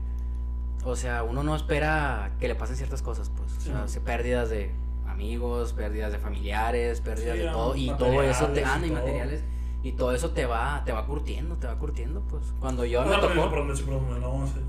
o 0.84 0.96
sea, 0.96 1.24
uno 1.24 1.44
no 1.44 1.56
espera 1.56 2.32
que 2.40 2.48
le 2.48 2.56
pasen 2.56 2.76
ciertas 2.76 3.02
cosas, 3.02 3.32
pues. 3.36 3.58
O 3.58 3.62
sea, 3.62 3.88
se- 3.88 4.02
pérdidas 4.02 4.50
de 4.50 4.72
amigos, 5.08 5.74
pérdidas 5.74 6.12
de 6.12 6.20
familiares, 6.20 7.02
pérdidas 7.02 7.36
Sí, 7.38 7.44
de 7.44 7.50
todo. 7.50 7.76
Y 7.76 7.90
todo 7.98 8.22
eso 8.22 8.48
te 8.48 8.62
y 8.62 8.64
anda 8.64 8.88
y 8.88 8.90
todo. 8.90 9.00
materiales. 9.00 9.44
Y 9.84 9.92
todo 9.92 10.12
eso 10.14 10.32
te 10.32 10.46
va, 10.48 10.82
te 10.84 10.92
va 10.92 11.06
curtiendo, 11.06 11.56
te 11.58 11.68
va 11.68 11.76
curtiendo, 11.78 12.22
pues. 12.30 12.44
Cuando 12.60 12.86
yo 12.86 13.04
No, 13.04 13.10
me 13.12 13.16
no, 13.18 13.22
tocó. 13.22 13.76
sí. 13.76 14.60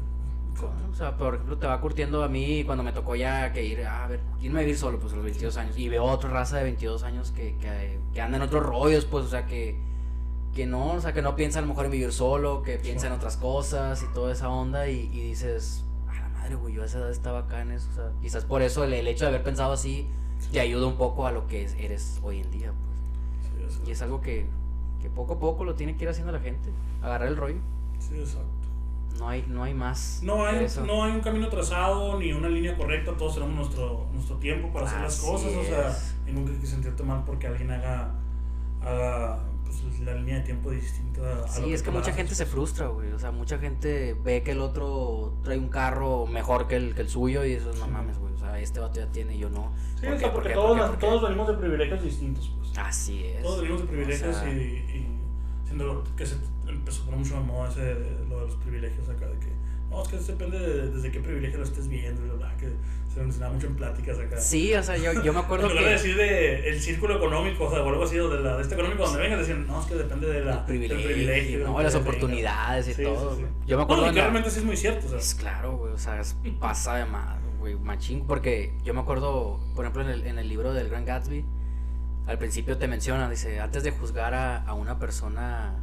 O 0.90 0.94
sea, 0.94 1.16
por 1.16 1.34
ejemplo, 1.34 1.58
te 1.58 1.66
va 1.66 1.80
curtiendo 1.80 2.22
a 2.24 2.28
mí 2.28 2.64
cuando 2.64 2.82
me 2.82 2.92
tocó 2.92 3.14
ya 3.16 3.52
que 3.52 3.64
ir 3.64 3.84
a 3.86 4.06
ver, 4.06 4.20
irme 4.40 4.60
a 4.60 4.62
vivir 4.62 4.78
solo, 4.78 4.98
pues 4.98 5.12
a 5.12 5.16
los 5.16 5.24
22 5.24 5.56
años. 5.56 5.76
Y 5.78 5.88
veo 5.88 6.04
otra 6.04 6.30
raza 6.30 6.56
de 6.58 6.64
22 6.64 7.02
años 7.02 7.30
que, 7.32 7.56
que, 7.58 7.98
que 8.14 8.20
anda 8.20 8.36
en 8.38 8.42
otros 8.42 8.64
rollos, 8.64 9.04
pues, 9.04 9.24
o 9.26 9.28
sea, 9.28 9.46
que, 9.46 9.76
que 10.54 10.64
no, 10.66 10.92
o 10.94 11.00
sea, 11.00 11.12
que 11.12 11.20
no 11.22 11.36
piensa 11.36 11.58
a 11.58 11.62
lo 11.62 11.68
mejor 11.68 11.84
en 11.86 11.90
vivir 11.92 12.12
solo, 12.12 12.62
que 12.62 12.78
piensa 12.78 13.06
en 13.08 13.12
otras 13.12 13.36
cosas 13.36 14.02
y 14.02 14.06
toda 14.14 14.32
esa 14.32 14.48
onda. 14.48 14.88
Y, 14.88 15.10
y 15.12 15.20
dices, 15.28 15.84
a 16.08 16.14
la 16.14 16.28
madre, 16.30 16.54
güey, 16.54 16.74
yo 16.74 16.82
a 16.82 16.86
esa 16.86 16.98
edad 16.98 17.10
estaba 17.10 17.40
acá 17.40 17.60
en 17.60 17.72
eso. 17.72 17.88
O 17.90 17.94
sea, 17.94 18.10
quizás 18.22 18.44
por 18.44 18.62
eso 18.62 18.84
el, 18.84 18.94
el 18.94 19.06
hecho 19.08 19.24
de 19.24 19.28
haber 19.30 19.42
pensado 19.42 19.72
así 19.72 20.06
te 20.52 20.60
ayuda 20.60 20.86
un 20.86 20.96
poco 20.96 21.26
a 21.26 21.32
lo 21.32 21.46
que 21.46 21.64
es- 21.64 21.74
eres 21.78 22.20
hoy 22.22 22.40
en 22.40 22.50
día, 22.50 22.72
pues. 22.72 23.74
Sí, 23.74 23.80
Y 23.86 23.90
es 23.90 24.00
algo 24.02 24.20
que, 24.22 24.46
que 25.02 25.10
poco 25.10 25.34
a 25.34 25.38
poco 25.38 25.64
lo 25.64 25.74
tiene 25.74 25.96
que 25.96 26.04
ir 26.04 26.08
haciendo 26.10 26.32
la 26.32 26.40
gente, 26.40 26.70
agarrar 27.02 27.28
el 27.28 27.36
rollo. 27.36 27.58
sí, 27.98 28.14
exacto. 28.18 28.46
No 29.18 29.28
hay, 29.28 29.44
no 29.48 29.62
hay 29.62 29.74
más. 29.74 30.20
No 30.22 30.36
que 30.36 30.42
hay, 30.48 30.66
no 30.86 31.04
hay 31.04 31.12
un 31.12 31.20
camino 31.20 31.48
trazado 31.48 32.18
ni 32.18 32.32
una 32.32 32.48
línea 32.48 32.76
correcta, 32.76 33.16
todos 33.16 33.34
tenemos 33.34 33.54
nuestro, 33.54 34.06
nuestro 34.12 34.36
tiempo 34.36 34.72
para 34.72 34.86
hacer 34.86 35.00
las 35.00 35.16
cosas, 35.20 35.52
o 35.54 35.64
sea, 35.64 35.88
es. 35.90 36.14
y 36.26 36.32
nunca 36.32 36.52
hay 36.52 36.58
que 36.58 36.66
sentirte 36.66 37.02
mal 37.02 37.22
porque 37.24 37.46
alguien 37.46 37.70
haga, 37.70 38.14
haga 38.82 39.38
pues, 39.64 40.00
la 40.00 40.14
línea 40.14 40.36
de 40.36 40.42
tiempo 40.42 40.70
distinta 40.70 41.20
a 41.22 41.34
lo 41.36 41.48
Sí, 41.48 41.72
es 41.72 41.82
que 41.82 41.86
tú 41.86 41.92
la 41.92 41.98
mucha 42.00 42.10
haces. 42.10 42.16
gente 42.16 42.34
se 42.34 42.46
frustra, 42.46 42.88
güey. 42.88 43.12
O 43.12 43.18
sea, 43.18 43.30
mucha 43.32 43.58
gente 43.58 44.14
ve 44.22 44.42
que 44.42 44.52
el 44.52 44.60
otro 44.60 45.34
trae 45.42 45.58
un 45.58 45.68
carro 45.68 46.26
mejor 46.26 46.68
que 46.68 46.76
el, 46.76 46.94
que 46.94 47.00
el 47.02 47.08
suyo 47.08 47.44
y 47.44 47.52
eso 47.52 47.72
no 47.74 47.86
Sí. 47.86 47.90
mames, 47.90 48.18
güey. 48.18 48.32
O 48.34 48.38
sea, 48.38 48.60
este 48.60 48.80
vato 48.80 49.00
ya 49.00 49.06
tiene 49.10 49.34
y 49.36 49.38
yo 49.38 49.50
no. 49.50 49.72
Sí, 49.98 50.06
¿Por 50.06 50.14
o 50.14 50.18
sea, 50.18 50.32
¿Por 50.32 50.42
porque 50.42 50.54
todos, 50.54 50.98
todos 50.98 51.22
venimos 51.22 51.48
de 51.48 51.54
privilegios 51.54 52.02
distintos, 52.02 52.52
pues. 52.58 52.78
Así 52.78 53.24
es. 53.24 53.42
Todos 53.42 53.60
venimos 53.62 53.80
de 53.80 53.86
privilegios 53.88 54.36
O 54.36 54.40
sea, 54.40 54.52
y, 54.52 54.56
y 54.56 55.15
que 56.16 56.26
se 56.26 56.36
empezó 56.66 57.02
a 57.02 57.04
poner 57.06 57.20
mucho 57.20 57.36
moda 57.40 57.68
ese, 57.70 57.94
lo 58.28 58.40
de 58.40 58.46
los 58.46 58.56
privilegios 58.56 59.08
acá, 59.08 59.26
de 59.26 59.38
que, 59.38 59.48
no, 59.90 60.02
es 60.02 60.08
que 60.08 60.16
depende 60.18 60.58
de, 60.58 60.90
desde 60.90 61.10
qué 61.10 61.20
privilegio 61.20 61.58
lo 61.58 61.64
estés 61.64 61.88
viendo, 61.88 62.24
y 62.26 62.30
bla, 62.36 62.56
que 62.56 62.68
se 63.12 63.20
mencionaba 63.22 63.54
mucho 63.54 63.66
en 63.68 63.76
pláticas 63.76 64.18
acá. 64.18 64.38
Sí, 64.38 64.74
o 64.74 64.82
sea, 64.82 64.96
yo, 64.96 65.22
yo 65.22 65.32
me 65.32 65.38
acuerdo 65.46 65.68
que. 65.68 65.82
decir 65.84 66.16
de 66.16 66.68
el 66.68 66.80
círculo 66.80 67.16
económico, 67.16 67.64
o 67.64 67.70
sea, 67.70 67.82
o 67.82 67.88
algo 67.88 68.04
así, 68.04 68.18
o 68.18 68.28
de, 68.28 68.40
la, 68.42 68.56
de 68.56 68.62
este 68.62 68.74
económico 68.74 69.04
donde 69.04 69.20
vengas, 69.20 69.38
decían, 69.40 69.66
no, 69.66 69.80
es 69.80 69.86
que 69.86 69.94
depende 69.94 70.26
de 70.28 70.44
la, 70.44 70.66
privilegio, 70.66 70.96
del 71.06 71.14
privilegio. 71.14 71.66
¿no? 71.66 71.78
de 71.78 71.84
las 71.84 71.94
oportunidades 71.94 72.86
y 72.88 72.94
vengas. 72.94 73.18
Sí, 73.18 73.20
todo. 73.24 73.36
sí, 73.36 73.42
sí. 73.42 73.48
Yo 73.66 73.76
me 73.76 73.82
acuerdo 73.84 74.02
No, 74.04 74.08
y 74.10 74.14
que 74.14 74.18
la- 74.18 74.24
realmente 74.24 74.50
sí 74.50 74.58
es 74.58 74.64
muy 74.64 74.76
cierto, 74.76 75.06
o 75.06 75.10
sea. 75.10 75.18
Es 75.18 75.34
claro, 75.34 75.76
güey, 75.78 75.92
o 75.92 75.98
sea, 75.98 76.20
es- 76.20 76.36
pasa 76.60 76.96
de 76.96 77.06
más, 77.06 77.38
güey, 77.58 77.74
machín, 77.76 78.26
porque 78.26 78.72
yo 78.84 78.92
me 78.92 79.00
acuerdo, 79.00 79.60
por 79.74 79.84
ejemplo, 79.84 80.02
en 80.02 80.08
el, 80.08 80.26
en 80.26 80.38
el 80.38 80.48
libro 80.48 80.72
del 80.74 80.88
Gran 80.90 81.04
Gatsby, 81.06 81.44
al 82.26 82.38
principio 82.38 82.76
te 82.78 82.88
menciona, 82.88 83.28
dice, 83.30 83.60
antes 83.60 83.84
de 83.84 83.90
juzgar 83.92 84.34
a, 84.34 84.58
a 84.64 84.74
una 84.74 84.98
persona 84.98 85.74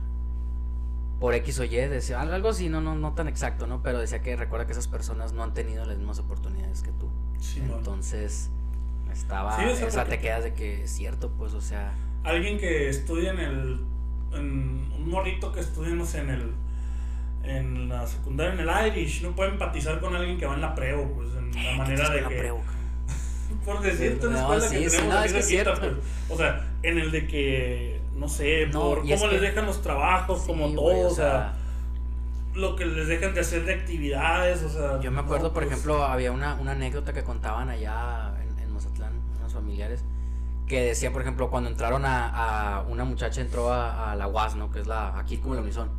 por 1.19 1.33
X 1.35 1.59
o 1.59 1.63
Y, 1.63 1.69
decía 1.69 2.19
algo 2.19 2.49
así, 2.49 2.67
no, 2.69 2.81
no, 2.81 2.95
no 2.95 3.13
tan 3.13 3.27
exacto, 3.29 3.65
¿no? 3.67 3.81
Pero 3.81 3.99
decía 3.99 4.21
que 4.21 4.35
recuerda 4.35 4.65
que 4.65 4.73
esas 4.73 4.87
personas 4.89 5.31
no 5.33 5.43
han 5.43 5.53
tenido 5.53 5.85
las 5.85 5.97
mismas 5.97 6.19
oportunidades 6.19 6.81
que 6.81 6.91
tú. 6.91 7.09
Sí. 7.39 7.59
Entonces, 7.61 8.49
estaba, 9.11 9.55
Sí, 9.57 9.65
o 9.65 9.75
sea, 9.75 9.87
o 9.87 9.91
sea, 9.91 10.03
porque- 10.03 10.17
te 10.17 10.21
quedas 10.21 10.43
de 10.43 10.53
que 10.53 10.83
es 10.83 10.91
cierto, 10.91 11.31
pues, 11.37 11.53
o 11.53 11.61
sea, 11.61 11.93
alguien 12.23 12.57
que 12.57 12.89
estudia 12.89 13.31
en 13.31 13.39
el. 13.39 13.85
En 14.33 14.91
un 14.97 15.09
morrito 15.09 15.51
que 15.53 15.59
estudia, 15.59 15.93
no 15.93 16.05
sé, 16.05 16.19
en 16.21 16.29
el. 16.31 16.51
En 17.43 17.89
la 17.89 18.07
secundaria, 18.07 18.53
en 18.53 18.59
el 18.67 18.87
Irish, 18.87 19.21
no 19.21 19.35
puede 19.35 19.51
empatizar 19.51 19.99
con 19.99 20.15
alguien 20.15 20.37
que 20.37 20.45
va 20.45 20.55
en 20.55 20.61
la 20.61 20.73
preo, 20.75 21.11
pues, 21.13 21.29
en 21.35 21.51
la 21.51 21.61
¿qué 21.61 21.75
manera 21.77 22.09
de 22.09 22.15
con 22.15 22.23
la 22.23 22.29
que. 22.29 22.35
preo? 22.37 22.61
Por 23.65 23.81
decirte 23.81 24.27
una 24.27 24.41
No, 24.41 24.53
escuela 24.53 24.67
sí, 24.67 24.75
que 24.83 24.89
sí, 24.89 24.95
tenemos 24.97 25.15
no, 25.15 25.23
es 25.23 25.33
que 25.33 25.41
cierto. 25.43 25.79
pues, 25.79 25.93
o 26.29 26.37
sea, 26.37 26.71
en 26.83 26.99
el 26.99 27.11
de 27.11 27.27
que, 27.27 28.01
no 28.15 28.27
sé, 28.29 28.67
No, 28.67 28.81
por 28.81 28.99
cómo 29.01 29.09
les 29.09 29.19
que- 29.21 29.39
dejan 29.39 29.65
los 29.65 29.81
trabajos, 29.81 30.41
como 30.43 30.69
todo, 30.73 31.07
o 31.07 31.09
sea, 31.09 31.53
lo 32.55 32.75
que 32.75 32.85
les 32.85 33.07
dejan 33.07 33.33
de 33.33 33.39
hacer 33.41 33.65
de 33.65 33.73
actividades, 33.73 34.61
o 34.63 34.69
sea. 34.69 34.99
Yo 35.01 35.11
me 35.11 35.21
acuerdo, 35.21 35.53
por 35.53 35.63
pues, 35.63 35.67
ejemplo, 35.71 36.03
había 36.03 36.31
una, 36.31 36.55
una 36.55 36.71
anécdota 36.73 37.13
que 37.13 37.23
contaban 37.23 37.69
allá 37.69 38.33
en, 38.41 38.59
en 38.63 38.71
Mazatlán, 38.73 39.13
unos 39.39 39.53
familiares, 39.53 40.03
que 40.67 40.81
decía, 40.83 41.11
por 41.11 41.21
ejemplo, 41.23 41.49
cuando 41.49 41.69
entraron 41.69 42.05
a, 42.05 42.77
a 42.77 42.81
una 42.83 43.03
muchacha 43.05 43.41
entró 43.41 43.71
a, 43.73 44.11
a 44.11 44.15
la 44.15 44.27
UAS, 44.27 44.55
¿no? 44.55 44.71
Que 44.71 44.79
es 44.81 44.87
la, 44.87 45.17
aquí 45.17 45.37
como 45.37 45.55
la 45.55 45.61
Unison, 45.61 45.89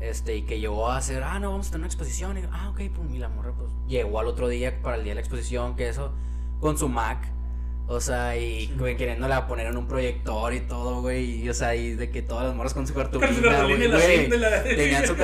este, 0.00 0.34
y 0.36 0.42
que 0.42 0.58
llegó 0.58 0.88
a 0.90 0.96
hacer, 0.96 1.22
ah, 1.22 1.38
no, 1.38 1.50
vamos 1.52 1.68
a 1.68 1.70
tener 1.72 1.80
una 1.82 1.86
exposición, 1.86 2.36
y, 2.38 2.42
ah, 2.50 2.70
ok, 2.70 2.80
pum, 2.94 3.14
y 3.14 3.18
la 3.18 3.28
morra, 3.28 3.52
pues, 3.56 3.68
llegó 3.86 4.18
al 4.18 4.26
otro 4.26 4.48
día 4.48 4.80
para 4.82 4.96
el 4.96 5.04
día 5.04 5.10
de 5.12 5.16
la 5.16 5.20
exposición, 5.20 5.76
que 5.76 5.88
eso, 5.88 6.10
con 6.62 6.78
su 6.78 6.88
Mac, 6.88 7.18
o 7.88 8.00
sea, 8.00 8.38
y 8.38 8.72
güey, 8.78 8.96
queriéndola 8.96 9.46
poner 9.46 9.66
en 9.66 9.76
un 9.76 9.86
proyector 9.86 10.54
y 10.54 10.60
todo, 10.60 11.02
güey, 11.02 11.42
y, 11.42 11.48
o 11.50 11.54
sea, 11.54 11.74
y 11.74 11.94
de 11.94 12.10
que 12.10 12.22
todas 12.22 12.46
las 12.46 12.54
morras 12.56 12.72
con 12.72 12.86
su 12.86 12.94
cartulina, 12.94 13.64
güey, 13.64 14.28
la- 14.38 14.62
tenían 14.64 15.06
su 15.06 15.14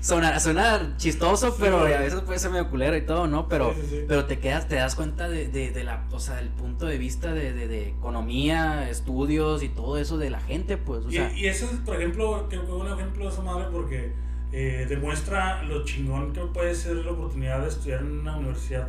Suena, 0.00 0.38
suena 0.38 0.94
chistoso, 0.98 1.56
pero 1.58 1.80
a 1.80 1.84
veces 1.98 2.20
puede 2.20 2.38
ser 2.38 2.52
medio 2.52 2.68
culero 2.70 2.96
y 2.96 3.02
todo, 3.02 3.26
¿no? 3.26 3.48
Pero, 3.48 3.74
Sí, 3.74 3.80
sí, 3.80 3.86
sí. 3.90 4.04
pero 4.06 4.24
te 4.26 4.38
quedas, 4.38 4.68
te 4.68 4.76
das 4.76 4.94
cuenta 4.94 5.28
de, 5.28 5.48
de, 5.48 5.72
de 5.72 5.82
la, 5.82 6.04
o 6.12 6.20
sea, 6.20 6.36
del 6.36 6.48
punto 6.50 6.86
de 6.86 6.96
vista 6.96 7.32
de, 7.34 7.52
de, 7.52 7.66
de 7.66 7.88
economía, 7.88 8.88
estudios 8.88 9.64
y 9.64 9.68
todo 9.68 9.98
eso 9.98 10.16
de 10.16 10.30
la 10.30 10.38
gente, 10.40 10.76
pues, 10.76 11.06
o 11.06 11.08
Y, 11.08 11.14
sea, 11.14 11.32
y 11.32 11.46
ese 11.46 11.64
es, 11.64 11.70
por 11.84 11.96
ejemplo, 11.96 12.46
creo 12.48 12.66
que 12.66 12.72
un 12.72 12.86
ejemplo 12.86 13.24
de 13.24 13.30
esa 13.32 13.42
madre 13.42 13.64
porque 13.72 14.12
eh, 14.52 14.86
demuestra 14.88 15.64
lo 15.64 15.84
chingón 15.84 16.32
que 16.32 16.40
puede 16.42 16.74
ser 16.76 16.96
la 16.96 17.10
oportunidad 17.10 17.62
de 17.62 17.68
estudiar 17.68 18.00
en 18.02 18.20
una 18.20 18.36
universidad 18.36 18.88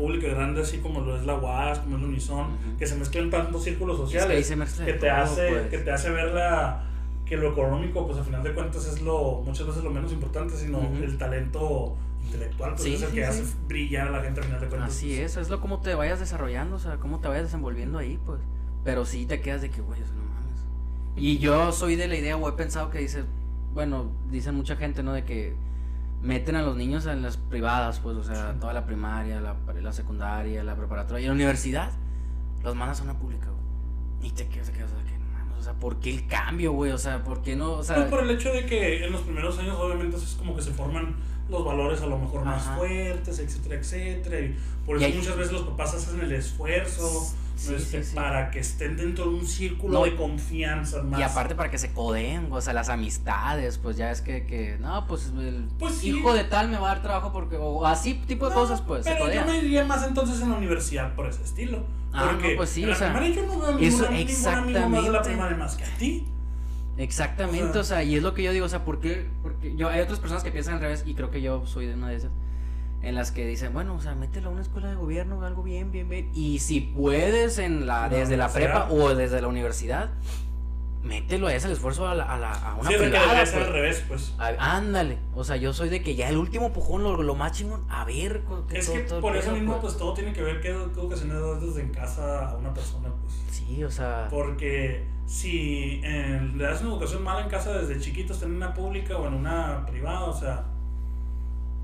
pública 0.00 0.28
grande, 0.28 0.62
así 0.62 0.78
como 0.78 1.00
lo 1.00 1.16
es 1.16 1.24
la 1.26 1.36
UAS, 1.36 1.80
como 1.80 1.96
es 1.96 2.02
la 2.02 2.08
Unison, 2.08 2.40
Ujú. 2.46 2.76
que 2.78 2.86
se 2.86 2.96
mezclan 2.96 3.30
tantos 3.30 3.62
círculos 3.64 3.96
es 3.96 4.00
que 4.12 4.18
sociales, 4.20 4.46
se 4.46 4.84
que 4.84 4.92
te, 4.94 4.98
todo, 5.08 5.12
hace, 5.12 5.48
pues. 5.50 5.68
que 5.68 5.78
te 5.78 5.90
hace 5.92 6.10
ver 6.10 6.32
la, 6.32 6.84
que 7.26 7.36
lo 7.36 7.52
económico, 7.52 8.06
pues 8.06 8.18
a 8.18 8.24
final 8.24 8.42
de 8.42 8.52
cuentas 8.54 8.86
es 8.86 9.02
lo 9.02 9.42
muchas 9.44 9.66
veces 9.66 9.84
lo 9.84 9.90
menos 9.90 10.10
importante, 10.12 10.56
sino 10.56 10.78
Ujú. 10.78 11.02
el 11.04 11.18
talento 11.18 11.96
intelectual, 12.24 12.70
pues 12.72 12.82
Sí, 12.82 12.94
es 12.94 13.02
el 13.02 13.08
sí, 13.10 13.14
que 13.14 13.24
sí. 13.24 13.28
hace 13.30 13.44
brillar 13.68 14.08
a 14.08 14.10
la 14.10 14.22
gente 14.22 14.40
a 14.40 14.42
final 14.42 14.60
de 14.60 14.66
cuentas. 14.68 14.90
Así 14.90 15.14
es, 15.20 15.36
es 15.36 15.48
lo 15.50 15.60
como 15.60 15.80
te 15.80 15.94
vayas 15.94 16.18
desarrollando, 16.20 16.76
o 16.76 16.78
sea, 16.78 16.96
cómo 16.96 17.20
te 17.20 17.28
vayas 17.28 17.44
desenvolviendo 17.44 17.98
ahí, 17.98 18.18
pues. 18.24 18.40
Pero 18.84 19.04
sí 19.04 19.26
te 19.26 19.40
quedas 19.40 19.60
de 19.62 19.70
que, 19.70 19.80
güey, 19.82 20.00
o 20.02 20.06
sea, 20.06 20.14
no 20.14 20.22
mames. 20.22 20.60
Y 21.16 21.38
yo 21.38 21.70
soy 21.72 21.96
de 21.96 22.08
la 22.08 22.16
idea, 22.16 22.36
o 22.36 22.48
he 22.48 22.52
pensado 22.52 22.90
que 22.90 22.98
dice, 22.98 23.24
bueno, 23.74 24.10
dicen 24.30 24.54
mucha 24.54 24.76
gente, 24.76 25.02
¿no? 25.02 25.12
De 25.12 25.24
que 25.24 25.54
meten 26.22 26.56
a 26.56 26.62
los 26.62 26.76
niños 26.76 27.06
en 27.06 27.22
las 27.22 27.36
privadas, 27.36 28.00
pues, 28.00 28.16
o 28.16 28.24
sea, 28.24 28.54
toda 28.60 28.72
la 28.72 28.84
primaria, 28.84 29.40
la, 29.40 29.56
la 29.80 29.92
secundaria, 29.92 30.62
la 30.62 30.76
preparatoria 30.76 31.22
y 31.24 31.26
la 31.26 31.32
universidad, 31.32 31.90
los 32.62 32.74
mandas 32.74 33.00
a 33.00 33.04
una 33.04 33.14
pública, 33.14 33.46
güey. 33.46 34.28
Y 34.28 34.32
te 34.32 34.46
quedas, 34.48 34.68
te 34.70 34.74
quedas 34.74 34.90
de 34.96 35.04
que, 35.04 35.18
no 35.18 35.24
mames, 35.32 35.58
o 35.58 35.62
sea, 35.62 35.72
¿por 35.74 35.98
qué 35.98 36.10
el 36.10 36.26
cambio, 36.26 36.72
güey? 36.72 36.92
O 36.92 36.98
sea, 36.98 37.24
¿por 37.24 37.40
qué 37.42 37.56
no? 37.56 37.72
O 37.72 37.82
sea, 37.82 37.96
Pues 37.96 38.08
por 38.08 38.20
el 38.20 38.30
hecho 38.30 38.52
de 38.52 38.66
que 38.66 39.04
en 39.04 39.12
los 39.12 39.22
primeros 39.22 39.58
años 39.58 39.76
obviamente 39.78 40.16
es 40.16 40.34
como 40.38 40.54
que 40.54 40.62
se 40.62 40.72
forman 40.72 41.16
los 41.50 41.64
valores 41.64 42.00
a 42.02 42.06
lo 42.06 42.18
mejor 42.18 42.44
más 42.44 42.66
Ajá. 42.66 42.76
fuertes, 42.76 43.38
etcétera, 43.38 43.76
etcétera. 43.76 44.40
Y 44.40 44.56
por 44.86 44.96
Y 45.00 45.04
eso 45.04 45.12
ahí- 45.12 45.18
muchas 45.18 45.36
veces 45.36 45.52
los 45.52 45.62
papás 45.62 45.94
hacen 45.94 46.20
el 46.20 46.32
esfuerzo 46.32 47.26
Sí, 47.56 47.74
este, 47.74 48.02
sí, 48.02 48.10
sí. 48.10 48.14
para 48.16 48.50
que 48.50 48.60
estén 48.60 48.96
dentro 48.96 49.24
de 49.24 49.34
un 49.34 49.46
círculo 49.46 49.98
No, 49.98 50.04
de 50.06 50.16
confianza 50.16 51.02
más. 51.02 51.20
Y 51.20 51.22
aparte 51.22 51.54
para 51.54 51.70
que 51.70 51.76
se 51.76 51.92
codeen, 51.92 52.48
o 52.50 52.60
sea, 52.62 52.72
las 52.72 52.88
amistades, 52.88 53.76
pues 53.76 53.98
ya 53.98 54.10
es 54.10 54.22
que, 54.22 54.46
que 54.46 54.78
no, 54.80 55.06
pues 55.06 55.30
el 55.36 55.68
Pues 55.78 56.02
hijo 56.04 56.32
de 56.32 56.44
tal 56.44 56.70
me 56.70 56.78
va 56.78 56.90
a 56.90 56.94
dar 56.94 57.02
trabajo 57.02 57.32
porque, 57.32 57.56
o 57.58 57.84
así 57.86 58.14
tipo 58.26 58.48
de 58.48 58.54
No, 58.54 58.60
cosas, 58.62 58.80
pues 58.80 59.04
se 59.04 59.10
Pero 59.12 59.26
yo 59.26 59.42
codean. 59.42 59.46
me 59.46 59.58
iría 59.58 59.84
más 59.84 60.06
entonces 60.06 60.40
en 60.40 60.50
la 60.50 60.56
universidad 60.56 61.14
por 61.14 61.26
ese 61.26 61.42
estilo. 61.42 61.84
Ah, 62.12 62.28
Porque 62.30 62.52
no, 62.52 62.56
pues 62.56 62.70
sí, 62.70 62.82
en 62.82 62.88
o 62.88 62.92
la 62.92 62.96
sea, 62.96 63.12
primaria 63.12 63.36
yo 63.36 63.46
no 63.46 63.58
veo 63.60 63.78
eso- 63.78 64.10
ninguna, 64.10 64.10
ningún 64.10 64.46
amigo 64.46 64.88
más 64.88 65.04
de 65.04 65.10
la 65.12 65.22
primaria 65.22 65.56
más 65.58 65.76
que 65.76 65.84
a 65.84 65.96
ti. 65.98 66.26
Exactamente, 67.02 67.78
O 67.78 67.84
sea- 67.84 68.02
y 68.02 68.16
es 68.16 68.22
lo 68.22 68.34
que 68.34 68.42
yo 68.42 68.52
digo, 68.52 68.66
o 68.66 68.68
sea, 68.68 68.84
¿por 68.84 69.00
qué? 69.00 69.26
Porque 69.42 69.74
yo, 69.76 69.88
hay 69.88 70.00
otras 70.00 70.18
personas 70.18 70.44
que 70.44 70.50
piensan 70.50 70.74
al 70.74 70.80
revés, 70.80 71.02
y 71.06 71.14
creo 71.14 71.30
que 71.30 71.40
yo 71.42 71.66
soy 71.66 71.86
de 71.86 71.94
una 71.94 72.08
de 72.08 72.16
esas, 72.16 72.30
en 73.02 73.14
las 73.14 73.32
que 73.32 73.46
dicen, 73.46 73.72
bueno, 73.72 73.94
o 73.94 74.00
sea, 74.00 74.14
mételo 74.14 74.50
a 74.50 74.52
una 74.52 74.60
escuela 74.62 74.90
de 74.90 74.96
gobierno, 74.96 75.42
algo 75.44 75.62
bien, 75.62 75.90
bien, 75.90 76.08
bien, 76.08 76.30
y 76.34 76.58
si 76.58 76.80
puedes 76.80 77.58
en 77.58 77.86
la, 77.86 78.08
desde 78.08 78.36
la 78.36 78.52
prepa 78.52 78.88
o 78.90 79.14
desde 79.14 79.40
la 79.40 79.48
universidad, 79.48 80.10
mételo 81.02 81.46
a 81.46 81.54
ese 81.54 81.66
el 81.68 81.72
esfuerzo 81.72 82.06
a, 82.06 82.14
la, 82.14 82.24
a, 82.24 82.38
la- 82.38 82.52
a 82.52 82.74
una 82.74 82.88
sí, 82.90 82.96
que 82.96 83.00
ser 83.10 83.10
pues. 83.10 83.54
al 83.54 83.72
revés, 83.72 84.04
pues. 84.06 84.34
A- 84.38 84.76
ándale, 84.76 85.18
o 85.34 85.44
sea, 85.44 85.56
yo 85.56 85.72
soy 85.72 85.88
de 85.88 86.02
que 86.02 86.14
ya 86.14 86.28
el 86.28 86.36
último 86.36 86.72
pujón, 86.72 87.02
lo, 87.02 87.22
lo 87.22 87.34
más 87.34 87.52
chingón, 87.52 87.84
a 87.88 88.04
ver, 88.04 88.42
Es 88.70 88.86
todo- 88.86 88.94
que 88.96 89.00
todo 89.02 89.20
por 89.20 89.36
eso 89.36 89.52
mismo, 89.52 89.72
pues. 89.72 89.82
pues 89.82 89.96
todo 89.96 90.12
tiene 90.14 90.32
que 90.32 90.42
ver 90.42 90.60
qué, 90.60 90.68
qué 90.94 91.00
educación 91.00 91.28
le 91.30 91.34
das 91.40 91.60
desde 91.62 91.80
en 91.82 91.88
casa 91.90 92.50
a 92.50 92.56
una 92.56 92.72
persona, 92.74 93.08
pues. 93.22 93.34
Sí, 93.50 93.82
o 93.84 93.90
sea, 93.90 94.26
Porque 94.30 95.06
si 95.26 96.00
eh, 96.04 96.40
le 96.54 96.64
das 96.64 96.80
una 96.82 96.90
educación 96.90 97.22
mala 97.22 97.42
en 97.42 97.48
casa 97.48 97.72
desde 97.78 97.98
chiquito, 98.00 98.32
está 98.34 98.46
en 98.46 98.56
una 98.56 98.74
pública 98.74 99.16
o 99.16 99.26
en 99.26 99.34
una 99.34 99.86
privada, 99.86 100.24
o 100.24 100.38
sea, 100.38 100.64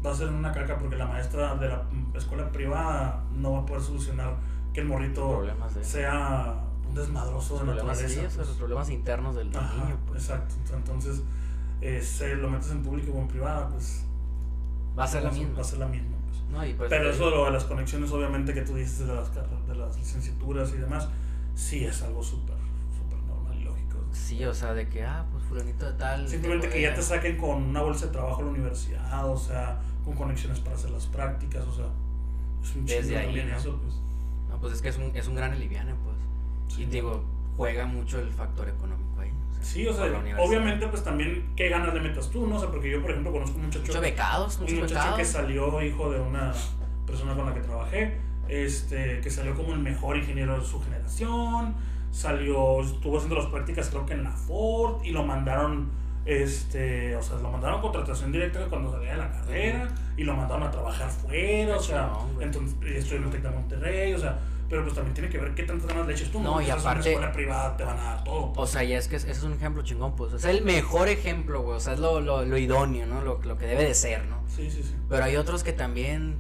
va 0.05 0.11
a 0.11 0.15
ser 0.15 0.29
una 0.29 0.53
caca 0.53 0.77
porque 0.79 0.97
la 0.97 1.07
maestra 1.07 1.55
de 1.57 1.69
la 1.69 1.83
escuela 2.15 2.51
privada 2.53 3.25
no 3.33 3.53
va 3.53 3.59
a 3.61 3.67
poder 3.67 3.83
solucionar 3.83 4.37
que 4.75 4.81
el 4.81 4.87
morrito 4.89 5.27
problemas 5.29 5.73
sea 5.83 6.55
un 6.97 7.03
desmadroso 7.03 7.59
de 7.59 7.65
naturaleza. 7.67 8.09
sea, 8.09 8.23
pues. 8.23 8.49
los 8.49 8.57
problemas 8.57 8.91
internos 8.91 9.35
del, 9.37 9.51
del 9.51 9.61
Ajá, 9.63 9.85
niño, 9.85 9.99
pues. 10.07 10.23
Exacto. 10.23 10.55
Entonces, 10.75 11.23
eh, 11.81 12.01
se 12.03 12.35
lo 12.37 12.49
metes 12.49 12.71
en 12.71 12.83
público 12.83 13.13
o 13.13 13.21
en 13.21 13.29
privada, 13.29 13.69
pues 13.69 14.05
Va 14.99 15.05
a 15.05 15.07
ser 15.07 15.23
la 15.23 15.31
va 15.31 15.37
misma. 15.37 15.55
Va 15.55 15.61
a 15.61 15.65
ser 15.65 15.79
la 15.79 15.87
misma. 15.87 16.17
pues. 16.27 16.43
No, 16.51 16.65
y 16.67 16.73
pues, 16.75 16.89
Pero 16.89 17.11
eso 17.11 17.31
lo 17.31 17.45
de 17.45 17.51
las 17.51 17.65
conexiones, 17.65 18.11
obviamente, 18.11 18.55
que 18.55 18.63
tú 18.63 18.75
dices 18.75 19.07
de 19.07 19.15
las, 19.15 19.31
de 19.35 19.75
las 19.75 19.97
licenciaturas 19.99 20.73
y 20.73 20.79
demás, 20.79 21.09
sí 21.55 21.85
es 21.85 22.03
algo 22.03 22.23
súper, 22.23 22.57
súper 22.97 23.19
normal 23.27 23.57
y 23.61 23.65
lógico. 23.65 23.99
Sí, 24.13 24.45
o 24.45 24.55
sea, 24.55 24.73
de 24.73 24.89
que, 24.89 25.05
ah, 25.05 25.27
pues 25.31 25.45
fulanito 25.45 25.85
de 25.85 25.93
tal. 25.99 26.27
Simplemente 26.27 26.71
que 26.71 26.81
ya 26.81 26.95
te 26.95 27.03
saquen 27.03 27.37
con 27.37 27.63
una 27.63 27.83
bolsa 27.83 28.07
de 28.07 28.13
trabajo 28.13 28.41
a 28.41 28.45
la 28.45 28.51
universidad, 28.51 29.29
o 29.29 29.37
sea, 29.37 29.81
con 30.05 30.15
conexiones 30.15 30.61
para 30.61 30.77
hacer 30.77 30.91
las 30.91 31.07
prácticas, 31.07 31.67
o 31.67 31.75
sea, 31.75 31.87
es 32.63 32.75
un 32.75 32.87
Desde 32.87 33.19
ahí, 33.19 33.35
¿no? 33.35 33.57
eso, 33.57 33.79
pues. 33.83 33.95
No, 34.49 34.59
pues 34.59 34.73
es 34.75 34.81
que 34.83 34.89
es 34.89 34.97
un, 34.97 35.15
es 35.15 35.29
un 35.29 35.35
gran 35.35 35.53
aliviane, 35.53 35.95
pues. 36.05 36.16
Sí. 36.69 36.83
Y 36.83 36.87
digo, 36.87 37.23
juega 37.57 37.87
mucho 37.87 38.21
el 38.21 38.31
factor 38.31 38.69
económico 38.69 39.21
ahí. 39.21 39.31
o 39.31 39.55
sea, 39.55 39.63
Sí, 39.63 39.87
o 39.87 39.93
sea, 39.93 40.07
obviamente, 40.39 40.87
pues 40.89 41.03
también, 41.03 41.53
¿qué 41.57 41.69
ganas 41.69 41.93
le 41.95 42.01
metas 42.01 42.31
tú, 42.31 42.47
no? 42.47 42.57
O 42.57 42.61
sea, 42.61 42.71
porque 42.71 42.91
yo, 42.91 43.01
por 43.01 43.11
ejemplo, 43.11 43.33
conozco 43.33 43.57
un 43.57 43.65
muchacho. 43.65 43.87
Muchos 43.87 44.01
becados, 44.01 44.57
un 44.57 44.63
muchos 44.63 44.79
muchacho 44.79 44.95
becados. 44.95 45.19
que 45.19 45.25
salió 45.25 45.83
hijo 45.83 46.11
de 46.11 46.21
una 46.21 46.53
persona 47.07 47.35
con 47.35 47.47
la 47.47 47.55
que 47.55 47.61
trabajé, 47.61 48.19
este, 48.49 49.21
que 49.21 49.31
salió 49.31 49.55
como 49.55 49.73
el 49.73 49.81
mejor 49.81 50.17
ingeniero 50.17 50.59
de 50.59 50.65
su 50.65 50.81
generación, 50.83 51.75
salió, 52.11 52.81
estuvo 52.81 53.17
haciendo 53.17 53.37
las 53.37 53.47
prácticas 53.47 53.89
creo 53.91 54.07
que 54.07 54.15
en 54.15 54.25
la 54.25 54.33
Ford 54.33 55.05
y 55.05 55.11
lo 55.11 55.25
mandaron, 55.25 55.91
este, 56.25 57.17
o 57.17 57.23
sea, 57.23 57.37
lo 57.39 57.51
mandaron 57.51 57.79
a 57.79 57.83
contratación 57.83 58.33
directa 58.33 58.67
cuando 58.69 58.91
salía 58.91 59.13
de 59.13 59.19
la 59.19 59.31
carrera 59.31 59.89
y 60.17 60.25
lo 60.25 60.35
mandaron 60.35 60.65
a 60.65 60.71
trabajar 60.71 61.11
fuera, 61.11 61.77
o 61.77 61.83
sea, 61.83 62.11
güey. 62.35 62.47
entonces 62.47 62.77
y 62.83 62.97
estoy 62.97 63.19
en 63.19 63.25
el 63.25 63.31
Tec 63.31 63.43
de 63.43 63.51
Monterrey, 63.51 64.15
o 64.15 64.19
sea, 64.19 64.39
pero 64.69 64.83
pues 64.83 64.95
también 64.95 65.15
tiene 65.15 65.29
que 65.29 65.39
ver 65.39 65.55
qué 65.55 65.63
tantas 65.65 65.87
ganas 65.89 66.07
le 66.07 66.13
eches 66.15 66.31
tú, 66.31 66.41
No, 66.41 66.61
y 66.61 66.67
en 66.67 66.73
aparte- 66.73 67.01
una 67.01 67.11
escuela 67.11 67.33
privada 67.33 67.77
te 67.77 67.85
van 67.85 67.99
a 67.99 68.03
dar 68.03 68.25
todo. 68.25 68.53
O 68.57 68.67
sea, 68.67 68.83
ya 68.85 68.99
es 68.99 69.09
que 69.09 69.17
es- 69.17 69.25
ese 69.25 69.33
es 69.33 69.43
un 69.43 69.53
ejemplo 69.53 69.83
chingón, 69.83 70.17
pues. 70.17 70.33
Es 70.33 70.45
el 70.45 70.63
mejor 70.65 71.09
ejemplo, 71.09 71.63
güey. 71.63 71.77
O 71.77 71.81
sea, 71.81 71.95
es 71.95 72.01
lo, 72.01 72.21
lo, 72.21 72.45
lo 72.45 72.59
idóneo, 72.59 73.07
¿no? 73.07 73.23
Lo, 73.23 73.41
lo 73.43 73.57
que 73.59 73.67
debe 73.67 73.85
de 73.85 73.95
ser, 73.95 74.25
¿no? 74.27 74.43
Sí, 74.49 74.71
sí, 74.71 74.83
sí. 74.83 74.95
Pero 75.09 75.25
hay 75.25 75.37
otros 75.37 75.63
que 75.65 75.73
también 75.73 76.39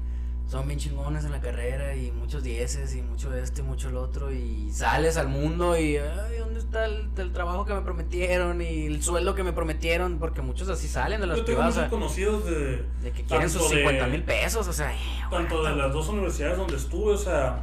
son 0.49 0.69
bien 0.69 0.79
chingones 0.79 1.25
en 1.25 1.33
la 1.33 1.41
carrera 1.41 1.97
y 1.97 2.13
muchos 2.13 2.45
dieces 2.45 2.95
y 2.95 3.03
mucho 3.03 3.35
esto 3.35 3.63
y 3.63 3.65
mucho 3.65 3.91
lo 3.91 4.01
otro 4.01 4.33
y 4.33 4.71
sales 4.73 5.17
al 5.17 5.27
mundo 5.27 5.77
y 5.77 5.97
ay, 5.97 6.39
¿dónde 6.39 6.61
está 6.61 6.85
el, 6.85 7.11
el 7.17 7.33
trabajo 7.33 7.65
que 7.65 7.75
me 7.75 7.81
prometieron 7.81 8.63
y 8.63 8.87
el 8.87 9.03
sueldo 9.03 9.35
que 9.35 9.43
me 9.43 9.53
prometieron? 9.53 10.21
Porque 10.21 10.43
muchos 10.43 10.69
así 10.69 10.87
salen 10.87 11.21
de 11.21 11.27
las 11.27 11.39
Yo 11.39 11.45
tengo 11.45 11.59
privadas, 11.59 11.75
o 11.77 11.81
muchos 11.81 11.91
sea, 11.91 11.99
conocidos 11.99 12.45
de, 12.47 12.85
de 13.03 13.11
que 13.13 13.25
quieren 13.25 13.51
sus 13.51 13.63
tanto 13.63 13.75
de- 13.75 13.81
50 13.83 14.07
mil 14.07 14.23
pesos, 14.23 14.69
o 14.69 14.73
sea, 14.73 14.95
eh, 14.95 14.99
tanto 15.33 15.65
de 15.65 15.75
las 15.75 15.93
dos 15.93 16.09
universidades 16.11 16.57
donde 16.59 16.77
estuve, 16.77 17.15
o 17.15 17.19
sea, 17.19 17.63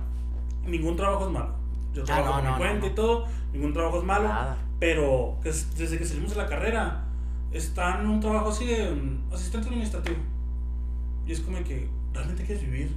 ningún 0.66 0.96
trabajo 0.96 1.26
es 1.28 1.32
malo. 1.32 1.54
Yo 1.94 2.04
trabajo 2.04 2.34
Ah, 2.36 2.38
no, 2.38 2.42
por 2.42 2.44
mi 2.44 2.52
no, 2.52 2.58
cuenta 2.58 2.88
no, 2.88 2.92
y 2.92 2.96
todo, 2.96 3.26
ningún 3.54 3.74
trabajo 3.74 3.98
es 4.00 4.04
malo, 4.04 4.28
Nada. 4.28 4.58
pero 4.80 5.38
que 5.44 5.50
es- 5.50 5.76
desde 5.78 5.98
que 5.98 6.06
salimos 6.06 6.32
de 6.32 6.38
la 6.38 6.48
carrera 6.48 7.04
están 7.52 8.02
en 8.02 8.08
un 8.08 8.20
trabajo 8.20 8.50
así 8.50 8.66
de 8.66 8.92
mm, 8.92 9.34
asistente 9.34 9.68
administrativo. 9.68 10.18
Y 11.26 11.32
es 11.32 11.40
como 11.42 11.58
que 11.64 11.88
realmente 12.14 12.44
quieres 12.44 12.64
vivir 12.66 12.92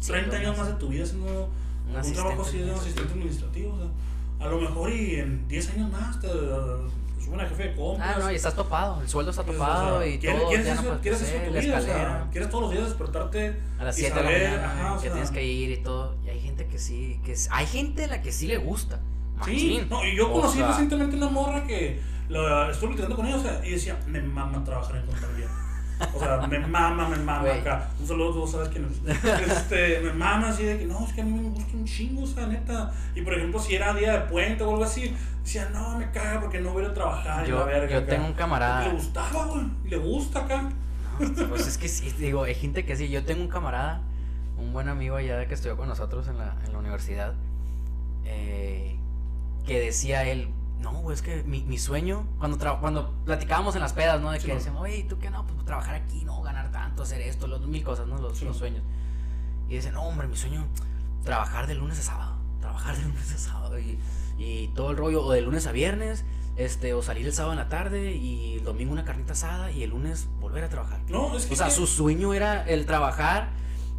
Sí, 0.00 0.08
30 0.12 0.36
años 0.36 0.56
no, 0.56 0.62
más 0.64 0.72
de 0.72 0.78
tu 0.78 0.88
vida 0.88 1.04
haciendo 1.04 1.48
Un 1.88 1.96
un 1.96 2.12
trabajo 2.14 2.42
así 2.42 2.58
de 2.58 2.72
asistente 2.72 3.12
administrativo. 3.12 3.74
O 3.74 3.76
sea, 3.78 4.46
a 4.46 4.50
lo 4.50 4.58
mejor 4.60 4.90
y 4.90 5.16
en 5.16 5.46
10 5.48 5.70
años 5.70 5.90
más 5.92 6.18
te 6.20 6.28
suben 7.24 7.40
a 7.40 7.46
jefe 7.48 7.62
de 7.70 7.74
compras. 7.74 8.16
Ah, 8.16 8.20
no, 8.20 8.30
y 8.32 8.34
estás 8.36 8.54
topado, 8.54 9.00
el 9.00 9.08
sueldo 9.08 9.30
está 9.30 9.42
Pues, 9.42 9.58
o 9.58 9.60
topado 9.60 9.98
sea, 10.00 10.06
y 10.08 10.18
¿quieres, 10.18 10.38
todo, 10.40 10.48
quieres 10.48 10.66
ya 10.66 10.74
no 10.74 10.80
eso, 10.80 10.88
puedes 10.88 11.02
quieres 11.02 11.20
eso 11.22 11.28
hacer, 11.30 11.40
en 11.40 11.46
tu 11.54 11.60
vida, 11.60 11.74
o 11.74 11.78
escalera. 11.78 12.08
sea, 12.20 12.28
quieres 12.30 12.50
todos 12.50 12.62
los 12.62 12.70
días 12.72 12.84
despertarte 12.84 13.60
A 13.78 13.84
las 13.84 13.98
y 13.98 14.00
7 14.02 14.14
de 14.18 14.24
la 14.24 14.30
mañana 14.30 14.72
ajá, 14.72 14.92
o 14.92 14.96
que 14.96 15.02
sea, 15.02 15.12
tienes 15.12 15.30
que 15.30 15.44
ir 15.44 15.70
y 15.70 15.76
todo. 15.82 16.16
Y 16.24 16.28
hay 16.30 16.40
gente 16.40 16.66
que 16.66 16.78
sí, 16.78 17.20
que 17.24 17.32
es- 17.32 17.48
hay 17.50 17.66
gente 17.66 18.04
a 18.04 18.08
la 18.08 18.22
que 18.22 18.32
sí 18.32 18.46
le 18.46 18.58
gusta. 18.58 19.00
Sí, 19.44 19.50
machín. 19.80 19.88
no, 19.90 20.04
y 20.04 20.16
yo 20.16 20.32
conocí 20.32 20.62
recientemente 20.62 21.16
una 21.16 21.28
morra 21.28 21.64
que 21.66 22.00
la, 22.28 22.70
estuve 22.70 22.88
platicando 22.90 23.16
con 23.16 23.26
ella, 23.26 23.36
o 23.36 23.42
sea, 23.42 23.60
y 23.66 23.70
decía, 23.72 23.98
me 24.06 24.20
mama 24.22 24.62
trabajar 24.64 24.96
en 24.96 25.06
contabilidad. 25.06 25.50
O 26.14 26.18
sea, 26.18 26.46
me 26.46 26.58
mama, 26.58 27.08
me 27.08 27.16
mama 27.16 27.52
acá. 27.52 27.90
Un 28.00 28.06
saludo, 28.06 28.32
tú 28.32 28.46
sabes 28.50 28.68
quién 28.68 28.84
es. 28.86 29.14
Este, 29.48 30.00
me 30.00 30.12
mama 30.12 30.48
así 30.48 30.64
de 30.64 30.78
que, 30.78 30.86
no, 30.86 31.04
es 31.06 31.12
que 31.12 31.20
a 31.20 31.24
mí 31.24 31.32
me 31.32 31.48
gusta 31.50 31.76
un 31.76 31.84
chingo, 31.84 32.22
o 32.22 32.26
sea, 32.26 32.46
neta. 32.46 32.92
Y 33.14 33.22
por 33.22 33.34
ejemplo, 33.34 33.60
si 33.60 33.74
era 33.76 33.94
día 33.94 34.12
de 34.12 34.20
puente 34.28 34.64
o 34.64 34.70
algo 34.70 34.84
así, 34.84 35.14
decía, 35.42 35.68
no, 35.72 35.98
me 35.98 36.10
caga 36.10 36.40
porque 36.40 36.60
no 36.60 36.70
voy 36.72 36.82
a 36.82 36.86
ir 36.86 36.90
a 36.90 36.94
trabajar. 36.94 37.46
Yo- 37.46 37.60
la 37.60 37.64
verga 37.66 37.90
yo 37.92 37.98
acá". 37.98 38.06
tengo 38.10 38.26
un 38.26 38.32
camarada. 38.34 38.84
Le 38.88 38.94
gustaba, 38.94 39.46
güey, 39.46 39.64
le 39.84 39.96
gusta 39.98 40.40
acá. 40.40 40.70
No, 41.20 41.48
pues 41.48 41.66
es 41.68 41.78
que 41.78 41.86
sí, 41.88 42.10
digo, 42.18 42.42
hay 42.42 42.54
gente 42.56 42.84
que 42.84 42.96
sí. 42.96 43.08
Yo 43.08 43.24
tengo 43.24 43.40
un 43.42 43.48
camarada, 43.48 44.00
un 44.58 44.72
buen 44.72 44.88
amigo 44.88 45.14
allá 45.16 45.46
que 45.46 45.54
estudió 45.54 45.76
con 45.76 45.88
nosotros 45.88 46.26
en 46.26 46.38
la, 46.38 46.56
en 46.66 46.72
la 46.72 46.78
universidad, 46.80 47.34
eh, 48.24 48.96
que 49.64 49.78
decía 49.80 50.24
él, 50.24 50.48
no, 50.80 50.92
güey, 51.00 51.14
es 51.14 51.22
que 51.22 51.42
mi, 51.44 51.62
mi 51.62 51.78
sueño, 51.78 52.26
cuando, 52.38 52.58
cuando 52.80 53.14
platicábamos 53.24 53.74
en 53.74 53.80
las 53.82 53.92
pedas, 53.92 54.20
¿no? 54.20 54.30
De 54.30 54.40
Sí, 54.40 54.46
que 54.46 54.54
decíamos, 54.54 54.82
oye, 54.82 54.98
¿y 54.98 55.02
¿tú 55.04 55.18
qué 55.18 55.30
no? 55.30 55.46
Pues 55.46 55.64
trabajar 55.64 55.94
aquí, 55.94 56.24
¿no? 56.24 56.42
Ganar 56.42 56.70
tanto, 56.72 57.02
hacer 57.04 57.20
esto, 57.22 57.46
los 57.46 57.66
mil 57.66 57.82
cosas, 57.82 58.06
¿no? 58.06 58.18
Los, 58.18 58.38
Sí. 58.38 58.44
los 58.44 58.56
sueños. 58.56 58.82
Y 59.68 59.76
dice, 59.76 59.90
no, 59.92 60.02
hombre, 60.02 60.28
mi 60.28 60.36
sueño, 60.36 60.66
trabajar 61.24 61.66
de 61.66 61.74
lunes 61.74 61.98
a 62.00 62.02
sábado, 62.02 62.36
trabajar 62.60 62.96
de 62.96 63.02
lunes 63.08 63.32
a 63.34 63.38
sábado 63.38 63.78
y, 63.78 63.98
y 64.38 64.68
todo 64.74 64.90
el 64.90 64.96
rollo, 64.98 65.24
o 65.24 65.32
de 65.32 65.40
lunes 65.40 65.66
a 65.66 65.72
viernes, 65.72 66.24
este, 66.56 66.92
o 66.94 67.02
salir 67.02 67.26
el 67.26 67.32
sábado 67.32 67.52
en 67.54 67.58
la 67.58 67.68
tarde 67.68 68.12
y 68.12 68.54
el 68.58 68.64
domingo 68.64 68.92
una 68.92 69.04
carnita 69.04 69.32
asada 69.32 69.70
y 69.72 69.82
el 69.82 69.90
lunes 69.90 70.28
volver 70.40 70.64
a 70.64 70.68
trabajar. 70.68 71.00
No, 71.08 71.36
es 71.36 71.46
que. 71.46 71.54
O 71.54 71.56
sea, 71.56 71.66
que- 71.66 71.72
su 71.72 71.86
sueño 71.86 72.32
era 72.34 72.62
el 72.68 72.84
trabajar 72.86 73.48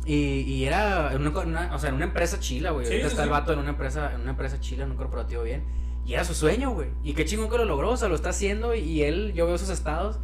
y, 0.05 0.13
y 0.41 0.65
era 0.65 1.11
en 1.13 1.25
una, 1.27 1.39
una- 1.39 1.75
o 1.75 1.79
sea, 1.79 1.89
en 1.89 1.95
una 1.95 2.05
empresa 2.05 2.39
chila, 2.39 2.71
güey. 2.71 2.85
Sí, 2.85 2.91
Ahorita 2.93 3.09
sí, 3.09 3.13
está 3.13 3.23
el 3.23 3.29
vato 3.29 3.51
en 3.53 3.59
una 3.59 3.71
empresa, 3.71 4.13
en 4.13 4.21
una 4.21 4.31
empresa 4.31 4.59
chila, 4.59 4.83
en 4.85 4.91
un 4.91 4.97
corporativo 4.97 5.41
bien. 5.43 5.63
Y 6.05 6.13
era 6.13 6.23
su 6.23 6.33
sueño, 6.35 6.71
güey. 6.71 6.89
Y 7.03 7.13
qué 7.13 7.25
chingón 7.25 7.49
que 7.49 7.57
lo 7.57 7.65
logró, 7.65 7.91
o 7.91 7.97
sea, 7.97 8.07
lo 8.09 8.15
está 8.15 8.29
haciendo 8.29 8.75
y 8.75 9.01
él, 9.03 9.33
yo 9.33 9.47
veo 9.47 9.57
sus 9.57 9.69
estados 9.69 10.17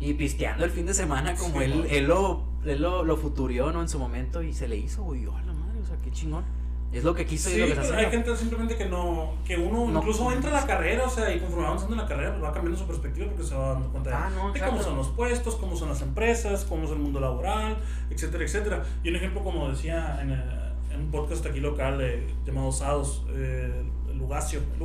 y 0.00 0.14
pisteando 0.14 0.64
el 0.64 0.70
fin 0.70 0.86
de 0.86 0.94
semana 0.94 1.34
como 1.36 1.58
Sí, 1.58 1.64
él, 1.64 1.86
él, 1.90 2.04
lo, 2.06 2.42
él 2.64 2.82
lo, 2.82 3.04
lo 3.04 3.16
futurió, 3.16 3.70
¿no? 3.72 3.80
En 3.82 3.88
su 3.88 3.98
momento 3.98 4.42
y 4.42 4.52
se 4.52 4.66
le 4.68 4.76
hizo, 4.76 5.02
güey. 5.04 5.24
A 5.24 5.42
la 5.46 5.52
madre, 5.52 5.80
o 5.82 5.86
sea, 5.86 5.96
qué 6.02 6.10
chingón. 6.10 6.44
Es 6.90 7.04
lo 7.04 7.14
que 7.14 7.26
quiso 7.26 7.50
y 7.50 7.52
Sí, 7.52 7.60
es 7.60 7.76
lo 7.76 7.82
que 7.82 7.96
hay 7.96 8.10
gente 8.10 8.34
simplemente 8.34 8.74
que 8.76 8.86
no, 8.86 9.34
que 9.44 9.58
uno 9.58 9.86
No. 9.92 9.98
incluso 10.00 10.32
entra 10.32 10.50
a 10.50 10.60
la 10.62 10.66
carrera, 10.66 11.04
o 11.04 11.10
sea, 11.10 11.32
y 11.34 11.38
conforme 11.38 11.62
va 11.64 11.68
avanzando 11.68 11.94
en 11.96 12.00
la 12.00 12.08
carrera, 12.08 12.30
pues 12.30 12.42
va 12.42 12.52
cambiando 12.52 12.80
su 12.80 12.86
perspectiva 12.86 13.26
porque 13.26 13.44
se 13.44 13.54
va 13.54 13.74
dando 13.74 13.90
cuenta 13.90 14.26
Ah, 14.26 14.30
no, 14.30 14.46
de 14.52 14.58
claro. 14.58 14.72
cómo 14.72 14.82
son 14.82 14.96
los 14.96 15.08
puestos, 15.08 15.56
cómo 15.56 15.76
son 15.76 15.90
las 15.90 16.00
empresas, 16.00 16.64
cómo 16.64 16.84
es 16.84 16.90
el 16.90 16.98
mundo 16.98 17.20
laboral, 17.20 17.76
etcétera, 18.10 18.42
etcétera. 18.42 18.84
Y 19.04 19.10
un 19.10 19.16
ejemplo, 19.16 19.44
como 19.44 19.68
decía 19.68 20.18
en, 20.22 20.32
eh, 20.32 20.42
en 20.94 21.00
un 21.02 21.10
podcast 21.10 21.44
aquí 21.44 21.60
local 21.60 22.00
eh, 22.00 22.26
llamado 22.46 22.72
Sados, 22.72 23.22
eh, 23.34 23.84
Lugacio, 24.14 24.60
un 24.72 24.78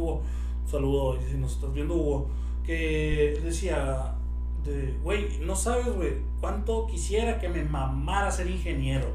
saludo, 0.65 1.19
y 1.19 1.31
si 1.31 1.37
nos 1.37 1.53
estás 1.53 1.73
viendo, 1.73 1.95
Hugo, 1.95 2.29
que 2.63 3.39
decía, 3.43 4.15
de, 4.63 4.97
güey, 5.03 5.39
no 5.39 5.55
sabes, 5.55 5.93
güey, 5.93 6.13
cuánto 6.39 6.87
quisiera 6.87 7.39
que 7.39 7.49
me 7.49 7.63
mamara 7.63 8.31
ser 8.31 8.47
ingeniero. 8.49 9.07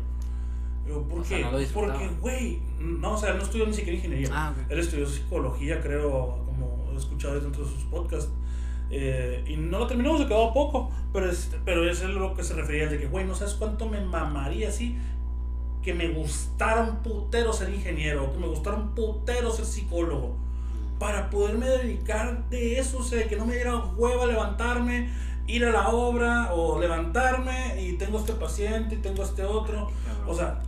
Digo, 0.86 1.02
¿Por 1.02 1.20
O 1.20 1.24
sea, 1.24 1.38
qué? 1.38 1.44
no 1.44 1.52
lo 1.52 1.58
disfrutaba. 1.58 1.98
Porque, 1.98 2.14
güey, 2.20 2.58
no, 2.78 3.12
o 3.12 3.18
sea, 3.18 3.34
no 3.34 3.42
estudió 3.42 3.66
ni 3.66 3.74
siquiera 3.74 3.96
ingeniería. 3.96 4.28
Ah. 4.32 4.54
Él 4.68 4.78
estudió 4.78 5.06
psicología, 5.06 5.80
creo, 5.80 6.44
como 6.46 6.90
he 6.92 6.96
escuchado 6.96 7.40
dentro 7.40 7.64
de 7.64 7.70
sus 7.70 7.84
podcasts. 7.84 8.30
Eh, 8.90 9.44
y 9.46 9.56
no 9.56 9.80
lo 9.80 9.86
terminó, 9.86 10.16
se 10.16 10.26
quedó 10.26 10.48
a 10.48 10.54
poco. 10.54 10.90
Pero 11.12 11.30
es, 11.30 11.50
pero 11.64 11.88
es 11.88 12.02
lo 12.04 12.34
que 12.34 12.42
se 12.42 12.54
refería 12.54 12.86
de 12.86 12.98
que, 12.98 13.06
güey, 13.06 13.26
no 13.26 13.34
sabes 13.34 13.54
cuánto 13.54 13.88
me 13.88 14.00
mamaría 14.00 14.68
así 14.68 14.96
que 15.82 15.94
me 15.94 16.08
gustara 16.08 16.82
un 16.82 16.96
putero 16.96 17.52
ser 17.52 17.72
ingeniero, 17.72 18.32
que 18.32 18.38
me 18.38 18.46
gustara 18.46 18.76
un 18.76 18.94
putero 18.94 19.50
ser 19.50 19.64
psicólogo, 19.64 20.36
para 20.98 21.30
poderme 21.30 21.66
dedicar 21.66 22.48
de 22.48 22.78
eso, 22.78 22.98
o 22.98 23.02
sea, 23.02 23.26
que 23.28 23.36
no 23.36 23.46
me 23.46 23.54
diera 23.54 23.76
hueva 23.76 24.26
levantarme, 24.26 25.10
ir 25.46 25.64
a 25.64 25.70
la 25.70 25.88
obra 25.88 26.52
o 26.52 26.78
levantarme 26.78 27.80
y 27.80 27.92
tengo 27.94 28.18
este 28.18 28.34
paciente 28.34 28.96
y 28.96 28.98
tengo 28.98 29.22
este 29.22 29.44
otro. 29.44 29.90
O 30.26 30.34
sea, 30.34 30.60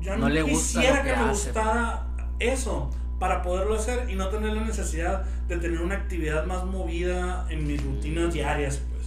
yo 0.00 0.16
no, 0.16 0.28
quisiera 0.44 1.02
que, 1.02 1.16
me 1.16 1.28
gustara 1.28 2.06
eso 2.38 2.90
para 3.18 3.42
poderlo 3.42 3.74
hacer 3.74 4.08
y 4.08 4.14
no 4.14 4.28
tener 4.28 4.54
la 4.54 4.62
necesidad 4.62 5.24
de 5.48 5.56
tener 5.58 5.80
una 5.80 5.96
actividad 5.96 6.46
más 6.46 6.64
movida 6.64 7.46
en 7.50 7.66
mis 7.66 7.82
rutinas 7.82 8.32
diarias. 8.32 8.80
Pues. 8.90 9.00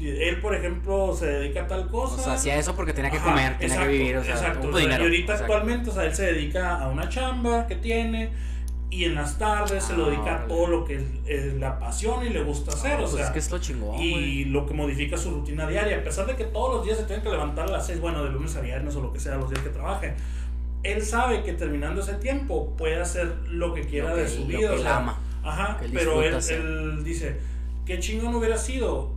Él, 0.00 0.40
por 0.40 0.54
ejemplo, 0.54 1.16
se 1.16 1.26
dedica 1.26 1.62
a 1.62 1.66
tal 1.66 1.88
cosa. 1.88 2.14
O 2.14 2.18
sea, 2.18 2.34
hacía 2.34 2.56
eso 2.56 2.76
porque 2.76 2.92
tenía 2.92 3.10
que 3.10 3.18
comer, 3.18 3.58
tenía 3.58 3.80
que 3.80 3.88
vivir, 3.88 4.16
o 4.16 4.24
sea, 4.24 4.34
exacto. 4.34 4.68
dinero. 4.76 5.02
Y 5.02 5.06
ahorita 5.06 5.34
actualmente, 5.34 5.90
o 5.90 5.92
sea, 5.92 6.04
él 6.04 6.14
se 6.14 6.26
dedica 6.26 6.76
a 6.76 6.88
una 6.88 7.08
chamba 7.08 7.66
que 7.66 7.74
tiene 7.74 8.30
y 8.90 9.04
en 9.04 9.14
las 9.14 9.38
tardes 9.38 9.84
se 9.84 9.94
lo 9.94 10.06
ah, 10.06 10.10
dedica 10.10 10.34
a 10.34 10.46
todo 10.46 10.66
lo 10.66 10.84
que 10.84 11.04
es, 11.26 11.54
la 11.54 11.70
apasiona 11.70 12.24
y 12.24 12.30
le 12.30 12.42
gusta 12.42 12.72
hacer. 12.72 12.94
o 12.94 13.00
pues 13.00 13.12
sea, 13.12 13.26
es 13.26 13.30
que 13.30 13.38
es 13.38 13.50
lo 13.50 13.58
chingón. 13.58 14.00
Y 14.00 14.46
lo 14.46 14.66
que 14.66 14.72
modifica 14.72 15.18
su 15.18 15.30
rutina 15.30 15.68
diaria. 15.68 15.98
A 15.98 16.04
pesar 16.04 16.26
de 16.26 16.36
que 16.36 16.44
todos 16.44 16.76
los 16.76 16.84
días 16.86 16.96
se 16.96 17.04
tiene 17.04 17.22
que 17.22 17.28
levantar 17.28 17.68
a 17.68 17.72
las 17.72 17.86
6, 17.86 18.00
bueno, 18.00 18.24
de 18.24 18.30
lunes 18.30 18.56
a 18.56 18.60
viernes 18.60 18.96
o 18.96 19.02
lo 19.02 19.12
que 19.12 19.20
sea, 19.20 19.36
los 19.36 19.50
días 19.50 19.62
que 19.62 19.68
trabaje. 19.68 20.14
Él 20.82 21.02
sabe 21.02 21.42
que 21.42 21.52
terminando 21.52 22.00
ese 22.00 22.14
tiempo 22.14 22.74
puede 22.78 22.98
hacer 22.98 23.36
lo 23.48 23.74
que 23.74 23.82
quiera 23.82 24.14
de 24.14 24.26
su 24.26 24.46
vida. 24.46 24.72
o 24.72 24.78
sea, 24.78 24.96
ama. 24.96 25.18
Ajá, 25.42 25.78
pero 25.92 26.22
él, 26.22 26.38
él, 26.48 27.04
dice: 27.04 27.38
¿Qué 27.84 27.98
chingón 27.98 28.34
hubiera 28.34 28.56
sido 28.56 29.10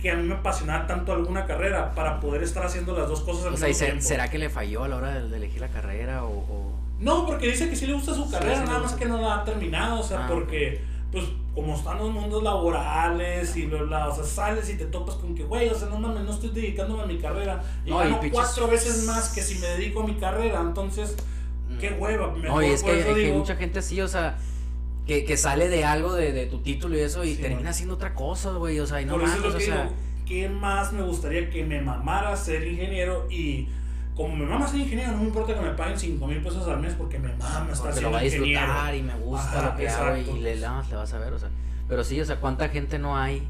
que 0.00 0.10
a 0.10 0.16
mí 0.16 0.22
me 0.28 0.34
apasionara 0.34 0.86
tanto 0.86 1.12
alguna 1.12 1.44
carrera 1.46 1.94
para 1.94 2.20
poder 2.20 2.42
estar 2.42 2.64
haciendo 2.64 2.96
las 2.96 3.08
dos 3.08 3.22
cosas 3.22 3.42
al 3.42 3.48
o 3.48 3.50
mismo 3.52 3.66
sea, 3.66 3.86
tiempo? 3.88 4.04
¿Será 4.04 4.30
que 4.30 4.38
le 4.38 4.48
falló 4.48 4.84
a 4.84 4.88
la 4.88 4.96
hora 4.96 5.20
de, 5.20 5.36
elegir 5.36 5.60
la 5.60 5.68
carrera 5.68 6.24
o 6.24 6.71
no, 7.02 7.26
porque 7.26 7.48
dice 7.48 7.68
que 7.68 7.74
sí 7.74 7.86
le 7.86 7.94
gusta 7.94 8.14
su 8.14 8.30
carrera, 8.30 8.64
nada 8.64 8.78
más 8.78 8.92
que 8.92 9.06
no 9.06 9.20
la 9.20 9.40
ha 9.40 9.44
terminado, 9.44 9.98
o 9.98 10.02
sea, 10.04 10.24
ah, 10.24 10.28
porque, 10.28 10.80
pues, 11.10 11.24
como 11.52 11.74
están 11.74 11.98
los 11.98 12.12
mundos 12.12 12.44
laborales 12.44 13.56
y 13.56 13.66
bla, 13.66 13.82
bla, 13.82 14.08
o 14.08 14.14
sea, 14.14 14.22
sales 14.22 14.70
y 14.70 14.76
te 14.76 14.84
topas 14.84 15.16
con 15.16 15.34
que, 15.34 15.42
güey, 15.42 15.68
o 15.68 15.74
sea, 15.74 15.88
no 15.88 15.98
mames, 15.98 16.22
no 16.22 16.30
estoy 16.30 16.50
dedicándome 16.50 17.02
a 17.02 17.06
mi 17.06 17.18
carrera. 17.18 17.60
Y 17.84 17.90
no, 17.90 17.98
gano 17.98 18.20
cuatro 18.30 18.68
veces 18.68 19.04
más 19.04 19.30
que 19.30 19.42
si 19.42 19.58
me 19.58 19.66
dedico 19.66 20.02
a 20.02 20.06
mi 20.06 20.14
carrera, 20.14 20.60
entonces, 20.60 21.16
qué 21.80 21.90
mm. 21.90 22.00
hueva. 22.00 22.30
Mejor, 22.34 22.62
no, 22.62 22.62
y 22.62 22.70
es 22.70 22.84
que, 22.84 22.92
hay 22.92 23.32
mucha 23.32 23.56
gente 23.56 23.80
así, 23.80 24.00
o 24.00 24.06
sea, 24.06 24.38
que, 25.04 25.24
que 25.24 25.36
sale 25.36 25.68
de 25.68 25.84
algo 25.84 26.14
de, 26.14 26.32
de, 26.32 26.46
tu 26.46 26.60
título 26.60 26.96
y 26.96 27.00
eso 27.00 27.24
y 27.24 27.34
termina 27.34 27.70
haciendo 27.70 27.94
otra 27.94 28.14
cosa, 28.14 28.52
güey, 28.52 28.78
o 28.78 28.86
sea, 28.86 29.02
y 29.02 29.06
no 29.06 29.18
más, 29.18 29.38
o 29.40 29.58
sea... 29.58 29.90
¿Qué 30.24 30.48
más 30.48 30.92
me 30.92 31.02
gustaría 31.02 31.50
que 31.50 31.64
me 31.64 31.82
mamara 31.82 32.36
ser 32.36 32.64
ingeniero 32.64 33.26
y 33.28 33.68
como 34.14 34.36
me 34.36 34.44
mama 34.44 34.66
ser 34.66 34.80
ingeniero, 34.80 35.12
no 35.12 35.18
me 35.18 35.24
importa 35.24 35.54
que 35.54 35.60
me 35.60 35.70
paguen 35.70 35.98
5 35.98 36.26
mil 36.26 36.42
pesos 36.42 36.66
al 36.68 36.80
mes 36.80 36.94
porque 36.94 37.18
me 37.18 37.34
mama 37.34 37.68
estar 37.72 37.92
siendo 37.92 38.10
lo 38.10 38.14
va 38.14 38.20
a 38.20 38.22
disfrutar 38.22 38.94
y 38.94 39.02
me 39.02 39.14
gusta 39.16 39.62
lo 39.62 39.76
que 39.76 39.88
hago 39.88 40.16
y 40.16 40.40
le, 40.40 40.56
le, 40.56 40.66
vas 40.66 41.12
a 41.14 41.18
ver, 41.18 41.32
o 41.32 41.38
sea. 41.38 41.48
Pero 41.88 42.04
sí, 42.04 42.20
o 42.20 42.24
sea, 42.24 42.40
¿cuánta 42.40 42.68
gente 42.68 42.98
no 42.98 43.16
hay 43.16 43.42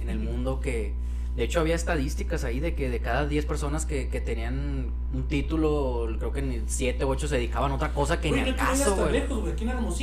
en 0.00 0.10
el 0.10 0.18
mundo 0.18 0.60
que... 0.60 0.94
De 1.36 1.42
hecho, 1.42 1.58
había 1.58 1.74
estadísticas 1.74 2.44
ahí 2.44 2.60
de 2.60 2.76
que 2.76 2.88
de 2.88 3.00
cada 3.00 3.26
10 3.26 3.44
personas 3.46 3.86
que, 3.86 4.08
que 4.08 4.20
tenían 4.20 4.92
un 5.12 5.26
título, 5.26 6.06
creo 6.18 6.30
que 6.32 6.42
ni 6.42 6.62
7 6.64 7.02
o 7.02 7.08
8 7.08 7.26
se 7.26 7.34
dedicaban 7.36 7.72
a 7.72 7.74
otra 7.74 7.92
cosa 7.92 8.20
que 8.20 8.30
ni 8.30 8.38
al 8.38 8.54
caso, 8.54 8.94
güey. 8.94 9.26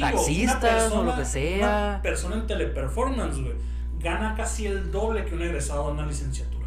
Taxistas 0.02 0.92
o 0.92 1.04
lo 1.04 1.16
que 1.16 1.24
sea. 1.24 1.92
Una 1.94 2.02
persona 2.02 2.36
en 2.36 2.48
teleperformance, 2.48 3.42
güey, 3.42 3.54
gana 4.02 4.36
casi 4.36 4.66
el 4.66 4.92
doble 4.92 5.24
que 5.24 5.34
un 5.36 5.42
egresado 5.42 5.88
en 5.88 5.94
una 5.96 6.06
licenciatura. 6.06 6.61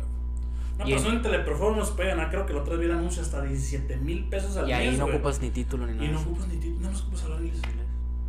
Una 0.77 0.85
persona 0.87 1.15
en, 1.15 1.23
Teleperformance 1.23 1.93
puede 1.93 2.09
ganar, 2.09 2.31
creo 2.31 2.47
que 2.47 2.53
la 2.53 2.61
otra 2.61 2.77
vez 2.77 2.87
el 2.87 2.97
anuncio 2.97 3.23
hasta 3.23 3.43
17 3.43 3.97
mil 3.99 4.25
pesos 4.29 4.57
al 4.57 4.67
mes. 4.67 4.71
Y 4.71 4.73
ahí 4.73 4.97
no 4.97 5.05
ocupas 5.07 5.41
ni 5.41 5.51
título 5.51 5.87
ni 5.87 5.93
nada. 5.95 6.05
Y 6.05 6.09
no 6.09 6.21
ocupas 6.21 6.49
ni 6.49 6.57
título, 6.57 6.81
nada 6.81 6.93
más 6.93 7.03
ocupas 7.03 7.25
hablar 7.25 7.41
inglés. 7.43 7.63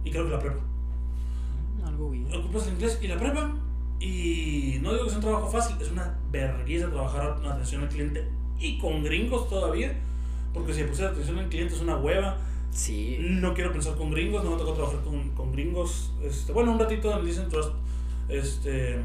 Y 0.04 0.12
creo 0.12 0.26
que 0.26 0.32
la 0.32 0.40
prepa. 0.40 0.60
Mm, 0.60 1.88
algo 1.88 2.10
bien. 2.12 2.28
Ocupas 2.34 2.68
el 2.68 2.74
inglés 2.74 3.00
y 3.02 3.08
la 3.08 3.18
prepa. 3.18 3.56
Y 4.00 4.78
no 4.82 4.92
digo 4.92 5.06
que 5.06 5.10
sea 5.10 5.20
un 5.20 5.26
trabajo 5.26 5.50
fácil, 5.50 5.78
es 5.82 5.92
una 5.92 6.20
vergüenza 6.32 6.90
trabajar 6.90 7.38
en 7.40 7.50
atención 7.50 7.82
al 7.82 7.90
cliente 7.90 8.28
y 8.60 8.78
con 8.78 9.04
gringos 9.04 9.50
todavía. 9.50 9.94
Porque 10.54 10.74
si 10.74 10.84
puse 10.84 11.06
atención 11.06 11.40
al 11.40 11.50
cliente 11.50 11.74
es 11.74 11.82
una 11.82 11.98
hueva. 11.98 12.38
Sí. 12.70 13.18
No 13.22 13.54
quiero 13.54 13.72
pensar 13.72 13.96
con 13.96 14.12
gringos, 14.12 14.44
no 14.44 14.52
me 14.52 14.58
tocó 14.58 14.74
trabajar 14.74 15.02
con, 15.02 15.30
con 15.32 15.52
gringos. 15.52 16.14
Este, 16.22 16.52
bueno, 16.52 16.74
un 16.74 16.80
ratito 16.80 17.18
en 17.18 17.26
Listen 17.26 17.50
Trust. 17.50 17.72
Este, 18.30 19.00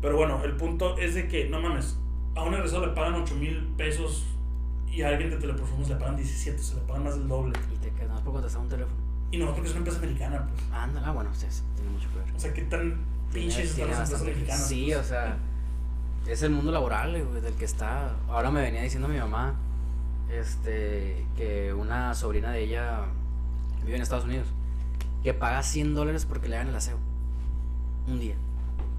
pero 0.00 0.16
bueno, 0.16 0.42
el 0.44 0.56
punto 0.56 0.96
es 0.96 1.14
de 1.14 1.28
que, 1.28 1.48
no 1.48 1.60
mames, 1.60 1.98
a 2.34 2.42
un 2.42 2.54
egresado 2.54 2.86
le 2.86 2.92
pagan 2.92 3.14
8 3.14 3.34
mil 3.34 3.66
pesos 3.76 4.24
y 4.90 5.02
a 5.02 5.08
alguien 5.08 5.30
de 5.30 5.36
Teleperformance 5.36 5.88
le 5.88 5.96
pagan 5.96 6.16
17, 6.16 6.58
se 6.58 6.74
le 6.74 6.80
pagan 6.82 7.04
más 7.04 7.16
del 7.16 7.28
doble. 7.28 7.58
Y 7.72 7.76
te 7.76 7.90
quedas 7.90 8.10
más 8.10 8.22
poco 8.22 8.40
te 8.40 8.56
un 8.56 8.68
teléfono. 8.68 8.96
Y 9.30 9.38
no, 9.38 9.52
porque 9.54 9.68
es 9.68 9.70
una 9.70 9.78
empresa 9.78 9.98
americana, 9.98 10.48
pues. 10.48 10.62
Anda, 10.72 11.02
ah, 11.04 11.12
bueno, 11.12 11.30
ustedes 11.30 11.62
tiene 11.76 11.90
mucho 11.90 12.08
que 12.10 12.18
ver. 12.18 12.34
O 12.34 12.40
sea, 12.40 12.52
qué 12.52 12.62
tan 12.62 12.98
pinches 13.32 13.70
están 13.70 13.90
las 13.90 14.00
empresas 14.00 14.22
mexicanas. 14.22 14.66
Sí, 14.66 14.86
pues? 14.86 14.98
o 14.98 15.04
sea, 15.04 15.36
es 16.26 16.42
el 16.42 16.50
mundo 16.50 16.72
laboral, 16.72 17.24
güey, 17.24 17.40
del 17.40 17.54
que 17.54 17.64
está. 17.64 18.16
Ahora 18.28 18.50
me 18.50 18.60
venía 18.60 18.82
diciendo 18.82 19.06
mi 19.06 19.18
mamá, 19.18 19.54
este, 20.28 21.24
que 21.36 21.72
una 21.72 22.14
sobrina 22.14 22.50
de 22.50 22.64
ella 22.64 23.02
vive 23.84 23.96
en 23.96 24.02
Estados 24.02 24.24
Unidos, 24.24 24.48
que 25.22 25.32
paga 25.32 25.62
100 25.62 25.94
dólares 25.94 26.26
porque 26.26 26.48
le 26.48 26.56
hagan 26.56 26.68
el 26.68 26.76
aseo. 26.76 26.98
Un 28.08 28.18
día. 28.18 28.34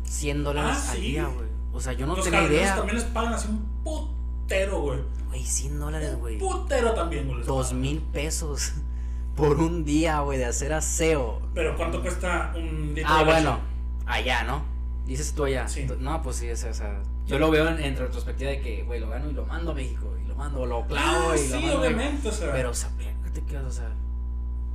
100 0.03 0.43
dólares 0.45 0.85
ah, 0.87 0.91
al 0.91 1.01
día, 1.01 1.25
güey. 1.27 1.50
O 1.73 1.79
sea, 1.79 1.93
yo 1.93 2.05
no 2.05 2.15
Los 2.15 2.25
tenía 2.25 2.43
idea. 2.43 2.75
también 2.75 2.97
les 2.97 3.05
pagan 3.05 3.33
así 3.33 3.47
un 3.47 3.65
putero, 3.83 4.81
güey. 4.81 4.99
Güey, 5.29 5.43
100 5.43 5.79
dólares, 5.79 6.17
güey. 6.17 6.37
Putero 6.37 6.93
también, 6.93 7.27
güey. 7.27 7.43
Dos 7.43 7.73
mil 7.73 7.99
pesos 7.99 8.73
por 9.35 9.59
un 9.59 9.85
día, 9.85 10.19
güey, 10.19 10.37
de 10.37 10.45
hacer 10.45 10.73
aseo. 10.73 11.41
Pero 11.53 11.75
¿cuánto 11.75 12.01
cuesta 12.01 12.53
un 12.55 12.93
día? 12.93 13.05
Ah, 13.07 13.23
bueno, 13.23 13.59
allá, 14.05 14.43
¿no? 14.43 14.63
Dices 15.05 15.33
tú 15.33 15.45
allá. 15.45 15.67
Sí. 15.67 15.87
No, 15.99 16.21
pues 16.21 16.37
sí, 16.37 16.47
es, 16.47 16.63
o 16.63 16.73
sea, 16.73 17.01
yo 17.25 17.39
lo 17.39 17.49
veo 17.49 17.67
en, 17.69 17.97
retrospectiva 17.97 18.51
de 18.51 18.61
que, 18.61 18.83
güey, 18.83 18.99
lo 18.99 19.09
gano 19.09 19.29
y 19.29 19.33
lo 19.33 19.45
mando 19.45 19.71
a 19.71 19.73
México. 19.73 20.13
Y 20.23 20.27
lo 20.27 20.35
mando, 20.35 20.65
lo 20.65 20.85
clavo 20.85 21.31
ah, 21.31 21.35
y 21.35 21.39
sí, 21.39 21.53
lo 21.53 21.61
mando. 21.61 21.79
obviamente, 21.79 22.27
o 22.27 22.31
sea. 22.31 22.51
Pero, 22.51 22.71
o 22.71 22.73
sea, 22.73 22.89
¿qué 22.97 23.29
te 23.31 23.41
quedas? 23.45 23.65
O 23.65 23.71
sea, 23.71 23.91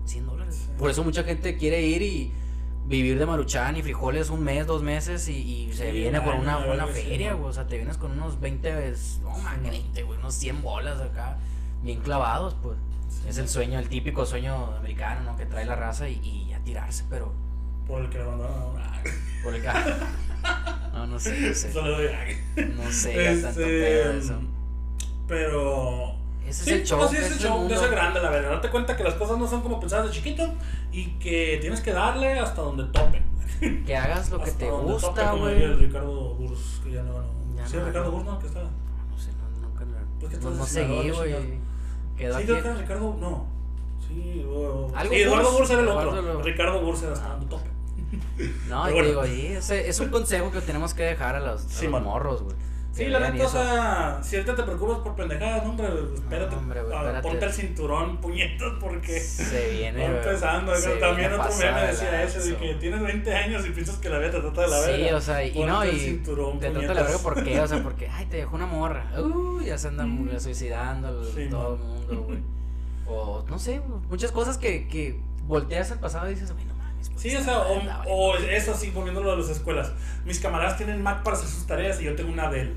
100 0.07 0.27
dólares. 0.27 0.69
Por 0.79 0.91
eso 0.91 1.05
mucha 1.05 1.23
gente 1.23 1.57
quiere 1.57 1.83
ir 1.83 2.03
y 2.03 2.33
vivir 2.87 3.19
de 3.19 3.27
maruchan 3.27 3.77
y 3.77 3.83
frijoles 3.83 4.31
un 4.31 4.45
mes, 4.45 4.67
dos 4.67 4.83
meses 4.83 5.29
y, 5.29 5.73
se 5.73 5.91
viene 5.93 6.21
por 6.21 6.35
una 6.35 6.65
buena 6.65 6.87
feria, 6.87 7.35
güey. 7.35 7.51
O 7.51 7.53
sea, 7.53 7.67
te 7.67 7.77
vienes 7.77 7.97
con 7.97 8.13
unos 8.13 8.41
20, 8.41 8.95
no 9.23 9.39
más 9.39 9.63
20, 9.63 10.03
güey, 10.03 10.19
unos 10.19 10.35
100 10.35 10.63
bolas 10.63 11.01
acá, 11.01 11.37
bien 11.83 12.01
clavados, 12.01 12.57
pues. 12.63 12.79
Es 13.29 13.39
el 13.39 13.49
sueño, 13.49 13.79
el 13.79 13.89
típico 13.89 14.25
sueño 14.25 14.77
americano, 14.77 15.33
¿no? 15.33 15.37
Que 15.37 15.47
trae 15.47 15.65
la 15.65 15.75
raza 15.75 16.09
y, 16.09 16.21
y 16.23 16.53
a 16.53 16.61
tirarse, 16.61 17.05
pero. 17.11 17.33
Por 17.87 18.03
el 18.03 18.11
que 18.11 18.19
lo 18.19 18.31
mandó 18.31 18.75
Por 19.43 19.55
el 19.55 19.63
que. 19.63 19.69
no, 20.93 21.07
no 21.07 21.19
sé, 21.19 21.41
no 21.41 21.55
sé. 21.55 21.73
Solo 21.73 21.99
No 21.99 22.93
sé, 22.93 23.33
este, 23.33 23.43
tanto 23.43 23.61
pedo 23.61 24.13
eso. 24.13 24.41
Pero 25.27 26.16
ese 26.49 26.63
es 26.63 26.69
el 26.69 26.87
show. 26.87 27.09
Sí, 27.09 27.17
es 27.17 27.33
el 27.33 27.39
show, 27.39 27.67
es 27.69 27.91
grande, 27.91 28.21
la 28.21 28.31
verdad. 28.31 28.53
Date 28.53 28.71
cuenta 28.71 28.97
que 28.97 29.05
las 29.05 29.15
cosas 29.15 29.39
no 29.39 29.47
son 29.47 29.63
como 29.63 29.81
pensadas 29.81 30.07
de 30.07 30.13
chiquito 30.13 30.55
y 30.93 31.19
que 31.19 31.59
tienes 31.61 31.81
que 31.81 31.93
darle 31.93 32.39
hasta 32.39 32.63
donde 32.63 32.85
tope. 32.85 33.23
Que 33.87 33.97
hagas 33.97 34.31
lo 34.31 34.41
que 34.41 34.51
te 34.53 34.71
gusta. 34.71 35.31
Como 35.31 35.49
el 35.49 35.79
Ricardo 35.79 36.35
Burs, 36.35 36.81
que 36.85 36.93
ya 36.93 37.03
no 37.03 37.15
ganó. 37.15 37.37
¿Sí, 37.67 37.79
Ricardo 37.79 38.11
Burs, 38.13 38.25
no? 38.25 38.39
¿Qué 38.39 38.47
está? 38.47 38.61
No 38.61 39.19
sé, 39.19 39.31
no, 39.33 39.69
nunca 39.69 39.85
pues 40.21 40.41
no, 40.41 40.51
no 40.51 40.67
seguí, 40.67 41.11
güey. 41.11 41.59
Quedó 42.17 42.39
sí, 42.39 42.45
creo 42.45 42.63
que 42.63 42.75
Ricardo, 42.75 43.17
no. 43.21 43.47
Sí, 44.07 44.45
sí 45.11 45.17
Eduardo 45.23 45.53
Burs 45.53 45.71
era 45.71 45.81
el 45.81 45.89
otro. 45.89 46.43
Ricardo 46.43 46.81
Burs 46.83 47.03
era 47.03 47.13
hasta 47.13 47.29
donde 47.29 47.47
tope. 47.47 47.71
No, 48.69 48.89
y 48.91 49.03
digo, 49.03 49.25
ese 49.25 49.89
es 49.89 49.99
un 49.99 50.11
consejo 50.11 50.51
que 50.51 50.61
tenemos 50.61 50.95
que 50.95 51.03
dejar 51.03 51.37
a 51.37 51.41
los, 51.41 51.81
a 51.81 51.85
los 51.85 52.03
morros, 52.03 52.43
güey. 52.43 52.57
Sí, 52.97 53.05
la 53.09 53.21
neta, 53.21 53.45
o 53.45 53.49
sea, 53.51 54.21
si 54.23 54.37
ahorita 54.37 54.57
te 54.57 54.63
preocupas 54.63 55.01
por 55.01 55.15
pendejadas, 55.15 55.65
no, 55.65 55.71
hombre, 55.73 55.87
espérate, 56.15 56.57
no, 56.57 56.63
hombre, 56.63 56.81
ponte 57.23 57.45
el 57.45 57.53
cinturón, 57.53 58.17
puñetos, 58.23 58.79
porque 58.81 59.21
se 59.21 59.71
viene, 59.73 60.07
empezando. 60.07 60.73
También 60.99 61.31
otro 61.35 61.55
me 61.59 61.87
decía 61.89 62.23
eso, 62.23 62.41
de 62.41 62.57
que 62.57 62.75
tienes 62.77 63.03
20 63.03 63.35
años 63.35 63.67
y 63.67 63.71
piensas 63.71 63.99
que 63.99 64.09
la 64.09 64.19
vida 64.19 64.31
te 64.31 64.41
trata 64.41 64.63
de 64.63 64.69
la 64.69 64.81
verga. 64.81 65.09
Sí, 65.09 65.15
o 65.15 65.21
sea, 65.21 65.45
y 65.45 65.63
no, 65.63 65.85
y 65.85 65.99
cinturón, 65.99 66.59
te 66.59 66.71
trata 66.71 66.89
de 66.89 66.95
la 66.95 67.03
verga, 67.03 67.19
¿por 67.19 67.45
qué? 67.45 67.61
O 67.61 67.69
sea, 67.69 67.83
porque, 67.83 68.09
ay, 68.09 68.25
te 68.27 68.39
dejó 68.39 68.57
una 68.57 68.67
morra, 68.67 69.05
uh, 69.21 69.61
ya 69.61 69.77
se 69.77 69.89
andan 69.89 70.25
mm. 70.25 70.41
suicidando 70.41 71.21
todo 71.51 71.75
el 71.75 71.81
mundo, 71.81 72.25
güey. 72.27 72.39
O, 73.09 73.45
no 73.49 73.57
sé, 73.61 73.81
muchas 74.09 74.33
cosas 74.33 74.59
que, 74.59 74.89
que 74.89 75.21
volteas 75.47 75.93
al 75.93 76.01
pasado 76.01 76.27
y 76.29 76.35
dices, 76.35 76.53
bueno, 76.53 76.75
Sí, 77.17 77.35
o 77.35 77.43
sea, 77.43 77.61
o, 77.61 77.81
o, 78.09 78.37
eso 78.37 78.73
así, 78.73 78.91
poniéndolo 78.91 79.31
de 79.33 79.39
las 79.39 79.51
escuelas. 79.51 79.93
Mis 80.25 80.41
camaradas 80.41 80.77
tienen 80.77 81.03
Mac 81.03 81.23
para 81.23 81.37
hacer 81.37 81.49
sus 81.49 81.67
tareas 81.67 82.01
y 82.01 82.05
yo 82.05 82.15
tengo 82.15 82.33
una 82.33 82.51
Dell. 82.51 82.75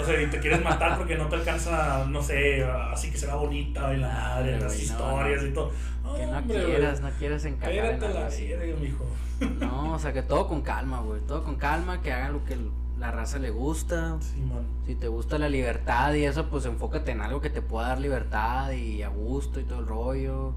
O 0.00 0.04
sea, 0.04 0.20
y 0.20 0.26
te 0.26 0.40
quieres 0.40 0.62
matar 0.62 0.98
porque 0.98 1.16
no 1.16 1.28
te 1.28 1.36
alcanza, 1.36 2.04
no 2.08 2.22
sé, 2.22 2.64
así 2.64 3.10
que 3.10 3.18
se 3.18 3.28
bonita 3.28 3.94
y 3.94 3.98
la 3.98 4.08
madre, 4.08 4.58
las 4.58 4.78
historias 4.78 5.44
y 5.44 5.50
todo. 5.50 5.70
que 6.16 6.26
no 6.26 6.42
quieras, 6.42 7.00
no 7.00 7.10
quieras 7.10 7.44
encajar 7.44 7.74
en 7.74 8.00
la 8.00 8.76
mijo. 8.80 9.04
No, 9.60 9.92
o 9.92 9.98
sea, 10.00 10.12
que 10.12 10.22
todo 10.22 10.48
con 10.48 10.62
calma, 10.62 11.00
güey. 11.00 11.20
Todo 11.20 11.44
con 11.44 11.56
calma, 11.56 12.02
que 12.02 12.12
hagan 12.12 12.32
lo 12.32 12.44
que 12.44 12.56
la 12.98 13.12
raza 13.12 13.38
le 13.38 13.50
gusta. 13.50 14.16
Sí, 14.20 14.40
man. 14.40 14.66
Si 14.84 14.96
te 14.96 15.06
gusta 15.06 15.38
la 15.38 15.48
libertad 15.48 16.12
y 16.14 16.24
eso, 16.24 16.48
pues 16.48 16.64
enfócate 16.64 17.12
en 17.12 17.20
algo 17.20 17.40
que 17.40 17.50
te 17.50 17.62
pueda 17.62 17.88
dar 17.88 18.00
libertad 18.00 18.72
y 18.72 19.02
a 19.02 19.08
gusto 19.08 19.60
y 19.60 19.64
todo 19.64 19.78
el 19.78 19.86
rollo. 19.86 20.54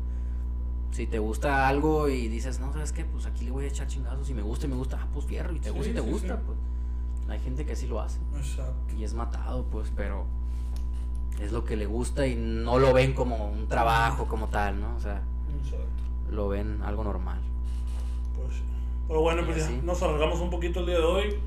Si 0.91 1.07
te 1.07 1.19
gusta 1.19 1.67
algo 1.67 2.09
y 2.09 2.27
dices, 2.27 2.59
no, 2.59 2.71
¿sabes 2.73 2.91
qué? 2.91 3.05
Pues 3.05 3.25
aquí 3.25 3.45
le 3.45 3.51
voy 3.51 3.65
a 3.65 3.67
echar 3.69 3.87
chingazos. 3.87 4.27
Si 4.27 4.33
me 4.33 4.41
gusta 4.41 4.65
y 4.65 4.69
me 4.69 4.75
gusta, 4.75 4.99
ah, 5.01 5.07
pues 5.13 5.25
fierro. 5.25 5.53
Y 5.55 5.59
te 5.59 5.69
Sí, 5.69 5.75
gusta 5.75 5.89
y 5.89 5.93
te 5.93 6.01
sí, 6.01 6.09
gusta, 6.09 6.35
sí. 6.37 6.43
pues. 6.45 6.57
Hay 7.29 7.39
gente 7.39 7.65
que 7.65 7.75
sí 7.75 7.87
lo 7.87 8.01
hace. 8.01 8.19
Exacto. 8.35 8.73
Y 8.97 9.03
es 9.05 9.13
matado, 9.13 9.63
pues, 9.71 9.91
pero 9.95 10.25
es 11.39 11.51
lo 11.53 11.63
que 11.63 11.77
le 11.77 11.85
gusta 11.85 12.27
y 12.27 12.35
no 12.35 12.77
lo 12.77 12.93
ven 12.93 13.13
como 13.13 13.49
un 13.49 13.67
trabajo 13.67 14.27
como 14.27 14.47
tal, 14.49 14.81
¿no? 14.81 14.95
O 14.95 14.99
sea, 14.99 15.21
Exacto. 15.63 15.85
lo 16.29 16.49
ven 16.49 16.81
algo 16.83 17.03
normal. 17.05 17.39
Pues 18.35 18.57
sí. 18.57 18.63
Pero 19.07 19.21
bueno, 19.21 19.45
pues 19.45 19.57
ya 19.57 19.65
así. 19.65 19.79
nos 19.83 20.01
alargamos 20.03 20.39
un 20.41 20.49
poquito 20.49 20.81
el 20.81 20.87
día 20.87 20.97
de 20.97 21.03
hoy. 21.05 21.39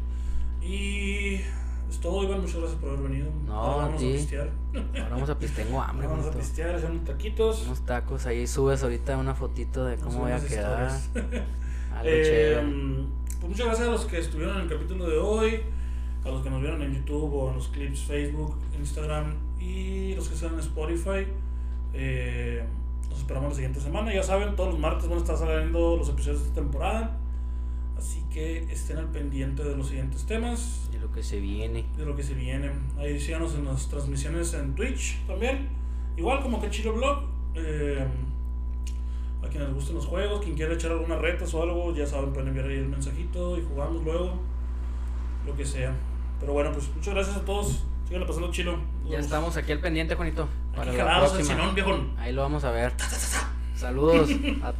Y 0.62 1.40
es 1.90 2.00
todo, 2.00 2.22
Iván. 2.24 2.40
Muchas 2.40 2.56
gracias 2.56 2.80
por 2.80 2.90
haber 2.90 3.02
venido. 3.08 3.28
No, 3.46 3.52
Ahora 3.54 3.86
vamos 3.86 4.00
ti. 4.00 4.10
a 4.10 4.16
pistear. 4.16 4.50
Ahora 4.74 5.08
vamos 5.10 5.30
a 5.30 5.38
pistear, 5.38 5.66
tengo 5.66 5.82
hambre, 5.82 6.06
Vamos 6.08 6.26
a 6.26 6.30
pistear, 6.32 6.74
hacer 6.74 6.90
unos 6.90 7.04
taquitos. 7.04 7.62
Unos 7.66 7.80
tacos, 7.86 8.26
ahí 8.26 8.46
subes 8.46 8.82
ahorita 8.82 9.16
una 9.16 9.34
fotito 9.34 9.84
de 9.84 9.96
cómo 9.96 10.20
voy 10.20 10.32
a 10.32 10.44
quedar. 10.44 10.90
Algo 11.94 12.02
Eh, 12.04 13.04
pues 13.40 13.50
muchas 13.50 13.66
gracias 13.66 13.88
a 13.88 13.90
los 13.92 14.04
que 14.06 14.18
estuvieron 14.18 14.56
en 14.56 14.62
el 14.62 14.68
capítulo 14.68 15.08
de 15.08 15.18
hoy, 15.18 15.60
a 16.24 16.28
los 16.30 16.42
que 16.42 16.50
nos 16.50 16.60
vieron 16.60 16.82
en 16.82 16.94
YouTube 16.94 17.32
o 17.34 17.50
en 17.50 17.56
los 17.56 17.68
clips 17.68 18.00
Facebook, 18.00 18.56
Instagram 18.78 19.34
y 19.60 20.14
los 20.14 20.28
que 20.28 20.34
están 20.34 20.54
en 20.54 20.60
Spotify. 20.60 21.26
Eh, 21.92 22.64
nos 23.10 23.18
esperamos 23.18 23.50
la 23.50 23.54
siguiente 23.54 23.80
semana. 23.80 24.12
Ya 24.12 24.22
saben, 24.22 24.56
todos 24.56 24.70
los 24.70 24.78
martes 24.80 25.08
van 25.08 25.18
a 25.18 25.20
estar 25.20 25.36
saliendo 25.36 25.96
los 25.96 26.08
episodios 26.08 26.40
de 26.40 26.48
esta 26.48 26.60
temporada. 26.60 27.16
Así 28.04 28.22
que 28.30 28.58
estén 28.70 28.98
al 28.98 29.06
pendiente 29.08 29.64
de 29.64 29.74
los 29.74 29.86
siguientes 29.88 30.26
temas, 30.26 30.90
De 30.92 30.98
lo 30.98 31.10
que 31.10 31.22
se 31.22 31.40
viene. 31.40 31.86
de 31.96 32.04
lo 32.04 32.14
que 32.14 32.22
se 32.22 32.34
viene. 32.34 32.70
Ahí 32.98 33.18
síganos 33.18 33.54
en 33.54 33.64
las 33.64 33.88
transmisiones 33.88 34.52
en 34.52 34.74
Twitch 34.74 35.24
también. 35.26 35.70
Igual 36.18 36.42
como 36.42 36.60
que 36.60 36.68
Chilo 36.68 36.92
Blog. 36.92 37.22
Eh, 37.54 38.06
a 39.42 39.48
quienes 39.48 39.68
les 39.68 39.74
gusten 39.74 39.94
los 39.94 40.04
juegos, 40.06 40.42
quien 40.42 40.54
quiera 40.54 40.74
echar 40.74 40.92
algunas 40.92 41.18
retas 41.18 41.52
o 41.54 41.62
algo, 41.62 41.94
ya 41.94 42.06
saben, 42.06 42.32
pueden 42.34 42.48
enviar 42.48 42.66
ahí 42.68 42.76
el 42.76 42.88
mensajito 42.88 43.56
y 43.58 43.62
jugamos 43.62 44.04
luego. 44.04 44.38
Lo 45.46 45.56
que 45.56 45.64
sea. 45.64 45.94
Pero 46.40 46.52
bueno, 46.52 46.72
pues 46.72 46.90
muchas 46.94 47.14
gracias 47.14 47.36
a 47.36 47.44
todos. 47.46 47.84
Síganle 48.06 48.26
pasando 48.26 48.50
chilo. 48.50 48.72
Nos 48.72 49.04
Ya 49.04 49.10
vemos. 49.12 49.24
estamos 49.24 49.56
aquí 49.56 49.72
al 49.72 49.80
pendiente, 49.80 50.14
Juanito. 50.14 50.46
Para 50.76 50.90
Aquí 50.90 50.98
la 50.98 51.18
próxima. 51.20 51.44
Sinón, 51.44 51.74
viejón. 51.74 52.12
Ahí 52.18 52.34
lo 52.34 52.42
vamos 52.42 52.64
a 52.64 52.70
ver. 52.70 52.92
Saludos 53.74 54.30
a 54.62 54.68